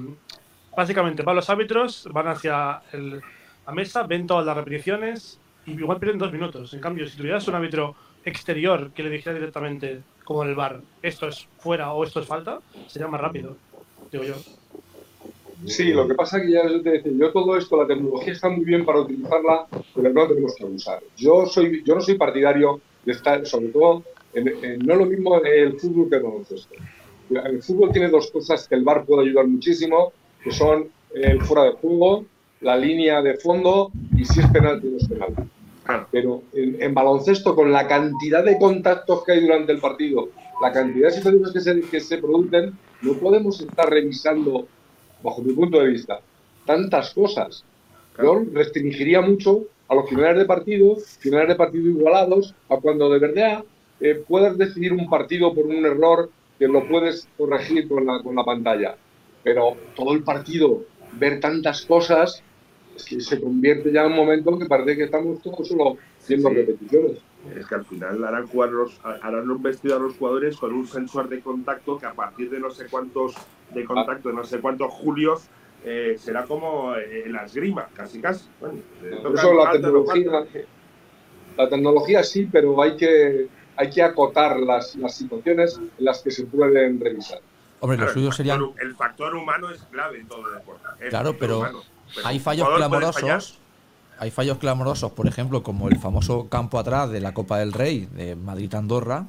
básicamente 0.78 1.24
van 1.24 1.36
los 1.36 1.50
árbitros, 1.50 2.08
van 2.12 2.28
hacia 2.28 2.82
la 2.94 3.74
mesa, 3.74 4.04
ven 4.04 4.28
todas 4.28 4.46
las 4.46 4.56
repeticiones 4.56 5.40
y 5.66 5.72
igual 5.72 6.00
pierden 6.00 6.20
dos 6.20 6.32
minutos. 6.32 6.74
En 6.74 6.82
cambio, 6.82 7.08
si 7.08 7.18
tuvieras 7.18 7.48
un 7.48 7.56
árbitro 7.56 7.96
exterior 8.24 8.92
que 8.92 9.02
le 9.02 9.10
dijera 9.10 9.34
directamente, 9.34 10.04
como 10.24 10.44
en 10.44 10.50
el 10.50 10.56
bar, 10.56 10.82
esto 11.02 11.28
es 11.28 11.48
fuera 11.58 11.92
o 11.94 12.04
esto 12.04 12.20
es 12.20 12.28
falta, 12.28 12.60
sería 12.86 13.08
más 13.08 13.22
rápido, 13.22 13.58
digo 14.12 14.24
yo. 14.24 14.36
Sí, 15.66 15.92
lo 15.92 16.08
que 16.08 16.16
pasa 16.16 16.38
es 16.38 16.44
que 16.44 16.52
ya 16.52 16.62
te 16.82 16.90
decía, 16.90 17.12
yo 17.14 17.32
todo 17.32 17.58
esto, 17.58 17.78
la 17.78 17.88
tecnología 17.88 18.34
está 18.34 18.50
muy 18.50 18.64
bien 18.64 18.86
para 18.86 19.02
utilizarla, 19.02 19.68
pero 19.94 20.14
no 20.14 20.28
tenemos 20.28 20.56
que 20.56 20.64
abusar. 20.64 21.00
Yo, 21.18 21.46
soy, 21.46 21.84
yo 21.84 21.96
no 21.96 22.02
soy 22.02 22.18
partidario 22.18 22.80
de 23.06 23.12
estar, 23.12 23.46
sobre 23.46 23.68
todo, 23.68 24.04
en, 24.34 24.80
no 24.80 24.96
lo 24.96 25.06
mismo 25.06 25.40
el 25.42 25.80
fútbol 25.80 26.10
que 26.10 26.16
el 26.16 26.24
baloncesto. 26.24 26.76
El 27.30 27.62
fútbol 27.62 27.92
tiene 27.92 28.10
dos 28.10 28.32
cosas 28.32 28.68
que 28.68 28.76
el 28.76 28.84
bar 28.84 29.06
puede 29.06 29.28
ayudar 29.28 29.48
muchísimo, 29.48 30.14
que 30.44 30.52
son 30.52 30.90
el 31.14 31.42
fuera 31.42 31.64
de 31.64 31.72
juego, 31.72 32.26
la 32.62 32.78
línea 32.78 33.22
de 33.22 33.36
fondo 33.36 33.92
y 34.18 34.26
si 34.26 34.40
es 34.40 34.48
penal 34.48 34.82
o 34.84 34.90
no 34.90 34.98
es 34.98 35.08
penal. 35.08 35.34
Pero 36.12 36.44
en, 36.54 36.94
baloncesto, 36.94 37.56
con 37.56 37.72
la 37.72 37.88
cantidad 37.88 38.44
de 38.44 38.58
contactos 38.60 39.24
que 39.24 39.34
hay 39.34 39.42
durante 39.42 39.72
el 39.72 39.80
partido, 39.80 40.30
la 40.62 40.72
cantidad 40.72 41.08
de 41.08 41.16
situaciones 41.16 41.52
que 41.52 41.62
se, 41.62 41.82
que 41.82 42.00
se 42.00 42.18
producen, 42.20 42.78
no 43.02 43.14
podemos 43.14 43.60
estar 43.60 43.90
revisando 43.90 44.68
bajo 45.24 45.42
mi 45.42 45.54
punto 45.54 45.80
de 45.80 45.88
vista, 45.88 46.20
tantas 46.66 47.14
cosas. 47.14 47.64
Yo 48.22 48.44
restringiría 48.54 49.22
mucho 49.22 49.66
a 49.88 49.96
los 49.96 50.10
finales 50.10 50.38
de 50.38 50.46
partido, 50.46 50.98
finales 51.20 51.50
de 51.50 51.56
partido 51.56 51.90
igualados, 51.90 52.54
a 52.70 52.78
cuando 52.78 53.10
de 53.10 53.20
verdad 53.20 53.64
eh, 54.00 54.24
puedas 54.28 54.58
decidir 54.58 54.94
un 54.94 55.10
partido 55.10 55.54
por 55.54 55.66
un 55.66 55.86
error 55.86 56.30
que 56.58 56.68
lo 56.68 56.88
puedes 56.88 57.28
corregir 57.38 57.88
con 57.88 58.06
la, 58.06 58.22
con 58.22 58.36
la 58.36 58.44
pantalla. 58.44 58.96
Pero 59.44 59.78
todo 59.96 60.14
el 60.14 60.24
partido, 60.24 60.84
ver 61.14 61.40
tantas 61.40 61.86
cosas, 61.86 62.44
es 62.96 63.06
que 63.06 63.22
se 63.22 63.40
convierte 63.40 63.92
ya 63.92 64.02
en 64.02 64.12
un 64.12 64.18
momento 64.18 64.60
que 64.60 64.66
parece 64.66 64.98
que 64.98 65.04
estamos 65.06 65.42
todos 65.42 65.68
solo 65.68 65.98
haciendo 66.20 66.50
repeticiones. 66.50 67.18
Es 67.56 67.66
que 67.68 67.76
al 67.76 67.86
final 67.86 68.24
harán, 68.24 68.48
jugar 68.48 68.70
harán 69.22 69.50
un 69.50 69.64
vestido 69.64 69.96
a 69.96 70.00
los 70.00 70.18
jugadores 70.18 70.58
con 70.58 70.74
un 70.74 70.86
sensor 70.86 71.30
de 71.30 71.40
contacto 71.40 71.98
que 71.98 72.06
a 72.06 72.14
partir 72.14 72.50
de 72.50 72.60
no 72.60 72.70
sé 72.70 72.88
cuántos 72.88 73.36
de 73.74 73.86
contacto, 73.86 74.32
no 74.32 74.44
sé 74.44 74.60
cuántos 74.60 74.92
julios, 74.92 75.48
eh, 75.86 76.18
será 76.20 76.44
como 76.44 76.96
eh, 76.96 77.26
la 77.28 77.46
esgrima, 77.46 77.88
casi 77.94 78.20
casi. 78.20 78.46
eso 79.02 79.54
la 79.54 79.72
tecnología, 79.72 80.46
la 81.58 81.70
tecnología 81.70 82.24
sí, 82.24 82.50
pero 82.52 82.82
hay 82.82 82.98
que, 82.98 83.48
hay 83.78 83.90
que 83.90 84.04
acotar 84.04 84.60
las, 84.60 84.96
las 84.98 85.16
situaciones 85.16 85.78
en 85.78 85.92
las 86.00 86.22
que 86.22 86.32
se 86.32 86.46
pueden 86.46 87.00
revisar. 87.00 87.40
Hombre, 87.80 87.98
lo 87.98 88.10
suyo 88.10 88.32
sería. 88.32 88.60
El 88.82 88.96
factor 88.96 89.36
humano 89.36 89.70
es 89.70 89.82
clave 89.84 90.20
en 90.20 90.28
todo 90.28 90.48
el 90.50 90.56
deporte. 90.56 90.84
Claro, 91.10 91.38
pero, 91.38 91.84
hay 92.26 92.40
fallos 92.40 92.68
clamorosos. 92.76 93.60
Hay 94.20 94.32
fallos 94.32 94.58
clamorosos, 94.58 95.14
por 95.14 95.28
ejemplo, 95.28 95.64
como 95.64 95.88
el 95.88 95.98
famoso 95.98 96.50
campo 96.50 96.78
atrás 96.78 97.10
de 97.10 97.22
la 97.22 97.34
Copa 97.34 97.58
del 97.60 97.72
Rey 97.72 98.08
de 98.14 98.36
Madrid-Andorra, 98.36 99.26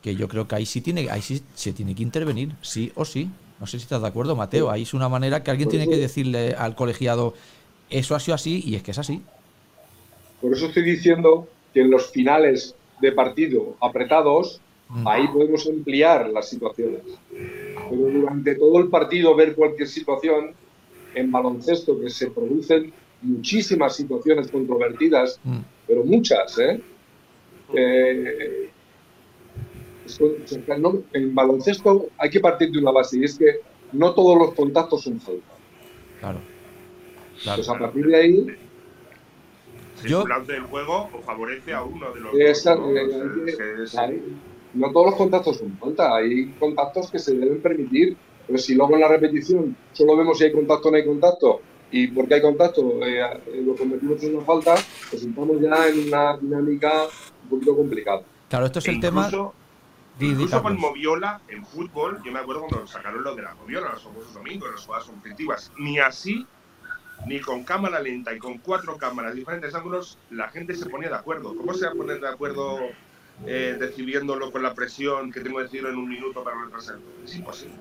que 0.00 0.14
yo 0.14 0.28
creo 0.28 0.46
que 0.46 0.54
ahí 0.54 0.64
sí 0.64 0.80
tiene, 0.80 1.10
ahí 1.10 1.22
sí 1.22 1.42
se 1.54 1.72
tiene 1.72 1.92
que 1.96 2.04
intervenir, 2.04 2.54
sí 2.62 2.92
o 2.94 3.04
sí. 3.04 3.28
No 3.58 3.66
sé 3.66 3.78
si 3.78 3.82
estás 3.82 4.00
de 4.00 4.06
acuerdo, 4.06 4.36
Mateo. 4.36 4.70
Ahí 4.70 4.82
es 4.82 4.94
una 4.94 5.08
manera 5.08 5.42
que 5.42 5.50
alguien 5.50 5.68
tiene 5.68 5.88
que 5.88 5.96
decirle 5.96 6.54
al 6.56 6.76
colegiado, 6.76 7.34
eso 7.90 8.14
ha 8.14 8.20
sido 8.20 8.36
así 8.36 8.62
y 8.64 8.76
es 8.76 8.84
que 8.84 8.92
es 8.92 8.98
así. 8.98 9.22
Por 10.40 10.52
eso 10.52 10.66
estoy 10.66 10.84
diciendo 10.84 11.48
que 11.74 11.80
en 11.80 11.90
los 11.90 12.12
finales 12.12 12.76
de 13.00 13.10
partido 13.10 13.74
apretados, 13.80 14.60
mm. 14.88 15.08
ahí 15.08 15.26
podemos 15.26 15.66
ampliar 15.66 16.28
las 16.28 16.48
situaciones. 16.48 17.02
Pero 17.32 17.90
durante 17.90 18.54
todo 18.54 18.78
el 18.78 18.88
partido 18.88 19.34
ver 19.34 19.56
cualquier 19.56 19.88
situación, 19.88 20.52
en 21.16 21.32
baloncesto 21.32 21.98
que 21.98 22.10
se 22.10 22.30
producen 22.30 22.92
muchísimas 23.22 23.96
situaciones 23.96 24.50
controvertidas, 24.50 25.40
mm. 25.44 25.58
pero 25.86 26.04
muchas, 26.04 26.58
¿eh? 26.58 26.80
eh 27.74 28.70
en 31.12 31.34
baloncesto 31.34 32.08
hay 32.16 32.30
que 32.30 32.40
partir 32.40 32.70
de 32.70 32.78
una 32.78 32.90
base 32.90 33.18
y 33.18 33.24
es 33.24 33.38
que 33.38 33.60
no 33.92 34.14
todos 34.14 34.38
los 34.38 34.54
contactos 34.54 35.02
son 35.02 35.20
falta. 35.20 35.54
Claro. 36.20 36.40
Pues 37.54 37.68
a 37.68 37.78
partir 37.78 38.06
de 38.06 38.16
ahí. 38.16 38.46
Si 39.96 40.08
Yo... 40.08 40.24
del 40.46 40.62
juego 40.62 41.08
o 41.12 41.22
favorece 41.22 41.72
a 41.72 41.82
uno 41.82 42.12
de 42.12 42.20
los 42.20 42.32
dos. 42.32 43.96
¿no? 44.74 44.92
todos 44.92 45.06
los 45.06 45.14
contactos 45.16 45.58
son 45.58 45.76
falta. 45.78 46.16
Hay 46.16 46.46
contactos 46.58 47.10
que 47.10 47.18
se 47.18 47.34
deben 47.34 47.60
permitir. 47.60 48.16
Pero 48.46 48.58
si 48.58 48.74
luego 48.74 48.94
en 48.94 49.00
la 49.00 49.08
repetición 49.08 49.76
solo 49.92 50.16
vemos 50.16 50.38
si 50.38 50.44
hay 50.44 50.52
contacto 50.52 50.88
o 50.88 50.90
no 50.90 50.96
hay 50.96 51.04
contacto, 51.04 51.60
y 51.90 52.08
porque 52.08 52.34
hay 52.34 52.42
contacto 52.42 53.04
eh, 53.04 53.20
eh, 53.20 53.62
lo 53.64 53.74
convertimos 53.74 54.22
en 54.22 54.36
una 54.36 54.44
falta, 54.44 54.74
pues 55.10 55.22
estamos 55.22 55.60
ya 55.60 55.88
en 55.88 56.08
una 56.08 56.36
dinámica 56.36 57.04
un 57.44 57.48
poquito 57.48 57.76
complicada. 57.76 58.22
Claro, 58.48 58.66
esto 58.66 58.78
es 58.78 58.88
el 58.88 59.00
tema 59.00 59.30
Incluso 60.20 60.62
con 60.62 60.78
Moviola 60.78 61.40
en 61.48 61.64
fútbol, 61.64 62.20
yo 62.24 62.32
me 62.32 62.40
acuerdo 62.40 62.62
cuando 62.62 62.86
sacaron 62.88 63.22
lo 63.22 63.36
de 63.36 63.42
la 63.42 63.54
Moviola, 63.54 63.92
los 63.92 64.02
famosos 64.02 64.34
domingos, 64.34 64.70
las 64.70 64.84
jugadas 64.84 65.08
objetivas, 65.08 65.72
ni 65.78 66.00
así, 66.00 66.44
ni 67.26 67.40
con 67.40 67.62
cámara 67.62 68.00
lenta 68.00 68.34
y 68.34 68.38
con 68.38 68.58
cuatro 68.58 68.96
cámaras, 68.96 69.34
diferentes 69.34 69.74
ángulos, 69.74 70.18
la 70.30 70.48
gente 70.48 70.74
se 70.74 70.86
ponía 70.86 71.08
de 71.08 71.14
acuerdo. 71.14 71.56
¿Cómo 71.56 71.72
se 71.72 71.86
va 71.86 71.92
a 71.92 71.94
poner 71.94 72.20
de 72.20 72.28
acuerdo 72.28 72.80
eh, 73.46 73.76
decidiéndolo 73.78 74.50
con 74.50 74.62
la 74.62 74.74
presión 74.74 75.30
que 75.30 75.40
tengo 75.40 75.58
que 75.58 75.64
decirlo 75.64 75.90
en 75.90 75.96
un 75.96 76.08
minuto 76.08 76.42
para 76.42 76.64
retrasarlo? 76.64 77.04
Es 77.24 77.36
imposible. 77.36 77.76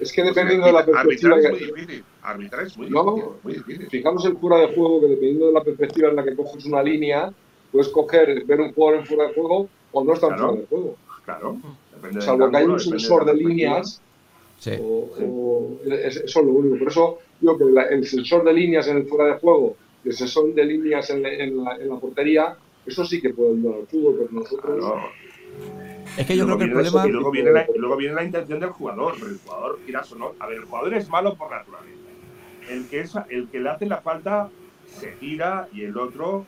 Es 0.00 0.12
que 0.12 0.22
dependiendo 0.22 0.66
de 0.66 0.72
la 0.72 0.84
perspectiva. 0.84 1.36
Arbitrar 1.36 1.54
es 1.54 1.70
muy 1.70 1.80
difícil. 1.80 2.04
Arbitrar 2.22 2.66
es 2.66 2.76
muy, 2.76 2.86
difícil, 2.86 3.24
muy 3.42 3.52
difícil. 3.54 3.86
Fijamos 3.88 4.24
el 4.24 4.36
fuera 4.36 4.58
de 4.58 4.74
juego 4.74 5.00
que 5.00 5.06
dependiendo 5.08 5.46
de 5.46 5.52
la 5.52 5.62
perspectiva 5.62 6.08
en 6.08 6.16
la 6.16 6.24
que 6.24 6.34
coges 6.34 6.64
una 6.64 6.82
línea, 6.82 7.32
puedes 7.70 7.88
coger, 7.88 8.44
ver 8.44 8.60
un 8.60 8.72
jugador 8.72 9.00
en 9.00 9.06
fuera 9.06 9.28
de 9.28 9.34
juego 9.34 9.68
o 9.92 10.04
no 10.04 10.12
está 10.14 10.28
en 10.28 10.38
fuera 10.38 10.52
de 10.52 10.66
juego. 10.66 10.96
Claro. 11.24 11.56
Depende 11.94 12.20
Salvo 12.22 12.50
que 12.50 12.56
hay 12.56 12.64
un 12.64 12.80
sensor 12.80 13.24
de, 13.24 13.34
líneas. 13.34 14.00
Sí. 14.58 14.72
O, 14.80 15.78
eso 15.84 16.20
es 16.24 16.36
lo 16.36 16.52
único. 16.52 16.78
Por 16.78 16.88
eso 16.88 17.18
digo 17.40 17.58
que 17.58 17.64
el 17.94 18.06
sensor 18.06 18.44
de 18.44 18.52
líneas 18.52 18.88
en 18.88 18.98
el 18.98 19.06
fuera 19.06 19.34
de 19.34 19.40
juego 19.40 19.76
y 20.04 20.08
el 20.08 20.14
sensor 20.14 20.54
de 20.54 20.64
líneas 20.64 21.10
en, 21.10 21.22
la, 21.22 21.76
en 21.76 21.88
la, 21.88 21.96
portería, 21.96 22.56
eso 22.86 23.04
sí 23.04 23.20
que 23.20 23.30
puede 23.30 23.50
ayudar 23.50 23.80
al 23.80 23.86
fútbol, 23.86 24.16
pero 24.18 24.40
nosotros. 24.40 24.84
Es 26.16 26.26
que 26.26 26.36
yo 26.36 26.44
creo 26.44 26.58
que 26.58 26.64
el 26.64 26.72
problema. 26.72 27.06
Y 27.06 27.10
luego, 27.10 27.30
viene 27.30 27.52
la, 27.52 27.66
luego 27.76 27.96
viene 27.96 28.14
la 28.14 28.24
intención 28.24 28.60
del 28.60 28.70
jugador. 28.70 29.14
El 29.16 29.38
jugador, 29.38 29.78
quieras 29.84 30.12
o 30.12 30.16
no. 30.16 30.32
A 30.38 30.46
ver, 30.46 30.58
el 30.58 30.64
jugador 30.64 30.94
es 30.94 31.08
malo 31.08 31.34
por 31.34 31.50
naturaleza. 31.50 31.96
El 32.68 32.86
que, 32.86 33.00
es, 33.00 33.14
el 33.28 33.48
que 33.48 33.60
le 33.60 33.70
hace 33.70 33.86
la 33.86 34.00
falta 34.00 34.48
se 34.86 35.08
tira 35.12 35.68
y 35.72 35.82
el 35.82 35.96
otro. 35.96 36.46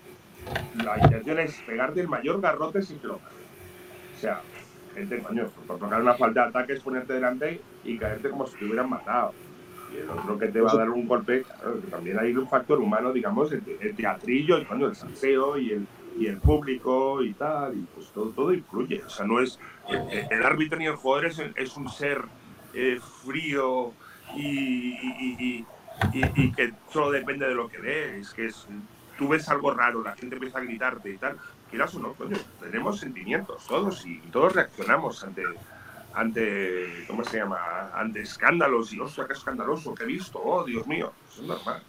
La 0.82 0.98
intención 0.98 1.38
es 1.38 1.54
pegarte 1.66 2.00
el 2.00 2.08
mayor 2.08 2.40
garrote 2.40 2.82
sin 2.82 2.98
que 2.98 3.06
lo 3.06 3.14
O 3.14 3.20
sea, 4.20 4.40
gente, 4.94 5.18
coño, 5.20 5.48
por 5.66 5.78
tocar 5.78 6.00
una 6.00 6.14
falta 6.14 6.42
de 6.42 6.48
ataque 6.48 6.72
es 6.72 6.80
ponerte 6.80 7.12
delante 7.12 7.60
y 7.84 7.96
caerte 7.96 8.30
como 8.30 8.46
si 8.46 8.56
te 8.56 8.64
hubieran 8.64 8.90
matado. 8.90 9.32
Y 9.92 9.98
el 9.98 10.10
otro 10.10 10.38
que 10.38 10.48
te 10.48 10.60
va 10.60 10.72
a 10.72 10.76
dar 10.76 10.90
un 10.90 11.06
golpe, 11.06 11.44
también 11.90 12.18
hay 12.18 12.34
un 12.34 12.48
factor 12.48 12.80
humano, 12.80 13.12
digamos, 13.12 13.52
el, 13.52 13.62
teatrillo, 13.94 14.56
el, 14.56 14.66
coño, 14.66 14.88
el 14.88 14.96
salseo 14.96 15.58
y 15.58 15.72
el, 15.72 15.86
y 16.18 16.26
el 16.26 16.38
público 16.38 17.22
y 17.22 17.32
tal, 17.34 17.76
y 17.76 17.82
pues 17.94 18.08
todo, 18.08 18.30
todo 18.30 18.52
influye. 18.52 19.02
O 19.04 19.10
sea, 19.10 19.26
no 19.26 19.40
es. 19.40 19.58
El, 19.88 20.44
árbitro 20.44 20.78
ni 20.78 20.86
el 20.86 20.96
jugador 20.96 21.26
es, 21.26 21.76
un 21.76 21.88
ser 21.88 22.22
eh, 22.74 23.00
frío 23.24 23.92
y, 24.36 25.64
y, 26.12 26.52
que 26.52 26.72
solo 26.90 27.10
depende 27.10 27.46
de 27.46 27.54
lo 27.54 27.68
que 27.68 27.78
ve. 27.78 28.18
Es 28.18 28.32
que 28.32 28.46
es, 28.46 28.66
tú 29.18 29.28
ves 29.28 29.48
algo 29.48 29.72
raro, 29.72 30.02
la 30.02 30.14
gente 30.14 30.36
empieza 30.36 30.58
a 30.58 30.62
gritarte 30.62 31.10
y 31.10 31.16
tal 31.16 31.38
quieras 31.72 31.94
o 31.94 32.00
no, 32.00 32.14
tenemos 32.60 33.00
sentimientos 33.00 33.66
todos 33.66 34.04
y 34.04 34.18
todos 34.30 34.52
reaccionamos 34.52 35.24
ante, 35.24 35.42
ante, 36.12 37.06
¿cómo 37.08 37.24
se 37.24 37.38
llama? 37.38 37.90
Ante 37.94 38.20
escándalos 38.20 38.92
y, 38.92 39.00
ostras, 39.00 39.26
qué 39.26 39.32
escandaloso, 39.32 39.94
que 39.94 40.04
he 40.04 40.06
visto, 40.06 40.38
oh, 40.38 40.64
Dios 40.64 40.86
mío, 40.86 41.14
es 41.32 41.40
normal. 41.40 41.82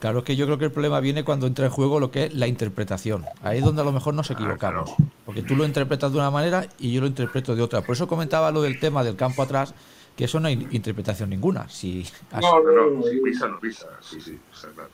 Claro, 0.00 0.24
que 0.24 0.34
yo 0.34 0.46
creo 0.46 0.56
que 0.56 0.64
el 0.64 0.72
problema 0.72 0.98
viene 1.00 1.24
cuando 1.24 1.46
entra 1.46 1.66
en 1.66 1.70
juego 1.70 2.00
lo 2.00 2.10
que 2.10 2.24
es 2.24 2.34
la 2.34 2.46
interpretación. 2.46 3.26
Ahí 3.42 3.58
es 3.58 3.64
donde 3.64 3.82
a 3.82 3.84
lo 3.84 3.92
mejor 3.92 4.14
nos 4.14 4.30
ah, 4.30 4.32
equivocamos. 4.32 4.94
Porque 5.26 5.42
tú 5.42 5.54
lo 5.54 5.66
interpretas 5.66 6.10
de 6.10 6.18
una 6.18 6.30
manera 6.30 6.66
y 6.78 6.90
yo 6.90 7.02
lo 7.02 7.06
interpreto 7.06 7.54
de 7.54 7.60
otra. 7.60 7.82
Por 7.82 7.94
eso 7.94 8.08
comentaba 8.08 8.50
lo 8.50 8.62
del 8.62 8.80
tema 8.80 9.04
del 9.04 9.14
campo 9.14 9.42
atrás, 9.42 9.74
que 10.16 10.24
eso 10.24 10.40
no 10.40 10.48
hay 10.48 10.66
interpretación 10.70 11.28
ninguna. 11.28 11.68
Si 11.68 12.06
no, 12.40 12.62
no, 12.62 12.90
no, 12.90 13.02
pisa, 13.22 13.46
no 13.46 13.60
pisa. 13.60 13.88
Sí, 14.00 14.22
sí, 14.22 14.38
está 14.50 14.68
claro. 14.70 14.90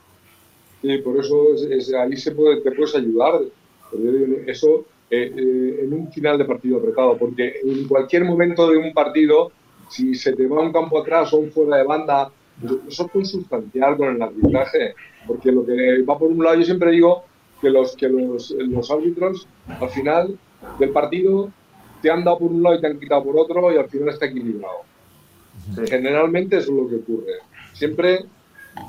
Sí, 0.83 0.99
por 0.99 1.17
eso 1.19 1.37
ahí 2.01 2.17
se 2.17 2.33
puede, 2.33 2.61
te 2.61 2.73
puedes 2.73 2.97
ayudar. 2.97 3.43
Eso 4.49 4.87
eh, 5.09 5.33
eh, 5.37 5.81
en 5.85 5.93
un 5.93 6.11
final 6.11 6.37
de 6.37 6.45
partido 6.45 6.79
apretado, 6.79 7.17
porque 7.17 7.61
en 7.63 7.87
cualquier 7.87 8.25
momento 8.25 8.69
de 8.69 8.77
un 8.77 8.93
partido, 8.93 9.53
si 9.89 10.17
se 10.17 10.33
te 10.33 10.49
va 10.49 10.63
un 10.63 10.73
campo 10.73 11.01
atrás 11.01 11.33
o 11.33 11.37
un 11.37 11.53
fuera 11.53 11.77
de 11.77 11.85
banda, 11.85 12.29
eso 12.63 13.05
es 13.05 13.13
consustancial 13.13 13.97
con 13.97 14.17
el 14.17 14.23
arbitraje, 14.23 14.95
porque 15.27 15.53
lo 15.53 15.65
que 15.65 16.03
va 16.03 16.19
por 16.19 16.31
un 16.31 16.43
lado, 16.43 16.57
yo 16.57 16.65
siempre 16.65 16.91
digo 16.93 17.25
que 17.61 17.71
los, 17.71 17.97
que 17.97 18.09
los, 18.09 18.51
los 18.51 18.91
árbitros 18.91 19.47
al 19.81 19.89
final 19.91 20.39
del 20.79 20.91
partido 20.91 21.51
te 22.03 22.11
han 22.11 22.25
dado 22.25 22.39
por 22.39 22.51
un 22.51 22.63
lado 22.63 22.77
y 22.77 22.81
te 22.81 22.87
han 22.87 22.99
quitado 22.99 23.25
por 23.25 23.39
otro 23.39 23.73
y 23.73 23.77
al 23.77 23.89
final 23.89 24.09
está 24.09 24.27
equilibrado. 24.27 24.85
Generalmente 25.89 26.59
eso 26.59 26.71
es 26.71 26.77
lo 26.77 26.89
que 26.89 26.97
ocurre. 26.97 27.33
Siempre 27.73 28.25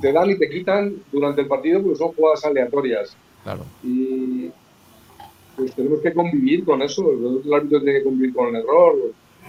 te 0.01 0.11
dan 0.11 0.29
y 0.29 0.37
te 0.37 0.49
quitan 0.49 0.95
durante 1.11 1.41
el 1.41 1.47
partido 1.47 1.81
porque 1.81 1.97
son 1.97 2.13
jugadas 2.13 2.45
aleatorias. 2.45 3.15
Claro. 3.43 3.65
Y 3.83 4.49
pues 5.55 5.73
tenemos 5.73 6.01
que 6.01 6.13
convivir 6.13 6.63
con 6.65 6.81
eso. 6.81 7.09
El 7.11 7.53
árbitro 7.53 7.81
tiene 7.81 7.99
que 7.99 8.03
convivir 8.03 8.35
con 8.35 8.49
el 8.49 8.61
error, 8.61 8.95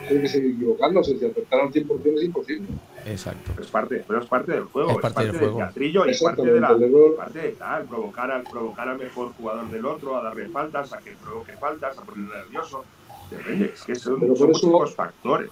tiene 0.06 0.22
que 0.22 0.28
seguir 0.28 0.50
equivocándose. 0.54 1.18
Si 1.18 1.24
acertar 1.24 1.60
al 1.60 1.70
100% 1.72 2.16
es 2.18 2.22
imposible. 2.24 2.68
Exacto. 3.06 3.60
Es 3.60 3.66
parte, 3.68 4.04
pero 4.06 4.20
es 4.20 4.26
parte 4.26 4.52
del 4.52 4.64
juego, 4.64 4.90
Es 4.90 4.96
es 4.96 5.02
parte 5.02 5.14
parte, 5.14 5.26
del 5.30 5.32
del 5.32 5.40
juego. 5.50 5.58
teatrillo 5.58 6.06
y 6.06 6.10
es 6.10 6.22
parte 6.22 6.42
de, 6.42 6.60
la, 6.60 6.68
parte 7.16 7.38
de 7.38 7.48
tal, 7.52 7.84
provocar 7.84 8.30
al, 8.30 8.42
provocar 8.44 8.88
al 8.88 8.98
mejor 8.98 9.32
jugador 9.32 9.70
del 9.70 9.84
otro, 9.86 10.16
a 10.16 10.22
darle 10.22 10.48
faltas, 10.48 10.92
a 10.92 10.98
que 10.98 11.12
provoque 11.22 11.52
faltas, 11.52 11.98
a 11.98 12.02
ponerle 12.02 12.36
nervioso. 12.36 12.84
Depende, 13.30 13.72
es 13.74 13.82
que 13.84 13.94
son, 13.94 14.20
Pero 14.20 14.34
por 14.34 14.38
son 14.38 14.50
eso- 14.50 14.66
muchos 14.68 14.94
factores. 14.94 15.50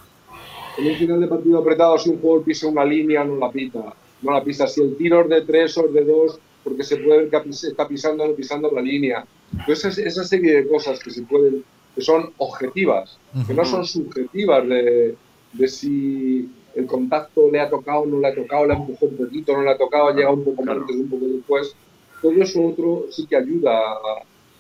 En 0.78 0.86
un 0.88 0.96
final 0.96 1.20
de 1.20 1.26
partido 1.26 1.58
apretado, 1.58 1.98
si 1.98 2.10
un 2.10 2.20
jugador 2.20 2.44
pisa 2.44 2.66
una 2.66 2.84
línea, 2.84 3.24
no 3.24 3.36
la 3.36 3.50
pita. 3.50 3.94
No 4.22 4.32
la 4.32 4.44
pisa. 4.44 4.66
Si 4.66 4.82
el 4.82 4.96
tiro 4.96 5.22
es 5.22 5.28
de 5.30 5.40
tres 5.42 5.76
o 5.78 5.86
es 5.86 5.92
de 5.94 6.04
dos, 6.04 6.38
porque 6.62 6.82
se 6.84 6.96
puede 6.98 7.26
ver 7.26 7.30
que 7.30 7.48
está 7.50 7.86
pisando 7.88 8.24
o 8.24 8.28
no 8.28 8.34
pisando 8.34 8.70
la 8.70 8.82
línea. 8.82 9.24
Entonces, 9.58 9.96
esa 9.98 10.24
serie 10.24 10.54
de 10.62 10.68
cosas 10.68 10.98
que 10.98 11.10
se 11.10 11.22
pueden, 11.22 11.64
que 11.96 12.02
son 12.02 12.30
objetivas, 12.36 13.18
que 13.46 13.54
no 13.54 13.64
son 13.64 13.84
subjetivas 13.86 14.68
de, 14.68 15.16
de 15.54 15.68
si 15.68 16.48
el 16.76 16.86
contacto 16.86 17.50
le 17.50 17.58
ha 17.58 17.70
tocado 17.70 18.04
no 18.06 18.20
le 18.20 18.28
ha 18.28 18.34
tocado, 18.34 18.66
le 18.66 18.74
ha 18.74 18.76
empujado 18.76 19.06
un 19.08 19.16
poquito, 19.16 19.56
no 19.56 19.62
le 19.62 19.70
ha 19.70 19.78
tocado, 19.78 20.08
ha 20.08 20.12
llegado 20.14 20.34
un 20.34 20.44
poco 20.44 20.62
más 20.62 20.76
antes, 20.76 20.94
un 20.94 21.08
poco 21.08 21.24
después. 21.26 21.74
Todo 22.20 22.32
eso 22.32 22.66
otro 22.66 23.06
sí 23.10 23.26
que 23.26 23.36
ayuda 23.36 23.80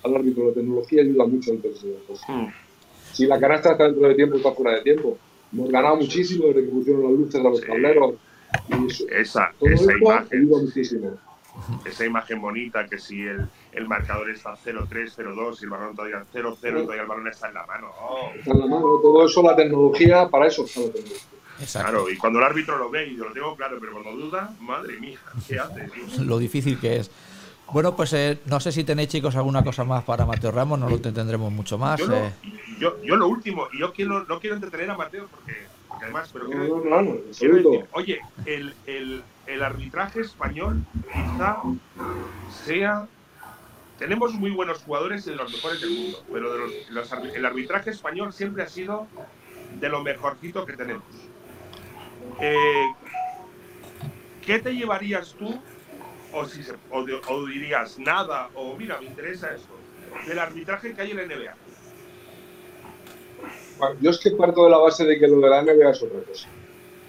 al 0.02 0.14
árbitro. 0.16 0.48
La 0.48 0.54
tecnología 0.54 1.02
ayuda 1.02 1.26
mucho 1.26 1.50
en 1.52 1.60
todas 1.60 1.76
esas 1.78 2.02
cosas. 2.08 2.28
Mm. 2.28 2.46
Si 3.12 3.26
la 3.26 3.38
canasta 3.38 3.72
está 3.72 3.84
dentro 3.84 4.08
de 4.08 4.14
tiempo, 4.14 4.36
está 4.38 4.52
fuera 4.52 4.76
de 4.76 4.82
tiempo. 4.82 5.18
Hemos 5.52 5.70
ganado 5.70 5.96
muchísimo 5.96 6.46
desde 6.48 6.64
que 6.64 6.68
pusieron 6.68 7.02
las 7.02 7.12
luces 7.12 7.34
de 7.34 7.42
los 7.42 7.60
tableros. 7.60 8.14
Y 8.68 8.86
eso- 8.86 9.04
Esa, 9.10 9.52
todo 9.58 9.68
esa 9.70 9.82
esto 9.92 9.96
imagen, 9.98 10.38
ayuda 10.40 10.62
muchísimo. 10.62 11.10
Esa 11.84 12.04
imagen 12.04 12.40
bonita 12.40 12.86
que 12.86 12.98
si 12.98 13.22
el, 13.22 13.48
el 13.72 13.88
marcador 13.88 14.30
está 14.30 14.56
0-3, 14.56 14.88
0-2 14.88 15.60
y 15.60 15.64
el 15.64 15.70
balón 15.70 15.96
todavía 15.96 16.24
0-0 16.32 16.54
y 16.54 16.82
todavía 16.82 17.02
el 17.02 17.08
balón 17.08 17.28
está 17.28 17.48
en 17.48 17.54
la 17.54 17.66
mano. 17.66 17.90
Oh, 18.00 18.30
Está 18.36 18.52
en 18.52 18.60
la 18.60 18.66
mano, 18.66 18.98
todo 19.02 19.26
eso, 19.26 19.42
la 19.42 19.56
tecnología, 19.56 20.28
para 20.28 20.46
eso 20.46 20.64
está 20.64 20.80
la 20.80 20.86
tecnología. 20.92 21.26
Exacto. 21.58 21.90
Claro, 21.90 22.10
y 22.10 22.16
cuando 22.18 22.38
el 22.38 22.44
árbitro 22.44 22.76
lo 22.76 22.90
ve 22.90 23.06
y 23.06 23.16
yo 23.16 23.24
lo 23.24 23.32
tengo 23.32 23.56
claro, 23.56 23.78
pero 23.80 23.92
cuando 23.92 24.12
duda, 24.12 24.52
madre 24.60 25.00
mía, 25.00 25.18
¿qué 25.48 25.58
hace? 25.58 25.88
Lo 26.22 26.38
difícil 26.38 26.78
que 26.78 26.96
es. 26.96 27.10
Bueno, 27.72 27.96
pues 27.96 28.12
eh, 28.12 28.38
no 28.46 28.60
sé 28.60 28.70
si 28.72 28.84
tenéis, 28.84 29.08
chicos, 29.08 29.34
alguna 29.34 29.64
cosa 29.64 29.82
más 29.82 30.04
para 30.04 30.24
Mateo 30.24 30.52
Ramos. 30.52 30.78
No 30.78 30.88
lo 30.88 31.00
tendremos 31.00 31.50
mucho 31.50 31.78
más. 31.78 31.98
Yo, 31.98 32.06
lo, 32.06 32.16
eh. 32.16 32.32
yo, 32.78 33.02
yo 33.02 33.16
lo 33.16 33.26
último, 33.26 33.68
y 33.72 33.80
yo 33.80 33.92
quiero, 33.92 34.24
no 34.24 34.38
quiero 34.38 34.54
entretener 34.54 34.90
a 34.90 34.96
Mateo 34.96 35.26
porque, 35.30 35.66
porque 35.88 36.04
además, 36.04 36.30
pero 36.32 36.46
quiero, 36.46 36.62
No, 36.62 36.84
no, 36.84 37.02
no, 37.02 37.10
en 37.12 37.22
quiero 37.36 37.54
decir, 37.56 37.86
oye, 37.92 38.20
el, 38.44 38.74
el, 38.86 39.22
el 39.46 39.62
arbitraje 39.62 40.20
español 40.20 40.84
quizá 41.12 41.58
sea... 42.64 43.06
Tenemos 43.98 44.34
muy 44.34 44.50
buenos 44.50 44.82
jugadores 44.82 45.26
y 45.26 45.30
de 45.30 45.36
los 45.36 45.50
mejores 45.50 45.80
del 45.80 45.90
mundo, 45.90 46.22
pero 46.30 46.66
el 47.34 47.46
arbitraje 47.46 47.90
español 47.90 48.30
siempre 48.34 48.62
ha 48.62 48.68
sido 48.68 49.06
de 49.80 49.88
lo 49.88 50.02
mejorcito 50.02 50.66
que 50.66 50.74
tenemos. 50.74 51.04
Eh, 52.40 52.92
¿Qué 54.44 54.58
te 54.58 54.74
llevarías 54.74 55.34
tú 55.38 55.58
o, 56.32 57.46
dirías 57.46 57.98
nada, 57.98 58.50
o 58.54 58.76
mira, 58.76 58.98
me 59.00 59.06
interesa 59.06 59.54
esto, 59.54 59.74
del 60.26 60.38
arbitraje 60.38 60.94
que 60.94 61.02
hay 61.02 61.10
en 61.12 61.16
la 61.16 61.24
NBA. 61.24 61.54
Yo 64.00 64.10
es 64.10 64.18
que 64.18 64.30
parto 64.30 64.64
de 64.64 64.70
la 64.70 64.78
base 64.78 65.04
de 65.04 65.18
que 65.18 65.28
lo 65.28 65.40
de 65.40 65.50
la 65.50 65.62
NBA 65.62 65.90
es 65.90 66.02
otra 66.02 66.20
cosa. 66.22 66.48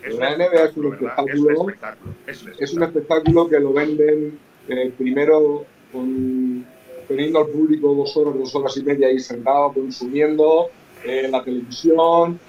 Es 0.07 0.17
La 0.17 0.37
NBA 0.37 0.63
es 0.63 0.77
un 0.77 0.93
espectáculo. 0.93 1.33
Es 1.33 1.39
un 1.39 1.69
espectáculo. 1.69 2.13
Es 2.25 2.43
un 2.73 2.83
Es 2.83 2.87
espectáculo 2.87 3.49
que 3.49 3.59
lo 3.59 3.73
venden 3.73 4.39
eh, 4.69 4.93
primero 4.97 5.65
con, 5.91 6.65
teniendo 7.07 7.39
al 7.39 7.47
público 7.47 7.93
dos 7.93 8.15
horas, 8.15 8.35
dos 8.35 8.55
horas 8.55 8.77
y 8.77 8.83
media 8.83 9.07
ahí 9.07 9.19
sentado, 9.19 9.73
consumiendo 9.73 10.69
eh, 11.03 11.27
la 11.29 11.43
televisión. 11.43 12.39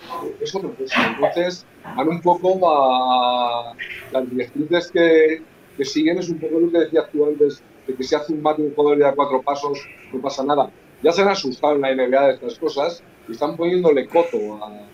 Es 0.41 0.55
otra 0.55 0.71
cosa. 0.71 1.15
Entonces, 1.15 1.67
van 1.97 2.09
un 2.09 2.21
poco 2.23 2.61
a 2.71 3.75
las 4.13 4.31
directrices 4.31 4.91
que, 4.93 5.43
que 5.77 5.85
siguen, 5.85 6.19
es 6.19 6.29
un 6.29 6.39
poco 6.39 6.61
lo 6.61 6.71
que 6.71 6.79
decías 6.79 7.11
tú 7.11 7.27
antes, 7.27 7.63
de 7.87 7.95
que 7.95 8.03
si 8.05 8.15
hace 8.15 8.33
un 8.33 8.43
mate 8.43 8.63
un 8.63 8.75
jugador 8.75 8.99
y 8.99 9.01
da 9.01 9.15
cuatro 9.15 9.43
pasos, 9.43 9.79
no 10.13 10.21
pasa 10.21 10.45
nada. 10.45 10.71
Ya 11.03 11.13
se 11.13 11.23
han 11.23 11.29
asustado 11.29 11.75
en 11.75 11.81
la 11.81 11.95
NBA 11.95 12.27
de 12.27 12.35
estas 12.35 12.59
cosas 12.59 13.03
y 13.29 13.33
están 13.33 13.57
poniéndole 13.57 14.07
coto 14.07 14.63
a 14.63 14.87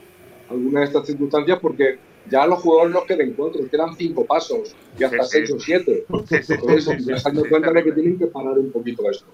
algunas 0.50 0.82
de 0.82 0.86
estas 0.86 1.06
circunstancias 1.06 1.58
porque 1.60 1.98
ya 2.30 2.46
los 2.46 2.60
jugadores 2.60 2.94
no 2.94 3.04
quedan 3.04 3.32
cuatro, 3.32 3.60
quedan 3.70 3.94
cinco 3.96 4.24
pasos 4.24 4.74
y 4.98 5.04
hasta 5.04 5.24
Sí, 5.24 5.30
sí. 5.30 5.46
seis 5.46 5.52
o 5.52 5.60
siete. 5.60 6.04
Entonces, 6.08 7.04
ya 7.04 7.16
se 7.18 7.28
han 7.28 7.34
sí, 7.34 7.40
dado 7.40 7.48
cuenta 7.48 7.72
de 7.72 7.84
que 7.84 7.92
tienen 7.92 8.18
que 8.18 8.26
parar 8.26 8.58
un 8.58 8.72
poquito 8.72 9.10
esto. 9.10 9.26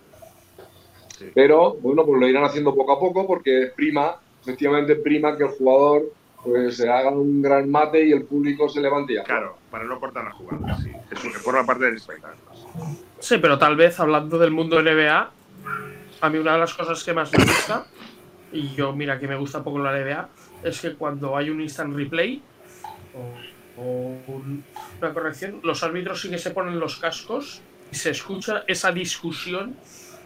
Sí. 1.18 1.26
Pero 1.34 1.74
bueno, 1.74 2.04
pues 2.04 2.20
lo 2.20 2.28
irán 2.28 2.44
haciendo 2.44 2.74
poco 2.74 2.92
a 2.92 2.98
poco 3.00 3.26
porque 3.26 3.70
prima, 3.76 4.16
efectivamente 4.42 4.96
prima 4.96 5.36
que 5.36 5.44
el 5.44 5.50
jugador 5.50 6.12
pues 6.42 6.78
se 6.78 6.88
haga 6.88 7.10
un 7.10 7.42
gran 7.42 7.70
mate 7.70 8.02
y 8.06 8.12
el 8.12 8.24
público 8.24 8.68
se 8.68 8.80
levante 8.80 9.14
ya. 9.14 9.24
Claro, 9.24 9.56
para 9.70 9.84
no 9.84 10.00
cortar 10.00 10.24
la 10.24 10.32
jugada, 10.32 10.76
sí. 10.78 10.90
Es 11.10 11.20
que 11.20 11.28
forma 11.30 11.66
parte 11.66 11.84
del 11.84 11.96
espectáculo. 11.96 12.40
Sí, 13.18 13.36
pero 13.38 13.58
tal 13.58 13.76
vez 13.76 14.00
hablando 14.00 14.38
del 14.38 14.50
mundo 14.50 14.82
NBA, 14.82 15.30
a 16.22 16.30
mí 16.30 16.38
una 16.38 16.54
de 16.54 16.58
las 16.58 16.72
cosas 16.72 17.04
que 17.04 17.12
más 17.12 17.30
me 17.32 17.44
gusta, 17.44 17.86
y 18.52 18.74
yo 18.74 18.94
mira 18.94 19.20
que 19.20 19.28
me 19.28 19.36
gusta 19.36 19.62
poco 19.62 19.78
la 19.80 19.92
NBA, 19.92 20.28
es 20.64 20.80
que 20.80 20.94
cuando 20.94 21.36
hay 21.36 21.50
un 21.50 21.60
instant 21.60 21.94
replay 21.94 22.42
o, 23.12 23.50
o 23.74 24.24
un- 24.26 24.66
una 25.00 25.14
corrección, 25.14 25.60
los 25.62 25.82
árbitros 25.82 26.20
sí 26.20 26.30
que 26.30 26.38
se 26.38 26.50
ponen 26.50 26.78
los 26.78 26.98
cascos 26.98 27.64
y 27.90 27.96
se 27.96 28.10
escucha 28.10 28.64
esa 28.66 28.92
discusión 28.92 29.78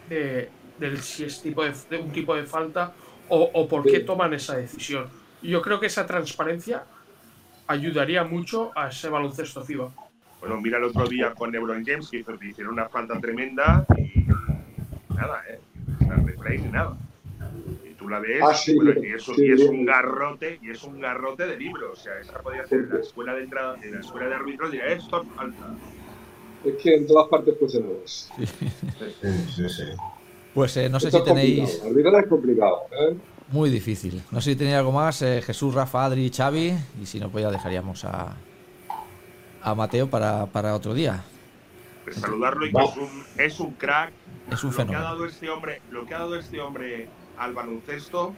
de, 0.07 0.53
del 0.77 1.01
si 1.03 1.25
es 1.25 1.41
tipo 1.41 1.65
de, 1.65 1.75
de 1.89 1.99
un 1.99 2.13
tipo 2.13 2.35
de 2.35 2.47
falta 2.47 2.95
o, 3.29 3.43
o 3.55 3.69
por 3.69 3.87
qué 3.87 4.01
toman 4.01 4.35
esa 4.35 4.57
decisión. 4.57 5.11
Yo 5.41 5.63
creo 5.63 5.81
que 5.81 5.87
esa 5.87 6.07
transparencia 6.07 6.87
ayudaría 7.67 8.25
mucho 8.25 8.73
a 8.77 8.89
ese 8.89 9.09
baloncesto 9.09 9.65
FIBA. 9.65 9.93
Bueno, 10.41 10.61
mira 10.61 10.79
el 10.79 10.85
otro 10.85 11.07
día 11.09 11.35
con 11.35 11.51
LeBron 11.53 11.85
James 11.85 12.11
que 12.11 12.19
hicieron 12.43 12.75
una 12.75 12.89
falta 12.89 13.19
tremenda 13.19 13.87
y 13.97 14.27
nada, 15.15 15.43
¿eh? 15.49 15.61
No 16.07 16.17
replay 16.27 16.59
ni 16.59 16.69
nada. 16.71 16.97
Y 18.05 18.07
tú 18.07 18.09
la 18.11 18.19
ves 18.21 18.41
Ah, 18.43 18.55
sí, 18.55 18.75
bueno, 18.75 18.93
y, 19.03 19.13
eso- 19.15 19.35
sí, 19.35 19.47
y 19.47 19.53
es 19.53 19.63
un 19.63 19.85
garrote, 19.87 20.59
y 20.63 20.71
es 20.71 20.83
un 20.85 21.01
garrote 21.01 21.47
de 21.47 21.57
libro. 21.57 21.93
O 21.93 21.97
sea, 21.97 22.19
esa 22.21 22.39
podría 22.41 22.67
ser 22.67 22.89
la 22.93 23.01
escuela 23.01 23.35
de 23.35 23.45
entrada, 23.45 23.77
en 23.83 23.95
la 23.95 24.01
escuela 24.01 24.29
de 24.29 24.35
árbitros 24.35 24.71
diría 24.73 24.89
esto 24.89 25.23
es 25.23 25.29
falta. 25.35 25.75
Es 26.65 26.75
que 26.83 26.95
en 26.97 27.07
todas 27.07 27.29
partes 27.29 27.55
pues 27.59 27.75
lo 27.75 28.01
ves. 28.01 28.31
Sí, 29.55 29.69
sí. 29.69 29.83
Pues 30.55 30.77
eh, 30.77 30.89
no 30.89 31.01
sé 31.01 31.09
Esto 31.09 31.19
si 31.19 31.23
es 31.25 31.29
complicado. 31.29 31.35
tenéis. 31.35 32.23
Es 32.23 32.29
complicado. 32.29 32.77
¿eh? 32.93 33.17
Muy 33.51 33.71
difícil. 33.71 34.23
No 34.31 34.41
sé 34.41 34.51
si 34.53 34.57
tenéis 34.57 34.77
algo 34.77 34.93
más, 34.93 35.21
eh, 35.23 35.43
Jesús, 35.43 35.75
Rafa, 35.75 36.05
Adri, 36.05 36.31
Xavi. 36.31 36.75
Y 37.03 37.07
si 37.07 37.21
no, 37.21 37.29
pues 37.31 37.43
ya 37.43 37.51
dejaríamos 37.51 38.05
a, 38.05 38.35
a 39.63 39.75
Mateo 39.75 40.09
para, 40.09 40.47
para 40.47 40.75
otro 40.75 40.95
día. 40.95 41.23
Pues 42.05 42.17
saludarlo 42.17 42.67
y 42.67 42.73
que 42.73 42.83
es 42.83 42.97
un, 42.97 43.25
es 43.39 43.61
un 43.61 43.73
crack. 43.73 44.13
Es 44.51 44.63
un 44.63 44.71
lo 44.71 44.77
que 44.77 44.83
ha 44.83 44.87
fenómeno. 44.87 45.05
dado 45.05 45.27
este 45.27 45.49
hombre, 45.51 45.81
lo 45.91 46.07
que 46.07 46.15
ha 46.15 46.19
dado 46.19 46.37
este 46.37 46.61
hombre 46.61 47.09
al 47.39 47.55
baloncesto 47.55 48.35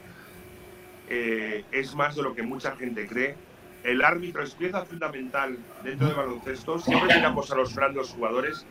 eh, 1.08 1.64
es 1.72 1.94
más 1.94 2.16
de 2.16 2.22
lo 2.22 2.34
que 2.34 2.42
mucha 2.42 2.76
gente 2.76 3.06
cree. 3.06 3.34
El 3.84 4.02
árbitro 4.02 4.42
es 4.42 4.54
pieza 4.54 4.84
fundamental 4.84 5.58
dentro 5.84 6.08
del 6.08 6.16
baloncesto. 6.16 6.78
Siempre 6.78 7.14
tiramos 7.14 7.50
a 7.52 7.56
los 7.56 7.74
grandes 7.74 8.08
jugadores. 8.08 8.66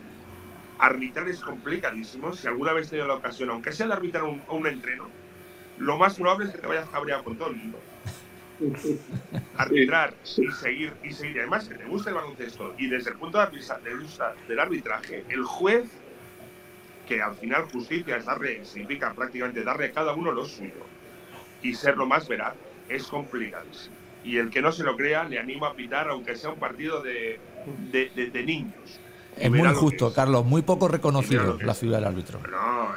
Arbitrar 0.78 1.28
es 1.28 1.40
complicadísimo. 1.40 2.34
Si 2.34 2.46
alguna 2.46 2.72
vez 2.74 2.90
tenido 2.90 3.08
la 3.08 3.14
ocasión, 3.14 3.48
aunque 3.50 3.72
sea 3.72 3.86
de 3.86 3.94
arbitrar 3.94 4.24
un, 4.24 4.42
un 4.50 4.66
entreno, 4.66 5.08
lo 5.78 5.96
más 5.96 6.16
probable 6.16 6.46
es 6.46 6.52
que 6.52 6.58
te 6.58 6.66
vayas 6.66 6.88
cabreado 6.90 7.24
con 7.24 7.38
todo 7.38 7.48
el 7.48 7.56
mundo. 7.56 7.80
Arbitrar 9.56 10.14
y 10.36 10.50
seguir, 10.52 10.92
y 11.02 11.12
seguir. 11.12 11.40
Además, 11.40 11.68
que 11.68 11.76
te 11.76 11.84
guste 11.84 12.10
el 12.10 12.16
baloncesto. 12.16 12.74
Y 12.76 12.88
desde 12.88 13.10
el 13.10 13.16
punto 13.16 13.38
de 13.38 13.46
vista 13.46 13.80
del 14.48 14.58
arbitraje, 14.58 15.24
el 15.30 15.44
juez 15.44 15.88
que 17.06 17.22
al 17.22 17.34
final 17.36 17.64
justicia 17.64 18.16
es 18.16 18.24
darle, 18.24 18.64
significa 18.64 19.12
prácticamente 19.14 19.62
darle 19.62 19.86
a 19.86 19.92
cada 19.92 20.14
uno 20.14 20.32
lo 20.32 20.44
suyo 20.44 20.72
y 21.62 21.72
ser 21.74 21.96
lo 21.96 22.06
más 22.06 22.28
veraz, 22.28 22.54
es 22.88 23.06
complicadísimo. 23.06 23.96
Y 24.24 24.38
el 24.38 24.50
que 24.50 24.60
no 24.60 24.72
se 24.72 24.82
lo 24.82 24.96
crea, 24.96 25.24
le 25.24 25.38
animo 25.38 25.66
a 25.66 25.74
pitar, 25.74 26.08
aunque 26.08 26.34
sea 26.34 26.50
un 26.50 26.58
partido 26.58 27.00
de, 27.02 27.38
de, 27.92 28.10
de- 28.14 28.30
de 28.30 28.42
niños. 28.42 29.00
Es 29.38 29.50
muy 29.50 29.60
injusto, 29.60 30.08
es. 30.08 30.14
Carlos. 30.14 30.44
Muy 30.44 30.62
poco 30.62 30.88
reconocido 30.88 31.58
la 31.60 31.74
figura 31.74 31.98
del 31.98 32.06
árbitro. 32.06 32.40
No, 32.50 32.88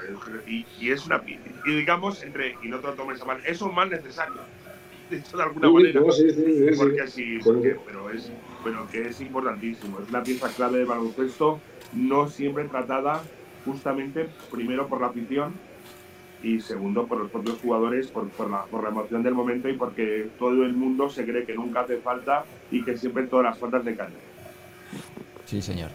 y, 0.47 0.65
y 0.79 0.91
es 0.91 1.05
una. 1.05 1.21
Y 1.27 1.75
digamos, 1.75 2.23
entre. 2.23 2.55
Y 2.63 2.67
no 2.69 2.79
te 2.79 2.87
lo 2.87 2.93
tomes 2.93 3.21
a 3.21 3.25
mal, 3.25 3.41
es 3.45 3.61
un 3.61 3.75
mal 3.75 3.89
necesario. 3.89 4.37
De 5.09 5.17
hecho, 5.17 5.37
de 5.37 5.43
alguna 5.43 5.67
Sí, 5.67 5.73
manera. 5.73 5.99
no, 6.01 6.11
sí, 6.11 6.29
sí. 6.31 6.77
Porque 6.77 7.07
sí, 7.07 7.39
porque, 7.43 7.75
pero, 7.85 8.09
es, 8.09 8.31
pero 8.63 8.87
que 8.89 9.07
es 9.07 9.19
importantísimo. 9.21 9.99
Es 9.99 10.09
una 10.09 10.23
pieza 10.23 10.47
clave 10.49 10.77
del 10.79 10.87
baloncesto, 10.87 11.59
no 11.93 12.27
siempre 12.29 12.65
tratada 12.69 13.21
justamente 13.65 14.27
primero 14.51 14.87
por 14.87 15.01
la 15.01 15.07
afición 15.07 15.53
y 16.41 16.61
segundo 16.61 17.05
por 17.05 17.17
los 17.19 17.29
propios 17.31 17.57
jugadores, 17.61 18.07
por, 18.07 18.29
por, 18.29 18.49
la, 18.49 18.63
por 18.63 18.83
la 18.83 18.89
emoción 18.89 19.21
del 19.23 19.33
momento 19.33 19.67
y 19.67 19.73
porque 19.73 20.29
todo 20.39 20.63
el 20.63 20.73
mundo 20.73 21.09
se 21.09 21.25
cree 21.25 21.45
que 21.45 21.53
nunca 21.53 21.81
hace 21.81 21.97
falta 21.97 22.45
y 22.71 22.83
que 22.83 22.97
siempre 22.97 23.27
todas 23.27 23.45
las 23.45 23.57
faltas 23.57 23.83
de 23.83 23.95
caña. 23.95 24.15
Sí, 25.45 25.61
señor. 25.61 25.89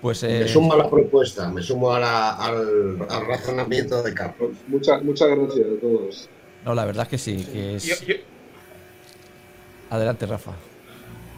Pues, 0.00 0.22
Me 0.24 0.42
eh, 0.42 0.48
sumo 0.48 0.72
a 0.72 0.78
la 0.78 0.90
propuesta, 0.90 1.48
me 1.48 1.62
sumo 1.62 1.92
a 1.92 2.00
la- 2.00 2.30
al, 2.34 3.06
al 3.08 3.26
razonamiento 3.26 4.02
de 4.02 4.12
Carlos. 4.14 4.50
Muchas, 4.66 5.02
muchas 5.04 5.28
gracias 5.28 5.66
a 5.76 5.80
todos. 5.80 6.28
no, 6.64 6.74
la 6.74 6.84
verdad 6.84 7.04
es 7.04 7.08
que 7.10 7.18
sí, 7.18 7.44
que 7.52 7.76
es... 7.76 7.84
Yo- 8.00 8.06
yo- 8.06 8.20
Adelante, 9.90 10.26
Rafa. 10.26 10.50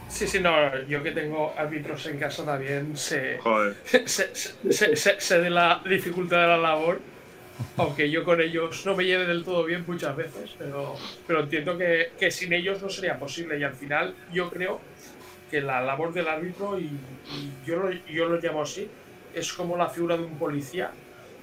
Sí, 0.09 0.27
sí, 0.27 0.39
no, 0.39 0.83
yo 0.87 1.01
que 1.03 1.11
tengo 1.11 1.53
árbitros 1.57 2.05
en 2.07 2.17
casa 2.19 2.43
también 2.45 2.95
sé, 2.97 3.37
Joder. 3.39 3.75
sé, 3.85 4.05
sé- 4.05 4.53
sé- 4.71 4.95
sé- 4.95 5.19
sé 5.21 5.39
de 5.41 5.49
la 5.49 5.81
dificultad 5.87 6.41
de 6.41 6.47
la 6.47 6.57
labor, 6.57 6.99
aunque 7.77 8.09
yo 8.09 8.23
con 8.23 8.41
ellos 8.41 8.85
no 8.85 8.95
me 8.95 9.05
lleve 9.05 9.25
del 9.25 9.43
todo 9.43 9.63
bien 9.65 9.83
muchas 9.87 10.15
veces, 10.15 10.51
pero, 10.57 10.95
pero 11.27 11.41
entiendo 11.41 11.77
que, 11.77 12.11
que 12.19 12.31
sin 12.31 12.53
ellos 12.53 12.81
no 12.81 12.89
sería 12.89 13.17
posible 13.19 13.57
y 13.59 13.63
al 13.63 13.73
final 13.73 14.15
yo 14.33 14.49
creo 14.49 14.79
que 15.51 15.61
la 15.61 15.81
labor 15.81 16.13
del 16.13 16.27
árbitro, 16.27 16.79
y, 16.79 16.83
y 16.85 17.51
yo, 17.65 17.77
lo, 17.77 17.91
yo 17.91 18.25
lo 18.27 18.39
llamo 18.39 18.61
así, 18.61 18.87
es 19.33 19.51
como 19.53 19.75
la 19.77 19.89
figura 19.89 20.15
de 20.15 20.23
un 20.23 20.37
policía, 20.37 20.91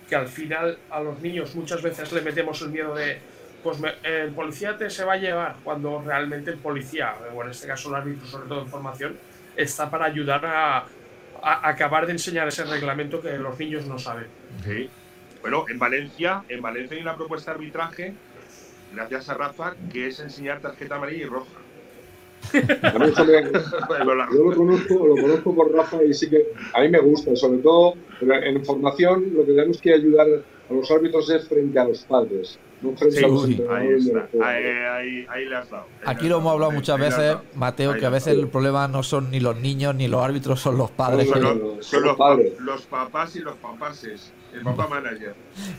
que 0.08 0.14
al 0.14 0.28
final 0.28 0.78
a 0.90 1.00
los 1.00 1.20
niños 1.20 1.54
muchas 1.56 1.82
veces 1.82 2.12
le 2.12 2.20
metemos 2.20 2.62
el 2.62 2.68
miedo 2.68 2.94
de, 2.94 3.18
pues 3.66 3.80
me- 3.80 3.94
el 4.04 4.30
policía 4.30 4.76
te 4.78 4.88
se 4.90 5.04
va 5.04 5.14
a 5.14 5.16
llevar, 5.16 5.56
cuando 5.64 6.00
realmente 6.00 6.50
el 6.52 6.58
policía, 6.58 7.14
o 7.34 7.42
en 7.42 7.50
este 7.50 7.66
caso 7.66 7.88
el 7.88 7.96
árbitro, 7.96 8.24
sobre 8.26 8.48
todo 8.48 8.62
en 8.62 8.68
formación, 8.68 9.16
está 9.56 9.90
para 9.90 10.04
ayudar 10.06 10.46
a, 10.46 10.78
a 11.42 11.68
acabar 11.68 12.06
de 12.06 12.12
enseñar 12.12 12.46
ese 12.48 12.64
reglamento 12.64 13.20
que 13.20 13.36
los 13.38 13.58
niños 13.58 13.86
no 13.86 13.98
saben. 13.98 14.26
Sí. 14.64 14.88
Bueno, 15.40 15.64
en 15.68 15.78
Valencia, 15.78 16.44
en 16.48 16.62
Valencia 16.62 16.96
hay 16.96 17.02
una 17.02 17.16
propuesta 17.16 17.50
de 17.50 17.56
arbitraje, 17.56 18.14
gracias 18.94 19.28
a 19.28 19.34
Rafa, 19.34 19.74
que 19.92 20.06
es 20.06 20.20
enseñar 20.20 20.60
tarjeta 20.60 20.94
amarilla 20.96 21.22
y 21.24 21.28
roja. 21.28 21.50
A 22.82 22.98
mí 22.98 23.06
eso 23.06 23.24
me- 23.24 23.42
Bueno, 23.88 24.14
la- 24.14 24.28
Yo 24.32 24.44
lo 24.50 24.56
conozco, 24.56 25.06
lo 25.06 25.16
conozco 25.20 25.54
por 25.54 25.72
Rafa 25.74 26.02
y 26.04 26.14
sí 26.14 26.30
que 26.30 26.46
a 26.74 26.80
mí 26.80 26.88
me 26.88 27.00
gusta, 27.00 27.34
sobre 27.34 27.58
todo 27.58 27.94
en 28.20 28.64
formación 28.64 29.32
lo 29.34 29.44
que 29.44 29.52
tenemos 29.52 29.80
que 29.80 29.92
ayudar 29.94 30.26
a 30.70 30.72
los 30.74 30.90
árbitros 30.90 31.30
es 31.30 31.46
frente 31.48 31.78
a 31.78 31.84
los 31.84 32.00
padres, 32.04 32.58
no 32.82 32.92
frente 32.96 33.16
Sí, 33.18 33.24
a 33.24 33.28
los 33.28 33.44
uy, 33.44 33.62
ahí 33.70 33.88
está. 33.98 34.28
Ahí, 34.42 34.64
ahí- 34.64 35.26
ahí 35.28 35.44
le 35.46 35.56
has 35.56 35.70
dado. 35.70 35.84
Aquí 36.04 36.28
lo 36.28 36.38
hemos 36.38 36.52
hablado 36.52 36.70
Ahí- 36.72 36.76
muchas 36.78 36.98
veces. 36.98 37.36
Mateo, 37.54 37.92
Ahí 37.92 38.00
que 38.00 38.06
a 38.06 38.10
veces 38.10 38.34
el 38.34 38.48
problema 38.48 38.88
no 38.88 39.02
son 39.02 39.30
ni 39.30 39.40
los 39.40 39.56
niños 39.60 39.94
ni 39.94 40.08
los 40.08 40.22
árbitros, 40.22 40.60
son 40.60 40.76
los 40.78 40.90
padres. 40.90 41.28
Son 41.28 41.40
los- 41.42 41.52
Son 41.58 41.82
son 41.82 42.02
los, 42.04 42.16
padres. 42.16 42.52
los 42.60 42.82
papás 42.86 43.36
y 43.36 43.40
los 43.40 43.54
papases. 43.56 44.32
El 44.54 44.62
papá 44.62 44.86
manager. 44.88 45.34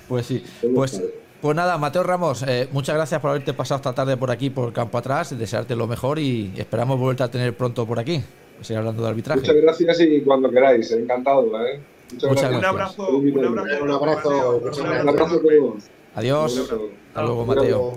Pues 0.07 0.25
sí. 0.27 0.43
Pues, 0.75 1.01
pues 1.41 1.55
nada, 1.55 1.77
Mateo 1.77 2.03
Ramos, 2.03 2.43
eh, 2.47 2.67
muchas 2.71 2.95
gracias 2.95 3.19
por 3.19 3.31
haberte 3.31 3.53
pasado 3.53 3.77
esta 3.77 3.93
tarde 3.93 4.17
por 4.17 4.29
aquí, 4.31 4.49
por 4.51 4.71
campo 4.71 4.97
atrás, 4.99 5.37
desearte 5.37 5.75
lo 5.75 5.87
mejor 5.87 6.19
y 6.19 6.53
esperamos 6.55 6.99
volverte 6.99 7.23
a 7.23 7.31
tener 7.31 7.55
pronto 7.57 7.85
por 7.87 7.99
aquí. 7.99 8.21
Seguir 8.61 8.79
hablando 8.79 9.03
de 9.03 9.09
arbitraje. 9.09 9.39
Muchas 9.41 9.55
gracias 9.55 10.01
y 10.01 10.21
cuando 10.21 10.49
queráis, 10.49 10.91
encantado. 10.91 11.47
¿eh? 11.65 11.79
Muchas, 12.13 12.29
Muchas 12.29 12.51
gracias. 12.51 12.53
Un 12.53 12.59
gracias. 12.59 12.99
abrazo, 12.99 13.09
un 13.09 13.49
abrazo. 13.49 13.83
Un 13.83 13.91
abrazo, 13.91 14.81
Un 14.81 15.09
abrazo. 15.09 15.77
Adiós. 16.15 16.71
Hasta 17.09 17.21
luego, 17.21 17.45
Mateo. 17.45 17.93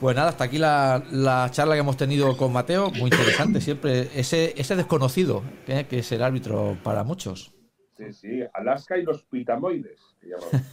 Pues 0.00 0.14
nada, 0.14 0.28
hasta 0.28 0.44
aquí 0.44 0.58
la, 0.58 1.02
la 1.10 1.48
charla 1.50 1.74
que 1.74 1.80
hemos 1.80 1.96
tenido 1.96 2.36
con 2.36 2.52
Mateo. 2.52 2.90
Muy 2.90 3.04
interesante, 3.10 3.60
siempre 3.62 4.10
ese, 4.14 4.52
ese 4.60 4.76
desconocido, 4.76 5.42
¿eh? 5.66 5.86
que 5.88 6.00
es 6.00 6.12
el 6.12 6.22
árbitro 6.22 6.76
para 6.82 7.02
muchos. 7.02 7.52
Sí, 7.96 8.12
sí, 8.12 8.40
Alaska 8.52 8.98
y 8.98 9.04
los 9.04 9.22
pitamoides. 9.22 9.98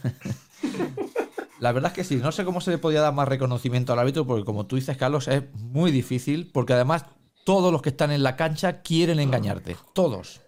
La 1.60 1.72
verdad 1.72 1.92
es 1.92 1.96
que 1.96 2.04
sí, 2.04 2.16
no 2.16 2.32
sé 2.32 2.44
cómo 2.44 2.60
se 2.60 2.72
le 2.72 2.78
podía 2.78 3.00
dar 3.00 3.14
más 3.14 3.26
reconocimiento 3.28 3.94
al 3.94 3.98
árbitro, 4.00 4.26
porque 4.26 4.44
como 4.44 4.66
tú 4.66 4.76
dices, 4.76 4.98
Carlos, 4.98 5.28
es 5.28 5.42
muy 5.54 5.90
difícil, 5.90 6.50
porque 6.52 6.74
además 6.74 7.06
todos 7.44 7.72
los 7.72 7.80
que 7.80 7.88
están 7.90 8.10
en 8.10 8.22
la 8.22 8.36
cancha 8.36 8.82
quieren 8.82 9.20
engañarte. 9.20 9.76
Todos, 9.94 10.42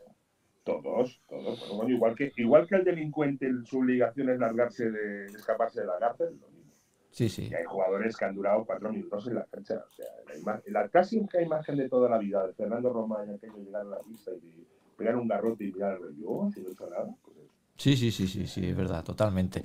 todos. 0.64 1.20
Bueno, 1.58 1.74
bueno, 1.74 1.90
igual, 1.90 2.14
que, 2.14 2.32
igual 2.36 2.66
que 2.66 2.76
el 2.76 2.84
delincuente, 2.84 3.50
su 3.64 3.78
obligación 3.78 4.30
es 4.30 4.38
largarse 4.38 4.90
de, 4.90 5.00
de 5.26 5.26
escaparse 5.26 5.80
de 5.80 5.86
la 5.86 5.98
cárcel, 5.98 6.38
lo 6.40 6.48
mismo. 6.48 6.72
Sí, 7.10 7.28
sí. 7.28 7.48
Y 7.50 7.54
hay 7.54 7.64
jugadores 7.64 8.16
que 8.16 8.24
han 8.26 8.34
durado 8.34 8.64
cuatro 8.64 8.92
minutos 8.92 9.26
en 9.28 9.36
la 9.36 9.44
cancha. 9.46 9.82
O 9.88 9.90
sea, 9.94 10.06
la, 10.26 10.34
ima- 10.36 10.62
la 10.66 10.88
casi 10.88 11.16
única 11.18 11.40
imagen 11.40 11.76
de 11.76 11.88
toda 11.88 12.10
la 12.10 12.18
vida 12.18 12.46
de 12.46 12.52
Fernando 12.52 12.92
Román, 12.92 13.30
aquello 13.30 13.54
de 13.56 13.64
llegar 13.64 13.82
a 13.82 13.84
la 13.84 13.98
pista 14.00 14.30
y 14.32 14.66
pegar 14.96 15.16
un 15.16 15.26
garrote 15.28 15.64
y 15.64 15.72
mirar 15.72 15.92
al 15.92 16.02
reloj, 16.02 16.52
si 16.52 16.60
no 16.60 16.68
he 16.68 16.72
hecho 16.72 16.90
nada. 16.90 17.08
Pues. 17.24 17.36
Sí, 17.76 17.96
sí, 17.96 18.10
sí, 18.10 18.26
sí, 18.26 18.46
sí, 18.46 18.66
es 18.66 18.76
verdad, 18.76 19.02
totalmente. 19.04 19.62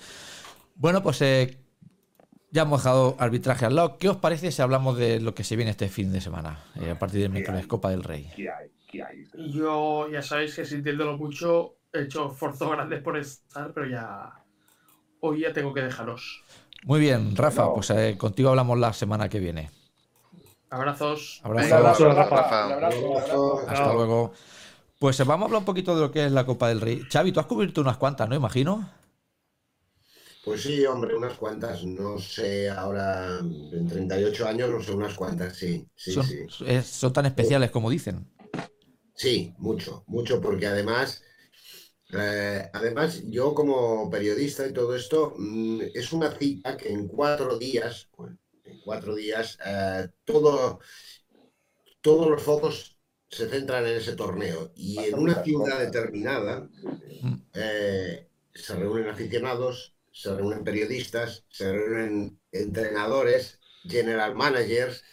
Bueno, 0.75 1.03
pues 1.03 1.21
eh, 1.21 1.57
ya 2.51 2.63
hemos 2.63 2.81
dejado 2.83 3.15
arbitraje 3.19 3.65
al 3.65 3.75
lado. 3.75 3.97
¿Qué 3.97 4.09
os 4.09 4.17
parece 4.17 4.51
si 4.51 4.61
hablamos 4.61 4.97
de 4.97 5.19
lo 5.19 5.33
que 5.33 5.43
se 5.43 5.55
viene 5.55 5.71
este 5.71 5.89
fin 5.89 6.11
de 6.11 6.21
semana? 6.21 6.63
eh, 6.81 6.91
a 6.91 6.99
partir 6.99 7.21
del 7.21 7.31
miércoles, 7.31 7.67
Copa 7.67 7.89
del 7.89 8.03
Rey. 8.03 8.29
¿Qué 8.35 8.49
hay? 8.49 8.69
¿Qué 8.89 9.03
hay? 9.03 9.25
Y 9.35 9.51
yo, 9.51 10.09
ya 10.09 10.21
sabéis 10.21 10.55
que 10.55 10.65
sintiéndolo 10.65 11.17
mucho, 11.17 11.75
he 11.93 12.01
hecho 12.03 12.31
esfuerzos 12.31 12.69
grandes 12.71 13.01
por 13.01 13.17
estar, 13.17 13.73
pero 13.73 13.87
ya. 13.87 14.31
Hoy 15.19 15.41
ya 15.41 15.53
tengo 15.53 15.73
que 15.73 15.81
dejaros. 15.81 16.43
Muy 16.83 16.99
bien, 16.99 17.35
Rafa, 17.35 17.63
No. 17.65 17.73
pues 17.75 17.89
eh, 17.91 18.15
contigo 18.17 18.49
hablamos 18.49 18.79
la 18.79 18.91
semana 18.93 19.29
que 19.29 19.39
viene. 19.39 19.69
Abrazos. 20.69 21.41
Abrazo. 21.43 21.67
Un 21.67 21.73
abrazo, 21.73 22.05
Rafa. 22.13 22.35
Rafa. 22.35 22.65
Un 22.67 22.73
abrazo, 22.73 22.99
un 23.11 23.17
abrazo. 23.17 23.59
Hasta 23.67 23.93
luego. 23.93 24.33
Pues 24.99 25.19
eh, 25.19 25.23
vamos 25.23 25.43
a 25.43 25.45
hablar 25.47 25.59
un 25.59 25.65
poquito 25.65 25.95
de 25.95 26.01
lo 26.01 26.11
que 26.11 26.25
es 26.25 26.31
la 26.31 26.45
Copa 26.45 26.69
del 26.69 26.81
Rey. 26.81 27.03
Xavi, 27.11 27.31
tú 27.31 27.39
has 27.39 27.45
cubierto 27.45 27.81
unas 27.81 27.97
cuantas, 27.97 28.29
¿no? 28.29 28.35
Imagino. 28.35 28.89
Pues 30.43 30.63
sí, 30.63 30.85
hombre, 30.85 31.15
unas 31.15 31.37
cuantas. 31.37 31.83
No 31.83 32.17
sé, 32.17 32.69
ahora 32.69 33.39
en 33.39 33.87
38 33.87 34.47
años, 34.47 34.69
no 34.69 34.81
sé, 34.81 34.91
unas 34.91 35.13
cuantas, 35.13 35.55
sí. 35.55 35.87
Sí, 35.95 36.13
son, 36.13 36.25
sí. 36.25 36.39
es- 36.65 36.87
son 36.87 37.13
tan 37.13 37.25
especiales 37.27 37.69
como 37.71 37.89
dicen. 37.89 38.27
Sí, 39.15 39.53
mucho, 39.59 40.03
mucho, 40.07 40.41
porque 40.41 40.65
además, 40.67 41.23
eh, 42.13 42.69
además 42.73 43.23
yo 43.27 43.53
como 43.53 44.09
periodista 44.09 44.67
y 44.67 44.73
todo 44.73 44.95
esto, 44.95 45.33
mm, 45.37 45.81
es 45.93 46.11
una 46.11 46.31
cita 46.31 46.77
que 46.77 46.89
en 46.89 47.07
cuatro 47.07 47.57
días, 47.57 48.09
bueno, 48.17 48.37
en 48.65 48.81
cuatro 48.81 49.15
días, 49.15 49.57
eh, 49.65 50.07
todo, 50.25 50.79
todos 52.01 52.29
los 52.29 52.41
focos 52.41 52.97
se 53.29 53.47
centran 53.47 53.85
en 53.87 53.97
ese 53.97 54.15
torneo. 54.15 54.71
Y 54.75 54.97
en 54.99 55.19
una 55.19 55.43
ciudad 55.43 55.79
determinada 55.79 56.69
eh, 57.53 58.27
se 58.53 58.75
reúnen 58.75 59.07
aficionados, 59.07 59.95
se 60.11 60.35
reúnen 60.35 60.63
periodistas, 60.63 61.45
se 61.49 61.71
reúnen 61.71 62.39
entrenadores, 62.51 63.59
general 63.83 64.35
managers, 64.35 65.03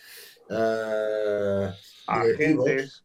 Agentes. 2.08 3.04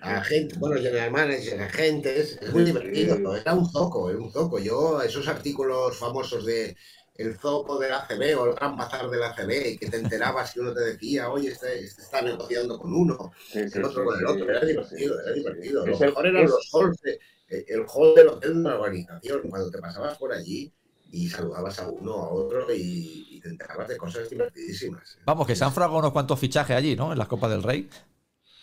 Agentes. 0.00 0.58
bueno, 0.58 0.76
general 0.76 1.10
manager, 1.12 1.60
agentes, 1.62 2.38
es 2.40 2.52
muy 2.52 2.64
divertido, 2.64 3.18
era 3.36 3.54
un 3.54 3.68
zoco, 3.70 4.08
era 4.10 4.18
un 4.18 4.30
zoco. 4.32 4.58
Yo, 4.58 5.00
esos 5.02 5.28
artículos 5.28 5.96
famosos 5.98 6.44
de 6.44 6.76
el 7.14 7.38
zoco 7.38 7.78
del 7.78 7.92
ACB 7.92 8.34
o 8.34 8.46
el 8.46 8.54
gran 8.54 8.76
bazar 8.76 9.10
del 9.10 9.22
ACB, 9.22 9.78
que 9.78 9.88
te 9.88 9.98
enterabas 9.98 10.52
que 10.52 10.60
uno 10.60 10.72
te 10.72 10.80
decía, 10.80 11.28
oye, 11.30 11.50
este, 11.50 11.80
este 11.84 12.02
está 12.02 12.22
negociando 12.22 12.78
con 12.78 12.94
uno, 12.94 13.30
Sí, 13.38 13.68
sí, 13.68 13.78
el 13.78 13.84
otro 13.84 14.00
sí, 14.00 14.06
con 14.08 14.18
el 14.18 14.26
otro, 14.26 14.48
era 14.48 14.64
divertido, 14.64 15.20
era 15.20 15.32
divertido. 15.32 15.86
Lo 15.86 15.98
mejor 15.98 16.26
eran 16.26 16.48
los 16.48 16.70
halls, 16.72 17.00
de- 17.02 17.18
eh, 17.48 17.64
el 17.68 17.84
hall 17.86 18.14
del 18.14 18.28
hotel 18.28 18.54
de 18.54 18.60
una 18.60 18.74
organización, 18.76 19.42
cuando 19.50 19.70
te 19.70 19.78
pasabas 19.78 20.16
por 20.18 20.32
allí 20.32 20.72
y 21.12 21.28
saludabas 21.28 21.78
a 21.80 21.88
uno 21.90 22.12
a 22.14 22.28
otro 22.30 22.72
y, 22.72 23.26
y 23.30 23.40
te 23.40 23.48
enterabas 23.48 23.88
de 23.88 23.96
cosas 23.96 24.30
divertidísimas. 24.30 25.18
Vamos, 25.26 25.46
que 25.46 25.56
se 25.56 25.64
han 25.64 25.72
fragado 25.72 25.98
unos 25.98 26.12
cuantos 26.12 26.38
fichajes 26.38 26.76
allí, 26.76 26.96
¿no? 26.96 27.12
En 27.12 27.18
las 27.18 27.28
Copas 27.28 27.50
del 27.50 27.62
Rey. 27.62 27.88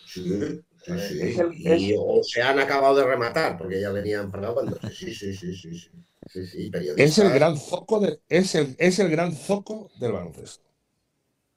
Sí, 0.06 0.64
sí, 0.88 0.98
sí. 0.98 1.16
Es 1.20 1.38
el- 1.38 1.54
Y 1.58 1.94
o 1.98 2.22
se 2.22 2.42
han 2.42 2.58
acabado 2.58 2.96
de 2.96 3.04
rematar, 3.04 3.56
porque 3.58 3.80
ya 3.80 3.90
venían 3.90 4.30
fraguándose. 4.30 4.94
Sí, 4.94 5.14
sí, 5.14 5.34
sí, 5.34 5.54
sí, 5.56 5.74
sí. 5.78 5.90
Sí, 6.26 6.46
sí, 6.46 6.70
periodistas. 6.70 7.04
Es 7.04 7.16
el 7.18 7.32
gran 7.32 7.56
zoco 7.56 7.98
de- 7.98 8.20
es 8.28 8.54
el, 8.54 8.76
es 8.78 8.98
el 8.98 9.08
gran 9.10 9.32
zoco 9.34 9.90
del 9.98 10.12
baloncesto. 10.12 10.68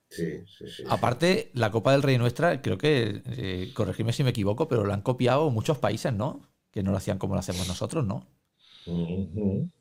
Sí, 0.10 0.46
sí, 0.46 0.68
sí. 0.70 0.86
Aparte, 0.86 1.52
la 1.54 1.72
Copa 1.72 1.92
del 1.92 2.04
Rey 2.04 2.18
nuestra, 2.20 2.62
creo 2.62 2.78
que, 2.78 3.22
eh, 3.26 3.72
si 4.14 4.24
me 4.24 4.30
equivoco, 4.32 4.68
pero 4.68 4.86
la 4.86 4.94
han 4.96 5.02
copiado 5.02 5.50
muchos 5.50 5.78
países, 5.80 6.14
¿no? 6.14 6.42
Que 6.72 6.84
no 6.84 6.92
lo 6.92 6.98
hacían 6.98 7.18
como 7.18 7.34
lo 7.36 7.40
hacemos 7.40 7.68
nosotros, 7.68 8.06
¿no? 8.06 8.28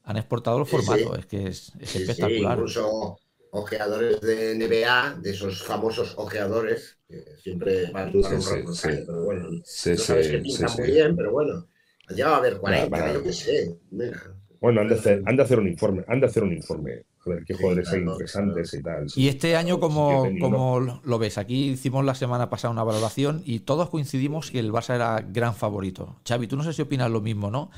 Han 0.05 0.19
exportado 0.19 0.59
sí. 0.63 0.67
formatos, 0.67 1.19
es 1.19 1.25
que 1.27 1.47
es, 1.47 1.73
es 1.79 1.95
Sí, 1.95 2.07
sí, 2.07 2.23
espectacular. 2.23 2.59
incluso 2.63 3.19
ojeadores 3.53 4.21
de 4.21 4.53
NBA, 4.53 5.15
de 5.21 5.31
esos 5.31 5.63
famosos 5.63 6.15
ojeadores, 6.17 6.99
que 7.09 7.25
siempre 7.43 7.91
van 7.93 8.13
Sí, 8.13 8.23
para 8.23 8.37
un 8.37 8.43
sí, 8.43 8.57
rato, 8.57 8.73
sí. 8.75 8.89
pero 9.07 9.23
bueno, 9.25 9.49
Sí, 9.63 9.97
no 9.97 10.05
sabes 10.05 10.27
sí, 10.27 10.31
que 10.31 10.39
sí, 10.39 10.47
pintan 10.47 10.69
sí. 10.69 10.83
muy 10.83 10.91
bien, 10.93 11.17
pero 11.17 11.33
bueno, 11.33 11.69
ya 12.17 12.29
va 12.29 12.35
a 12.37 12.39
haber 12.39 12.59
40, 12.59 12.91
Para- 12.91 13.13
yo 13.13 13.23
qué 13.23 13.33
sé. 13.33 13.79
Mira. 13.91 14.21
Bueno, 14.61 14.83
han 14.83 14.89
de, 14.89 14.95
hacer, 14.95 15.23
han 15.25 15.37
de 15.37 15.43
hacer 15.43 15.59
un 15.59 15.69
informe, 15.69 16.05
han 16.07 16.21
de 16.21 16.27
hacer 16.27 16.43
un 16.43 16.53
informe, 16.53 17.03
a 17.27 17.31
ver 17.31 17.45
qué 17.47 17.55
Sí, 17.55 17.55
jugadores 17.55 17.93
hay 17.93 18.01
claro, 18.01 18.11
interesantes 18.11 18.75
y 18.75 18.83
tal. 18.83 19.07
Y 19.15 19.29
este 19.29 19.57
año, 19.57 19.81
como, 19.81 20.37
como 20.39 21.01
lo 21.03 21.19
ves, 21.19 21.39
aquí 21.39 21.71
hicimos 21.71 22.05
la 22.05 22.15
semana 22.15 22.51
pasada 22.51 22.71
una 22.73 22.85
valoración 22.85 23.43
y 23.47 23.61
todos 23.61 23.89
coincidimos 23.89 24.51
que 24.51 24.59
el 24.59 24.71
Barça 24.71 24.95
era 24.95 25.21
gran 25.27 25.55
favorito. 25.55 26.17
Xavi, 26.29 26.47
tú 26.47 26.57
no 26.57 26.63
sé 26.63 26.75
si 26.75 26.83
opinas 26.83 27.11
lo 27.11 27.21
mismo, 27.23 27.51
¿no? 27.51 27.71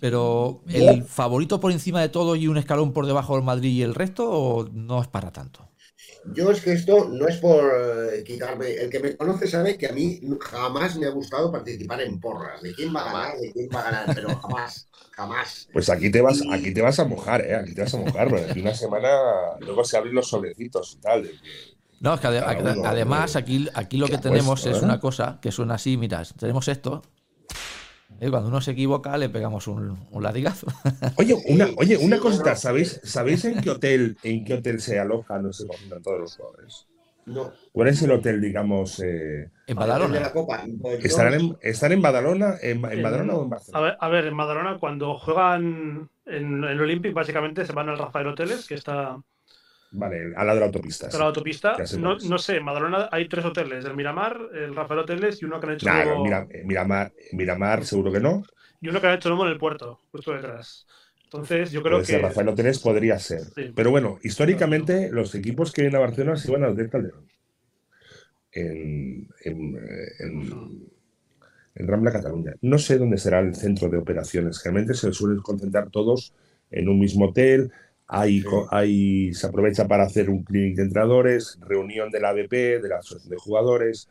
Pero 0.00 0.64
el 0.70 1.04
favorito 1.04 1.60
por 1.60 1.72
encima 1.72 2.00
de 2.00 2.08
todo 2.10 2.36
y 2.36 2.46
un 2.48 2.58
escalón 2.58 2.92
por 2.92 3.06
debajo 3.06 3.34
del 3.36 3.44
Madrid 3.44 3.70
y 3.72 3.82
el 3.82 3.94
resto, 3.94 4.30
o 4.30 4.68
no 4.72 5.00
es 5.02 5.08
para 5.08 5.32
tanto. 5.32 5.68
Yo 6.24 6.50
es 6.50 6.60
que 6.62 6.72
esto 6.72 7.08
no 7.08 7.28
es 7.28 7.36
por 7.38 7.64
eh, 8.14 8.24
quitarme. 8.24 8.72
El 8.74 8.90
que 8.90 9.00
me 9.00 9.16
conoce 9.16 9.46
sabe 9.46 9.76
que 9.78 9.86
a 9.88 9.92
mí 9.92 10.20
jamás 10.40 10.96
me 10.98 11.06
ha 11.06 11.10
gustado 11.10 11.52
participar 11.52 12.00
en 12.02 12.20
porras. 12.20 12.62
¿De 12.62 12.74
quién 12.74 12.94
va 12.94 13.02
a 13.02 13.04
ganar? 13.12 13.38
¿De 13.38 13.52
quién 13.52 13.68
va 13.74 13.80
a 13.80 13.84
ganar? 13.84 14.10
Pero 14.14 14.36
jamás, 14.36 14.88
jamás. 15.10 15.68
Pues 15.72 15.88
aquí 15.90 16.10
te 16.10 16.20
vas, 16.22 16.40
Y- 16.40 16.48
aquí 16.50 16.72
te 16.72 16.82
vas 16.82 16.98
a 17.00 17.04
mojar, 17.04 17.40
¿eh? 17.42 17.54
Aquí 17.56 17.74
te 17.74 17.82
vas 17.82 17.94
a 17.94 17.98
mojar, 17.98 18.28
porque 18.28 18.46
aquí 18.46 18.60
una 18.60 18.74
semana 18.74 19.08
luego 19.60 19.84
se 19.84 19.96
abren 19.96 20.14
los 20.14 20.28
sobrecitos 20.28 20.94
y 20.94 21.00
tal. 21.00 21.28
No, 22.00 22.14
es 22.14 22.20
que 22.20 22.26
ade- 22.28 22.44
uno, 22.60 22.82
además 22.82 23.34
eh, 23.34 23.36
aquí, 23.36 23.68
aquí 23.74 23.96
lo 23.96 24.08
que 24.10 24.18
tenemos 24.18 24.66
es 24.66 24.82
una 24.82 25.00
cosa 25.00 25.38
que 25.40 25.52
suena 25.52 25.74
así, 25.74 25.96
mira, 25.96 26.22
tenemos 26.38 26.68
esto. 26.68 27.02
Y 28.20 28.30
cuando 28.30 28.48
uno 28.48 28.60
se 28.60 28.72
equivoca 28.72 29.16
le 29.18 29.28
pegamos 29.28 29.66
un, 29.66 29.98
un 30.10 30.22
latigazo. 30.22 30.66
Oye, 31.16 31.34
una, 31.48 31.68
oye, 31.76 31.96
una 31.98 32.18
cosita. 32.18 32.56
¿sabéis, 32.56 33.00
¿sabéis 33.04 33.44
en 33.44 33.60
qué 33.60 33.70
hotel, 33.70 34.16
en 34.22 34.44
qué 34.44 34.54
hotel 34.54 34.80
se 34.80 34.98
alojan, 34.98 35.42
no 35.42 35.52
se 35.52 35.66
concentran 35.66 36.02
todos 36.02 36.20
los 36.20 36.36
jugadores? 36.36 36.86
No. 37.26 37.52
¿Cuál 37.72 37.88
es 37.88 38.02
el 38.02 38.12
hotel, 38.12 38.40
digamos? 38.40 39.00
eh, 39.00 39.50
En 39.66 39.76
Badalona. 39.76 40.20
la 40.20 40.32
Copa. 40.32 40.64
Pues 40.80 41.00
yo- 41.00 41.06
¿estarán, 41.06 41.34
en, 41.34 41.56
¿Están 41.62 41.92
en 41.92 42.02
Badalona, 42.02 42.56
en, 42.60 42.84
en 42.84 42.92
En- 42.92 43.02
Badalona 43.02 43.34
o 43.34 43.42
en 43.42 43.46
A 43.46 43.50
Barcelona? 43.50 43.84
ver, 43.86 43.96
a 44.00 44.08
ver, 44.08 44.26
en 44.26 44.36
Badalona, 44.36 44.78
cuando 44.78 45.18
juegan 45.18 46.10
en 46.26 46.64
el 46.64 46.80
Olympic, 46.80 47.14
básicamente 47.14 47.64
se 47.64 47.72
van 47.72 47.88
al 47.88 47.98
Rafael 47.98 48.26
Hoteles, 48.28 48.66
que 48.66 48.74
está 48.74 49.16
Vale, 49.96 50.32
al 50.36 50.46
lado 50.46 50.54
de 50.54 50.60
la 50.60 50.66
autopista. 50.66 51.06
a 51.06 51.18
la 51.18 51.24
autopista. 51.26 51.76
No, 51.98 52.16
no 52.18 52.38
sé, 52.38 52.56
en 52.56 52.64
Badalona 52.64 53.08
hay 53.12 53.28
tres 53.28 53.44
hoteles: 53.44 53.84
el 53.84 53.94
Miramar, 53.94 54.36
el 54.52 54.74
Rafael 54.74 55.00
Hoteles 55.00 55.40
y 55.40 55.44
uno 55.44 55.60
que 55.60 55.66
han 55.68 55.72
hecho 55.74 55.86
Nah, 55.86 56.04
nuevo, 56.04 56.24
Mira- 56.24 56.46
eh, 56.50 56.62
Miramar, 56.64 57.12
Miramar, 57.32 57.84
seguro 57.84 58.10
que 58.12 58.18
no. 58.20 58.42
y 58.80 58.88
uno 58.88 59.00
que 59.00 59.06
han 59.06 59.14
hecho 59.14 59.28
nuevo 59.28 59.46
en 59.46 59.52
el 59.52 59.58
puerto, 59.58 60.00
justo 60.10 60.32
detrás. 60.32 60.86
Entonces, 61.24 61.70
yo 61.72 61.82
creo 61.82 61.98
Pues 61.98 62.08
que. 62.08 62.16
el 62.16 62.22
Rafael 62.22 62.48
Hoteles 62.48 62.78
podría 62.80 63.18
ser. 63.18 63.40
Sí. 63.54 63.72
Pero 63.74 63.90
bueno, 63.90 64.18
históricamente 64.22 65.10
los 65.12 65.34
equipos 65.34 65.72
que 65.72 65.82
vienen 65.82 65.96
a 65.96 66.00
Barcelona 66.04 66.36
se 66.36 66.50
iban 66.50 66.64
al 66.64 66.70
Hotel 66.72 66.90
Calderón. 66.90 67.26
En, 68.52 69.28
en, 69.44 69.76
eh, 69.76 70.08
en- 70.20 70.88
en 71.76 71.88
Rambla, 71.88 72.12
Cataluña. 72.12 72.54
No 72.62 72.78
sé 72.78 72.98
dónde 72.98 73.18
será 73.18 73.40
el 73.40 73.54
centro 73.56 73.88
de 73.88 73.98
operaciones. 73.98 74.60
Generalmente 74.60 74.94
se 74.94 75.12
suelen 75.12 75.40
concentrar 75.40 75.90
todos 75.90 76.32
en 76.70 76.88
un 76.88 77.00
mismo 77.00 77.26
hotel. 77.26 77.72
Hay, 78.06 78.40
Sí. 78.40 78.46
co- 78.46 78.68
hay- 78.70 79.32
se 79.34 79.46
aprovecha 79.46 79.88
para 79.88 80.04
hacer 80.04 80.28
un 80.30 80.42
clinic 80.44 80.76
de 80.76 80.82
entrenadores, 80.84 81.58
reunión 81.60 82.10
de 82.10 82.20
la 82.20 82.30
ABP, 82.30 82.80
de 82.80 82.88
la 82.88 82.98
asociación 82.98 83.30
de 83.30 83.36
jugadores, 83.38 84.08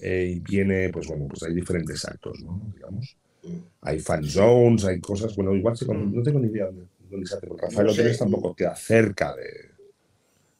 eh, 0.00 0.34
y 0.36 0.40
viene, 0.40 0.90
pues 0.90 1.06
bueno, 1.08 1.26
pues 1.28 1.42
hay 1.42 1.54
diferentes 1.54 2.04
actos, 2.04 2.40
¿no? 2.42 2.60
Digamos. 2.74 3.16
Hay 3.82 4.00
fan 4.00 4.24
zones, 4.24 4.84
hay 4.84 5.00
cosas, 5.00 5.34
bueno, 5.36 5.54
igual 5.54 5.76
se 5.76 5.84
con- 5.86 6.14
no 6.14 6.22
tengo 6.22 6.38
ni 6.38 6.48
idea 6.48 6.66
dónde, 6.66 6.86
dónde 7.10 7.26
se 7.26 7.36
hace, 7.36 7.46
porque 7.46 7.66
Rafael 7.66 7.86
No 7.88 7.92
sé. 7.92 8.16
Tampoco 8.16 8.54
queda 8.54 8.74
cerca 8.74 9.34
de, 9.34 9.70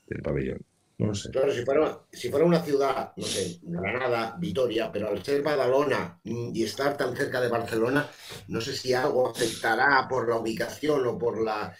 del 0.08 0.22
pabellón. 0.22 0.60
No 0.98 1.06
lo 1.06 1.14
sé. 1.14 1.30
Claro, 1.30 1.52
si 1.52 1.64
fuera, 1.64 1.98
si 2.12 2.28
fuera 2.28 2.44
una 2.44 2.62
ciudad, 2.62 3.12
no 3.16 3.24
sé, 3.24 3.58
Granada, 3.62 4.36
Vitoria, 4.38 4.92
pero 4.92 5.08
al 5.08 5.24
ser 5.24 5.42
Badalona 5.42 6.20
mm, 6.22 6.50
y 6.54 6.62
estar 6.62 6.96
tan 6.96 7.16
cerca 7.16 7.40
de 7.40 7.48
Barcelona, 7.48 8.08
no 8.48 8.60
sé 8.60 8.74
si 8.76 8.92
algo 8.92 9.28
afectará 9.28 10.06
por 10.08 10.28
la 10.28 10.36
ubicación 10.36 11.04
o 11.06 11.18
por 11.18 11.42
la 11.42 11.74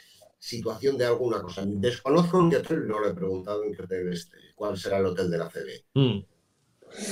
situación 0.47 0.99
de 0.99 1.07
alguna 1.07 1.41
cosa. 1.41 1.63
Desconozco 1.67 2.39
en 2.41 2.51
qué 2.51 2.57
hotel, 2.59 2.87
no 2.87 3.01
le 3.03 3.11
he 3.11 3.15
preguntado 3.15 3.65
en 3.65 3.75
qué 3.75 3.83
hotel 3.83 4.13
este, 4.13 4.37
cuál 4.55 4.77
será 4.77 4.99
el 4.99 5.07
hotel 5.07 5.31
de 5.31 5.39
la 5.39 5.49
CB. 5.49 6.25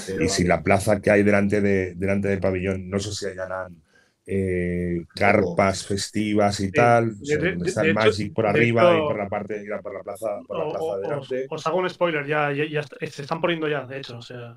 Pero 0.06 0.24
Y 0.24 0.28
si 0.28 0.44
la 0.44 0.62
plaza 0.62 1.00
que 1.00 1.10
hay 1.10 1.22
delante, 1.22 1.60
de, 1.60 1.94
delante 1.94 2.28
del 2.28 2.40
pabellón, 2.40 2.88
no 2.90 2.98
sé 2.98 3.12
si 3.12 3.26
hallarán 3.26 3.82
eh, 4.26 5.04
carpas 5.16 5.84
festivas 5.86 6.60
y 6.60 6.70
tal, 6.70 7.10
o 7.20 7.24
sea, 7.24 7.38
de- 7.38 7.50
donde 7.50 7.64
de- 7.64 7.68
está 7.70 7.80
de 7.82 7.88
el 7.90 7.92
hecho- 7.96 8.04
Magic 8.04 8.32
por 8.34 8.44
de 8.44 8.50
arriba 8.50 8.82
hecho- 8.82 8.96
y 8.98 9.00
por 9.08 9.18
la 9.18 9.28
parte, 9.28 9.64
por 9.82 9.94
la 9.94 10.02
plaza, 10.02 10.26
por 10.46 10.58
la 10.58 10.64
O- 10.64 10.70
plaza 10.70 10.84
o- 10.84 11.00
delante. 11.00 11.46
os, 11.50 11.60
os 11.60 11.66
hago 11.66 11.78
un 11.78 11.90
spoiler, 11.90 12.26
ya, 12.26 12.52
ya, 12.52 12.64
ya 12.66 12.82
se 12.84 13.22
están 13.22 13.40
poniendo 13.40 13.66
ya, 13.68 13.84
de 13.86 13.96
hecho. 13.98 14.18
O 14.18 14.22
sea, 14.22 14.56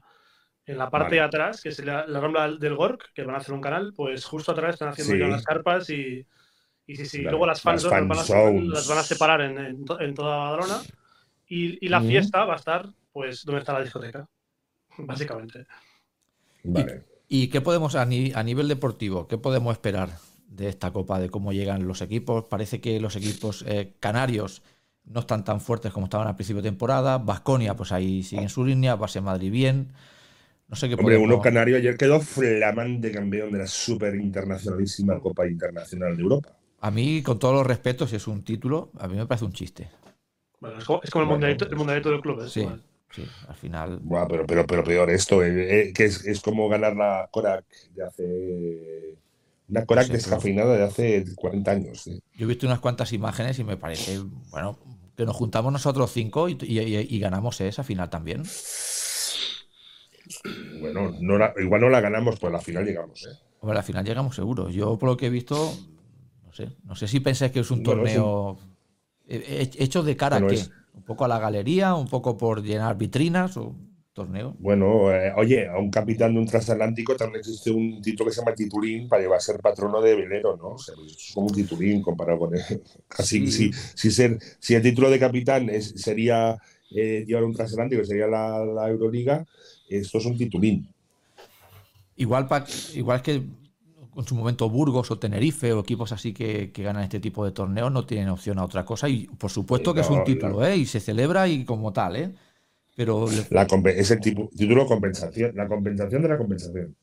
en 0.68 0.78
la 0.78 0.90
parte 0.92 1.06
Vale. 1.06 1.16
de 1.16 1.22
atrás, 1.22 1.62
que 1.62 1.70
es 1.70 1.84
la, 1.84 2.06
la 2.06 2.20
rambla 2.20 2.52
del 2.52 2.76
Gork, 2.76 3.12
que 3.14 3.24
van 3.24 3.36
a 3.36 3.38
hacer 3.40 3.54
un 3.56 3.62
canal, 3.62 3.94
pues 3.96 4.24
justo 4.26 4.52
atrás 4.52 4.74
están 4.76 4.90
haciendo 4.90 5.14
Sí. 5.14 5.20
ya 5.20 5.28
las 5.28 5.44
carpas 5.44 5.90
y, 5.90 6.26
y 6.88 6.96
sí, 6.96 7.06
sí. 7.06 7.18
Luego 7.22 7.46
las 7.46 7.62
fans 7.62 7.84
Las 7.84 7.92
van, 7.92 8.12
a, 8.12 8.16
zones. 8.24 8.68
las 8.68 8.88
van 8.88 8.98
a 9.00 9.04
separar 9.04 9.42
en, 9.42 9.58
en 9.58 9.86
to- 9.86 10.00
en 10.00 10.14
toda 10.14 10.38
Badalona. 10.38 10.82
Y, 11.48 11.84
y 11.86 11.90
la 11.90 12.02
fiesta 12.02 12.44
va 12.46 12.54
a 12.54 12.58
estar, 12.58 12.90
pues, 13.12 13.44
donde 13.46 13.60
está 13.60 13.74
la 13.74 13.82
discoteca, 13.84 14.28
básicamente. 14.98 15.66
Vale. 16.64 17.04
¿Y 17.28 17.48
qué 17.48 17.62
podemos, 17.62 17.96
a, 17.96 18.06
ni- 18.06 18.32
a 18.34 18.44
nivel 18.44 18.68
deportivo, 18.68 19.28
qué 19.28 19.38
podemos 19.38 19.72
esperar 19.74 20.10
de 20.48 20.70
esta 20.70 20.92
copa, 20.92 21.20
de 21.20 21.30
cómo 21.30 21.54
llegan 21.54 21.88
los 21.88 22.02
equipos? 22.02 22.46
Parece 22.46 22.82
que 22.82 23.00
los 23.00 23.16
equipos 23.16 23.64
eh, 23.68 23.94
canarios 24.00 24.62
no 25.06 25.20
están 25.22 25.44
tan 25.44 25.62
fuertes 25.62 25.92
como 25.92 26.06
estaban 26.06 26.28
al 26.28 26.36
principio 26.36 26.62
de 26.62 26.70
temporada. 26.70 27.18
Vasconia, 27.20 27.76
pues 27.76 27.92
ahí 27.92 28.24
sigue 28.24 28.42
en 28.44 28.50
su 28.50 28.64
línea, 28.66 28.96
base 28.96 29.22
Madrid 29.22 29.52
bien. 29.52 29.92
No 30.68 30.76
sé 30.76 30.88
qué 30.88 30.96
Hombre, 30.96 31.16
podemos... 31.16 31.28
uno 31.36 31.42
canario 31.44 31.78
ayer 31.78 31.96
quedó 31.96 32.20
flamante 32.20 33.12
campeón 33.12 33.52
de 33.52 33.60
la 33.60 33.68
super 33.68 34.16
internacionalísima 34.16 35.20
Copa 35.20 35.48
Internacional 35.48 36.16
de 36.18 36.24
Europa. 36.24 36.58
A 36.82 36.92
mí, 36.92 37.24
con 37.24 37.40
todos 37.40 37.56
los 37.56 37.66
respetos, 37.66 38.10
si 38.12 38.16
es 38.18 38.28
un 38.28 38.44
título, 38.44 38.92
a 39.00 39.08
mí 39.08 39.16
me 39.16 39.26
parece 39.26 39.46
un 39.46 39.54
chiste. 39.54 39.90
Bueno, 40.60 40.80
es 40.80 40.86
como, 40.86 41.02
es 41.04 41.10
como 41.10 41.24
el, 41.24 41.30
mundialito, 41.30 41.70
el 41.70 41.76
mundialito 41.76 42.10
del 42.12 42.22
club. 42.22 42.42
es 42.42 42.54
Sí, 42.54 42.62
igual. 42.62 42.84
sí, 43.12 43.24
al 43.48 43.56
final... 43.56 44.00
Buah, 44.02 44.28
pero, 44.28 44.46
pero, 44.46 44.66
pero 44.66 44.84
peor 44.84 45.10
esto, 45.10 45.44
eh, 45.44 45.82
eh, 45.90 45.94
que 45.94 46.06
es, 46.06 46.24
es 46.26 46.42
como 46.42 46.70
ganar 46.70 46.96
la 46.96 47.28
Korak 47.32 47.66
de 47.96 48.04
hace. 48.04 49.18
Una 49.68 49.86
Korak 49.86 50.08
Sí, 50.08 50.14
descafeinada 50.14 50.76
de 50.78 50.84
hace 50.84 51.26
40 51.36 51.72
años. 51.72 52.08
eh. 52.08 52.20
Yo 52.36 52.46
he 52.46 52.48
visto 52.48 52.68
unas 52.68 52.80
cuantas 52.80 53.14
imágenes 53.14 53.58
y 53.60 53.64
me 53.64 53.78
parece, 53.78 54.20
bueno, 54.52 54.78
que 55.16 55.26
nos 55.26 55.36
juntamos 55.36 55.72
nosotros 55.74 56.12
cinco 56.12 56.50
y, 56.50 56.58
y- 56.62 56.80
y- 56.80 57.08
y 57.10 57.20
ganamos 57.20 57.60
esa 57.62 57.84
final 57.84 58.10
también. 58.10 58.44
Bueno, 60.80 61.16
no 61.20 61.38
la- 61.38 61.54
igual 61.58 61.82
no 61.82 61.90
la 61.90 62.02
ganamos, 62.02 62.40
pues 62.40 62.50
a 62.54 62.58
la 62.58 62.62
final 62.62 62.86
llegamos. 62.86 63.26
¿eh? 63.28 63.36
Hombre, 63.62 63.78
al 63.78 63.84
final 63.84 64.06
llegamos 64.06 64.36
seguros. 64.36 64.74
Yo, 64.74 64.98
por 64.98 65.10
lo 65.10 65.18
que 65.18 65.28
he 65.28 65.30
visto, 65.30 65.78
sé, 66.56 66.70
no 66.86 66.96
sé 66.96 67.08
si 67.08 67.20
pensáis 67.20 67.52
que 67.52 67.60
es 67.60 67.72
un 67.72 67.84
Bueno, 67.84 68.02
torneo 68.02 68.58
he- 69.28 69.70
hecho 69.78 70.04
de 70.04 70.16
cara 70.16 70.38
Bueno, 70.40 70.48
a 70.48 70.50
qué. 70.50 70.56
es- 70.56 70.72
Un 70.96 71.04
poco 71.04 71.26
a 71.26 71.28
la 71.28 71.40
galería, 71.40 71.94
un 71.94 72.08
poco 72.08 72.38
por 72.38 72.64
llenar 72.64 72.98
vitrinas 72.98 73.58
o 73.58 73.76
torneo. 74.14 74.56
Bueno, 74.60 75.12
eh, 75.12 75.34
oye, 75.36 75.68
a 75.68 75.78
un 75.78 75.92
capitán 75.92 76.34
de 76.34 76.40
un 76.40 76.46
transatlántico 76.46 77.18
también 77.18 77.42
existe 77.42 77.70
un 77.70 78.02
título 78.02 78.30
que 78.30 78.34
se 78.36 78.40
llama 78.42 78.56
titulín 78.56 79.10
para 79.10 79.22
llevar 79.22 79.40
a 79.40 79.42
ser 79.42 79.60
patrono 79.60 80.02
de 80.02 80.16
velero, 80.16 80.56
¿no? 80.56 80.70
O 80.70 80.78
sea, 80.78 80.96
pues 80.96 81.12
es 81.12 81.32
como 81.34 81.48
un 81.48 81.54
titulín 81.54 82.02
comparado 82.02 82.40
con 82.40 82.56
él. 82.56 82.62
Así, 83.10 83.46
Sí. 83.52 83.74
si, 83.74 83.80
si, 83.94 84.10
ser, 84.12 84.40
si 84.58 84.74
el 84.76 84.82
título 84.82 85.10
de 85.10 85.20
capitán 85.20 85.70
es- 85.70 85.94
sería 85.98 86.58
eh, 86.96 87.26
llevar 87.28 87.44
un 87.44 87.54
transatlántico, 87.54 88.06
sería 88.06 88.28
la, 88.28 88.64
la 88.64 88.88
Euroliga, 88.88 89.46
esto 89.90 90.18
es 90.20 90.26
un 90.26 90.38
titulín. 90.38 90.88
Igual, 92.16 92.48
pa- 92.48 92.66
igual 92.94 93.22
que 93.22 93.44
en 94.18 94.26
su 94.26 94.36
momento 94.36 94.70
Burgos 94.70 95.12
o 95.12 95.20
Tenerife 95.20 95.74
o 95.74 95.80
equipos 95.82 96.12
así 96.12 96.34
que, 96.34 96.72
que 96.72 96.84
ganan 96.84 97.04
este 97.04 97.20
tipo 97.20 97.44
de 97.46 97.52
torneos 97.52 97.92
no 97.92 98.06
tienen 98.06 98.30
opción 98.30 98.60
a 98.60 98.64
otra 98.66 98.86
cosa. 98.86 99.10
Y 99.10 99.28
por 99.28 99.52
supuesto 99.52 99.94
que 99.94 100.02
es 100.02 100.10
un 100.10 100.24
título, 100.24 100.66
¿eh? 100.66 100.78
Y 100.78 100.86
se 100.86 101.00
celebra 101.00 101.48
y 101.48 101.66
como 101.66 101.92
tal, 101.94 102.16
¿eh? 102.16 102.34
Pero 102.96 103.26
La, 103.52 103.64
es 103.92 104.12
el 104.12 104.20
tipo, 104.22 104.50
título 104.56 104.84
de 104.84 104.88
compensación, 104.88 105.52
la 105.56 105.68
compensación 105.68 106.22
de 106.22 106.30
la 106.30 106.38
compensación. 106.38 106.96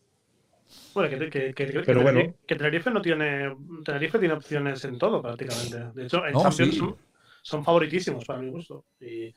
Bueno, 0.94 1.10
que, 1.10 1.28
que, 1.30 1.54
que, 1.54 1.66
que- 1.66 1.80
Pero 1.80 1.84
que 1.84 1.94
bueno. 2.02 2.20
Tenerife- 2.20 2.34
que 2.46 2.56
Tenerife 2.56 2.90
no 2.90 3.02
tiene. 3.02 3.56
Tenerife 3.84 4.18
tiene 4.18 4.34
opciones 4.34 4.84
en 4.84 4.98
todo, 4.98 5.20
prácticamente. 5.20 5.78
De 5.94 6.04
hecho, 6.06 6.24
en 6.26 6.32
No, 6.32 6.42
Champions 6.42 6.72
sí. 6.72 6.78
son, 6.78 6.96
son 7.42 7.64
favoritísimos 7.64 8.24
para 8.24 8.40
mi 8.40 8.50
gusto. 8.50 8.84
Y, 9.00 9.34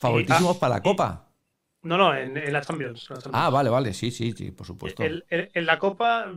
favoritísimos 0.00 0.56
ah, 0.56 0.60
para 0.60 0.74
la 0.76 0.82
Copa. 0.82 1.28
no, 1.82 1.96
no, 1.96 2.14
en, 2.16 2.36
en 2.36 2.52
la 2.52 2.60
Champions. 2.62 3.06
en 3.10 3.14
la 3.16 3.22
Champions. 3.22 3.44
Ah, 3.46 3.50
vale, 3.50 3.70
vale, 3.70 3.94
sí, 3.94 4.10
sí, 4.10 4.32
sí, 4.32 4.50
por 4.50 4.66
supuesto. 4.66 5.02
El- 5.04 5.24
el- 5.28 5.50
en 5.54 5.66
la 5.66 5.78
Copa, 5.78 6.32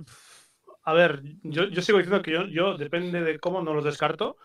a 0.90 0.94
ver, 0.94 1.22
yo, 1.44 1.66
yo 1.66 1.82
sigo 1.82 1.98
diciendo 2.00 2.22
que 2.22 2.32
yo, 2.32 2.46
yo, 2.46 2.78
depende 2.78 3.22
de 3.22 3.40
cómo 3.40 3.62
no 3.62 3.74
los 3.74 3.84
descarto. 3.84 4.38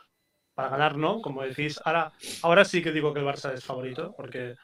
Para 0.54 0.68
ganar, 0.70 0.96
no, 0.96 1.20
como 1.20 1.42
decís. 1.42 1.80
Ahora, 1.84 2.12
ahora 2.42 2.64
sí 2.64 2.82
que 2.82 2.92
digo 2.92 3.12
que 3.12 3.20
el 3.20 3.26
Barça 3.26 3.52
es 3.54 3.64
favorito, 3.64 4.14
porque 4.16 4.54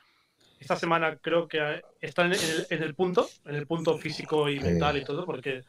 esta 0.61 0.77
semana 0.77 1.17
creo 1.17 1.49
que 1.49 1.83
está 2.01 2.27
en 2.27 2.33
el, 2.35 2.67
en 2.71 2.83
el 2.83 2.95
punto, 2.95 3.29
en 3.45 3.57
el 3.57 3.67
punto 3.67 3.97
físico 3.99 4.49
y 4.49 4.61
mental 4.61 4.97
y 4.99 5.05
todo, 5.05 5.27
porque 5.27 5.63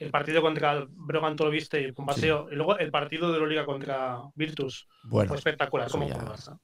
el 0.00 0.10
partido 0.10 0.42
contra 0.42 0.84
Brogan 0.88 1.36
todo 1.36 1.48
lo 1.48 1.52
viste 1.52 1.80
y 1.80 1.92
un 1.96 2.06
paseo, 2.06 2.48
y 2.50 2.56
luego 2.56 2.78
el 2.78 2.90
partido 2.90 3.32
de 3.32 3.40
la 3.40 3.46
Liga 3.46 3.64
contra 3.66 4.20
Virtus 4.34 4.88
Bueno, 5.04 5.28
fue 5.28 5.38
espectacular, 5.38 5.88
como 5.90 6.08
ya- 6.08 6.16
Barça. 6.16 6.58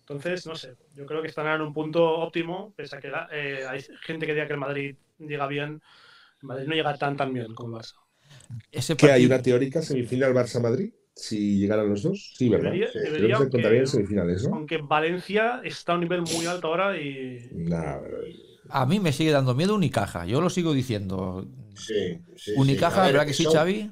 Entonces, 0.00 0.46
no 0.46 0.54
sé, 0.54 0.76
yo 0.94 1.06
creo 1.06 1.22
que 1.22 1.28
están 1.28 1.46
en 1.46 1.62
un 1.62 1.72
punto 1.72 2.04
óptimo, 2.04 2.74
pese 2.76 2.96
a 2.96 3.00
que 3.00 3.08
la- 3.08 3.28
eh, 3.32 3.66
hay 3.66 3.80
gente 4.02 4.26
que 4.26 4.34
diga 4.34 4.46
que 4.46 4.52
el 4.52 4.58
Madrid 4.58 4.96
llega 5.18 5.46
bien, 5.46 5.80
Madrid 6.44 6.66
no 6.66 6.74
llega 6.74 6.96
tan 6.96 7.16
tan 7.16 7.32
bien 7.32 7.54
como 7.54 7.76
el 7.78 7.82
Barça. 7.82 7.94
Ese 8.70 8.96
¿Que 8.96 9.10
hay 9.10 9.26
una 9.26 9.40
teórica 9.42 9.82
semifinal 9.82 10.32
Barça-Madrid? 10.34 10.92
Si 11.16 11.58
llegaran 11.58 11.88
los 11.88 12.02
dos. 12.02 12.34
Sí, 12.36 12.48
¿verdad? 12.48 12.72
Debería- 12.72 12.88
Sí, 12.92 12.98
debería, 12.98 13.16
creo 13.18 13.28
que 13.28 13.28
se 13.28 13.34
aunque- 13.42 13.50
contaría 13.52 13.80
en 13.80 13.86
semifinales, 13.86 14.48
¿no? 14.48 14.54
Aunque 14.56 14.78
Valencia 14.78 15.60
está 15.64 15.92
a 15.92 15.94
un 15.94 16.00
nivel 16.02 16.22
muy 16.22 16.46
alto 16.46 16.68
ahora 16.68 17.00
y 17.00 17.48
Nah, 17.52 17.98
A 18.70 18.86
mí 18.86 18.98
me 18.98 19.12
sigue 19.12 19.30
dando 19.30 19.54
miedo 19.54 19.74
Unicaja, 19.74 20.24
yo 20.26 20.40
lo 20.40 20.48
sigo 20.50 20.72
diciendo. 20.72 21.46
Sí, 21.76 22.18
sí, 22.34 22.36
sí. 22.36 22.52
Unicaja, 22.56 23.02
A 23.02 23.04
ver, 23.06 23.12
¿verdad 23.14 23.26
que 23.26 23.34
sí, 23.34 23.44
son- 23.44 23.52
Xavi? 23.52 23.90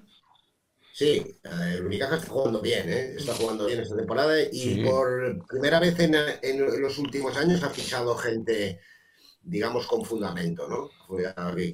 Sí, 0.94 1.06
eh, 1.44 1.74
el 1.76 1.86
Unicaja 1.86 2.16
está 2.16 2.28
jugando 2.28 2.60
bien, 2.60 2.88
¿eh? 2.88 3.14
está 3.16 3.32
jugando 3.34 3.66
bien 3.66 3.80
esta 3.80 3.96
temporada 3.96 4.40
y 4.42 4.52
Sí. 4.52 4.82
por 4.84 5.46
primera 5.46 5.80
vez 5.80 5.98
en, 6.00 6.14
en 6.42 6.82
los 6.82 6.98
últimos 6.98 7.36
años 7.36 7.62
ha 7.62 7.70
fichado 7.70 8.14
gente, 8.16 8.78
digamos, 9.42 9.86
con 9.86 10.04
fundamento, 10.04 10.68
¿no? 10.68 10.90
Fue 11.06 11.24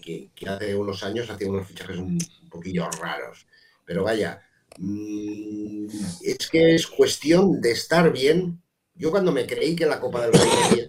que, 0.00 0.30
que- 0.34 0.48
hace 0.48 0.74
unos 0.74 1.02
años 1.02 1.28
hacía 1.30 1.48
unos 1.50 1.66
fichajes 1.68 1.96
un, 1.98 2.18
un 2.42 2.48
poquillo 2.50 2.88
raros. 3.00 3.46
Pero 3.84 4.04
vaya, 4.04 4.42
mm, 4.78 5.86
es 6.22 6.48
que 6.50 6.74
es 6.74 6.86
cuestión 6.86 7.60
de 7.60 7.72
estar 7.72 8.12
bien. 8.12 8.62
Yo 8.94 9.10
cuando 9.10 9.32
me 9.32 9.46
creí 9.46 9.76
que 9.76 9.86
la 9.86 10.00
Copa 10.00 10.22
del 10.26 10.32
Rey 10.32 10.88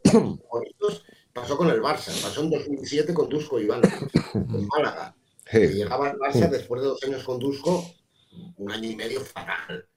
pasó 1.33 1.57
con 1.57 1.69
el 1.69 1.81
Barça, 1.81 2.11
pasó 2.21 2.41
en 2.41 2.49
2007 2.49 3.13
con 3.13 3.29
Dusko 3.29 3.59
Iván, 3.59 3.81
con 4.31 4.67
Málaga. 4.67 5.15
Que 5.51 5.67
llegaba 5.73 6.09
al 6.09 6.17
Barça 6.17 6.49
después 6.49 6.81
de 6.81 6.87
dos 6.89 7.03
años 7.03 7.23
con 7.23 7.39
Dusko, 7.39 7.85
un 8.57 8.71
año 8.71 8.89
y 8.89 8.95
medio 8.95 9.21
fatal. 9.21 9.87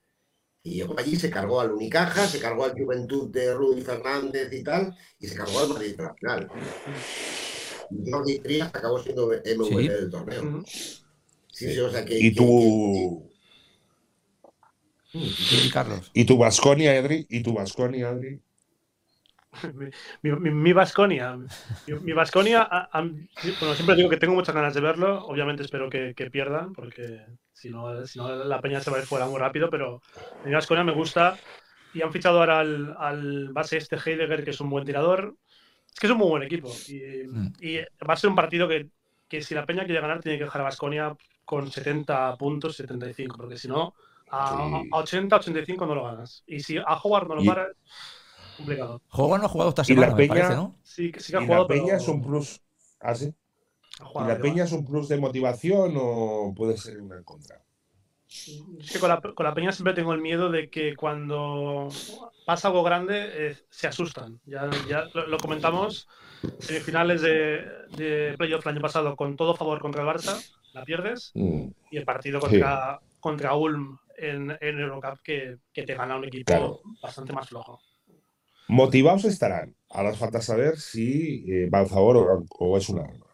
Y 0.64 0.74
llegó 0.74 0.96
allí, 0.98 1.16
se 1.16 1.28
cargó 1.30 1.60
al 1.60 1.72
Unicaja, 1.72 2.26
se 2.26 2.38
cargó 2.38 2.64
al 2.64 2.72
Juventud 2.72 3.30
de 3.30 3.52
Rudy 3.52 3.82
Fernández 3.82 4.52
y 4.52 4.62
tal, 4.62 4.96
y 5.18 5.26
se 5.26 5.34
cargó 5.36 5.58
al 5.60 5.68
Madrid 5.70 5.90
Internacional. 5.90 6.48
Jordi 8.10 8.38
Trias 8.38 8.68
acabó 8.68 8.98
siendo 9.02 9.26
MVP 9.28 9.82
Sí. 9.82 9.88
del 9.88 10.10
torneo. 10.10 10.62
Sí, 10.66 11.72
sí, 11.72 11.78
o 11.80 11.90
sea 11.90 12.04
que. 12.04 12.18
Y 12.18 12.34
que- 12.34 12.38
Carlos. 15.72 16.10
y 16.14 16.24
tu 16.24 16.38
Vasconia, 16.38 16.92
Adri, 16.92 17.26
y 17.28 17.42
tu 17.42 17.52
Vasconia, 17.52 18.08
Adri. 18.10 18.40
Mi, 20.22 20.30
mi, 20.32 20.50
mi 20.50 20.72
Baskonia. 20.72 21.36
Mi, 21.86 21.94
mi 22.00 22.12
Baskonia, 22.14 22.62
a- 22.62 22.88
a- 22.90 23.02
bueno, 23.02 23.74
siempre 23.74 23.96
digo 23.96 24.08
que 24.08 24.16
tengo 24.16 24.32
muchas 24.34 24.54
ganas 24.54 24.72
de 24.72 24.80
verlo. 24.80 25.26
Obviamente 25.26 25.62
espero 25.62 25.90
que, 25.90 26.14
que 26.16 26.30
pierdan, 26.30 26.72
porque 26.72 27.20
si 27.52 27.70
no, 27.70 28.04
si 28.06 28.18
no 28.18 28.34
la 28.44 28.60
peña 28.60 28.80
se 28.80 28.90
va 28.90 28.96
a 28.96 29.00
ir 29.00 29.06
fuera 29.06 29.26
muy 29.26 29.38
rápido. 29.38 29.68
Pero 29.70 30.00
mi 30.44 30.52
Baskonia 30.52 30.84
me 30.84 30.92
gusta. 30.92 31.36
Y 31.94 32.00
han 32.02 32.12
fichado 32.12 32.38
ahora 32.40 32.60
al, 32.60 32.96
al 32.98 33.48
base 33.52 33.76
este 33.76 33.96
Heidegger, 33.96 34.44
que 34.44 34.50
es 34.50 34.60
un 34.60 34.70
buen 34.70 34.84
tirador. 34.84 35.34
Es 35.92 36.00
que 36.00 36.06
es 36.06 36.12
un 36.12 36.18
muy 36.18 36.28
buen 36.28 36.42
equipo. 36.42 36.70
Y, 36.88 37.26
Mm. 37.28 37.52
y 37.60 37.76
va 37.78 38.14
a 38.14 38.16
ser 38.16 38.30
un 38.30 38.36
partido 38.36 38.66
que, 38.66 38.88
que 39.28 39.42
si 39.42 39.54
la 39.54 39.66
peña 39.66 39.84
quiere 39.84 40.00
ganar, 40.00 40.20
tiene 40.20 40.38
que 40.38 40.44
dejar 40.44 40.62
a 40.62 40.64
Baskonia 40.64 41.14
con 41.44 41.70
70 41.70 42.36
puntos, 42.36 42.76
75, 42.76 43.36
porque 43.36 43.58
si 43.58 43.68
no, 43.68 43.94
a, 44.30 44.56
Sí. 44.82 44.88
a 44.90 44.96
80, 44.96 45.36
85 45.36 45.84
no 45.86 45.94
lo 45.94 46.04
ganas. 46.04 46.42
Y 46.46 46.60
si 46.60 46.78
a 46.78 46.84
Howard 47.02 47.28
no 47.28 47.34
lo 47.34 47.42
Y- 47.42 47.46
para, 47.48 47.68
complicado. 48.56 49.02
Juego 49.08 49.36
no 49.38 49.44
ha 49.44 49.48
jugado 49.48 49.68
esta 49.70 49.82
Y 49.82 49.94
la 49.94 50.02
semana, 50.06 50.12
me 50.12 50.16
Peña- 50.16 50.28
parece, 50.34 50.54
¿no? 50.56 50.74
Sí, 50.82 51.12
que- 51.12 51.20
sí 51.20 51.32
que 51.32 51.38
ha 51.38 51.42
Y 51.42 51.46
jugado, 51.46 51.62
la 51.64 51.68
Peña 51.68 51.84
pero 51.86 51.96
es 51.98 52.08
un 52.08 52.22
plus. 52.22 52.60
¿Ah, 53.00 53.14
sí? 53.14 53.34
¿Y 54.14 54.24
la 54.24 54.38
Peña 54.38 54.64
es 54.64 54.72
un 54.72 54.84
plus 54.84 55.08
de 55.08 55.18
motivación 55.18 55.94
o 55.96 56.52
puede 56.56 56.76
ser 56.76 57.00
una 57.00 57.16
en 57.16 57.24
contra? 57.24 57.62
Es 58.80 58.90
que 58.92 58.98
con 58.98 59.10
la, 59.10 59.20
con 59.20 59.44
la 59.44 59.54
Peña 59.54 59.72
siempre 59.72 59.94
tengo 59.94 60.12
el 60.14 60.20
miedo 60.20 60.50
de 60.50 60.70
que 60.70 60.96
cuando 60.96 61.88
pasa 62.46 62.68
algo 62.68 62.82
grande 62.82 63.48
eh, 63.50 63.56
se 63.70 63.86
asustan. 63.88 64.40
Ya, 64.46 64.70
ya 64.88 65.04
lo, 65.12 65.26
lo 65.26 65.38
comentamos, 65.38 66.08
semifinales 66.58 67.20
de, 67.22 67.64
de 67.96 68.34
playoff 68.38 68.66
el 68.66 68.72
año 68.72 68.80
pasado 68.80 69.16
con 69.16 69.36
todo 69.36 69.54
favor 69.54 69.80
contra 69.80 70.02
el 70.02 70.08
Barça, 70.08 70.38
la 70.72 70.84
pierdes, 70.84 71.30
Mm, 71.34 71.66
y 71.90 71.96
el 71.98 72.04
partido 72.04 72.40
contra, 72.40 73.00
contra 73.20 73.54
Ulm 73.54 73.98
en, 74.16 74.56
en 74.60 74.80
Eurocup 74.80 75.20
que, 75.22 75.58
que 75.72 75.82
te 75.82 75.94
gana 75.94 76.16
un 76.16 76.24
equipo 76.24 76.46
Claro. 76.46 76.80
bastante 77.02 77.32
más 77.34 77.48
flojo. 77.48 77.80
Motivados 78.68 79.24
estarán. 79.26 79.76
Ahora 79.90 80.14
falta 80.14 80.40
saber 80.40 80.78
si 80.78 81.44
eh, 81.52 81.68
va 81.68 81.80
a 81.80 81.86
favor 81.86 82.16
o, 82.16 82.44
o 82.58 82.76
es 82.78 82.88
una 82.88 83.02
arma. 83.02 83.26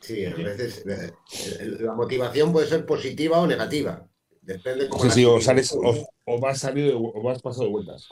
Sí, 0.00 0.24
a 0.24 0.34
veces 0.34 0.84
eh, 0.86 1.12
eh, 1.60 1.76
la 1.80 1.94
motivación 1.94 2.52
puede 2.52 2.66
ser 2.68 2.84
positiva 2.86 3.40
o 3.40 3.46
negativa. 3.46 4.06
Depende 4.42 4.88
cómo 4.88 5.02
Sí, 5.04 5.10
sí, 5.10 5.24
o, 5.24 5.30
utilices. 5.36 5.44
sales, 5.46 5.72
o, 5.72 6.06
o 6.26 6.40
vas 6.40 6.58
salido 6.60 6.88
de- 6.88 6.94
o 6.94 7.22
vas 7.22 7.42
pasado 7.42 7.64
de 7.64 7.70
vueltas. 7.70 8.08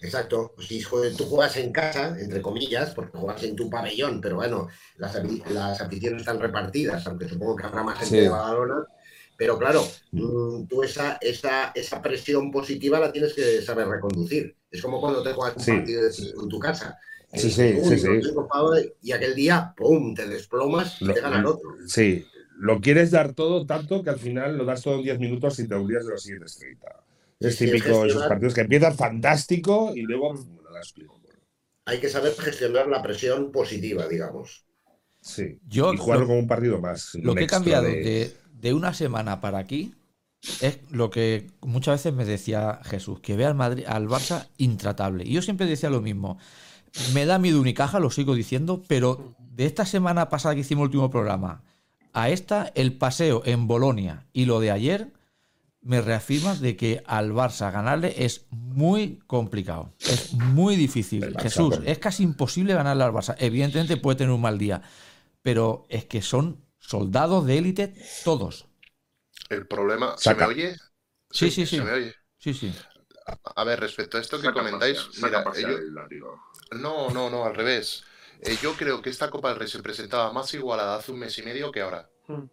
Exacto. 0.00 0.54
Si 0.58 0.82
tú 1.16 1.24
juegas 1.26 1.56
en 1.58 1.72
casa, 1.72 2.16
entre 2.18 2.42
comillas, 2.42 2.92
porque 2.94 3.16
juegas 3.18 3.42
en 3.44 3.54
tu 3.54 3.70
pabellón, 3.70 4.20
pero 4.20 4.36
bueno, 4.36 4.68
las, 4.96 5.14
las 5.50 5.80
aficiones 5.80 6.22
están 6.22 6.40
repartidas, 6.40 7.06
aunque 7.06 7.28
supongo 7.28 7.56
que 7.56 7.66
habrá 7.66 7.82
más 7.84 7.98
gente 7.98 8.16
Sí. 8.16 8.20
de 8.22 8.28
Badalona. 8.28 8.84
Pero 9.36 9.58
claro, 9.58 9.82
mm, 10.12 10.66
tú 10.66 10.82
esa, 10.82 11.18
esa, 11.20 11.72
esa 11.74 12.02
presión 12.02 12.50
positiva 12.50 12.98
la 13.00 13.12
tienes 13.12 13.32
que 13.34 13.62
saber 13.62 13.88
reconducir. 13.88 14.56
Es 14.70 14.82
como 14.82 15.00
cuando 15.00 15.22
te 15.22 15.32
juegas 15.32 15.56
un 15.56 15.62
Sí. 15.62 15.72
partido 15.72 16.02
en 16.42 16.48
tu 16.48 16.58
casa. 16.58 16.98
Sí, 17.34 17.48
Eh, 17.48 17.80
sí, 17.82 17.98
sí, 17.98 17.98
sí. 17.98 18.08
Y 19.02 19.12
aquel 19.12 19.34
día, 19.34 19.72
¡pum!, 19.76 20.14
te 20.14 20.28
desplomas 20.28 21.00
y 21.00 21.06
Lo- 21.06 21.14
te 21.14 21.20
gana 21.20 21.38
el 21.38 21.46
otro. 21.46 21.70
Sí, 21.86 22.26
lo 22.58 22.80
quieres 22.80 23.10
dar 23.10 23.32
todo 23.32 23.64
tanto 23.66 24.02
que 24.02 24.10
al 24.10 24.18
final 24.18 24.58
lo 24.58 24.64
das 24.64 24.82
todo 24.82 24.96
en 24.96 25.02
10 25.02 25.18
minutos 25.18 25.58
y 25.58 25.66
te 25.66 25.74
olvidas 25.74 26.04
de 26.04 26.12
los 26.12 26.22
siguientes 26.22 26.56
30. 26.58 26.88
Es 27.40 27.56
Sí, 27.56 27.64
típico 27.66 27.86
esos 27.88 28.02
gestionar- 28.04 28.28
partidos 28.28 28.54
que 28.54 28.60
empiezan 28.60 28.94
fantástico 28.96 29.92
y 29.94 30.02
luego 30.02 30.34
das 30.74 30.92
pico. 30.92 31.18
Hay 31.84 31.98
que 31.98 32.08
saber 32.08 32.32
gestionar 32.38 32.86
la 32.86 33.02
presión 33.02 33.50
positiva, 33.50 34.06
digamos. 34.06 34.64
Sí. 35.20 35.58
Yo 35.66 35.92
y 35.92 35.96
jugarlo 35.96 36.22
lo- 36.24 36.28
como 36.28 36.38
un 36.40 36.46
partido 36.46 36.80
más. 36.80 37.14
Lo 37.14 37.34
que 37.34 37.44
he 37.44 37.46
cambiado 37.46 37.84
de- 37.84 38.02
de, 38.02 38.36
de 38.60 38.74
una 38.74 38.94
semana 38.94 39.40
para 39.40 39.58
aquí 39.58 39.94
es 40.60 40.78
lo 40.90 41.10
que 41.10 41.48
muchas 41.62 41.94
veces 41.94 42.12
me 42.14 42.24
decía 42.24 42.80
Jesús, 42.84 43.20
que 43.20 43.36
ve 43.36 43.44
al 43.46 43.54
Madrid, 43.54 43.84
al 43.86 44.06
Barça 44.08 44.48
intratable. 44.58 45.24
Y 45.24 45.32
yo 45.32 45.42
siempre 45.42 45.66
decía 45.66 45.90
lo 45.90 46.00
mismo. 46.00 46.38
Me 47.14 47.26
da 47.26 47.38
miedo 47.38 47.60
Unicaja, 47.60 48.00
lo 48.00 48.10
sigo 48.10 48.34
diciendo, 48.34 48.82
pero 48.86 49.34
de 49.38 49.66
esta 49.66 49.86
semana 49.86 50.28
pasada 50.28 50.54
que 50.54 50.60
hicimos 50.60 50.82
el 50.82 50.86
último 50.88 51.10
programa 51.10 51.62
a 52.12 52.28
esta, 52.28 52.70
el 52.74 52.92
paseo 52.92 53.42
en 53.46 53.66
Bolonia 53.66 54.26
y 54.32 54.44
lo 54.44 54.60
de 54.60 54.70
ayer 54.70 55.08
me 55.80 56.00
reafirma 56.00 56.54
de 56.54 56.76
que 56.76 57.02
al 57.06 57.32
Barça 57.32 57.72
ganarle 57.72 58.14
es 58.24 58.46
muy 58.50 59.18
complicado. 59.26 59.92
Es 59.98 60.32
muy 60.32 60.76
difícil. 60.76 61.34
Jesús, 61.40 61.76
pero- 61.78 61.90
es 61.90 61.98
casi 61.98 62.22
imposible 62.22 62.74
ganarle 62.74 63.04
al 63.04 63.12
Barça. 63.12 63.34
Evidentemente 63.38 63.96
puede 63.96 64.18
tener 64.18 64.32
un 64.32 64.40
mal 64.40 64.58
día, 64.58 64.82
pero 65.42 65.86
es 65.88 66.04
que 66.04 66.22
son 66.22 66.64
soldados 66.78 67.46
de 67.46 67.58
élite 67.58 67.94
todos. 68.24 68.66
El 69.48 69.66
problema. 69.66 70.16
¿Se 70.16 70.24
Saca. 70.24 70.46
me 70.46 70.54
oye? 70.54 70.76
Sí, 71.30 71.50
sí, 71.50 71.66
sí. 71.66 71.78
¿Se 71.78 71.84
me 71.84 71.92
oye? 71.92 72.14
Sí, 72.38 72.54
sí. 72.54 72.72
A 73.56 73.64
ver, 73.64 73.80
respecto 73.80 74.18
a 74.18 74.20
esto 74.20 74.36
que 74.36 74.46
Saca 74.46 74.60
comentáis, 74.60 74.98
mira. 75.22 75.44
No, 76.74 77.10
no, 77.10 77.30
no, 77.30 77.44
al 77.44 77.54
revés. 77.54 78.04
Eh, 78.40 78.56
yo 78.62 78.74
creo 78.74 79.00
que 79.02 79.10
esta 79.10 79.30
Copa 79.30 79.50
del 79.50 79.58
Rey 79.58 79.68
se 79.68 79.82
presentaba 79.82 80.32
más 80.32 80.52
igualada 80.54 80.96
hace 80.96 81.12
un 81.12 81.18
mes 81.20 81.36
y 81.38 81.42
medio 81.42 81.70
que 81.72 81.80
ahora, 81.80 82.08
Mm. 82.28 82.44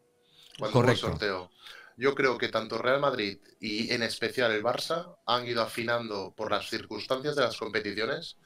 cuando 0.59 0.73
Correcto. 0.73 0.79
hubo 0.79 0.91
el 0.91 0.97
sorteo. 0.97 1.51
Yo 1.97 2.15
creo 2.15 2.37
que 2.37 2.47
tanto 2.47 2.77
Real 2.77 2.99
Madrid 3.01 3.39
y 3.59 3.91
en 3.93 4.03
especial 4.03 4.51
el 4.51 4.63
Barça 4.63 5.17
han 5.25 5.45
ido 5.47 5.61
afinando 5.61 6.33
por 6.35 6.49
las 6.51 6.69
circunstancias 6.69 7.35
de 7.35 7.41
las 7.43 7.57
competiciones, 7.57 8.37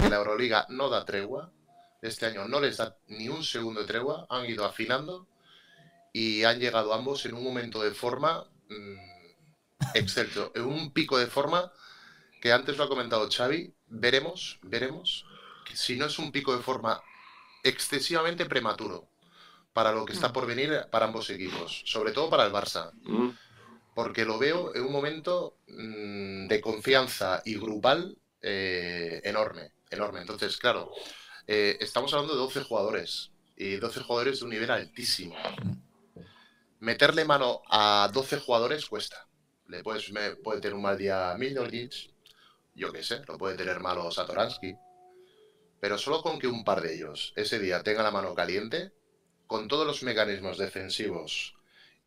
que 0.00 0.08
la 0.08 0.16
Euroliga 0.16 0.66
no 0.70 0.88
da 0.88 1.04
tregua, 1.04 1.52
este 2.00 2.26
año 2.26 2.48
no 2.48 2.60
les 2.60 2.78
da 2.78 2.96
ni 3.08 3.28
un 3.28 3.44
segundo 3.44 3.80
de 3.80 3.86
tregua, 3.86 4.26
han 4.30 4.46
ido 4.46 4.64
afinando 4.64 5.26
y 6.14 6.44
han 6.44 6.58
llegado 6.60 6.94
ambos 6.94 7.26
en 7.26 7.34
un 7.34 7.44
momento 7.44 7.82
de 7.82 7.90
forma 7.90 8.44
mm, 8.70 8.96
excelso, 9.94 10.52
en 10.54 10.64
un 10.64 10.92
pico 10.92 11.18
de 11.18 11.26
forma 11.26 11.72
que 12.40 12.52
antes 12.52 12.76
lo 12.78 12.84
ha 12.84 12.88
comentado 12.88 13.28
Xavi, 13.30 13.73
veremos, 13.94 14.58
veremos, 14.62 15.24
que 15.64 15.76
si 15.76 15.96
no 15.96 16.06
es 16.06 16.18
un 16.18 16.30
pico 16.32 16.56
de 16.56 16.62
forma 16.62 17.00
excesivamente 17.62 18.44
prematuro 18.46 19.08
para 19.72 19.92
lo 19.92 20.04
que 20.04 20.12
está 20.12 20.32
por 20.32 20.46
venir 20.46 20.86
para 20.90 21.06
ambos 21.06 21.30
equipos, 21.30 21.82
sobre 21.86 22.12
todo 22.12 22.28
para 22.30 22.44
el 22.46 22.52
Barça, 22.52 22.92
Mm. 23.02 23.30
porque 23.94 24.24
lo 24.24 24.38
veo 24.38 24.74
en 24.74 24.82
un 24.84 24.92
momento 24.92 25.56
mm, 25.68 26.46
de 26.48 26.60
confianza 26.60 27.42
y 27.44 27.54
grupal 27.56 28.16
eh, 28.42 29.20
enorme, 29.24 29.72
enorme. 29.90 30.20
Entonces, 30.20 30.56
claro, 30.58 30.90
eh, 31.46 31.76
estamos 31.80 32.12
hablando 32.12 32.34
de 32.34 32.40
12 32.40 32.62
jugadores 32.62 33.30
y 33.56 33.76
12 33.76 34.00
jugadores 34.00 34.38
de 34.40 34.44
un 34.44 34.50
nivel 34.50 34.70
altísimo. 34.70 35.34
Meterle 36.80 37.24
mano 37.24 37.62
a 37.70 38.10
12 38.12 38.38
jugadores 38.40 38.86
cuesta. 38.86 39.26
Le 39.68 39.82
puedes, 39.82 40.12
me- 40.12 40.36
puede 40.36 40.60
tener 40.60 40.74
un 40.74 40.82
mal 40.82 40.98
día 40.98 41.34
Miljovic, 41.38 42.10
yo 42.74 42.92
qué 42.92 43.02
sé, 43.02 43.22
lo 43.28 43.38
puede 43.38 43.56
tener 43.56 43.80
malo 43.80 44.10
Satoransky, 44.10 44.74
pero 45.80 45.98
solo 45.98 46.22
con 46.22 46.38
que 46.38 46.46
un 46.46 46.64
par 46.64 46.80
de 46.80 46.94
ellos 46.94 47.32
ese 47.36 47.58
día 47.58 47.82
tengan 47.82 48.04
la 48.04 48.10
mano 48.10 48.34
caliente, 48.34 48.92
con 49.46 49.68
todos 49.68 49.86
los 49.86 50.02
mecanismos 50.02 50.58
defensivos 50.58 51.54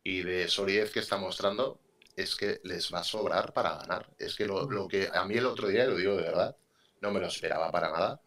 y 0.02 0.22
de 0.22 0.48
solidez 0.48 0.92
que 0.92 1.00
está 1.00 1.16
mostrando, 1.18 1.80
es 2.16 2.34
que 2.36 2.60
les 2.64 2.92
va 2.92 3.00
a 3.00 3.04
sobrar 3.04 3.52
para 3.52 3.76
ganar. 3.76 4.10
Es 4.18 4.34
que 4.36 4.46
lo, 4.46 4.68
lo 4.70 4.88
que 4.88 5.08
a 5.12 5.24
mí 5.24 5.36
el 5.36 5.46
otro 5.46 5.68
día, 5.68 5.86
lo 5.86 5.96
digo 5.96 6.16
de 6.16 6.22
verdad, 6.22 6.56
no 7.00 7.12
me 7.12 7.20
lo 7.20 7.28
esperaba 7.28 7.70
para 7.70 7.90
nada, 7.90 8.20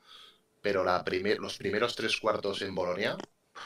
pero 0.62 0.84
la 0.84 1.04
primer- 1.04 1.40
los 1.40 1.58
primeros 1.58 1.96
tres 1.96 2.18
cuartos 2.18 2.62
en 2.62 2.76
Bolonia, 2.76 3.18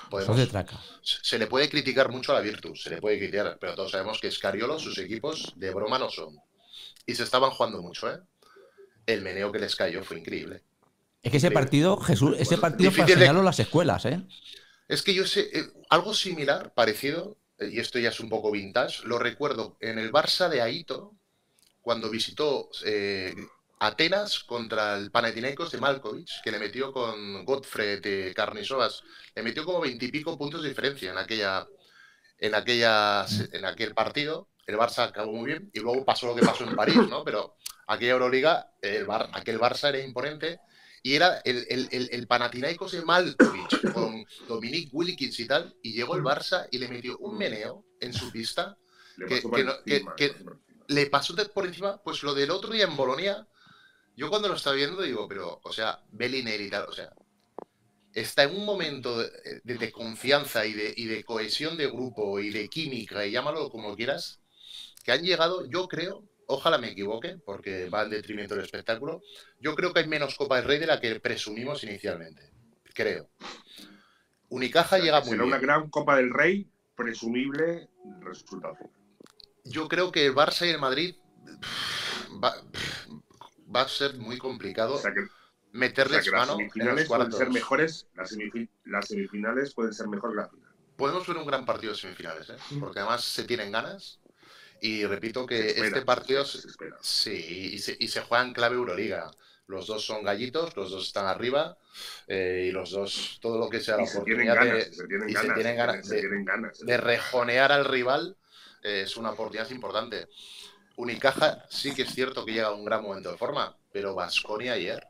podemos, 0.10 0.38
de 0.38 0.48
traca. 0.48 0.80
se 1.02 1.18
se 1.24 1.40
le 1.40 1.48
puede 1.48 1.70
criticar 1.70 2.10
mucho 2.12 2.32
a 2.32 2.36
la 2.36 2.42
Virtus, 2.42 2.84
se 2.84 2.90
le 2.92 3.02
puede 3.02 3.18
criticar, 3.20 3.58
pero 3.60 3.76
todos 3.76 3.92
sabemos 3.92 4.20
que 4.22 4.32
Scariolo, 4.32 4.80
sus 4.80 4.98
equipos 5.00 5.54
de 5.58 5.72
broma 5.72 6.00
no 6.00 6.10
son. 6.10 6.38
Y 7.06 7.16
se 7.16 7.24
estaban 7.24 7.52
jugando 7.52 7.82
mucho, 7.82 8.12
¿eh? 8.12 8.20
El 9.06 9.22
meneo 9.22 9.52
que 9.52 9.60
les 9.60 9.76
cayó 9.76 10.04
fue 10.04 10.20
increíble. 10.20 10.64
Es 11.22 11.32
que 11.32 11.38
ese 11.38 11.52
partido, 11.52 11.98
Jesús, 11.98 12.36
ese 12.38 12.58
partido 12.58 12.92
en 12.92 13.46
las 13.46 13.60
escuelas, 13.60 14.06
¿eh? 14.06 14.22
Es 14.88 15.02
que 15.02 15.14
yo 15.14 15.26
sé, 15.26 15.50
eh, 15.52 15.64
algo 15.90 16.14
similar, 16.14 16.74
parecido, 16.76 17.38
eh, 17.58 17.70
y 17.72 17.80
esto 17.80 17.98
ya 17.98 18.10
es 18.10 18.20
un 18.20 18.30
poco 18.30 18.52
vintage, 18.52 19.04
lo 19.06 19.18
recuerdo 19.18 19.78
en 19.80 19.98
el 19.98 20.12
Barça 20.12 20.50
de 20.50 20.62
Aito, 20.62 21.16
cuando 21.82 22.10
visitó 22.12 22.70
eh, 22.86 23.34
Atenas 23.80 24.44
contra 24.44 24.96
el 24.98 25.10
Panathinaikos 25.10 25.72
de 25.72 25.80
Malkovich, 25.80 26.42
que 26.44 26.52
le 26.52 26.60
metió 26.60 26.94
con 26.94 27.44
Godfrey 27.46 28.00
de 28.00 28.34
Carnisovas, 28.36 29.04
le 29.36 29.42
metió 29.42 29.66
como 29.66 29.82
veintipico 29.82 30.38
puntos 30.38 30.62
de 30.62 30.70
diferencia 30.70 31.12
en 31.12 31.18
aquella, 31.18 31.68
en 32.38 32.54
aquella, 32.56 33.26
en 33.52 33.66
aquel 33.66 33.94
partido. 33.96 34.50
El 34.68 34.78
Barça 34.78 35.08
acabó 35.08 35.32
muy 35.32 35.48
bien 35.48 35.70
y 35.74 35.80
luego 35.80 36.06
pasó 36.06 36.28
lo 36.28 36.36
que 36.36 36.46
pasó 36.46 36.64
en 36.64 36.76
París, 36.76 36.98
¿no? 37.10 37.24
Pero 37.24 37.56
aquella 37.88 38.14
Euroliga, 38.14 38.72
el 38.82 39.06
Bar, 39.06 39.30
aquel 39.34 39.60
Barça 39.60 39.90
era 39.90 40.00
imponente 40.00 40.60
y 41.04 41.16
era 41.16 41.40
el, 41.46 41.66
el, 41.70 41.88
el, 41.92 42.10
el 42.12 42.28
Panathinaikos 42.28 42.92
de 42.94 43.04
Malkovich 43.04 43.80
con 43.94 44.26
Dominic 44.48 44.90
Wilkins 44.94 45.40
y 45.40 45.48
tal, 45.48 45.76
y 45.82 45.94
llegó 45.94 46.16
el 46.16 46.24
Barça 46.24 46.68
y 46.72 46.80
le 46.80 46.88
metió 46.88 47.18
un 47.20 47.38
meneo 47.38 47.86
en 48.00 48.14
su 48.14 48.32
pista 48.32 48.78
Le 49.18 49.28
que, 49.28 49.36
pasó 49.42 49.50
que 49.56 49.64
no- 49.64 49.84
que- 49.86 49.96
encima, 49.96 50.16
que 50.16 50.36
le 50.88 51.06
pasó 51.08 51.34
le 51.36 51.46
por 51.46 51.66
encima, 51.66 52.02
pues 52.04 52.24
lo 52.24 52.34
del 52.34 52.52
otro 52.52 52.72
día 52.72 52.86
en 52.86 52.96
Bolonia, 52.96 53.48
yo 54.16 54.30
cuando 54.30 54.48
lo 54.50 54.56
estaba 54.56 54.76
viendo 54.76 55.02
digo, 55.02 55.28
pero, 55.28 55.60
o 55.64 55.74
sea, 55.74 56.04
Bellinelli 56.12 56.66
y 56.66 56.70
tal, 56.70 56.86
o 56.90 56.94
sea, 56.94 57.12
está 58.14 58.44
en 58.44 58.56
un 58.56 58.66
momento 58.66 59.18
de, 59.20 59.30
de- 59.64 59.78
de 59.78 59.92
confianza 59.92 60.66
y 60.66 60.74
de, 60.74 60.94
y 60.96 61.06
de 61.06 61.24
cohesión 61.24 61.78
de 61.78 61.88
grupo 61.88 62.40
y 62.40 62.50
de 62.50 62.70
química, 62.70 63.26
y 63.26 63.32
llámalo 63.32 63.70
como 63.70 63.96
quieras, 63.96 64.40
que 65.04 65.12
han 65.12 65.24
llegado, 65.24 65.66
yo 65.70 65.88
creo, 65.88 66.24
ojalá 66.48 66.78
me 66.78 66.92
equivoque, 66.92 67.38
porque 67.46 67.90
va 67.90 68.04
en 68.04 68.10
detrimento 68.12 68.56
del 68.56 68.66
espectáculo, 68.66 69.22
yo 69.60 69.76
creo 69.76 69.94
que 69.94 70.00
hay 70.02 70.08
menos 70.08 70.36
Copa 70.36 70.58
del 70.58 70.66
Rey 70.66 70.80
de 70.80 70.88
la 70.88 71.00
que 71.00 71.20
presumimos 71.20 71.84
inicialmente, 71.84 72.52
creo. 72.94 73.30
Unicaja 74.50 74.98
llega 75.00 75.20
muy 75.22 75.32
Será 75.32 75.44
bien. 75.44 75.54
una 75.54 75.60
gran 75.60 75.90
Copa 75.90 76.18
del 76.18 76.34
Rey, 76.34 76.70
presumible 76.96 77.90
resultado. 78.22 78.78
Yo 79.64 79.88
creo 79.88 80.12
que 80.12 80.26
el 80.26 80.36
Barça 80.36 80.66
y 80.66 80.70
el 80.70 80.80
Madrid 80.80 81.16
va, 82.44 82.56
va 83.76 83.82
a 83.82 83.88
ser 83.88 84.16
muy 84.16 84.38
complicado 84.38 84.96
O 84.96 85.00
sea 85.00 85.14
que, 85.14 85.22
o 85.22 85.26
sea 85.26 85.34
meterles 85.72 86.28
las 86.28 86.48
mano 86.48 86.60
en 86.60 86.66
los 86.66 86.74
semifinales 86.74 87.08
pueden 87.08 87.32
ser 87.32 87.50
mejores, 87.50 88.08
las, 88.16 88.38
las 88.86 89.08
semifinales 89.08 89.74
pueden 89.74 89.94
ser 89.94 90.08
mejor 90.08 90.32
que 90.32 90.38
la 90.38 90.48
final. 90.48 90.72
Podemos 90.96 91.28
ver 91.28 91.38
un 91.38 91.46
gran 91.46 91.66
partido 91.66 91.92
de 91.92 92.00
semifinales, 92.00 92.50
¿eh? 92.50 92.56
porque 92.80 93.00
además 93.00 93.24
se 93.24 93.44
tienen 93.44 93.72
ganas. 93.72 94.22
Y 94.82 95.06
repito 95.06 95.46
que 95.46 95.70
espera, 95.70 95.88
este 95.88 96.02
partido 96.02 96.44
espera. 96.44 96.98
sí, 97.02 97.72
y 97.74 97.80
se, 97.80 97.96
y 98.00 98.08
se 98.08 98.22
juega 98.22 98.44
en 98.44 98.54
clave 98.54 98.76
Euroliga. 98.76 99.32
Los 99.68 99.88
dos 99.88 100.06
son 100.06 100.24
gallitos, 100.24 100.76
los 100.76 100.92
dos 100.92 101.08
están 101.08 101.26
arriba 101.26 101.76
eh, 102.28 102.68
y 102.70 102.72
los 102.72 102.92
dos, 102.92 103.40
todo 103.42 103.58
lo 103.58 103.68
que 103.68 103.80
sea 103.80 103.98
la 103.98 104.04
Y 104.04 104.08
oportunidad 104.08 104.62
de, 106.86 106.98
rejonear 106.98 107.72
al 107.72 107.86
rival 107.86 108.38
eh, 108.84 109.02
es 109.06 109.18
una 109.18 109.32
oportunidad 109.32 109.70
importante. 109.72 110.28
Unicaja 110.98 111.66
sí 111.70 111.96
que 111.96 112.04
es 112.04 112.14
cierto 112.14 112.46
que 112.46 112.54
llega 112.54 112.68
a 112.68 112.74
un 112.74 112.86
gran 112.86 113.02
momento 113.02 113.32
de 113.32 113.38
forma, 113.38 113.76
pero 113.92 114.14
Vasconia 114.14 114.74
ayer 114.74 115.04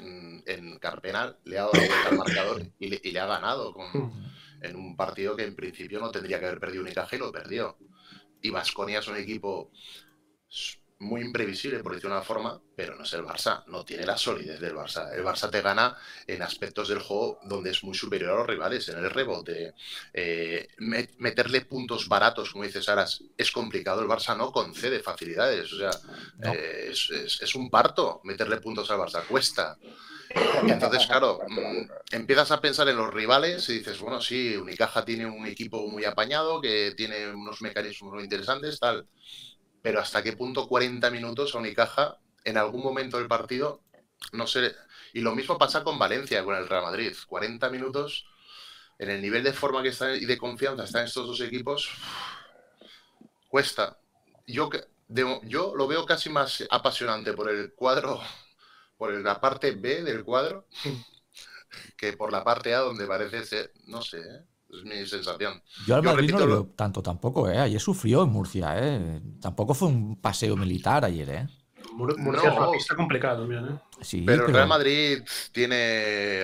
mm, 0.00 0.40
en 0.44 0.78
Carpena 0.78 1.34
le 1.44 1.58
ha 1.58 1.62
dado 1.62 1.72
la 1.72 1.78
vuelta 1.78 2.08
al 2.08 2.18
marcador 2.18 2.62
y 2.78 2.88
le, 2.88 3.00
y 3.02 3.10
le 3.10 3.20
ha 3.20 3.26
ganado 3.26 3.72
con, 3.72 4.12
en 4.60 4.76
un 4.76 4.96
partido 4.96 5.34
que 5.34 5.44
en 5.44 5.56
principio 5.56 5.98
no 5.98 6.10
tendría 6.10 6.38
que 6.38 6.46
haber 6.46 6.60
perdido 6.60 6.82
Unicaja 6.82 7.16
y 7.16 7.18
lo 7.18 7.32
perdió. 7.32 7.78
Y 8.42 8.50
Vasconia 8.50 9.00
es 9.00 9.08
un 9.08 9.16
equipo 9.16 9.70
muy 10.98 11.20
imprevisible, 11.20 11.80
por 11.82 11.92
decirlo 11.92 12.14
de 12.14 12.20
una 12.20 12.24
forma, 12.26 12.58
pero 12.74 12.96
no 12.96 13.04
es 13.04 13.12
el 13.12 13.22
Barça, 13.22 13.62
no 13.66 13.84
tiene 13.84 14.06
la 14.06 14.16
solidez 14.16 14.58
del 14.60 14.74
Barça. 14.74 15.12
El 15.14 15.22
Barça 15.24 15.50
te 15.50 15.60
gana 15.60 15.94
en 16.26 16.40
aspectos 16.40 16.88
del 16.88 17.00
juego 17.00 17.38
donde 17.44 17.70
es 17.70 17.84
muy 17.84 17.94
superior 17.94 18.30
a 18.32 18.36
los 18.36 18.46
rivales, 18.46 18.88
en 18.88 18.98
el 18.98 19.10
rebote. 19.10 19.74
Eh, 20.14 20.68
me- 20.78 21.10
meterle 21.18 21.62
puntos 21.66 22.08
baratos, 22.08 22.50
como 22.50 22.64
dices 22.64 22.88
Aras, 22.88 23.22
es 23.36 23.50
complicado. 23.52 24.00
El 24.00 24.08
Barça 24.08 24.34
no 24.36 24.50
concede 24.52 25.00
facilidades. 25.00 25.70
O 25.74 25.76
sea, 25.78 25.90
No. 26.38 26.54
eh, 26.54 26.88
es, 26.92 27.10
es- 27.10 27.42
es 27.42 27.54
un 27.54 27.68
parto 27.68 28.22
meterle 28.24 28.56
puntos 28.58 28.90
al 28.90 28.98
Barça, 28.98 29.22
cuesta. 29.26 29.76
Entonces, 30.66 31.06
claro, 31.06 31.40
mm, 31.48 32.14
empiezas 32.14 32.50
a 32.50 32.60
pensar 32.60 32.88
en 32.88 32.96
los 32.96 33.12
rivales 33.12 33.68
y 33.68 33.78
dices, 33.78 33.98
bueno, 34.00 34.20
sí, 34.20 34.56
Unicaja 34.56 35.04
tiene 35.04 35.26
un 35.26 35.46
equipo 35.46 35.86
muy 35.88 36.04
apañado, 36.04 36.60
que 36.60 36.92
tiene 36.96 37.28
unos 37.30 37.62
mecanismos 37.62 38.12
muy 38.14 38.24
interesantes, 38.24 38.78
tal. 38.78 39.06
Pero 39.82 40.00
hasta 40.00 40.22
qué 40.22 40.34
punto 40.34 40.68
40 40.68 41.10
minutos 41.10 41.54
a 41.54 41.58
Unicaja 41.58 42.18
en 42.44 42.58
algún 42.58 42.82
momento 42.82 43.18
del 43.18 43.28
partido, 43.28 43.82
no 44.32 44.46
sé. 44.46 44.74
Y 45.14 45.20
lo 45.20 45.34
mismo 45.34 45.58
pasa 45.58 45.84
con 45.84 45.98
Valencia, 45.98 46.44
con 46.44 46.56
el 46.56 46.68
Real 46.68 46.82
Madrid. 46.84 47.14
40 47.28 47.70
minutos 47.70 48.26
en 48.98 49.10
el 49.10 49.22
nivel 49.22 49.44
de 49.44 49.52
forma 49.52 49.82
que 49.82 49.90
está 49.90 50.14
y 50.16 50.26
de 50.26 50.38
confianza 50.38 50.84
están 50.84 51.04
estos 51.06 51.26
dos 51.26 51.40
equipos, 51.40 51.90
cuesta. 53.48 53.98
Yo, 54.46 54.70
de- 55.08 55.40
yo 55.44 55.74
lo 55.74 55.86
veo 55.86 56.06
casi 56.06 56.30
más 56.30 56.64
apasionante 56.70 57.32
por 57.32 57.50
el 57.50 57.72
cuadro, 57.74 58.20
por 58.96 59.12
la 59.12 59.40
parte 59.40 59.72
B 59.72 60.02
del 60.02 60.24
cuadro, 60.24 60.66
que 61.96 62.12
por 62.14 62.32
la 62.32 62.44
parte 62.44 62.74
A 62.74 62.80
donde 62.80 63.06
parece 63.06 63.44
ser, 63.44 63.72
no 63.86 64.02
sé, 64.02 64.18
¿eh? 64.18 64.44
es 64.70 64.84
mi 64.84 65.06
sensación. 65.06 65.62
Yo 65.86 65.94
al 65.96 66.02
Yo 66.02 66.10
Madrid 66.10 66.30
no 66.32 66.38
repito 66.38 66.46
lo 66.46 66.64
veo 66.64 66.72
tanto 66.74 67.02
tampoco, 67.02 67.48
¿eh? 67.48 67.58
Ayer 67.58 67.80
sufrió 67.80 68.24
en 68.24 68.30
Murcia, 68.30 68.74
¿eh? 68.78 69.20
Tampoco 69.40 69.74
fue 69.74 69.88
un 69.88 70.16
paseo 70.20 70.56
militar 70.56 71.04
ayer, 71.04 71.28
¿eh? 71.30 71.46
Mur- 71.92 72.18
Murcia 72.18 72.50
es 72.50 72.56
una 72.56 72.66
No. 72.66 72.72
pista 72.72 72.96
complicada 72.96 73.38
también, 73.38 73.64
¿eh? 73.66 73.78
Sí, 74.02 74.22
Pero 74.26 74.42
el 74.42 74.46
pero 74.46 74.58
Real 74.58 74.68
Madrid 74.68 75.22
tiene. 75.52 76.42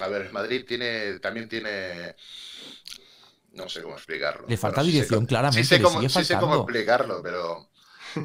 A 0.00 0.08
ver, 0.08 0.32
Madrid 0.32 0.64
tiene. 0.66 1.18
También 1.18 1.48
tiene. 1.48 2.14
No 3.52 3.68
sé 3.68 3.82
cómo 3.82 3.94
explicarlo. 3.96 4.46
Le 4.48 4.56
falta 4.56 4.80
Bueno, 4.82 4.84
sí 4.84 4.90
sé 4.90 4.96
dirección, 4.98 5.26
claramente, 5.26 5.62
Sí 5.62 5.68
sé 5.68 5.78
le 5.78 5.84
cómo, 5.84 5.96
sigue 5.96 6.08
sí 6.10 6.24
sé 6.24 6.34
cómo 6.34 6.54
faltando. 6.54 6.70
explicarlo, 6.70 7.22
pero. 7.22 7.68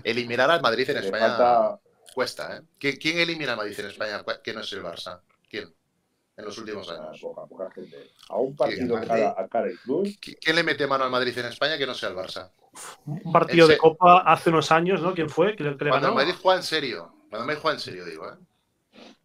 Eliminar 0.03 0.51
al 0.51 0.61
Madrid 0.61 0.89
en 0.89 0.95
Le 0.95 1.01
España 1.05 1.27
falta- 1.27 1.79
cuesta, 2.13 2.57
¿eh? 2.57 2.61
¿Quién, 2.79 2.97
quién 2.97 3.19
elimina 3.19 3.51
al 3.51 3.57
Madrid 3.57 3.79
en 3.79 3.87
España? 3.87 4.23
¿Cuál- 4.23 4.41
¿Quién 4.43 4.55
no 4.55 4.61
es 4.61 4.73
el 4.73 4.83
Barça? 4.83 5.21
¿Quién? 5.49 5.73
En 6.37 6.45
los 6.45 6.57
últimos 6.57 6.89
Ah, 6.89 6.93
años. 7.09 7.19
poca, 7.21 7.45
poca 7.45 7.71
gente. 7.71 8.11
A 8.29 8.37
un 8.37 8.55
partido 8.55 8.95
Madrid. 8.95 9.07
cara 9.07 9.35
a 9.37 9.47
cara 9.47 9.71
y 9.71 9.75
cruz. 9.77 10.09
¿Qui- 10.19 10.37
¿Quién 10.41 10.55
le 10.55 10.63
mete 10.63 10.87
mano 10.87 11.03
al 11.03 11.11
Madrid 11.11 11.37
en 11.37 11.45
España 11.45 11.77
que 11.77 11.85
no 11.85 11.93
sea 11.93 12.09
el 12.09 12.15
Barça? 12.15 12.49
Un 13.05 13.31
partido 13.31 13.67
de 13.67 13.77
Copa 13.77 14.19
hace 14.19 14.49
unos 14.49 14.71
años, 14.71 15.01
¿no? 15.01 15.13
¿Quién 15.13 15.29
fue? 15.29 15.55
¿Que 15.55 15.63
le, 15.63 15.77
que 15.77 15.85
le 15.85 15.89
Cuando 15.89 16.07
el 16.07 16.13
ganó? 16.13 16.15
Madrid 16.15 16.39
juega 16.41 16.57
en 16.59 16.63
serio. 16.63 17.13
Cuando 17.29 17.39
el 17.39 17.45
Madrid 17.47 17.59
juega 17.61 17.75
en 17.75 17.81
serio, 17.81 18.05
digo, 18.05 18.25
¿eh? 18.27 18.37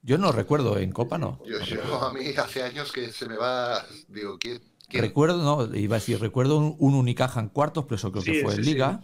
yo 0.02 0.18
no 0.18 0.32
recuerdo 0.32 0.78
en 0.78 0.92
Copa, 0.92 1.18
no. 1.18 1.40
Yo, 1.46 2.00
a 2.00 2.12
mí 2.12 2.28
hace 2.36 2.62
años 2.62 2.92
que 2.92 3.12
se 3.12 3.26
me 3.26 3.36
va. 3.36 3.84
Digo, 4.08 4.38
¿quién? 4.38 4.60
quién? 4.88 5.02
Recuerdo, 5.02 5.38
no, 5.42 5.74
iba 5.76 5.96
a 5.96 5.98
decir, 5.98 6.20
recuerdo 6.20 6.58
un, 6.58 6.76
un 6.78 6.94
Unicaja 6.94 7.40
en 7.40 7.48
cuartos, 7.48 7.84
pero 7.84 7.96
eso 7.96 8.12
creo 8.12 8.22
que 8.24 8.42
fue 8.42 8.52
sí, 8.52 8.58
en 8.58 8.64
sí. 8.64 8.72
Liga. 8.72 9.00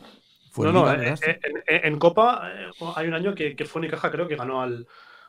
Fue 0.52 0.70
No, 0.70 0.70
en 0.70 0.74
no, 0.76 0.92
eh, 0.92 0.96
¿verdad? 0.96 1.18
eh, 1.26 1.40
en, 1.42 1.76
en- 1.76 1.86
en 1.94 1.98
Copa 1.98 2.42
eh, 2.54 2.70
hay 2.94 3.08
un 3.08 3.14
año 3.14 3.34
que, 3.34 3.56
que 3.56 3.64
fue 3.64 3.80
Unicaja, 3.80 4.10
creo 4.10 4.28
que 4.28 4.36
ganó 4.36 4.60
al, 4.62 4.86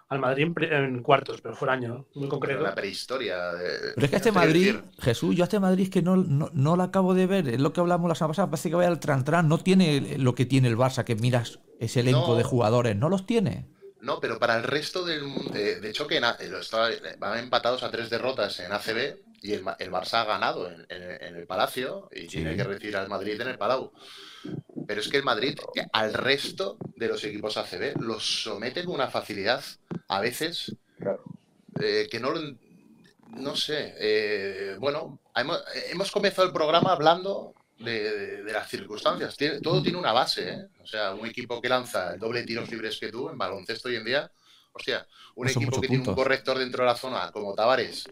al 0.09 0.19
Madrid 0.19 0.43
en, 0.43 0.53
pre- 0.53 0.76
en 0.78 1.01
cuartos, 1.01 1.39
pero 1.41 1.55
fue 1.55 1.69
un 1.69 1.74
año 1.74 2.05
muy 2.13 2.28
concreto. 2.28 2.61
La 2.61 2.76
prehistoria. 2.76 3.53
de- 3.53 3.93
Pero 3.95 4.05
es 4.05 4.09
que 4.11 4.17
este 4.17 4.32
Madrid, 4.34 4.76
Jesús, 4.99 5.34
yo 5.36 5.43
a 5.43 5.45
este 5.45 5.59
Madrid 5.61 5.86
es 5.86 5.89
que 5.89 6.01
no, 6.01 6.17
no, 6.17 6.49
no 6.53 6.76
lo 6.76 6.84
acabo 6.84 7.13
de 7.13 7.26
ver. 7.26 7.47
Es 7.47 7.59
lo 7.61 7.71
que 7.74 7.80
hablamos 7.80 8.09
la 8.09 8.15
semana 8.15 8.32
pasada. 8.34 8.49
Parece 8.51 8.69
que 8.69 8.76
vaya 8.76 8.89
al 8.89 8.99
tran 8.99 9.24
No 9.47 9.57
tiene 9.59 10.17
lo 10.17 10.36
que 10.36 10.45
tiene 10.45 10.67
el 10.67 10.78
Barça, 10.78 11.03
que 11.05 11.15
miras 11.15 11.59
ese 11.80 12.01
elenco 12.01 12.28
No. 12.28 12.36
de 12.36 12.43
jugadores. 12.43 12.95
No 12.97 13.07
los 13.09 13.26
tiene. 13.26 13.65
No, 14.01 14.19
pero 14.19 14.38
para 14.38 14.57
el 14.57 14.63
resto 14.63 15.05
del 15.05 15.24
mundo. 15.24 15.51
De, 15.53 15.80
de 15.80 15.89
hecho, 15.89 16.05
que 16.05 16.17
en 16.17 16.26
A- 16.26 16.38
lo 16.49 16.59
estaba- 16.59 16.89
van 17.17 17.39
empatados 17.39 17.82
a 17.84 17.89
tres 17.89 18.09
derrotas 18.09 18.59
en 18.59 18.74
ACB 18.74 19.19
y 19.41 19.53
el, 19.53 19.63
Ma- 19.63 19.78
el 19.80 19.89
Barça 19.89 20.15
ha 20.15 20.26
ganado 20.26 20.69
en, 20.69 20.86
en- 20.89 21.24
en 21.24 21.36
el 21.38 21.47
Palacio 21.47 22.09
y 22.11 22.28
tiene 22.28 22.57
que 22.57 22.65
recibir 22.65 22.97
al 22.97 23.07
Madrid 23.07 23.39
en 23.39 23.47
el 23.47 23.57
Palau. 23.57 23.93
Pero 24.87 24.99
es 25.01 25.07
que 25.07 25.17
el 25.17 25.23
Madrid, 25.23 25.57
eh, 25.75 25.85
al 25.93 26.13
resto 26.13 26.77
de 26.95 27.07
los 27.07 27.23
equipos 27.23 27.55
ACB, 27.57 27.99
los 28.01 28.43
somete 28.43 28.83
con 28.83 28.95
una 28.95 29.07
facilidad, 29.09 29.63
a 30.07 30.19
veces, 30.19 30.75
Claro. 30.99 31.23
eh, 31.81 32.07
que 32.11 32.19
no 32.19 32.31
lo. 32.31 32.41
No 33.29 33.55
sé. 33.55 33.95
eh, 33.97 34.75
bueno, 34.79 35.19
hemos, 35.35 35.63
hemos 35.89 36.11
comenzado 36.11 36.45
el 36.47 36.53
programa 36.53 36.91
hablando 36.91 37.55
de, 37.79 38.03
de- 38.17 38.43
de 38.43 38.53
las 38.53 38.69
circunstancias. 38.69 39.35
Tiene- 39.35 39.59
todo 39.59 39.81
tiene 39.81 39.97
una 39.97 40.11
base, 40.13 40.49
¿eh? 40.49 40.67
O 40.83 40.85
sea, 40.85 41.13
un 41.15 41.25
equipo 41.25 41.59
que 41.59 41.67
lanza 41.69 42.13
el 42.13 42.19
doble 42.19 42.41
de 42.41 42.45
tiros 42.45 42.69
libres 42.69 42.99
que 42.99 43.09
tú 43.11 43.29
en 43.29 43.37
baloncesto 43.37 43.87
hoy 43.89 43.95
en 43.95 44.05
día. 44.05 44.31
Hostia, 44.76 45.07
un 45.36 45.47
equipo 45.47 45.80
que 45.82 45.88
tiene 45.88 46.03
un 46.03 46.15
corrector 46.15 46.57
dentro 46.57 46.84
de 46.84 46.89
la 46.89 46.95
zona 46.95 47.32
como 47.32 47.53
Tavares, 47.53 48.05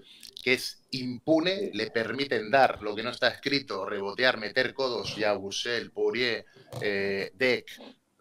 que 0.43 0.53
es 0.53 0.83
impune, 0.91 1.71
le 1.73 1.89
permiten 1.89 2.51
dar 2.51 2.81
lo 2.83 2.95
que 2.95 3.01
no 3.03 3.09
está 3.09 3.29
escrito, 3.29 3.83
rebotear, 3.85 4.37
meter 4.37 4.73
codos, 4.75 5.15
ya 5.15 5.33
Bussel, 5.33 5.91
Poirier, 5.91 6.45
eh, 6.81 7.31
Deck, 7.33 7.67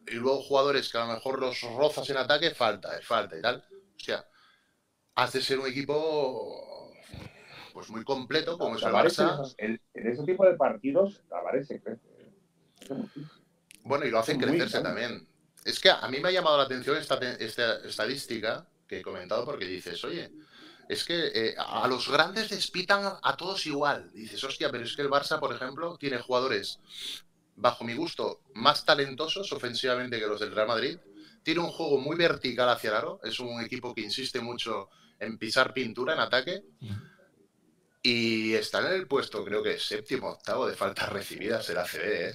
y 0.06 0.14
luego 0.14 0.40
jugadores 0.42 0.90
que 0.90 0.96
a 0.98 1.06
lo 1.06 1.12
mejor 1.12 1.38
los 1.38 1.60
rozas 1.62 2.08
en 2.08 2.16
ataque, 2.16 2.50
falta, 2.52 2.96
eh, 2.96 3.02
falta 3.02 3.36
y 3.38 3.42
tal. 3.42 3.62
Hostia, 3.96 4.24
has 5.16 5.32
de 5.34 5.42
ser 5.42 5.58
un 5.58 5.66
equipo 5.66 6.92
pues 7.74 7.90
muy 7.90 8.04
completo 8.04 8.56
como 8.58 8.76
es 8.76 8.82
el 8.82 8.88
Tavares 8.88 9.18
en, 9.18 9.26
Barça. 9.26 9.34
esos- 9.34 9.54
en- 9.58 9.80
en 9.94 10.06
ese 10.08 10.24
tipo 10.24 10.46
de 10.46 10.54
partidos, 10.54 11.20
Tavares 11.28 11.66
se 11.66 11.78
crece. 11.80 12.08
Bueno, 13.84 14.06
y 14.06 14.10
lo 14.10 14.18
hacen 14.18 14.38
crecerse 14.38 14.80
también. 14.80 15.26
Es 15.64 15.78
que 15.78 15.90
a 15.90 16.06
mí 16.08 16.20
me 16.20 16.28
ha 16.28 16.32
llamado 16.32 16.56
la 16.56 16.64
atención 16.64 16.96
esta, 16.96 17.18
estadística 17.84 18.66
que 18.86 18.98
he 18.98 19.02
comentado 19.02 19.44
porque 19.44 19.66
dices, 19.66 20.02
oye, 20.04 20.30
Es 20.88 21.04
que 21.04 21.30
eh, 21.32 21.54
a 21.56 21.86
los 21.86 22.08
grandes 22.08 22.50
les 22.50 22.70
pitan 22.70 23.12
a 23.22 23.36
todos 23.36 23.64
igual. 23.66 24.10
Dices, 24.12 24.42
hostia, 24.42 24.70
pero 24.70 24.84
es 24.84 24.96
que 24.96 25.02
el 25.02 25.10
Barça, 25.10 25.38
por 25.38 25.54
ejemplo, 25.54 25.96
tiene 25.98 26.18
jugadores, 26.18 26.80
bajo 27.54 27.84
mi 27.84 27.94
gusto, 27.94 28.40
más 28.54 28.84
talentosos 28.84 29.52
ofensivamente 29.52 30.18
que 30.18 30.26
los 30.26 30.40
del 30.40 30.54
Real 30.54 30.66
Madrid. 30.66 30.98
Tiene 31.44 31.60
un 31.60 31.70
juego 31.70 31.98
muy 31.98 32.16
vertical 32.16 32.68
hacia 32.68 32.90
el 32.90 32.96
aro. 32.96 33.20
Es 33.22 33.38
un 33.38 33.60
equipo 33.60 33.94
que 33.94 34.00
insiste 34.00 34.40
mucho 34.40 34.88
en 35.20 35.38
pisar 35.38 35.72
pintura 35.72 36.14
en 36.14 36.20
ataque. 36.20 36.64
Y 38.02 38.54
están 38.54 38.86
en 38.86 38.92
el 38.94 39.06
puesto, 39.06 39.44
creo 39.44 39.62
que 39.62 39.78
séptimo, 39.78 40.30
octavo 40.30 40.66
de 40.66 40.74
faltas 40.74 41.10
recibidas 41.10 41.68
el 41.68 41.78
ACB, 41.78 42.28
¿eh? 42.30 42.34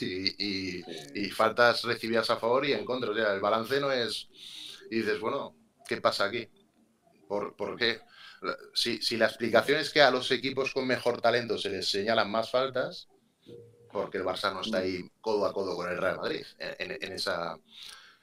Y, 0.00 0.78
y- 0.80 0.84
y 1.14 1.30
faltas 1.30 1.82
recibidas 1.84 2.28
a 2.30 2.36
favor 2.36 2.66
y 2.66 2.72
en 2.72 2.84
contra. 2.84 3.10
O 3.10 3.14
sea, 3.14 3.32
el 3.34 3.40
balance 3.40 3.80
no 3.80 3.90
es. 3.90 4.28
Y 4.90 4.96
dices, 4.98 5.18
bueno, 5.20 5.56
¿qué 5.86 6.00
pasa 6.00 6.26
aquí? 6.26 6.46
¿Por, 7.26 7.56
por 7.56 7.76
qué? 7.76 8.00
Si, 8.74 9.02
si 9.02 9.16
la 9.16 9.26
explicación 9.26 9.80
es 9.80 9.90
que 9.90 10.02
a 10.02 10.10
los 10.10 10.30
equipos 10.30 10.72
con 10.72 10.86
mejor 10.86 11.20
talento 11.20 11.58
se 11.58 11.70
les 11.70 11.88
señalan 11.90 12.30
más 12.30 12.50
faltas, 12.50 13.08
porque 13.90 14.18
el 14.18 14.24
Barça 14.24 14.52
no 14.52 14.60
está 14.62 14.78
ahí 14.78 15.00
codo 15.20 15.46
a 15.46 15.52
codo 15.52 15.76
con 15.76 15.88
el 15.90 15.98
Real 15.98 16.16
Madrid 16.18 16.44
en, 16.58 16.92
en- 16.92 16.98
en 17.02 17.12
esa, 17.12 17.56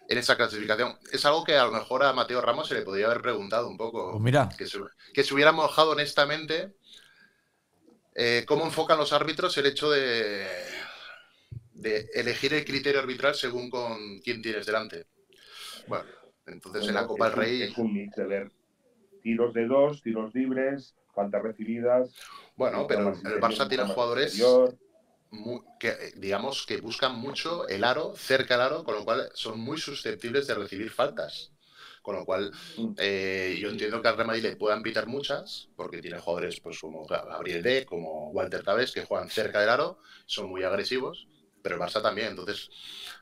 en 0.07 0.17
esa 0.17 0.35
clasificación. 0.35 0.97
Es 1.11 1.25
algo 1.25 1.43
que 1.43 1.55
a 1.55 1.65
lo 1.65 1.71
mejor 1.71 2.03
a 2.03 2.13
Mateo 2.13 2.41
Ramos 2.41 2.67
se 2.67 2.75
le 2.75 2.81
podría 2.81 3.07
haber 3.07 3.21
preguntado 3.21 3.67
un 3.67 3.77
poco. 3.77 4.11
Pues 4.11 4.23
mira. 4.23 4.49
Que 4.57 4.65
se, 4.67 4.79
que 5.13 5.23
se 5.23 5.33
hubiera 5.33 5.51
mojado 5.51 5.91
honestamente 5.91 6.75
eh, 8.13 8.43
cómo 8.47 8.65
enfocan 8.65 8.97
los 8.97 9.13
árbitros 9.13 9.57
el 9.57 9.65
hecho 9.65 9.89
de, 9.89 10.47
de 11.73 12.09
elegir 12.13 12.53
el 12.53 12.65
criterio 12.65 12.99
arbitral 12.99 13.35
según 13.35 13.69
con 13.69 14.19
quién 14.19 14.41
tienes 14.41 14.65
delante. 14.65 15.07
Bueno, 15.87 16.05
entonces 16.45 16.87
en 16.87 16.95
la 16.95 17.05
Copa 17.05 17.29
del 17.29 17.37
Rey... 17.37 17.61
Es 17.63 17.77
un 17.77 17.93
mix 17.93 18.15
de 18.15 18.25
ver 18.25 18.51
tiros 19.21 19.53
de 19.53 19.65
dos, 19.65 20.01
tiros 20.03 20.33
libres, 20.35 20.95
faltas 21.13 21.41
recibidas. 21.41 22.13
Bueno, 22.55 22.85
pero 22.87 23.09
el 23.09 23.41
Barça 23.41 23.67
tiene 23.67 23.85
jugadores 23.85 24.27
exterior. 24.27 24.77
Mu- 25.35 25.63
que, 25.79 25.89
eh, 25.89 26.13
digamos, 26.17 26.65
que 26.65 26.81
buscan 26.81 27.15
mucho 27.15 27.67
el 27.67 27.83
aro, 27.83 28.15
cerca 28.17 28.55
del 28.55 28.61
aro, 28.67 28.83
con 28.83 28.95
lo 28.95 29.03
cual 29.05 29.29
son 29.33 29.59
muy 29.59 29.77
susceptibles 29.77 30.47
de 30.47 30.55
recibir 30.55 30.91
faltas. 30.91 31.51
Con 32.01 32.15
lo 32.15 32.25
cual, 32.25 32.51
eh, 32.97 33.57
yo 33.59 33.69
entiendo 33.69 34.01
que 34.01 34.07
al 34.07 34.15
Real 34.15 34.27
Madrid 34.27 34.43
le 34.43 34.55
puedan 34.57 34.83
pitar 34.83 35.07
muchas, 35.07 35.69
porque 35.75 36.01
tiene 36.01 36.19
jugadores 36.19 36.59
pues, 36.61 36.79
como 36.79 37.05
Gabriel 37.05 37.63
D, 37.63 37.85
como 37.85 38.29
Walter 38.31 38.63
Tavés, 38.63 38.91
que 38.91 39.05
juegan 39.05 39.29
cerca 39.29 39.59
del 39.59 39.69
aro, 39.69 39.99
son 40.25 40.49
muy 40.49 40.63
agresivos, 40.63 41.27
pero 41.61 41.75
el 41.75 41.81
Barça 41.81 42.01
también. 42.01 42.29
Entonces, 42.29 42.69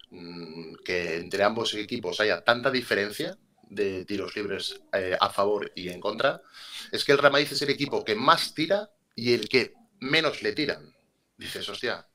mm, 0.09 0.75
que 0.83 1.15
entre 1.17 1.43
ambos 1.43 1.73
equipos 1.73 2.19
haya 2.19 2.43
tanta 2.43 2.71
diferencia 2.71 3.37
de 3.63 4.05
tiros 4.05 4.35
libres 4.35 4.81
eh, 4.93 5.17
a 5.19 5.29
favor 5.29 5.71
y 5.75 5.89
en 5.89 5.99
contra, 5.99 6.41
es 6.91 7.03
que 7.05 7.13
el 7.13 7.17
Real 7.17 7.31
Madrid 7.33 7.47
es 7.51 7.61
el 7.61 7.69
equipo 7.69 8.03
que 8.03 8.15
más 8.15 8.53
tira 8.53 8.89
y 9.15 9.33
el 9.33 9.49
que 9.49 9.73
menos 9.99 10.41
le 10.43 10.53
tiran. 10.53 10.92
Dices, 11.37 11.67
hostia. 11.69 12.05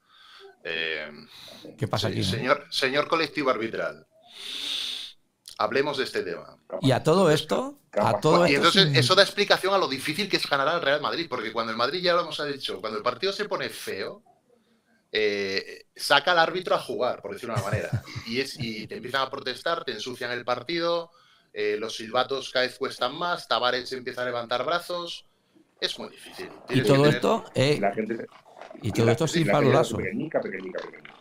eh, 0.65 1.11
¿Qué 1.77 1.89
pasa 1.89 2.09
aquí? 2.09 2.19
no? 2.19 2.25
Señor, 2.25 2.67
señor 2.71 3.09
colectivo 3.09 3.51
arbitral. 3.51 4.07
Hablemos 5.59 5.99
de 5.99 6.05
este 6.05 6.23
tema. 6.23 6.57
Y 6.81 6.93
a 6.93 7.03
todo 7.03 7.31
esto, 7.31 7.81
a 7.93 8.21
todo 8.21 8.47
y 8.47 8.55
esto 8.55 8.69
entonces 8.69 8.97
eso 8.97 9.15
da 9.17 9.23
explicación 9.25 9.75
a 9.75 9.79
lo 9.79 9.89
difícil 9.89 10.29
que 10.29 10.37
es 10.37 10.49
ganar 10.49 10.69
al 10.69 10.81
Real 10.83 11.01
Madrid, 11.01 11.27
porque 11.29 11.53
cuando 11.53 11.73
el 11.73 11.79
Madrid 11.79 12.01
ya 12.01 12.15
lo 12.15 12.21
hemos 12.21 12.41
dicho, 12.53 12.81
cuando 12.81 12.97
el 12.99 13.03
partido 13.03 13.33
se 13.33 13.47
pone 13.47 13.69
feo, 13.69 14.23
eh, 15.11 15.87
saca 15.97 16.31
al 16.33 16.39
árbitro 16.39 16.77
a 16.77 16.79
jugar, 16.79 17.21
por 17.23 17.33
decirlo 17.33 17.55
de 17.57 17.61
una 17.61 17.71
manera, 17.71 18.03
y, 18.27 18.41
es, 18.41 18.57
y 18.61 18.87
te 18.87 18.97
empiezan 18.97 19.23
a 19.23 19.31
protestar, 19.31 19.85
te 19.85 19.93
ensucian 19.93 20.31
el 20.31 20.45
partido, 20.45 21.11
eh, 21.53 21.77
los 21.81 21.97
silbatos 21.97 22.51
cada 22.51 22.67
vez 22.67 22.79
cuestan 22.79 23.17
más, 23.17 23.49
Tavares 23.49 23.91
empieza 23.93 24.23
a 24.23 24.27
levantar 24.27 24.65
brazos, 24.65 25.25
es 25.81 25.99
muy 25.99 26.11
difícil. 26.11 26.51
y 26.69 26.75
Tienes 26.75 26.87
todo 26.87 26.97
tener- 27.03 27.15
esto, 27.17 27.45
eh, 27.55 27.79
La 27.81 27.93
gente 27.93 28.27
y 28.83 28.93
todo 28.93 29.07
la- 29.07 29.13
esto 29.13 29.27
sin 29.29 29.47
la 29.47 29.53
Pablo 29.53 29.69
gente 29.69 29.79
Lasso. 29.79 29.97
Pequeñica, 29.97 30.41
pequeñica, 30.41 30.81
pequeñica. 30.81 31.15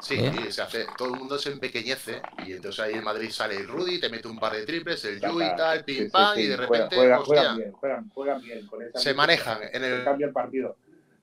Sí, 0.00 0.14
¿Eh? 0.18 0.50
se 0.50 0.62
hace, 0.62 0.86
todo 0.96 1.12
el 1.12 1.18
mundo 1.20 1.38
se 1.38 1.52
empequeñece 1.52 2.22
y 2.46 2.52
entonces 2.52 2.80
ahí 2.80 2.94
en 2.94 3.04
Madrid 3.04 3.28
sale 3.30 3.56
el 3.56 3.68
Rudy, 3.68 4.00
te 4.00 4.08
mete 4.08 4.28
un 4.28 4.38
par 4.38 4.54
de 4.54 4.64
triples, 4.64 5.04
el 5.04 5.20
Yu 5.20 5.42
y 5.42 5.56
tal, 5.56 5.84
pim 5.84 6.04
sí, 6.04 6.10
pam, 6.10 6.34
sí, 6.34 6.40
y 6.40 6.46
de 6.46 6.56
repente, 6.56 6.96
juega- 6.96 7.18
juegan 7.18 7.56
bien, 7.58 7.72
juegan, 7.72 8.08
juegan 8.08 8.40
bien. 8.40 8.66
Con 8.66 8.82
esa 8.82 8.98
se 8.98 9.12
manejan 9.12 9.60
en 9.72 9.84
el... 9.84 10.04
cambia 10.04 10.26
el 10.26 10.32
partido. 10.32 10.76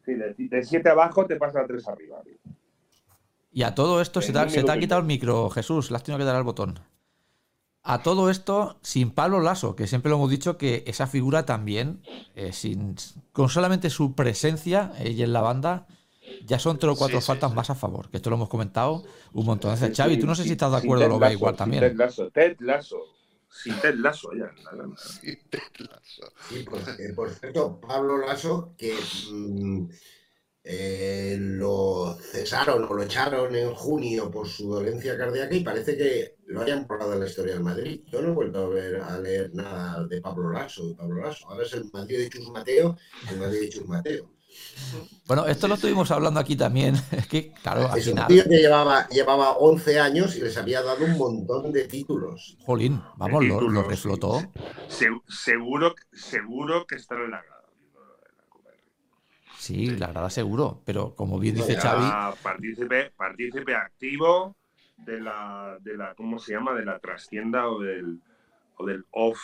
Sí, 0.06 0.14
de, 0.14 0.36
de 0.38 0.64
siete 0.64 0.90
abajo 0.90 1.26
te 1.26 1.38
pasa 1.38 1.62
a 1.62 1.66
tres 1.68 1.88
arriba. 1.88 2.22
tío. 2.24 2.36
Y 3.52 3.64
a 3.64 3.74
todo 3.74 4.00
esto 4.00 4.22
se 4.22 4.32
te, 4.32 4.50
se 4.50 4.64
te 4.64 4.72
ha 4.72 4.78
quitado 4.80 5.02
el 5.02 5.08
micro, 5.08 5.50
Jesús, 5.50 5.90
le 5.90 5.98
has 5.98 6.04
tenido 6.04 6.20
que 6.20 6.26
dar 6.26 6.36
al 6.36 6.44
botón. 6.44 6.80
A 7.90 8.04
todo 8.04 8.30
esto, 8.30 8.78
sin 8.82 9.12
Pablo 9.12 9.40
Lasso, 9.40 9.76
que 9.78 9.88
siempre 9.88 10.10
lo 10.10 10.18
hemos 10.18 10.30
dicho 10.30 10.58
que 10.58 10.84
esa 10.88 11.08
figura 11.08 11.46
también, 11.46 12.02
eh, 12.36 12.52
sin, 12.52 12.96
con 13.32 13.48
solamente 13.48 13.90
su 13.90 14.14
presencia 14.14 14.92
y 15.04 15.22
en 15.24 15.32
la 15.32 15.40
banda, 15.40 15.88
ya 16.46 16.60
son 16.60 16.78
tres 16.80 16.92
o 16.94 16.98
cuatro 16.98 17.22
Sí, 17.22 17.28
faltas 17.28 17.52
sí. 17.52 17.56
más 17.56 17.70
a 17.70 17.76
favor, 17.76 18.10
que 18.10 18.18
esto 18.18 18.30
lo 18.30 18.36
hemos 18.36 18.50
comentado 18.50 19.04
un 19.32 19.46
montón 19.46 19.72
de 19.74 19.80
veces. 19.80 19.96
Sí, 19.96 20.02
Xavi, 20.04 20.18
tú 20.18 20.28
no 20.28 20.36
sé 20.36 20.44
si 20.44 20.52
estás 20.52 20.72
de 20.72 20.78
acuerdo, 20.80 21.06
Ted 21.06 21.10
lo 21.12 21.20
Lasso, 21.20 21.34
igual 21.34 21.56
también. 21.56 21.82
Ted 21.82 21.96
Lasso, 21.96 22.30
Ted 22.30 22.58
Lasso. 22.60 22.98
Sin 23.50 23.80
Ted 23.80 23.96
Lasso, 23.96 24.30
ya. 24.34 24.52
nada 24.66 24.86
más. 24.88 25.02
Sí, 25.22 25.38
te 25.50 25.58
lazo. 25.80 26.34
Sí, 26.50 26.64
por, 26.64 26.80
eh, 26.80 27.14
por 27.16 27.30
cierto, 27.30 27.80
Pablo 27.80 28.18
Lasso, 28.18 28.74
que 28.78 28.94
mm, 29.32 29.86
eh, 30.70 31.38
lo 31.40 32.18
cesaron 32.20 32.84
o 32.84 32.94
lo 32.94 33.04
echaron 33.04 33.56
en 33.56 33.74
junio 33.74 34.30
por 34.30 34.48
su 34.48 34.70
dolencia 34.70 35.18
cardíaca 35.18 35.56
y 35.56 35.64
parece 35.64 35.96
que 35.96 36.36
lo 36.48 36.62
hayan 36.62 36.86
borrado 36.86 37.14
en 37.14 37.22
la 37.22 37.28
historia 37.28 37.54
del 37.54 37.64
Madrid. 37.64 38.02
Yo 38.12 38.22
no 38.22 38.30
he 38.30 38.34
vuelto 38.34 38.66
a 38.66 38.70
ver 38.70 38.98
a 39.02 39.18
leer 39.18 39.52
nada 39.54 40.04
de 40.06 40.20
Pablo 40.22 40.52
Lasso, 40.52 40.88
de 40.90 40.96
Pablo 40.96 41.22
Lasso. 41.26 41.48
Ahora 41.50 41.66
es 41.66 41.74
el 41.74 41.90
Madrid 41.94 42.18
de 42.20 42.30
Chus 42.30 42.50
Mateo, 42.52 42.98
el 43.32 43.38
Madrid 43.38 43.62
de 43.62 43.70
Chus 43.70 43.88
Mateo. 43.88 44.30
Bueno, 45.28 45.46
esto 45.46 45.68
lo 45.68 45.76
estuvimos 45.76 46.10
hablando 46.12 46.40
aquí 46.40 46.56
también. 46.56 46.96
Es 47.12 47.28
que, 47.28 47.52
claro, 47.52 47.90
al 47.92 48.00
Es 48.00 48.08
un 48.08 48.26
tío 48.28 48.44
que 48.44 48.58
llevaba, 48.58 49.08
llevaba 49.10 49.52
11 49.58 50.00
años 50.00 50.36
y 50.36 50.42
les 50.42 50.58
había 50.58 50.82
dado 50.82 51.06
un 51.06 51.18
montón 51.18 51.72
de 51.72 51.86
títulos. 51.88 52.58
jolín, 52.66 53.02
vamos, 53.18 53.46
lo, 53.46 53.62
lo 53.62 53.84
reflotó. 53.84 54.42
Se- 54.88 55.08
seguro, 55.28 55.94
seguro 56.12 56.86
que 56.88 56.96
estará 56.96 57.24
en 57.26 57.32
la 57.32 57.42
grada. 57.44 57.57
Sí, 59.68 59.98
la 59.98 60.08
verdad, 60.08 60.30
seguro. 60.30 60.82
Pero 60.86 61.16
como 61.16 61.40
bien 61.40 61.56
dice 61.56 61.74
Ya. 61.76 61.82
Xavi, 61.82 62.42
partícipe, 62.42 63.12
partícipe 63.12 63.76
activo 63.76 64.56
de 64.98 65.20
la, 65.20 65.78
de 65.82 65.98
la, 65.98 66.16
¿cómo 66.16 66.40
se 66.40 66.54
llama? 66.54 66.74
De 66.74 66.86
la 66.86 67.00
trastienda 67.00 67.68
o 67.70 67.80
del, 67.80 68.22
o 68.78 68.86
del 68.86 69.06
off 69.12 69.40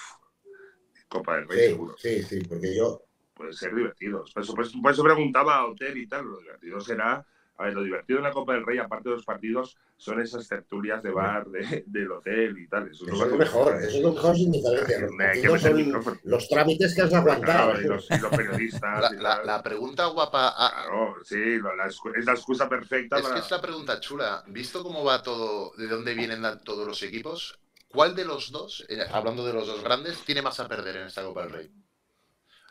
Copa 1.09 1.35
del 1.35 1.47
Rey, 1.47 1.59
Sí, 1.59 1.65
seguro. 1.67 1.95
sí, 1.97 2.23
sí, 2.23 2.39
porque 2.47 2.75
yo, 2.75 3.01
Puede 3.35 3.53
ser 3.53 3.75
divertido. 3.75 4.23
Por 4.33 4.43
eso, 4.43 4.53
por 4.55 4.65
eso- 4.65 4.81
por 4.81 4.91
eso 4.91 5.03
preguntaba 5.03 5.57
a 5.57 5.65
Hotel 5.67 5.97
y 5.97 6.07
tal. 6.07 6.25
Lo 6.25 6.37
divertido 6.39 6.79
será. 6.81 7.25
A 7.57 7.65
ver, 7.65 7.73
lo 7.75 7.83
divertido 7.83 8.17
en 8.17 8.23
la 8.23 8.31
Copa 8.31 8.53
del 8.53 8.65
Rey, 8.65 8.79
aparte 8.79 9.09
de 9.09 9.15
los 9.15 9.25
partidos, 9.25 9.77
son 9.95 10.19
esas 10.19 10.47
tertulias 10.47 11.03
de 11.03 11.11
bar 11.11 11.45
de- 11.47 11.83
del 11.85 12.11
hotel 12.11 12.57
y 12.57 12.67
tal. 12.67 12.89
Eso, 12.89 13.05
eso 13.05 13.25
es 13.25 13.31
lo 13.31 13.37
mejor, 13.37 13.75
eso 13.75 13.97
es 13.97 14.03
lo 14.03 14.11
mejor 14.13 14.35
sin 14.35 14.51
diferencia. 14.51 14.99
Los 15.47 15.61
son 15.61 16.19
los 16.23 16.49
trámites 16.49 16.95
que 16.95 17.01
has 17.03 17.13
aguantado. 17.13 17.71
Claro, 17.73 17.81
y 17.81 17.85
los, 17.87 18.09
y 18.09 18.17
los 18.17 18.31
periodistas. 18.31 19.01
La, 19.01 19.09
y 19.13 19.17
la- 19.21 19.35
tal. 19.37 19.45
la 19.47 19.63
pregunta 19.63 20.05
guapa 20.07 20.47
a- 20.49 20.83
Claro, 20.85 21.15
sí, 21.23 21.59
la 21.59 21.85
es 21.87 22.25
la 22.25 22.33
excusa 22.33 22.67
perfecta 22.67 23.17
es 23.17 23.21
para. 23.21 23.35
que 23.35 23.41
es 23.41 23.51
la 23.51 23.61
pregunta 23.61 23.99
chula. 23.99 24.43
Visto 24.47 24.81
cómo 24.81 25.03
va 25.03 25.21
todo, 25.21 25.73
de 25.77 25.87
dónde 25.87 26.15
vienen 26.15 26.41
todos 26.65 26.87
los 26.87 27.03
equipos, 27.03 27.59
¿cuál 27.87 28.15
de 28.15 28.25
los 28.25 28.51
dos, 28.51 28.83
eh, 28.89 29.05
hablando 29.11 29.45
de 29.45 29.53
los 29.53 29.67
dos 29.67 29.83
grandes, 29.83 30.17
tiene 30.25 30.41
más 30.41 30.59
a 30.59 30.67
perder 30.67 30.95
en 30.97 31.07
esta 31.07 31.21
Copa 31.23 31.43
del 31.43 31.51
Rey? 31.51 31.71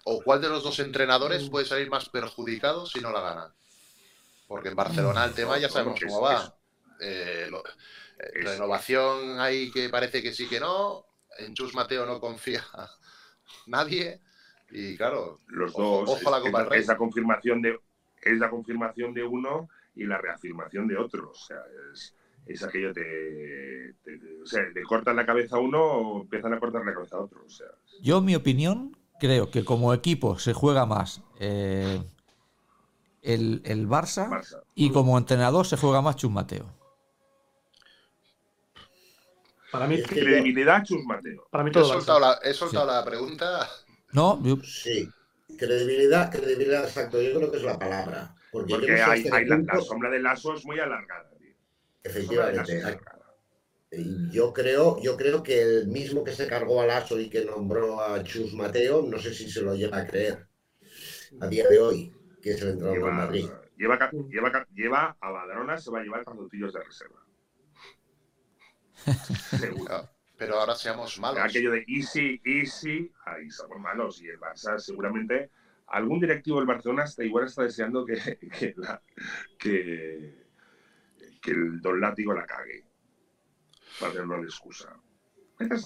¿O 0.04 0.20
cuál 0.22 0.40
de 0.40 0.48
los 0.48 0.64
dos 0.64 0.80
entrenadores 0.80 1.48
puede 1.48 1.66
salir 1.66 1.88
más 1.88 2.08
perjudicado 2.08 2.84
si 2.86 3.00
no 3.00 3.12
la 3.12 3.20
gana? 3.20 3.54
Porque 4.52 4.68
en 4.68 4.76
Barcelona 4.76 5.24
el 5.24 5.32
tema 5.32 5.56
ya 5.58 5.70
sabemos 5.70 5.98
cómo 5.98 6.20
va. 6.20 6.54
Eh, 7.00 7.46
lo- 7.50 7.64
eh, 7.64 8.42
renovación 8.42 9.40
ahí 9.40 9.70
que 9.70 9.88
parece 9.88 10.22
que 10.22 10.34
sí 10.34 10.46
que 10.46 10.60
no. 10.60 11.06
En 11.38 11.54
Chus 11.54 11.74
Mateo 11.74 12.04
no 12.04 12.20
confía 12.20 12.62
nadie. 13.66 14.20
Y 14.70 14.94
claro, 14.98 15.38
los 15.48 15.72
ojo- 15.74 16.04
dos. 16.06 16.10
ojo 16.20 16.28
a 16.28 16.32
la 16.32 16.38
es, 16.38 16.44
Copa 16.44 16.58
del 16.58 16.66
es- 16.66 16.70
Rey. 16.70 16.80
es 16.80 16.86
la 16.88 16.96
confirmación 16.98 17.62
de, 17.62 17.80
es 18.22 18.38
la 18.38 18.50
confirmación 18.50 19.14
de 19.14 19.22
uno 19.24 19.68
y 19.94 20.04
la 20.04 20.18
reafirmación 20.18 20.86
de 20.86 20.96
otro. 20.98 21.30
O 21.30 21.34
sea, 21.34 21.58
es, 21.94 22.14
es 22.46 22.62
aquello 22.62 22.92
de. 22.92 23.94
o 24.42 24.46
sea, 24.46 24.62
le 24.74 24.82
cortan 24.82 25.16
la 25.16 25.24
cabeza 25.24 25.56
a 25.56 25.60
uno 25.60 25.82
o 25.82 26.20
empiezan 26.22 26.52
a 26.52 26.60
cortar 26.60 26.84
la 26.84 26.92
cabeza 26.92 27.16
a 27.16 27.20
otro. 27.20 27.42
O 27.46 27.50
sea, 27.50 27.68
yo, 28.02 28.18
en 28.18 28.24
mi 28.26 28.34
opinión, 28.34 28.96
creo 29.18 29.50
que 29.50 29.64
como 29.64 29.94
equipo 29.94 30.38
se 30.38 30.52
juega 30.52 30.84
más 30.86 31.22
eh, 31.40 32.02
el, 33.22 33.62
el 33.64 33.88
Barça, 33.88 34.28
Barça. 34.28 34.62
y 34.74 34.90
como 34.90 35.16
entrenador 35.16 35.66
se 35.66 35.76
juega 35.76 36.02
más 36.02 36.16
Chus 36.16 36.30
Mateo. 36.30 36.66
Para 39.70 39.86
mí, 39.86 40.02
Credibilidad, 40.02 40.84
Chus 40.84 41.02
Mateo. 41.04 41.46
para 41.50 41.64
mí 41.64 41.70
Yo 41.72 41.80
he 41.80 41.82
todo 41.82 41.92
soltado, 41.94 42.20
la, 42.20 42.38
he 42.42 42.52
soltado 42.52 42.86
la 42.86 43.04
pregunta. 43.04 43.68
No, 44.12 44.42
yo- 44.44 44.58
Sí, 44.62 45.08
credibilidad, 45.56 46.30
credibilidad, 46.30 46.84
exacto, 46.84 47.20
yo 47.22 47.34
creo 47.38 47.50
que 47.50 47.56
es 47.56 47.62
la 47.62 47.78
palabra. 47.78 48.34
Porque, 48.50 48.70
yo 48.72 48.76
Porque 48.76 48.92
no 48.98 49.32
hay, 49.34 49.44
la, 49.46 49.80
sombra 49.80 50.10
del 50.10 50.22
lazo 50.22 50.54
es 50.54 50.64
muy 50.66 50.78
alargada. 50.78 51.30
tío. 51.38 51.54
Efectivamente, 52.04 52.98
Yo 54.30 54.52
creo, 54.52 55.00
yo 55.00 55.16
creo 55.16 55.42
que 55.42 55.62
el 55.62 55.88
mismo 55.88 56.22
que 56.24 56.32
se 56.32 56.46
cargó 56.46 56.80
a 56.80 56.86
Lasso 56.86 57.18
y 57.20 57.28
que 57.30 57.44
nombró 57.44 58.00
a 58.00 58.22
Chus 58.22 58.54
Mateo, 58.54 59.02
no 59.02 59.18
sé 59.18 59.34
si 59.34 59.50
se 59.50 59.60
lo 59.62 59.74
llega 59.74 59.98
a 59.98 60.06
creer 60.06 60.46
a 61.40 61.46
día 61.46 61.68
de 61.68 61.78
hoy, 61.78 62.12
que 62.42 62.50
es 62.50 62.62
el 62.62 62.68
entrenador 62.70 62.98
Lleva, 62.98 63.10
Madrid. 63.12 63.48
lleva, 63.76 64.66
lleva, 64.74 65.16
a 65.20 65.30
Badalona, 65.30 65.78
se 65.78 65.90
va 65.90 66.00
a 66.00 66.02
llevar 66.02 66.24
calzoncillos 66.24 66.72
de 66.72 66.82
reserva. 66.82 67.20
Seguro. 69.58 70.08
Pero 70.36 70.58
ahora 70.58 70.74
seamos 70.74 71.18
malos. 71.20 71.40
Aquello 71.42 71.70
de 71.70 71.84
easy, 71.86 72.40
easy, 72.44 73.12
ahí 73.26 73.48
somos 73.50 73.78
malos. 73.78 74.20
Y 74.22 74.28
el 74.28 74.40
Barça, 74.40 74.78
seguramente, 74.78 75.50
algún 75.88 76.18
directivo 76.20 76.58
del 76.58 76.66
Barcelona 76.66 77.04
igual 77.18 77.46
está 77.46 77.62
deseando 77.62 78.04
que, 78.04 78.14
que, 78.58 78.74
la- 78.76 79.00
que, 79.58 80.46
que 81.40 81.50
el 81.50 81.80
Don 81.80 82.00
Látigo 82.00 82.32
la 82.34 82.44
cague. 82.46 82.84
Para 84.00 84.12
tener 84.12 84.26
una 84.26 84.42
excusa. 84.42 84.96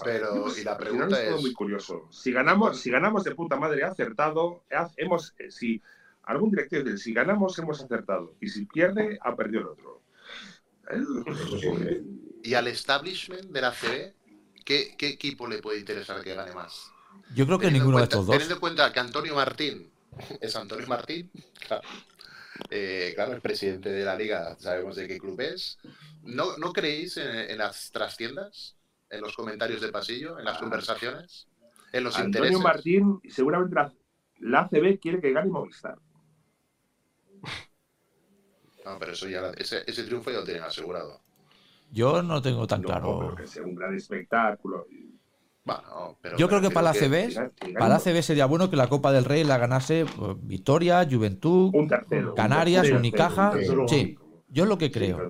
Pero, 0.03 0.45
y 0.57 0.63
la 0.63 0.75
pregunta 0.77 1.07
todo 1.23 1.35
es- 1.35 1.41
muy 1.41 1.53
curioso. 1.53 2.07
Si 2.11 2.31
ganamos, 2.31 2.79
si 2.79 2.89
ganamos 2.89 3.23
de 3.25 3.35
puta 3.35 3.57
madre 3.57 3.83
acertado, 3.83 4.63
hemos, 4.95 5.35
eh, 5.37 5.51
si 5.51 5.83
algún 6.27 6.51
directivo 6.51 6.83
dice, 6.83 6.97
si 6.97 7.13
ganamos 7.13 7.57
hemos 7.59 7.81
acertado 7.81 8.35
y 8.41 8.49
si 8.49 8.65
pierde 8.65 9.17
ha 9.21 9.35
perdido 9.35 9.61
el 9.61 9.67
otro. 9.67 10.03
Y 12.43 12.53
al 12.53 12.67
establishment 12.67 13.45
de 13.51 13.61
la 13.61 13.71
CB, 13.71 14.15
¿qué, 14.65 14.95
qué 14.97 15.07
equipo 15.09 15.47
le 15.47 15.59
puede 15.59 15.79
interesar 15.79 16.21
que 16.23 16.35
gane 16.35 16.53
más? 16.53 16.93
Yo 17.33 17.45
creo 17.45 17.59
que 17.59 17.71
ninguno 17.71 17.97
de 17.97 18.03
estos 18.03 18.25
dos. 18.25 18.33
Teniendo 18.35 18.55
en 18.55 18.59
cuenta 18.61 18.91
que 18.93 18.99
Antonio 18.99 19.35
Martín 19.35 19.91
es 20.41 20.55
Antonio 20.55 20.87
Martín, 20.87 21.31
claro, 21.67 21.87
Eh, 22.69 23.13
claro, 23.15 23.33
el 23.33 23.41
presidente 23.41 23.89
de 23.89 24.03
la 24.05 24.15
liga, 24.15 24.55
sabemos 24.59 24.95
de 24.95 25.07
qué 25.07 25.19
club 25.19 25.39
es. 25.41 25.79
¿No, 26.23 26.57
no 26.57 26.73
creéis 26.73 27.17
en, 27.17 27.27
en 27.51 27.57
las 27.59 27.91
trastiendas? 27.91 28.77
¿En 29.09 29.21
los 29.21 29.35
comentarios 29.35 29.81
de 29.81 29.89
pasillo? 29.89 30.39
¿En 30.39 30.45
las 30.45 30.57
conversaciones? 30.57 31.47
¿En 31.93 32.03
los 32.03 32.17
Antonio 32.17 32.59
intereses? 32.59 32.59
Martín, 32.59 33.19
seguramente 33.29 33.75
la, 33.75 33.93
la 34.39 34.59
ACB 34.61 34.99
quiere 34.99 35.21
que 35.21 35.31
gane 35.33 35.49
Movistar. 35.49 35.97
No, 38.87 38.97
pero 38.99 39.11
eso 39.11 39.27
ya, 39.27 39.51
ese, 39.57 39.83
ese 39.85 40.03
triunfo 40.03 40.31
ya 40.31 40.37
lo 40.37 40.43
tienen 40.45 40.63
asegurado. 40.63 41.19
Yo 41.91 42.21
no 42.23 42.41
tengo 42.41 42.65
tan 42.67 42.81
No, 42.81 42.87
claro. 42.87 43.19
pero 43.19 43.35
que 43.35 43.47
sea 43.47 43.63
un 43.63 43.75
gran 43.75 43.95
espectáculo. 43.95 44.85
Bueno, 45.65 46.17
pero 46.21 46.37
Yo 46.37 46.47
creo 46.47 46.61
que 46.61 46.69
para 46.69 46.93
la 46.93 46.93
CB, 46.93 47.73
para 47.73 47.89
la 47.89 47.99
CB 47.99 48.21
sería 48.21 48.45
bueno 48.45 48.69
que 48.69 48.77
la 48.77 48.87
Copa 48.87 49.11
del 49.11 49.25
Rey 49.25 49.43
la 49.43 49.57
ganase 49.57 50.05
pues, 50.05 50.37
Victoria, 50.41 51.05
Juventud, 51.09 51.71
Un 51.73 51.87
tercero. 51.89 52.33
Canarias, 52.35 52.83
un 52.83 52.83
tercero, 52.83 52.99
Unicaja. 52.99 53.51
un. 53.51 53.87
Sí, 53.89 54.17
yo 54.47 54.63
es 54.63 54.69
lo 54.69 54.77
que 54.77 54.89
creo. 54.89 55.29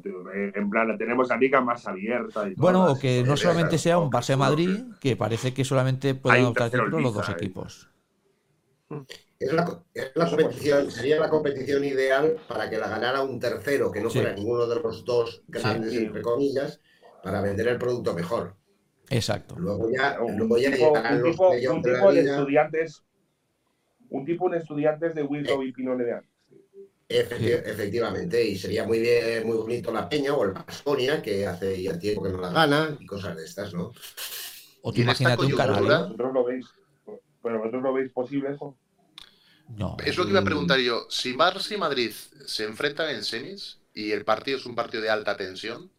En 0.53 0.69
plan, 0.69 0.87
la 0.87 0.97
tenemos 0.97 1.29
la 1.29 1.37
liga 1.37 1.59
más 1.61 1.87
abierta. 1.87 2.47
Y 2.47 2.53
Bueno, 2.53 2.85
o 2.91 2.99
que 2.99 3.23
no 3.23 3.35
solamente 3.35 3.79
sea 3.79 3.97
un 3.97 4.11
seguro 4.11 4.37
Madrid, 4.37 4.83
que 4.99 5.15
parece 5.15 5.55
que 5.55 5.65
solamente 5.65 6.13
puedan 6.13 6.37
Hay 6.37 6.43
un 6.43 6.49
optar 6.49 6.69
tercero 6.69 6.85
título 6.85 7.01
los 7.01 7.13
dos 7.15 7.29
eh. 7.29 7.31
Es 9.39 9.53
la, 9.53 9.83
es 9.93 10.11
la 10.15 10.27
competición, 10.29 10.89
sería 10.91 11.19
la 11.19 11.29
competición 11.29 11.83
ideal 11.83 12.37
para 12.47 12.69
que 12.69 12.77
la 12.77 12.87
ganara 12.89 13.21
un 13.21 13.39
tercero, 13.39 13.91
que 13.91 14.01
no 14.01 14.09
Sí. 14.09 14.19
fuera 14.19 14.33
ninguno 14.33 14.65
de 14.65 14.79
los 14.81 15.05
dos 15.05 15.43
grandes, 15.47 15.91
Sí. 15.91 15.97
entre 16.05 16.21
comillas, 16.23 16.79
para 17.23 17.41
vender 17.41 17.67
el 17.67 17.77
producto 17.77 18.13
mejor. 18.15 18.55
Exacto. 19.09 19.55
Luego 19.57 19.89
ya, 19.91 20.19
Un 20.21 20.37
luego 20.37 20.57
ya 20.57 20.71
tipo, 20.71 20.87
llegarán 20.87 21.17
un 21.17 21.21
los 21.21 21.31
tipo, 21.31 21.49
un 21.49 21.55
de 21.81 21.93
tipo 21.93 22.11
estudiantes. 22.11 23.03
Un 24.09 24.25
tipo 24.25 24.49
de 24.49 24.57
estudiantes 24.57 25.13
de 25.15 25.23
Willow 25.23 25.63
y 25.63 25.71
Pinone 25.71 26.03
de 26.03 26.13
antes. 26.13 26.31
Efecti- 27.09 27.61
Efectivamente, 27.65 28.43
y 28.43 28.57
sería 28.57 28.85
muy 28.85 28.99
bien, 28.99 29.45
muy 29.47 29.55
bonito 29.57 29.91
la 29.93 30.09
Peña 30.09 30.33
o 30.33 30.43
el 30.43 30.51
Baskonia, 30.51 31.21
que 31.21 31.45
hace 31.45 31.81
ya 31.81 31.97
tiempo 31.99 32.23
que 32.23 32.29
no 32.31 32.41
la 32.41 32.49
gana, 32.51 32.97
y 32.99 33.05
cosas 33.05 33.37
de 33.37 33.45
estas, 33.45 33.73
¿no? 33.73 33.91
O 34.81 34.91
tú 34.91 35.01
imagínate 35.01 35.35
un 35.43 35.51
coyuntura- 35.51 35.65
Canario. 35.75 36.03
¿Vosotros 36.05 36.33
lo 36.33 36.43
veis? 36.43 36.65
¿Pero 37.43 37.57
vosotros 37.59 37.83
lo 37.83 37.93
veis 37.93 38.11
posible 38.11 38.51
eso? 38.51 38.75
No. 39.67 39.97
Es 40.05 40.17
lo 40.17 40.25
que 40.25 40.31
iba 40.31 40.39
a 40.39 40.43
preguntar 40.43 40.79
yo. 40.79 41.07
Si 41.09 41.33
Barça 41.35 41.71
y 41.73 41.77
Madrid 41.77 42.11
se 42.45 42.63
enfrentan 42.65 43.09
en 43.09 43.23
semis 43.23 43.79
y 43.93 44.11
el 44.11 44.23
partido 44.25 44.57
es 44.57 44.65
un 44.65 44.75
partido 44.75 45.03
de 45.03 45.09
alta 45.09 45.35
tensión, 45.35 45.91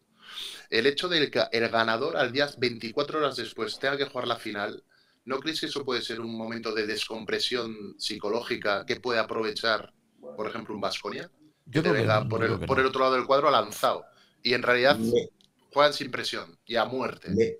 el 0.69 0.87
hecho 0.87 1.09
de 1.09 1.31
que 1.31 1.43
el 1.51 1.69
ganador 1.69 2.17
al 2.17 2.31
día 2.31 2.49
24 2.57 3.19
horas 3.19 3.35
después 3.37 3.79
tenga 3.79 3.97
que 3.97 4.05
jugar 4.05 4.27
la 4.27 4.37
final, 4.37 4.83
¿no 5.25 5.39
creéis 5.39 5.61
que 5.61 5.67
eso 5.67 5.85
puede 5.85 6.01
ser 6.01 6.21
un 6.21 6.35
momento 6.37 6.73
de 6.73 6.87
descompresión 6.87 7.95
psicológica 7.99 8.85
que 8.85 8.97
puede 8.99 9.19
aprovechar, 9.19 9.93
por 10.35 10.47
ejemplo, 10.47 10.75
un 10.75 10.81
Vasconia? 10.81 11.31
Yo 11.65 11.81
creo 11.83 11.93
que 11.95 12.03
no, 12.03 12.27
por, 12.27 12.43
el, 12.43 12.57
creo 12.57 12.59
que 12.59 12.67
por 12.67 12.79
no. 12.79 12.81
el 12.81 12.87
otro 12.87 13.01
lado 13.01 13.15
del 13.15 13.25
cuadro 13.27 13.51
lanzado. 13.51 14.05
Y 14.43 14.53
en 14.53 14.63
realidad 14.63 14.99
Me, 14.99 15.29
juegan 15.71 15.93
sin 15.93 16.11
presión 16.11 16.57
y 16.65 16.75
a 16.77 16.85
muerte. 16.85 17.37
me, 17.37 17.57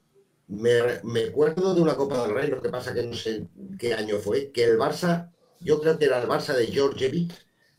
me- 0.48 1.02
me 1.04 1.24
acuerdo 1.26 1.74
de 1.76 1.82
una 1.82 1.96
Copa 1.96 2.22
del 2.26 2.34
Rey, 2.36 2.50
lo 2.50 2.62
que 2.62 2.70
pasa 2.70 2.94
que 2.94 3.04
no 3.04 3.14
sé 3.14 3.48
qué 3.78 3.94
año 3.94 4.18
fue, 4.20 4.52
que 4.52 4.64
el 4.66 4.78
Barça, 4.78 5.32
yo 5.60 5.80
creo 5.82 5.98
que 5.98 6.06
era 6.06 6.22
el 6.22 6.28
Barça 6.28 6.54
de 6.56 6.68
Georgievic, 6.68 7.34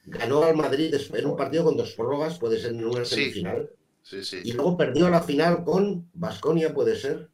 ganó 0.04 0.42
al 0.44 0.56
Madrid 0.56 0.94
en 1.12 1.26
un 1.26 1.36
partido 1.36 1.64
con 1.64 1.76
dos 1.76 1.92
prórrogas, 1.92 2.38
puede 2.38 2.58
ser 2.60 2.72
en 2.72 2.84
una 2.84 3.04
semifinal, 3.04 3.70
Sí, 4.02 4.24
sí. 4.24 4.40
y 4.44 4.52
luego 4.52 4.76
perdió 4.76 5.08
la 5.08 5.22
final 5.22 5.62
con 5.64 6.10
Basconia, 6.14 6.72
puede 6.74 6.96
ser. 6.96 7.30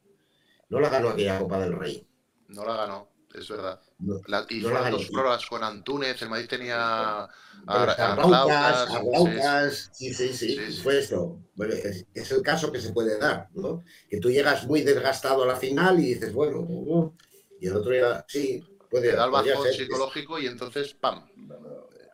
No 0.68 0.80
la 0.80 0.88
ganó 0.88 1.10
aquella 1.10 1.38
Copa 1.38 1.60
del 1.60 1.78
Rey. 1.78 2.06
No 2.48 2.64
la 2.64 2.76
ganó, 2.76 3.08
es 3.34 3.48
verdad. 3.48 3.80
No. 3.98 4.20
La- 4.26 4.44
y 4.50 4.60
No 4.60 4.68
fueron 4.68 4.90
dos 4.90 5.06
pruebas 5.06 5.46
con 5.46 5.62
Antúnez, 5.64 6.20
el 6.22 6.28
Madrid 6.28 6.48
tenía 6.48 6.76
a- 7.22 7.28
Arlaucas, 7.66 8.90
Arlaucas, 8.90 9.90
sí, 9.92 10.12
sí, 10.12 10.32
sí, 10.32 10.58
fue 10.82 10.98
esto. 10.98 11.40
Bueno, 11.54 11.74
es, 11.74 12.04
es 12.12 12.30
el 12.32 12.42
caso 12.42 12.70
que 12.72 12.80
se 12.80 12.92
puede 12.92 13.18
dar, 13.18 13.48
¿no? 13.54 13.82
Que 14.10 14.18
tú 14.20 14.30
llegas 14.30 14.66
muy 14.66 14.82
desgastado 14.82 15.44
a 15.44 15.46
la 15.46 15.56
final 15.56 15.98
y 16.00 16.14
dices, 16.14 16.32
bueno, 16.32 16.60
uh, 16.60 17.12
y 17.60 17.68
el 17.68 17.76
otro 17.76 17.92
día, 17.92 18.24
sí, 18.28 18.62
puede 18.90 19.10
te 19.10 19.16
da 19.16 19.24
el 19.26 19.30
bajón 19.30 19.62
ser. 19.64 19.74
psicológico 19.74 20.38
y 20.38 20.46
entonces, 20.46 20.94
¡pam! 20.94 21.26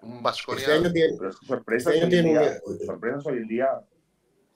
Un 0.03 0.23
Vasconia. 0.23 0.61
Este 0.61 0.73
año 0.73 0.93
tiene, 0.93 1.16
sorpresas, 1.47 1.86
Este 1.86 1.90
año 1.90 1.99
hoy 1.99 2.03
en 2.05 2.11
tiene 2.11 2.28
día, 2.40 2.61
una- 2.65 2.78
sorpresas 2.86 3.27
hoy 3.27 3.36
en 3.39 3.49
día. 3.49 3.69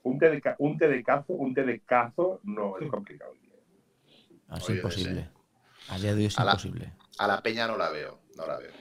Un 0.02 0.18
té 0.20 0.30
de, 0.30 0.43
un 0.59 0.78
té 0.78 0.88
de 0.88 1.02
cazo, 1.02 1.32
un 1.32 1.52
té 1.55 1.62
de 1.64 1.80
cazo 1.80 2.40
no 2.44 2.78
es 2.78 2.88
complicado. 2.90 3.32
hoy 3.32 3.38
en 3.38 3.43
día. 3.44 4.40
Ah, 4.48 4.56
Es 4.59 4.64
Oye, 4.68 4.76
imposible. 4.76 5.28
A 5.88 5.98
día 5.98 6.10
de 6.14 6.16
hoy 6.20 6.26
es 6.26 6.38
A 6.38 6.44
la- 6.44 6.52
imposible. 6.52 6.93
A 7.18 7.26
la 7.26 7.43
Peña 7.43 7.66
no 7.66 7.76
la 7.76 7.90
veo, 7.90 8.20
no 8.36 8.47
la 8.47 8.59
veo. 8.59 8.72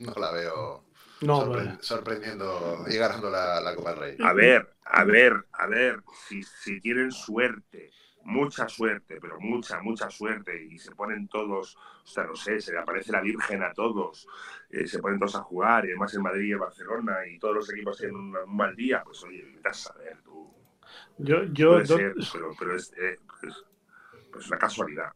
No 0.00 0.14
la 0.14 0.30
veo 0.32 0.84
No, 1.22 1.40
sorpre- 1.42 1.48
bueno. 1.48 1.78
sorprendiendo 1.80 2.84
y 2.88 2.96
ganando 2.96 3.28
la, 3.30 3.60
la 3.60 3.74
Copa 3.74 3.90
del 3.90 3.98
Rey. 4.00 4.16
A 4.20 4.32
ver, 4.32 4.72
a 4.84 5.04
ver, 5.04 5.32
a 5.52 5.66
ver, 5.66 6.02
si, 6.28 6.42
si 6.44 6.80
tienen 6.80 7.10
suerte, 7.10 7.90
mucha 8.28 8.68
suerte, 8.68 9.18
pero 9.20 9.40
mucha, 9.40 9.80
mucha 9.80 10.10
suerte, 10.10 10.62
y 10.64 10.78
se 10.78 10.92
ponen 10.94 11.28
todos, 11.28 11.76
o 11.76 12.06
sea, 12.06 12.24
no 12.24 12.36
sé, 12.36 12.60
se 12.60 12.72
le 12.72 12.78
aparece 12.78 13.10
la 13.12 13.20
Virgen 13.22 13.62
a 13.62 13.72
todos, 13.72 14.26
eh, 14.70 14.86
se 14.86 14.98
ponen 15.00 15.18
todos 15.18 15.36
a 15.36 15.42
jugar, 15.42 15.84
y 15.84 15.88
además 15.88 16.12
el 16.14 16.22
Madrid 16.22 16.48
y 16.48 16.52
el 16.52 16.58
Barcelona, 16.58 17.26
y 17.26 17.38
todos 17.38 17.54
los 17.56 17.70
equipos 17.72 17.96
tienen 17.98 18.16
un, 18.16 18.36
un 18.36 18.56
mal 18.56 18.76
día, 18.76 19.02
pues 19.04 19.22
oye, 19.24 19.42
vete 19.54 19.68
a 19.68 19.72
saber 19.72 20.18
tú. 20.22 20.52
Yo, 21.18 21.44
yo, 21.52 21.70
Puede 21.72 21.86
yo- 21.86 21.96
ser, 21.96 22.14
pero, 22.32 22.50
pero 22.58 22.76
es, 22.76 22.92
eh, 22.98 23.16
es, 23.42 23.64
pues 24.32 24.46
una 24.48 24.58
casualidad. 24.58 25.12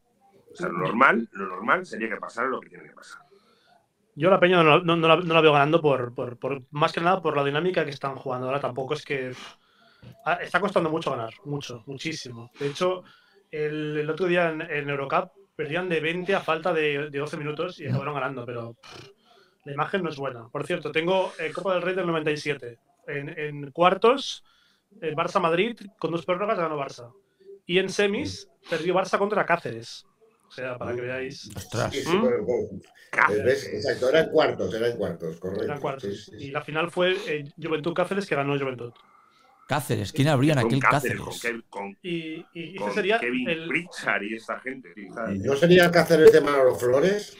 O 0.52 0.55
sea, 0.56 0.68
lo 0.68 0.78
normal, 0.78 1.28
lo 1.32 1.47
normal 1.47 1.86
sería 1.86 2.09
que 2.09 2.16
pasara 2.16 2.48
lo 2.48 2.60
que 2.60 2.68
tiene 2.70 2.84
que 2.89 2.94
pasar. 2.94 3.22
yo 4.14 4.28
la 4.30 4.39
Peña 4.40 4.62
no, 4.62 4.80
no- 4.82 4.97
no 4.97 5.09
la, 5.09 5.16
no 5.16 5.34
la 5.34 5.40
veo 5.40 5.52
ganando 5.52 5.80
por, 5.80 6.14
por- 6.14 6.39
por- 6.39 6.62
más 6.70 6.93
que 6.93 7.01
nada 7.01 7.22
por 7.22 7.36
la 7.36 7.44
dinámica 7.44 7.84
que 7.84 7.90
están 7.90 8.16
jugando 8.16 8.47
ahora. 8.47 8.60
Tampoco 8.60 8.93
es 8.94 9.05
que 9.05 9.32
está 10.41 10.61
costando 10.61 10.91
mucho 10.91 11.11
ganar, 11.11 11.33
mucho, 11.45 11.83
muchísimo. 11.87 12.51
De 12.59 12.69
hecho, 12.69 13.05
el, 13.51 13.99
el 13.99 14.11
otro 14.11 14.27
día 14.27 14.51
en, 14.51 14.62
en 14.62 14.91
Eurocup 14.91 15.31
perdían 15.57 15.89
de 15.89 16.01
20 16.01 16.35
a 16.35 16.41
falta 16.41 16.73
de, 16.73 17.11
de 17.11 17.19
12 17.19 17.37
minutos 17.37 17.81
y 17.81 17.87
acabaron 17.87 18.15
ganando, 18.15 18.45
pero 18.45 18.74
pff, 18.74 19.09
la 19.65 19.73
imagen 19.73 20.03
no 20.03 20.11
es 20.11 20.16
buena. 20.16 20.49
Por 20.49 20.66
cierto, 20.66 20.91
tengo 20.91 21.33
eh, 21.39 21.53
Copa 21.53 21.74
del 21.74 21.83
Rey 21.83 21.95
del 21.95 22.07
97. 22.07 22.79
En, 23.07 23.39
en 23.39 23.70
cuartos, 23.70 24.45
el 25.01 25.15
Barça-Madrid 25.15 25.79
con 25.99 26.12
dos 26.12 26.24
prórrogas 26.24 26.59
ganó 26.59 26.79
Barça. 26.79 27.12
Y 27.66 27.79
en 27.79 27.89
semis 27.89 28.49
perdió 28.69 28.95
Barça 28.95 29.19
contra 29.19 29.47
Cáceres. 29.47 30.05
O 30.49 30.51
sea, 30.51 30.77
para 30.77 30.95
que 30.95 31.01
veáis. 31.01 31.51
Ostras. 31.57 31.93
Sí, 31.95 32.03
sí, 32.03 32.16
¿Mm? 32.16 33.45
¿ves? 33.45 33.73
Exacto, 33.73 34.11
eran 34.11 34.29
cuartos, 34.31 34.74
eran 34.74 34.97
cuartos, 34.99 35.39
correcto. 35.39 35.65
Eran 35.65 35.81
cuartos. 35.81 36.03
Sí, 36.03 36.15
sí, 36.15 36.39
sí. 36.39 36.45
Y 36.47 36.51
la 36.51 36.61
final 36.61 36.91
fue 36.91 37.16
eh, 37.27 37.45
Juventud 37.61 37.95
Cáceres 37.95 38.27
que 38.27 38.35
ganó 38.35 38.59
Juventud. 38.59 38.93
Cáceres, 39.77 40.12
¿quién 40.12 40.28
habría 40.28 40.53
en 40.53 40.59
aquel 40.59 40.81
Cáceres, 40.81 41.20
Cáceres? 41.23 41.62
con, 41.70 41.93
Kev- 41.93 41.94
con, 41.94 41.99
Y, 42.03 42.47
y 42.53 42.69
ese 42.70 42.77
con 42.77 42.93
sería 42.94 43.19
Kevin 43.19 43.49
el. 43.49 43.69
Pritchard 43.69 44.23
y 44.23 44.35
esta 44.35 44.61
gente. 44.61 44.93
¿No 45.39 45.57
sería 45.57 45.90
Cáceres 45.90 46.31
de 46.32 46.40
Manolo 46.43 46.74
Flores? 46.74 47.36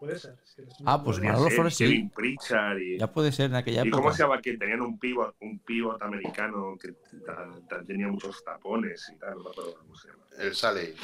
Puede 0.00 0.18
ser. 0.18 0.34
es- 0.56 0.66
Ah, 0.86 1.02
pues 1.04 1.20
Manolo 1.20 1.50
Flores 1.50 1.74
sí. 1.74 1.84
Kevin 1.84 2.10
Pritchard 2.10 2.78
y, 2.78 2.98
Ya 2.98 3.12
puede 3.12 3.32
ser 3.32 3.46
en 3.50 3.56
aquella 3.56 3.84
¿Y 3.84 3.90
cómo 3.90 4.04
época. 4.04 4.16
se 4.16 4.22
llama? 4.22 4.40
Que 4.40 4.56
tenían 4.56 4.80
un 4.80 4.98
pivot, 4.98 5.34
un 5.40 5.58
pivot 5.58 6.00
americano 6.02 6.76
que 6.80 6.92
ta- 7.26 7.48
ta- 7.68 7.82
tenía 7.84 8.08
muchos 8.08 8.42
tapones 8.44 9.12
y 9.14 9.18
tal, 9.18 9.34
no 9.36 9.50
cómo 9.52 9.94
se 9.96 10.08
llama. 10.08 10.24
El 10.38 10.54
Sale. 10.54 10.94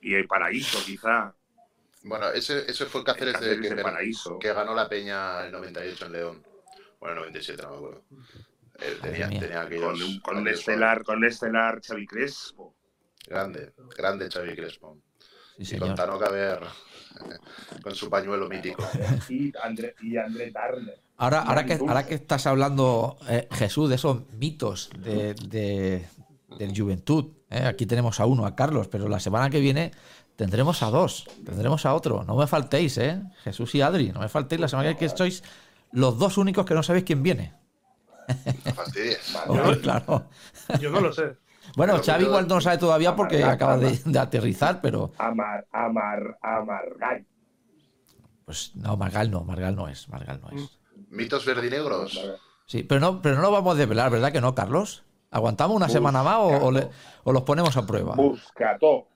Y 0.00 0.14
el 0.14 0.26
paraíso, 0.26 0.78
quizá. 0.86 1.34
Bueno, 2.04 2.28
ese, 2.30 2.70
ese 2.70 2.86
fue 2.86 3.00
el 3.02 3.06
El 3.08 3.12
Cáceres, 3.12 3.40
de, 3.40 3.60
que, 3.68 3.74
de 3.74 3.82
paraíso. 3.82 4.38
que 4.38 4.52
ganó 4.52 4.74
la 4.74 4.88
Peña 4.88 5.44
el 5.46 5.52
98 5.52 6.06
en 6.06 6.12
León. 6.12 6.42
Bueno, 7.00 7.14
el 7.14 7.20
97, 7.20 7.62
no 7.62 7.70
me 7.70 7.76
acuerdo. 7.76 8.02
Él 8.80 8.98
tenía, 9.00 9.28
tenía 9.28 9.60
aquellos, 9.62 9.92
Con 9.92 10.02
un, 10.02 10.20
con 10.20 10.38
aquellos 10.38 10.58
estelar, 10.60 11.04
con 11.04 11.16
un 11.18 11.24
estelar 11.24 11.80
Xavi 11.80 12.06
Crespo. 12.06 12.74
Grande, 13.26 13.72
grande 13.96 14.28
Xavi 14.30 14.54
Crespo. 14.54 14.98
Sí, 15.60 15.76
y 15.76 15.78
con 15.78 15.94
Tanoca 15.94 16.26
a 16.26 16.30
ver 16.32 16.60
con 17.82 17.94
su 17.94 18.10
pañuelo 18.10 18.48
mítico. 18.48 18.82
Y 19.28 19.52
André, 19.62 19.94
y 20.02 20.16
André 20.16 20.52
Turner. 20.52 20.98
Ahora, 21.16 21.42
ahora, 21.42 21.64
que, 21.64 21.74
ahora 21.74 22.04
que 22.06 22.14
estás 22.14 22.44
hablando, 22.46 23.18
eh, 23.28 23.46
Jesús, 23.52 23.88
de 23.88 23.94
esos 23.94 24.28
mitos 24.32 24.90
de, 24.98 25.34
de- 25.34 26.04
del 26.58 26.76
Juventud, 26.76 27.26
¿eh? 27.50 27.64
aquí 27.66 27.86
tenemos 27.86 28.18
a 28.18 28.26
uno, 28.26 28.46
a 28.46 28.56
Carlos, 28.56 28.88
pero 28.88 29.08
la 29.08 29.20
semana 29.20 29.48
que 29.48 29.60
viene 29.60 29.92
tendremos 30.34 30.82
a 30.82 30.90
dos, 30.90 31.24
tendremos 31.44 31.86
a 31.86 31.94
otro. 31.94 32.24
No 32.24 32.34
me 32.36 32.48
faltéis, 32.48 32.98
¿eh? 32.98 33.22
Jesús 33.44 33.72
y 33.76 33.80
Adri, 33.80 34.10
no 34.10 34.18
me 34.20 34.28
faltéis 34.28 34.60
la 34.60 34.66
semana 34.68 34.88
que 34.88 34.94
viene 34.98 35.12
que 35.12 35.16
sois 35.16 35.44
los 35.92 36.18
dos 36.18 36.36
únicos 36.36 36.66
que 36.66 36.74
no 36.74 36.82
sabéis 36.82 37.04
quién 37.04 37.22
viene. 37.22 37.54
No 39.48 39.80
claro. 39.80 40.28
Yo 40.80 40.90
no 40.90 41.00
lo 41.00 41.12
sé. 41.12 41.36
Bueno, 41.76 41.94
Pero 41.94 42.04
Xavi 42.04 42.24
igual 42.24 42.46
no 42.46 42.56
lo 42.56 42.60
sabe 42.60 42.78
todavía 42.78 43.16
porque 43.16 43.42
Amar- 43.42 43.54
acaba 43.54 43.76
de, 43.78 43.98
de 44.04 44.18
aterrizar, 44.18 44.80
pero 44.80 45.12
Amar, 45.18 45.66
Amar, 45.72 46.38
Amargay. 46.42 47.24
pues 48.44 48.72
no, 48.76 48.96
Margal 48.96 49.30
no, 49.30 49.44
Margal 49.44 49.74
no 49.74 49.88
es, 49.88 50.08
Margal 50.08 50.40
no 50.42 50.50
es. 50.56 50.78
Mitos 51.08 51.44
verdinegros. 51.44 52.20
Sí, 52.66 52.82
pero 52.82 53.00
no, 53.00 53.20
pero 53.22 53.36
no 53.36 53.42
lo 53.42 53.50
vamos 53.50 53.74
a 53.74 53.78
desvelar, 53.78 54.10
¿verdad 54.10 54.30
que 54.32 54.40
no, 54.40 54.54
Carlos? 54.54 55.04
¿Aguantamos 55.30 55.76
una 55.76 55.88
semana 55.88 56.22
más 56.22 56.36
o, 56.36 56.66
o 56.66 56.70
le- 56.70 56.88
o 57.24 57.32
los 57.32 57.42
ponemos 57.42 57.76
a 57.76 57.84
prueba? 57.86 58.14
Buscató. 58.14 59.08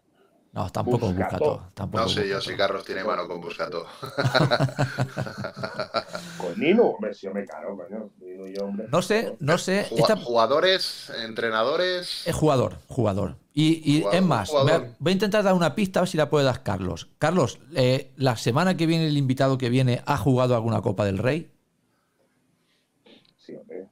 No, 0.52 0.68
tampoco 0.70 1.08
Buscato. 1.08 1.38
Buscato. 1.38 1.70
Tampoco 1.74 2.04
No 2.04 2.08
sé 2.08 2.28
yo 2.28 2.40
si 2.40 2.56
Carlos 2.56 2.84
tiene 2.84 3.04
mano 3.04 3.28
con 3.28 3.40
Buscato. 3.40 3.86
Con 6.38 6.58
Nino, 6.58 6.84
hombre, 6.84 7.14
si 7.14 7.26
yo 7.26 7.34
me 7.34 7.44
caro, 7.44 7.76
coño. 7.76 8.10
Nino 8.20 8.46
y 8.46 8.54
yo, 8.54 8.64
hombre. 8.64 8.86
No 8.90 9.02
sé, 9.02 9.36
no 9.40 9.58
sé. 9.58 9.88
Esta 9.90 10.16
Jugadores, 10.16 11.12
entrenadores. 11.22 12.26
es 12.26 12.34
jugador, 12.34 12.78
jugador. 12.86 13.36
Y, 13.52 13.82
y 13.84 13.98
Jugador, 14.00 14.18
es 14.18 14.26
más, 14.26 14.48
jugador. 14.48 14.88
voy 14.98 15.10
a, 15.10 15.12
intentar 15.12 15.42
dar 15.42 15.54
una 15.54 15.74
pista 15.74 16.00
a 16.00 16.02
ver 16.02 16.08
si 16.08 16.16
la 16.16 16.30
puede 16.30 16.44
dar 16.44 16.62
Carlos. 16.62 17.08
Carlos, 17.18 17.58
eh, 17.74 18.12
la 18.16 18.36
semana 18.36 18.76
que 18.76 18.86
viene 18.86 19.06
el 19.06 19.16
invitado 19.16 19.58
que 19.58 19.68
viene 19.68 20.02
ha 20.06 20.16
jugado 20.16 20.54
alguna 20.54 20.80
Copa 20.80 21.04
del 21.04 21.18
Rey. 21.18 21.50
Sí, 23.36 23.54
hombre. 23.54 23.88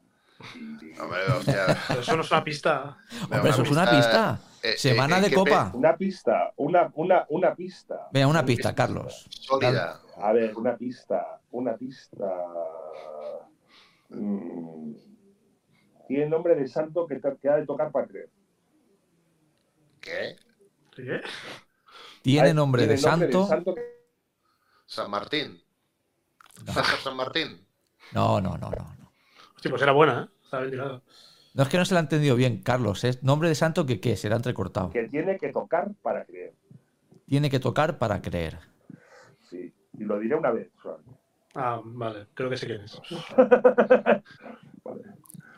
Hombre, 1.01 1.19
hostia. 1.37 1.79
Pero 1.89 2.01
eso 2.01 2.17
no 2.17 2.23
es 2.23 2.31
una 2.31 2.45
pista. 2.45 2.97
Hombre, 3.31 3.51
eso 3.51 3.63
es 3.63 3.71
una 3.71 3.91
pista. 3.91 4.41
Eh, 4.63 4.77
Semana 4.77 5.19
eh, 5.19 5.23
de 5.23 5.29
¿qué 5.31 5.35
Copa. 5.35 5.71
Una 5.75 5.97
pista, 5.97 6.53
una, 6.57 6.91
una, 6.95 7.27
una 7.29 7.55
pista. 7.55 8.09
Venga, 8.13 8.27
una 8.29 8.45
pista, 8.45 8.75
Carlos. 8.75 9.27
Sólida. 9.31 10.01
A 10.17 10.33
ver, 10.33 10.57
una 10.57 10.77
pista, 10.77 11.41
una 11.51 11.77
pista. 11.77 12.27
Mm, 14.09 14.95
Tiene 16.09 16.27
nombre 16.29 16.55
de 16.55 16.69
santo 16.69 17.07
que, 17.07 17.17
te- 17.17 17.37
que 17.41 17.49
ha 17.49 17.57
de 17.57 17.67
tocar 17.67 17.91
para 17.91 18.07
creer. 18.07 18.31
¿Qué? 20.01 20.37
¿Qué? 20.95 21.21
Tiene 22.23 22.55
nombre 22.55 22.87
de 22.87 22.95
nombre 22.97 23.01
santo. 23.33 23.47
santo 23.47 23.75
que- 23.75 23.97
San 24.87 25.11
Martín. 25.11 25.61
No. 26.65 26.73
San 27.03 27.17
Martín. 27.17 27.67
No, 28.13 28.41
no, 28.41 28.57
no, 28.57 28.71
no. 28.71 28.77
no. 28.99 29.13
Hostia, 29.57 29.71
pues 29.71 29.83
era 29.83 29.93
buena, 29.93 30.23
¿eh? 30.31 30.35
Estaba 30.45 30.63
bien 30.63 30.71
tirado. 30.73 31.03
No 31.57 31.63
es 31.63 31.69
que 31.71 31.79
no 31.79 31.85
se 31.87 31.95
la 31.95 32.01
ha 32.01 32.03
entendido 32.03 32.37
bien, 32.37 32.63
Carlos. 32.63 33.03
Es 33.05 33.23
nombre 33.23 33.49
de 33.49 33.55
santo 33.55 33.87
que 33.87 33.99
qué, 33.99 34.17
será 34.17 34.37
entrecortado. 34.37 34.91
que 34.91 35.09
tiene 35.09 35.39
que 35.39 35.53
tocar 35.53 35.89
para 36.03 36.25
creer. 36.25 36.53
Tiene 37.27 37.49
que 37.51 37.59
tocar 37.59 37.99
para 37.99 38.21
creer. 38.21 38.59
Sí, 39.49 39.73
y 39.99 40.05
lo 40.05 40.19
diré 40.19 40.35
una 40.37 40.51
vez. 40.51 40.69
Ah, 41.55 41.81
vale. 41.83 42.27
Creo 42.35 42.51
que 42.51 42.57
sé 42.59 42.67
quién 42.67 42.83
es. 42.83 43.01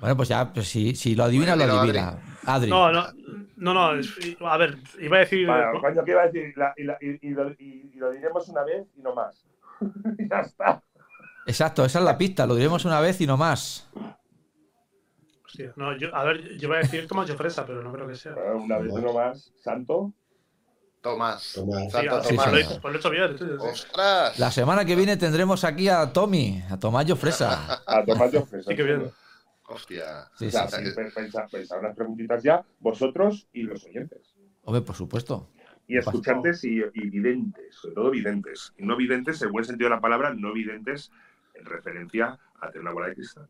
Bueno, 0.00 0.16
pues 0.16 0.28
ya, 0.28 0.52
pues 0.52 0.68
si, 0.68 0.94
si 0.94 1.16
lo 1.16 1.24
adivina, 1.24 1.56
Bueno, 1.56 1.74
lo 1.74 1.80
adivina. 1.80 2.16
Adri. 2.46 2.70
No, 2.70 2.92
no, 2.92 3.04
no, 3.56 3.74
no. 3.74 3.94
es- 3.98 4.16
a 4.40 4.56
ver, 4.56 4.78
iba 5.00 5.16
a 5.16 5.20
decir. 5.20 5.46
Bueno, 5.48 5.80
coño, 5.80 6.04
¿qué 6.04 6.12
iba 6.12 6.22
a 6.22 6.26
decir? 6.26 6.52
La- 6.56 6.72
y, 6.76 6.84
la- 6.84 6.98
y- 7.00 7.26
y 7.26 7.30
lo, 7.30 7.50
y- 7.50 7.90
y 7.92 7.96
lo 7.96 8.12
diremos 8.12 8.48
una 8.48 8.62
vez 8.62 8.86
y 8.96 9.02
no 9.02 9.14
más. 9.16 9.44
Y 10.16 10.28
ya 10.30 10.40
está. 10.42 10.80
Exacto, 11.46 11.84
esa 11.84 11.98
es 11.98 12.04
la 12.04 12.16
pista. 12.16 12.46
Lo 12.46 12.54
diremos 12.54 12.84
una 12.84 13.00
vez 13.00 13.20
y 13.20 13.26
no 13.26 13.36
más. 13.36 13.90
Hostia, 15.48 15.72
no, 15.76 15.96
yo, 15.96 16.14
a 16.14 16.24
ver, 16.24 16.56
yo 16.58 16.68
iba 16.68 16.76
a 16.76 16.80
decir 16.80 17.06
Tomás 17.08 17.30
Fresa, 17.34 17.64
pero 17.66 17.82
no 17.82 17.90
creo 17.92 18.06
que 18.06 18.14
sea. 18.14 18.34
Bueno, 18.34 18.56
una 18.62 18.78
vez 18.78 18.92
y 18.92 19.00
no 19.02 19.12
más. 19.14 19.50
Santo. 19.62 20.12
Tomás. 21.00 21.52
Tomás. 21.54 21.84
Sí, 21.84 21.90
Santo 21.90 22.16
ah, 22.16 22.22
Sí, 22.22 22.34
pues 22.34 22.36
Tomás. 22.36 22.52
lo 22.52 22.58
he 22.58 22.60
señor. 22.62 22.72
hecho- 22.72 22.80
pues 22.82 22.92
lo 22.92 22.96
he 22.96 23.00
hecho 23.00 23.10
bien. 23.10 23.38
sí. 23.38 23.66
¡Ostras! 23.66 24.38
La 24.38 24.50
semana 24.50 24.84
que 24.84 24.94
viene 24.96 25.16
tendremos 25.16 25.64
aquí 25.64 25.88
a 25.88 26.12
Tommy, 26.12 26.62
a 26.70 26.78
Tomayo 26.78 27.16
Fresa. 27.16 27.82
A 27.86 28.04
tomar 28.04 28.30
yo 28.30 28.44
fresa. 28.44 28.70
Sí, 28.70 28.76
que 28.76 28.82
bien. 28.82 29.10
Hostia. 29.68 30.28
Sí, 30.36 30.46
O 30.46 30.50
sí, 30.50 30.50
sea, 30.50 30.68
sí. 30.68 30.84
pe- 30.94 31.10
pensa- 31.10 31.46
pensad 31.50 31.78
unas 31.78 31.94
preguntitas 31.96 32.42
ya, 32.42 32.64
vosotros 32.80 33.48
y 33.52 33.62
los 33.62 33.84
oyentes. 33.84 34.34
Hombre, 34.64 34.82
por 34.82 34.96
supuesto. 34.96 35.48
Y 35.86 35.96
escuchantes 35.96 36.64
y, 36.64 36.82
y 36.92 37.08
videntes, 37.08 37.74
sobre 37.76 37.94
todo 37.94 38.10
videntes. 38.10 38.74
Y 38.76 38.84
no 38.84 38.94
videntes, 38.96 39.40
en 39.40 39.50
buen 39.52 39.64
sentido 39.64 39.88
de 39.88 39.96
la 39.96 40.00
palabra, 40.02 40.34
no 40.34 40.52
videntes 40.52 41.10
en 41.54 41.64
referencia 41.64 42.38
a 42.60 42.66
tener 42.68 42.82
una 42.82 42.92
bola 42.92 43.06
de 43.08 43.14
cristal. 43.14 43.48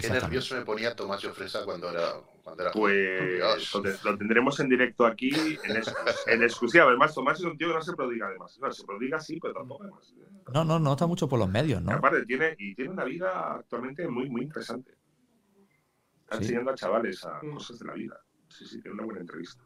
Qué 0.00 0.08
nervioso 0.10 0.54
me 0.54 0.64
ponía 0.64 0.94
Tomás 0.94 1.22
Fresa 1.26 1.64
cuando 1.64 1.90
era, 1.90 2.12
cuando 2.44 2.62
era 2.62 2.72
joven. 2.72 3.40
Pues 3.82 4.04
lo, 4.04 4.16
tendremos 4.16 4.60
en 4.60 4.68
directo 4.68 5.04
aquí, 5.04 5.30
en, 5.64 5.76
ex- 5.76 5.92
en 6.28 6.42
exclusiva. 6.44 6.84
Además, 6.84 7.12
Tomás 7.12 7.40
es 7.40 7.44
un 7.44 7.58
tío 7.58 7.66
que 7.66 7.74
no 7.74 7.82
se 7.82 7.94
prodiga, 7.94 8.28
además. 8.28 8.56
No, 8.60 8.70
se 8.70 8.84
prodiga 8.84 9.18
sí, 9.18 9.40
pero 9.40 9.54
tampoco 9.54 9.82
además. 9.82 10.14
No, 10.54 10.64
no, 10.64 10.78
no 10.78 10.92
está 10.92 11.08
mucho 11.08 11.28
por 11.28 11.40
los 11.40 11.48
medios, 11.48 11.82
Y 11.82 11.84
¿no? 11.84 11.92
aparte, 11.94 12.24
tiene, 12.26 12.54
y 12.58 12.76
tiene 12.76 12.92
una 12.92 13.02
vida 13.02 13.54
actualmente 13.56 14.06
muy, 14.06 14.30
muy 14.30 14.42
interesante. 14.42 14.92
Está 16.22 16.36
Sí. 16.36 16.42
enseñando 16.44 16.70
a 16.70 16.74
chavales 16.76 17.24
a 17.24 17.40
cosas 17.40 17.78
de 17.80 17.86
la 17.86 17.94
vida. 17.94 18.20
Sí, 18.48 18.66
sí, 18.66 18.80
tiene 18.80 18.94
una 18.94 19.04
buena 19.04 19.20
entrevista. 19.22 19.60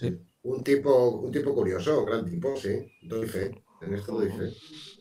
Sí. 0.00 0.18
Un 0.44 0.64
tipo, 0.64 1.08
un 1.10 1.30
tipo 1.30 1.54
curioso, 1.54 2.06
gran 2.06 2.24
tipo, 2.24 2.56
sí. 2.56 2.90
Doy 3.02 3.26
fe. 3.28 3.62
En 3.82 3.92
esto 3.94 4.12
doy 4.18 4.30
fe. 4.30 4.50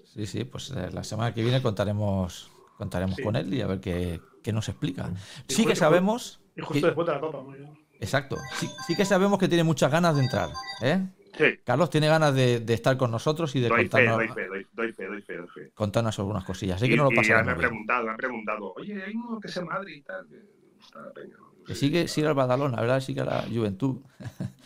Sí, 0.06 0.26
sí, 0.26 0.44
pues 0.44 0.72
eh, 0.72 0.90
la 0.92 1.06
semana 1.06 1.34
que 1.34 1.42
viene 1.42 1.62
contaremos 1.62 2.52
contaremos 2.78 3.16
Sí. 3.16 3.24
con 3.24 3.36
él 3.36 3.54
y 3.54 3.62
a 3.62 3.68
ver 3.68 3.80
qué, 3.80 4.22
qué 4.44 4.52
nos 4.54 4.68
explica. 4.70 5.10
Y 5.48 5.54
Sí 5.54 5.66
que 5.66 5.76
sabemos. 5.76 6.42
Y 6.56 6.62
justo 6.62 6.74
que- 6.82 6.86
después 6.88 7.08
de 7.08 7.14
la 7.14 7.20
copa, 7.20 7.42
muy 7.42 7.58
bien. 7.60 7.74
exacto. 8.00 8.38
Sí, 8.56 8.70
sí 8.88 8.96
que 8.96 9.06
sabemos 9.06 9.40
que 9.40 9.48
tiene 9.48 9.64
muchas 9.64 9.92
ganas 9.92 10.16
de 10.16 10.24
entrar. 10.24 10.50
¿eh? 10.82 11.06
Sí, 11.38 11.46
Carlos 11.64 11.90
tiene 11.90 12.08
ganas 12.08 12.36
de, 12.36 12.60
de 12.60 12.74
estar 12.76 12.96
con 12.96 13.10
nosotros 13.10 13.56
y 13.56 13.60
de 13.60 13.68
doy 13.70 13.86
fe, 13.86 13.90
contarnos, 13.90 14.18
doy 14.18 14.28
fe, 14.28 14.48
doy, 14.48 14.68
doy 14.72 14.94
fe, 14.94 15.06
doy 15.08 15.22
fe, 15.24 15.38
doy 15.38 15.48
fe. 15.48 15.72
contarnos 15.74 16.20
algunas 16.20 16.44
cosillas. 16.44 16.76
Así 16.76 16.86
y, 16.86 16.90
que 16.90 16.96
no 16.96 17.06
lo 17.06 17.12
y 17.12 17.24
ya 17.26 17.36
me 17.36 17.40
ha 17.40 17.44
bien. 17.56 17.58
preguntado, 17.58 18.06
me 18.06 18.12
ha 18.12 18.16
preguntado, 18.18 18.74
oye, 18.76 19.04
hay 19.04 19.14
uno 19.16 19.40
que 19.40 19.48
sea 19.48 19.66
Madrid 19.66 19.96
y 19.96 20.02
tal. 20.04 20.28
Que 20.28 21.00
la 21.00 21.12
peña. 21.12 21.36
¿no? 21.40 21.64
Que 21.66 21.74
sigue, 21.74 22.08
sigue 22.08 22.28
al 22.28 22.36
Badalona, 22.36 22.80
¿verdad? 22.82 23.00
Sigue 23.00 23.24
la 23.26 23.46
Juventud. 23.52 24.02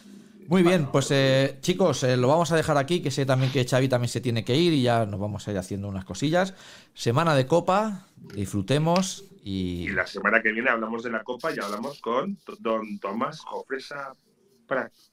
Muy 0.47 0.63
bien, 0.63 0.87
pues 0.93 1.11
eh, 1.11 1.57
chicos, 1.59 2.03
eh, 2.03 2.15
lo 2.15 2.29
vamos 2.29 2.53
a 2.53 2.55
dejar 2.55 2.77
aquí, 2.77 3.01
que 3.01 3.11
sé 3.11 3.25
también 3.25 3.51
que 3.51 3.67
Xavi 3.67 3.89
también 3.89 4.07
se 4.07 4.21
tiene 4.21 4.45
que 4.45 4.55
ir 4.55 4.71
y 4.71 4.81
ya 4.81 5.05
nos 5.05 5.19
vamos 5.19 5.45
a 5.45 5.51
ir 5.51 5.57
haciendo 5.57 5.89
unas 5.89 6.05
cosillas. 6.05 6.53
Semana 6.93 7.35
de 7.35 7.45
Copa, 7.45 8.07
disfrutemos 8.33 9.25
y... 9.43 9.83
Y 9.83 9.89
la 9.89 10.07
semana 10.07 10.41
que 10.41 10.53
viene 10.53 10.69
hablamos 10.69 11.03
de 11.03 11.11
la 11.11 11.21
Copa 11.25 11.51
y 11.53 11.59
hablamos 11.59 11.99
con 11.99 12.39
don 12.59 12.97
Tomás 12.99 13.41
Jofresa 13.41 14.13
Prax. 14.65 15.11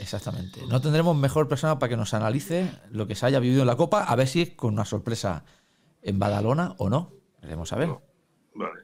Exactamente. 0.00 0.66
No 0.68 0.80
tendremos 0.80 1.16
mejor 1.16 1.46
persona 1.46 1.78
para 1.78 1.90
que 1.90 1.96
nos 1.96 2.12
analice 2.12 2.72
lo 2.90 3.06
que 3.06 3.14
se 3.14 3.24
haya 3.24 3.38
vivido 3.38 3.60
en 3.60 3.68
la 3.68 3.76
Copa, 3.76 4.02
a 4.02 4.16
ver 4.16 4.26
si 4.26 4.42
es 4.42 4.50
con 4.50 4.74
una 4.74 4.84
sorpresa 4.84 5.44
en 6.02 6.18
Badalona 6.18 6.74
o 6.78 6.90
no. 6.90 7.12
Veremos 7.40 7.72
a 7.72 7.76
ver. 7.76 7.90
Vale. 8.54 8.80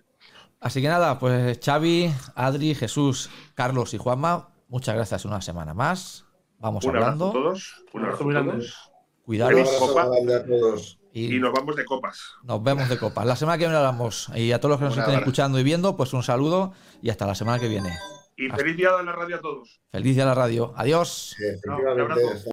Así 0.60 0.80
que 0.80 0.88
nada, 0.88 1.18
pues 1.18 1.58
Xavi, 1.58 2.12
Adri, 2.36 2.76
Jesús, 2.76 3.30
Carlos 3.54 3.94
y 3.94 3.98
Juanma, 3.98 4.53
muchas 4.74 4.96
gracias 4.96 5.24
una 5.24 5.40
semana 5.40 5.72
más. 5.72 6.24
Vamos 6.58 6.84
Un 6.84 6.90
abrazo 6.90 7.04
hablando. 7.06 7.28
a 7.30 7.32
todos. 7.32 7.84
Un 7.92 8.04
abrazo 8.04 8.28
a 8.28 8.44
todos. 8.44 8.90
Un 8.90 9.24
Cuidaros 9.24 9.60
abrazo 9.68 9.86
Copa. 9.86 10.02
a 10.02 10.44
todos. 10.44 10.98
y 11.12 11.36
Y 11.36 11.38
nos 11.38 11.52
vamos 11.52 11.76
de 11.76 11.84
copas. 11.84 12.20
nos 12.42 12.60
vemos 12.62 12.88
de 12.88 12.98
copa. 12.98 13.24
La 13.24 13.36
semana 13.36 13.56
que 13.56 13.64
viene 13.64 13.76
hablamos. 13.76 14.30
Y 14.34 14.50
a 14.50 14.58
todos 14.58 14.70
los 14.70 14.78
que 14.80 14.84
nos 14.86 14.98
estén 14.98 15.14
escuchando 15.18 15.60
y 15.60 15.62
viendo, 15.62 15.96
pues 15.96 16.12
un 16.12 16.24
saludo 16.24 16.72
y 17.00 17.10
hasta 17.10 17.24
la 17.24 17.36
semana 17.36 17.60
que 17.60 17.68
viene. 17.68 17.96
Y 18.36 18.48
feliz 18.48 18.76
día 18.76 18.90
de 18.96 19.04
la 19.04 19.12
radio 19.12 19.36
a 19.36 19.40
todos. 19.40 19.80
Feliz 19.92 20.14
día 20.16 20.24
a 20.24 20.26
la 20.26 20.34
radio. 20.34 20.72
Adiós. 20.76 21.36
Sí, 21.38 21.44
un 21.68 22.00
abrazo. 22.00 22.20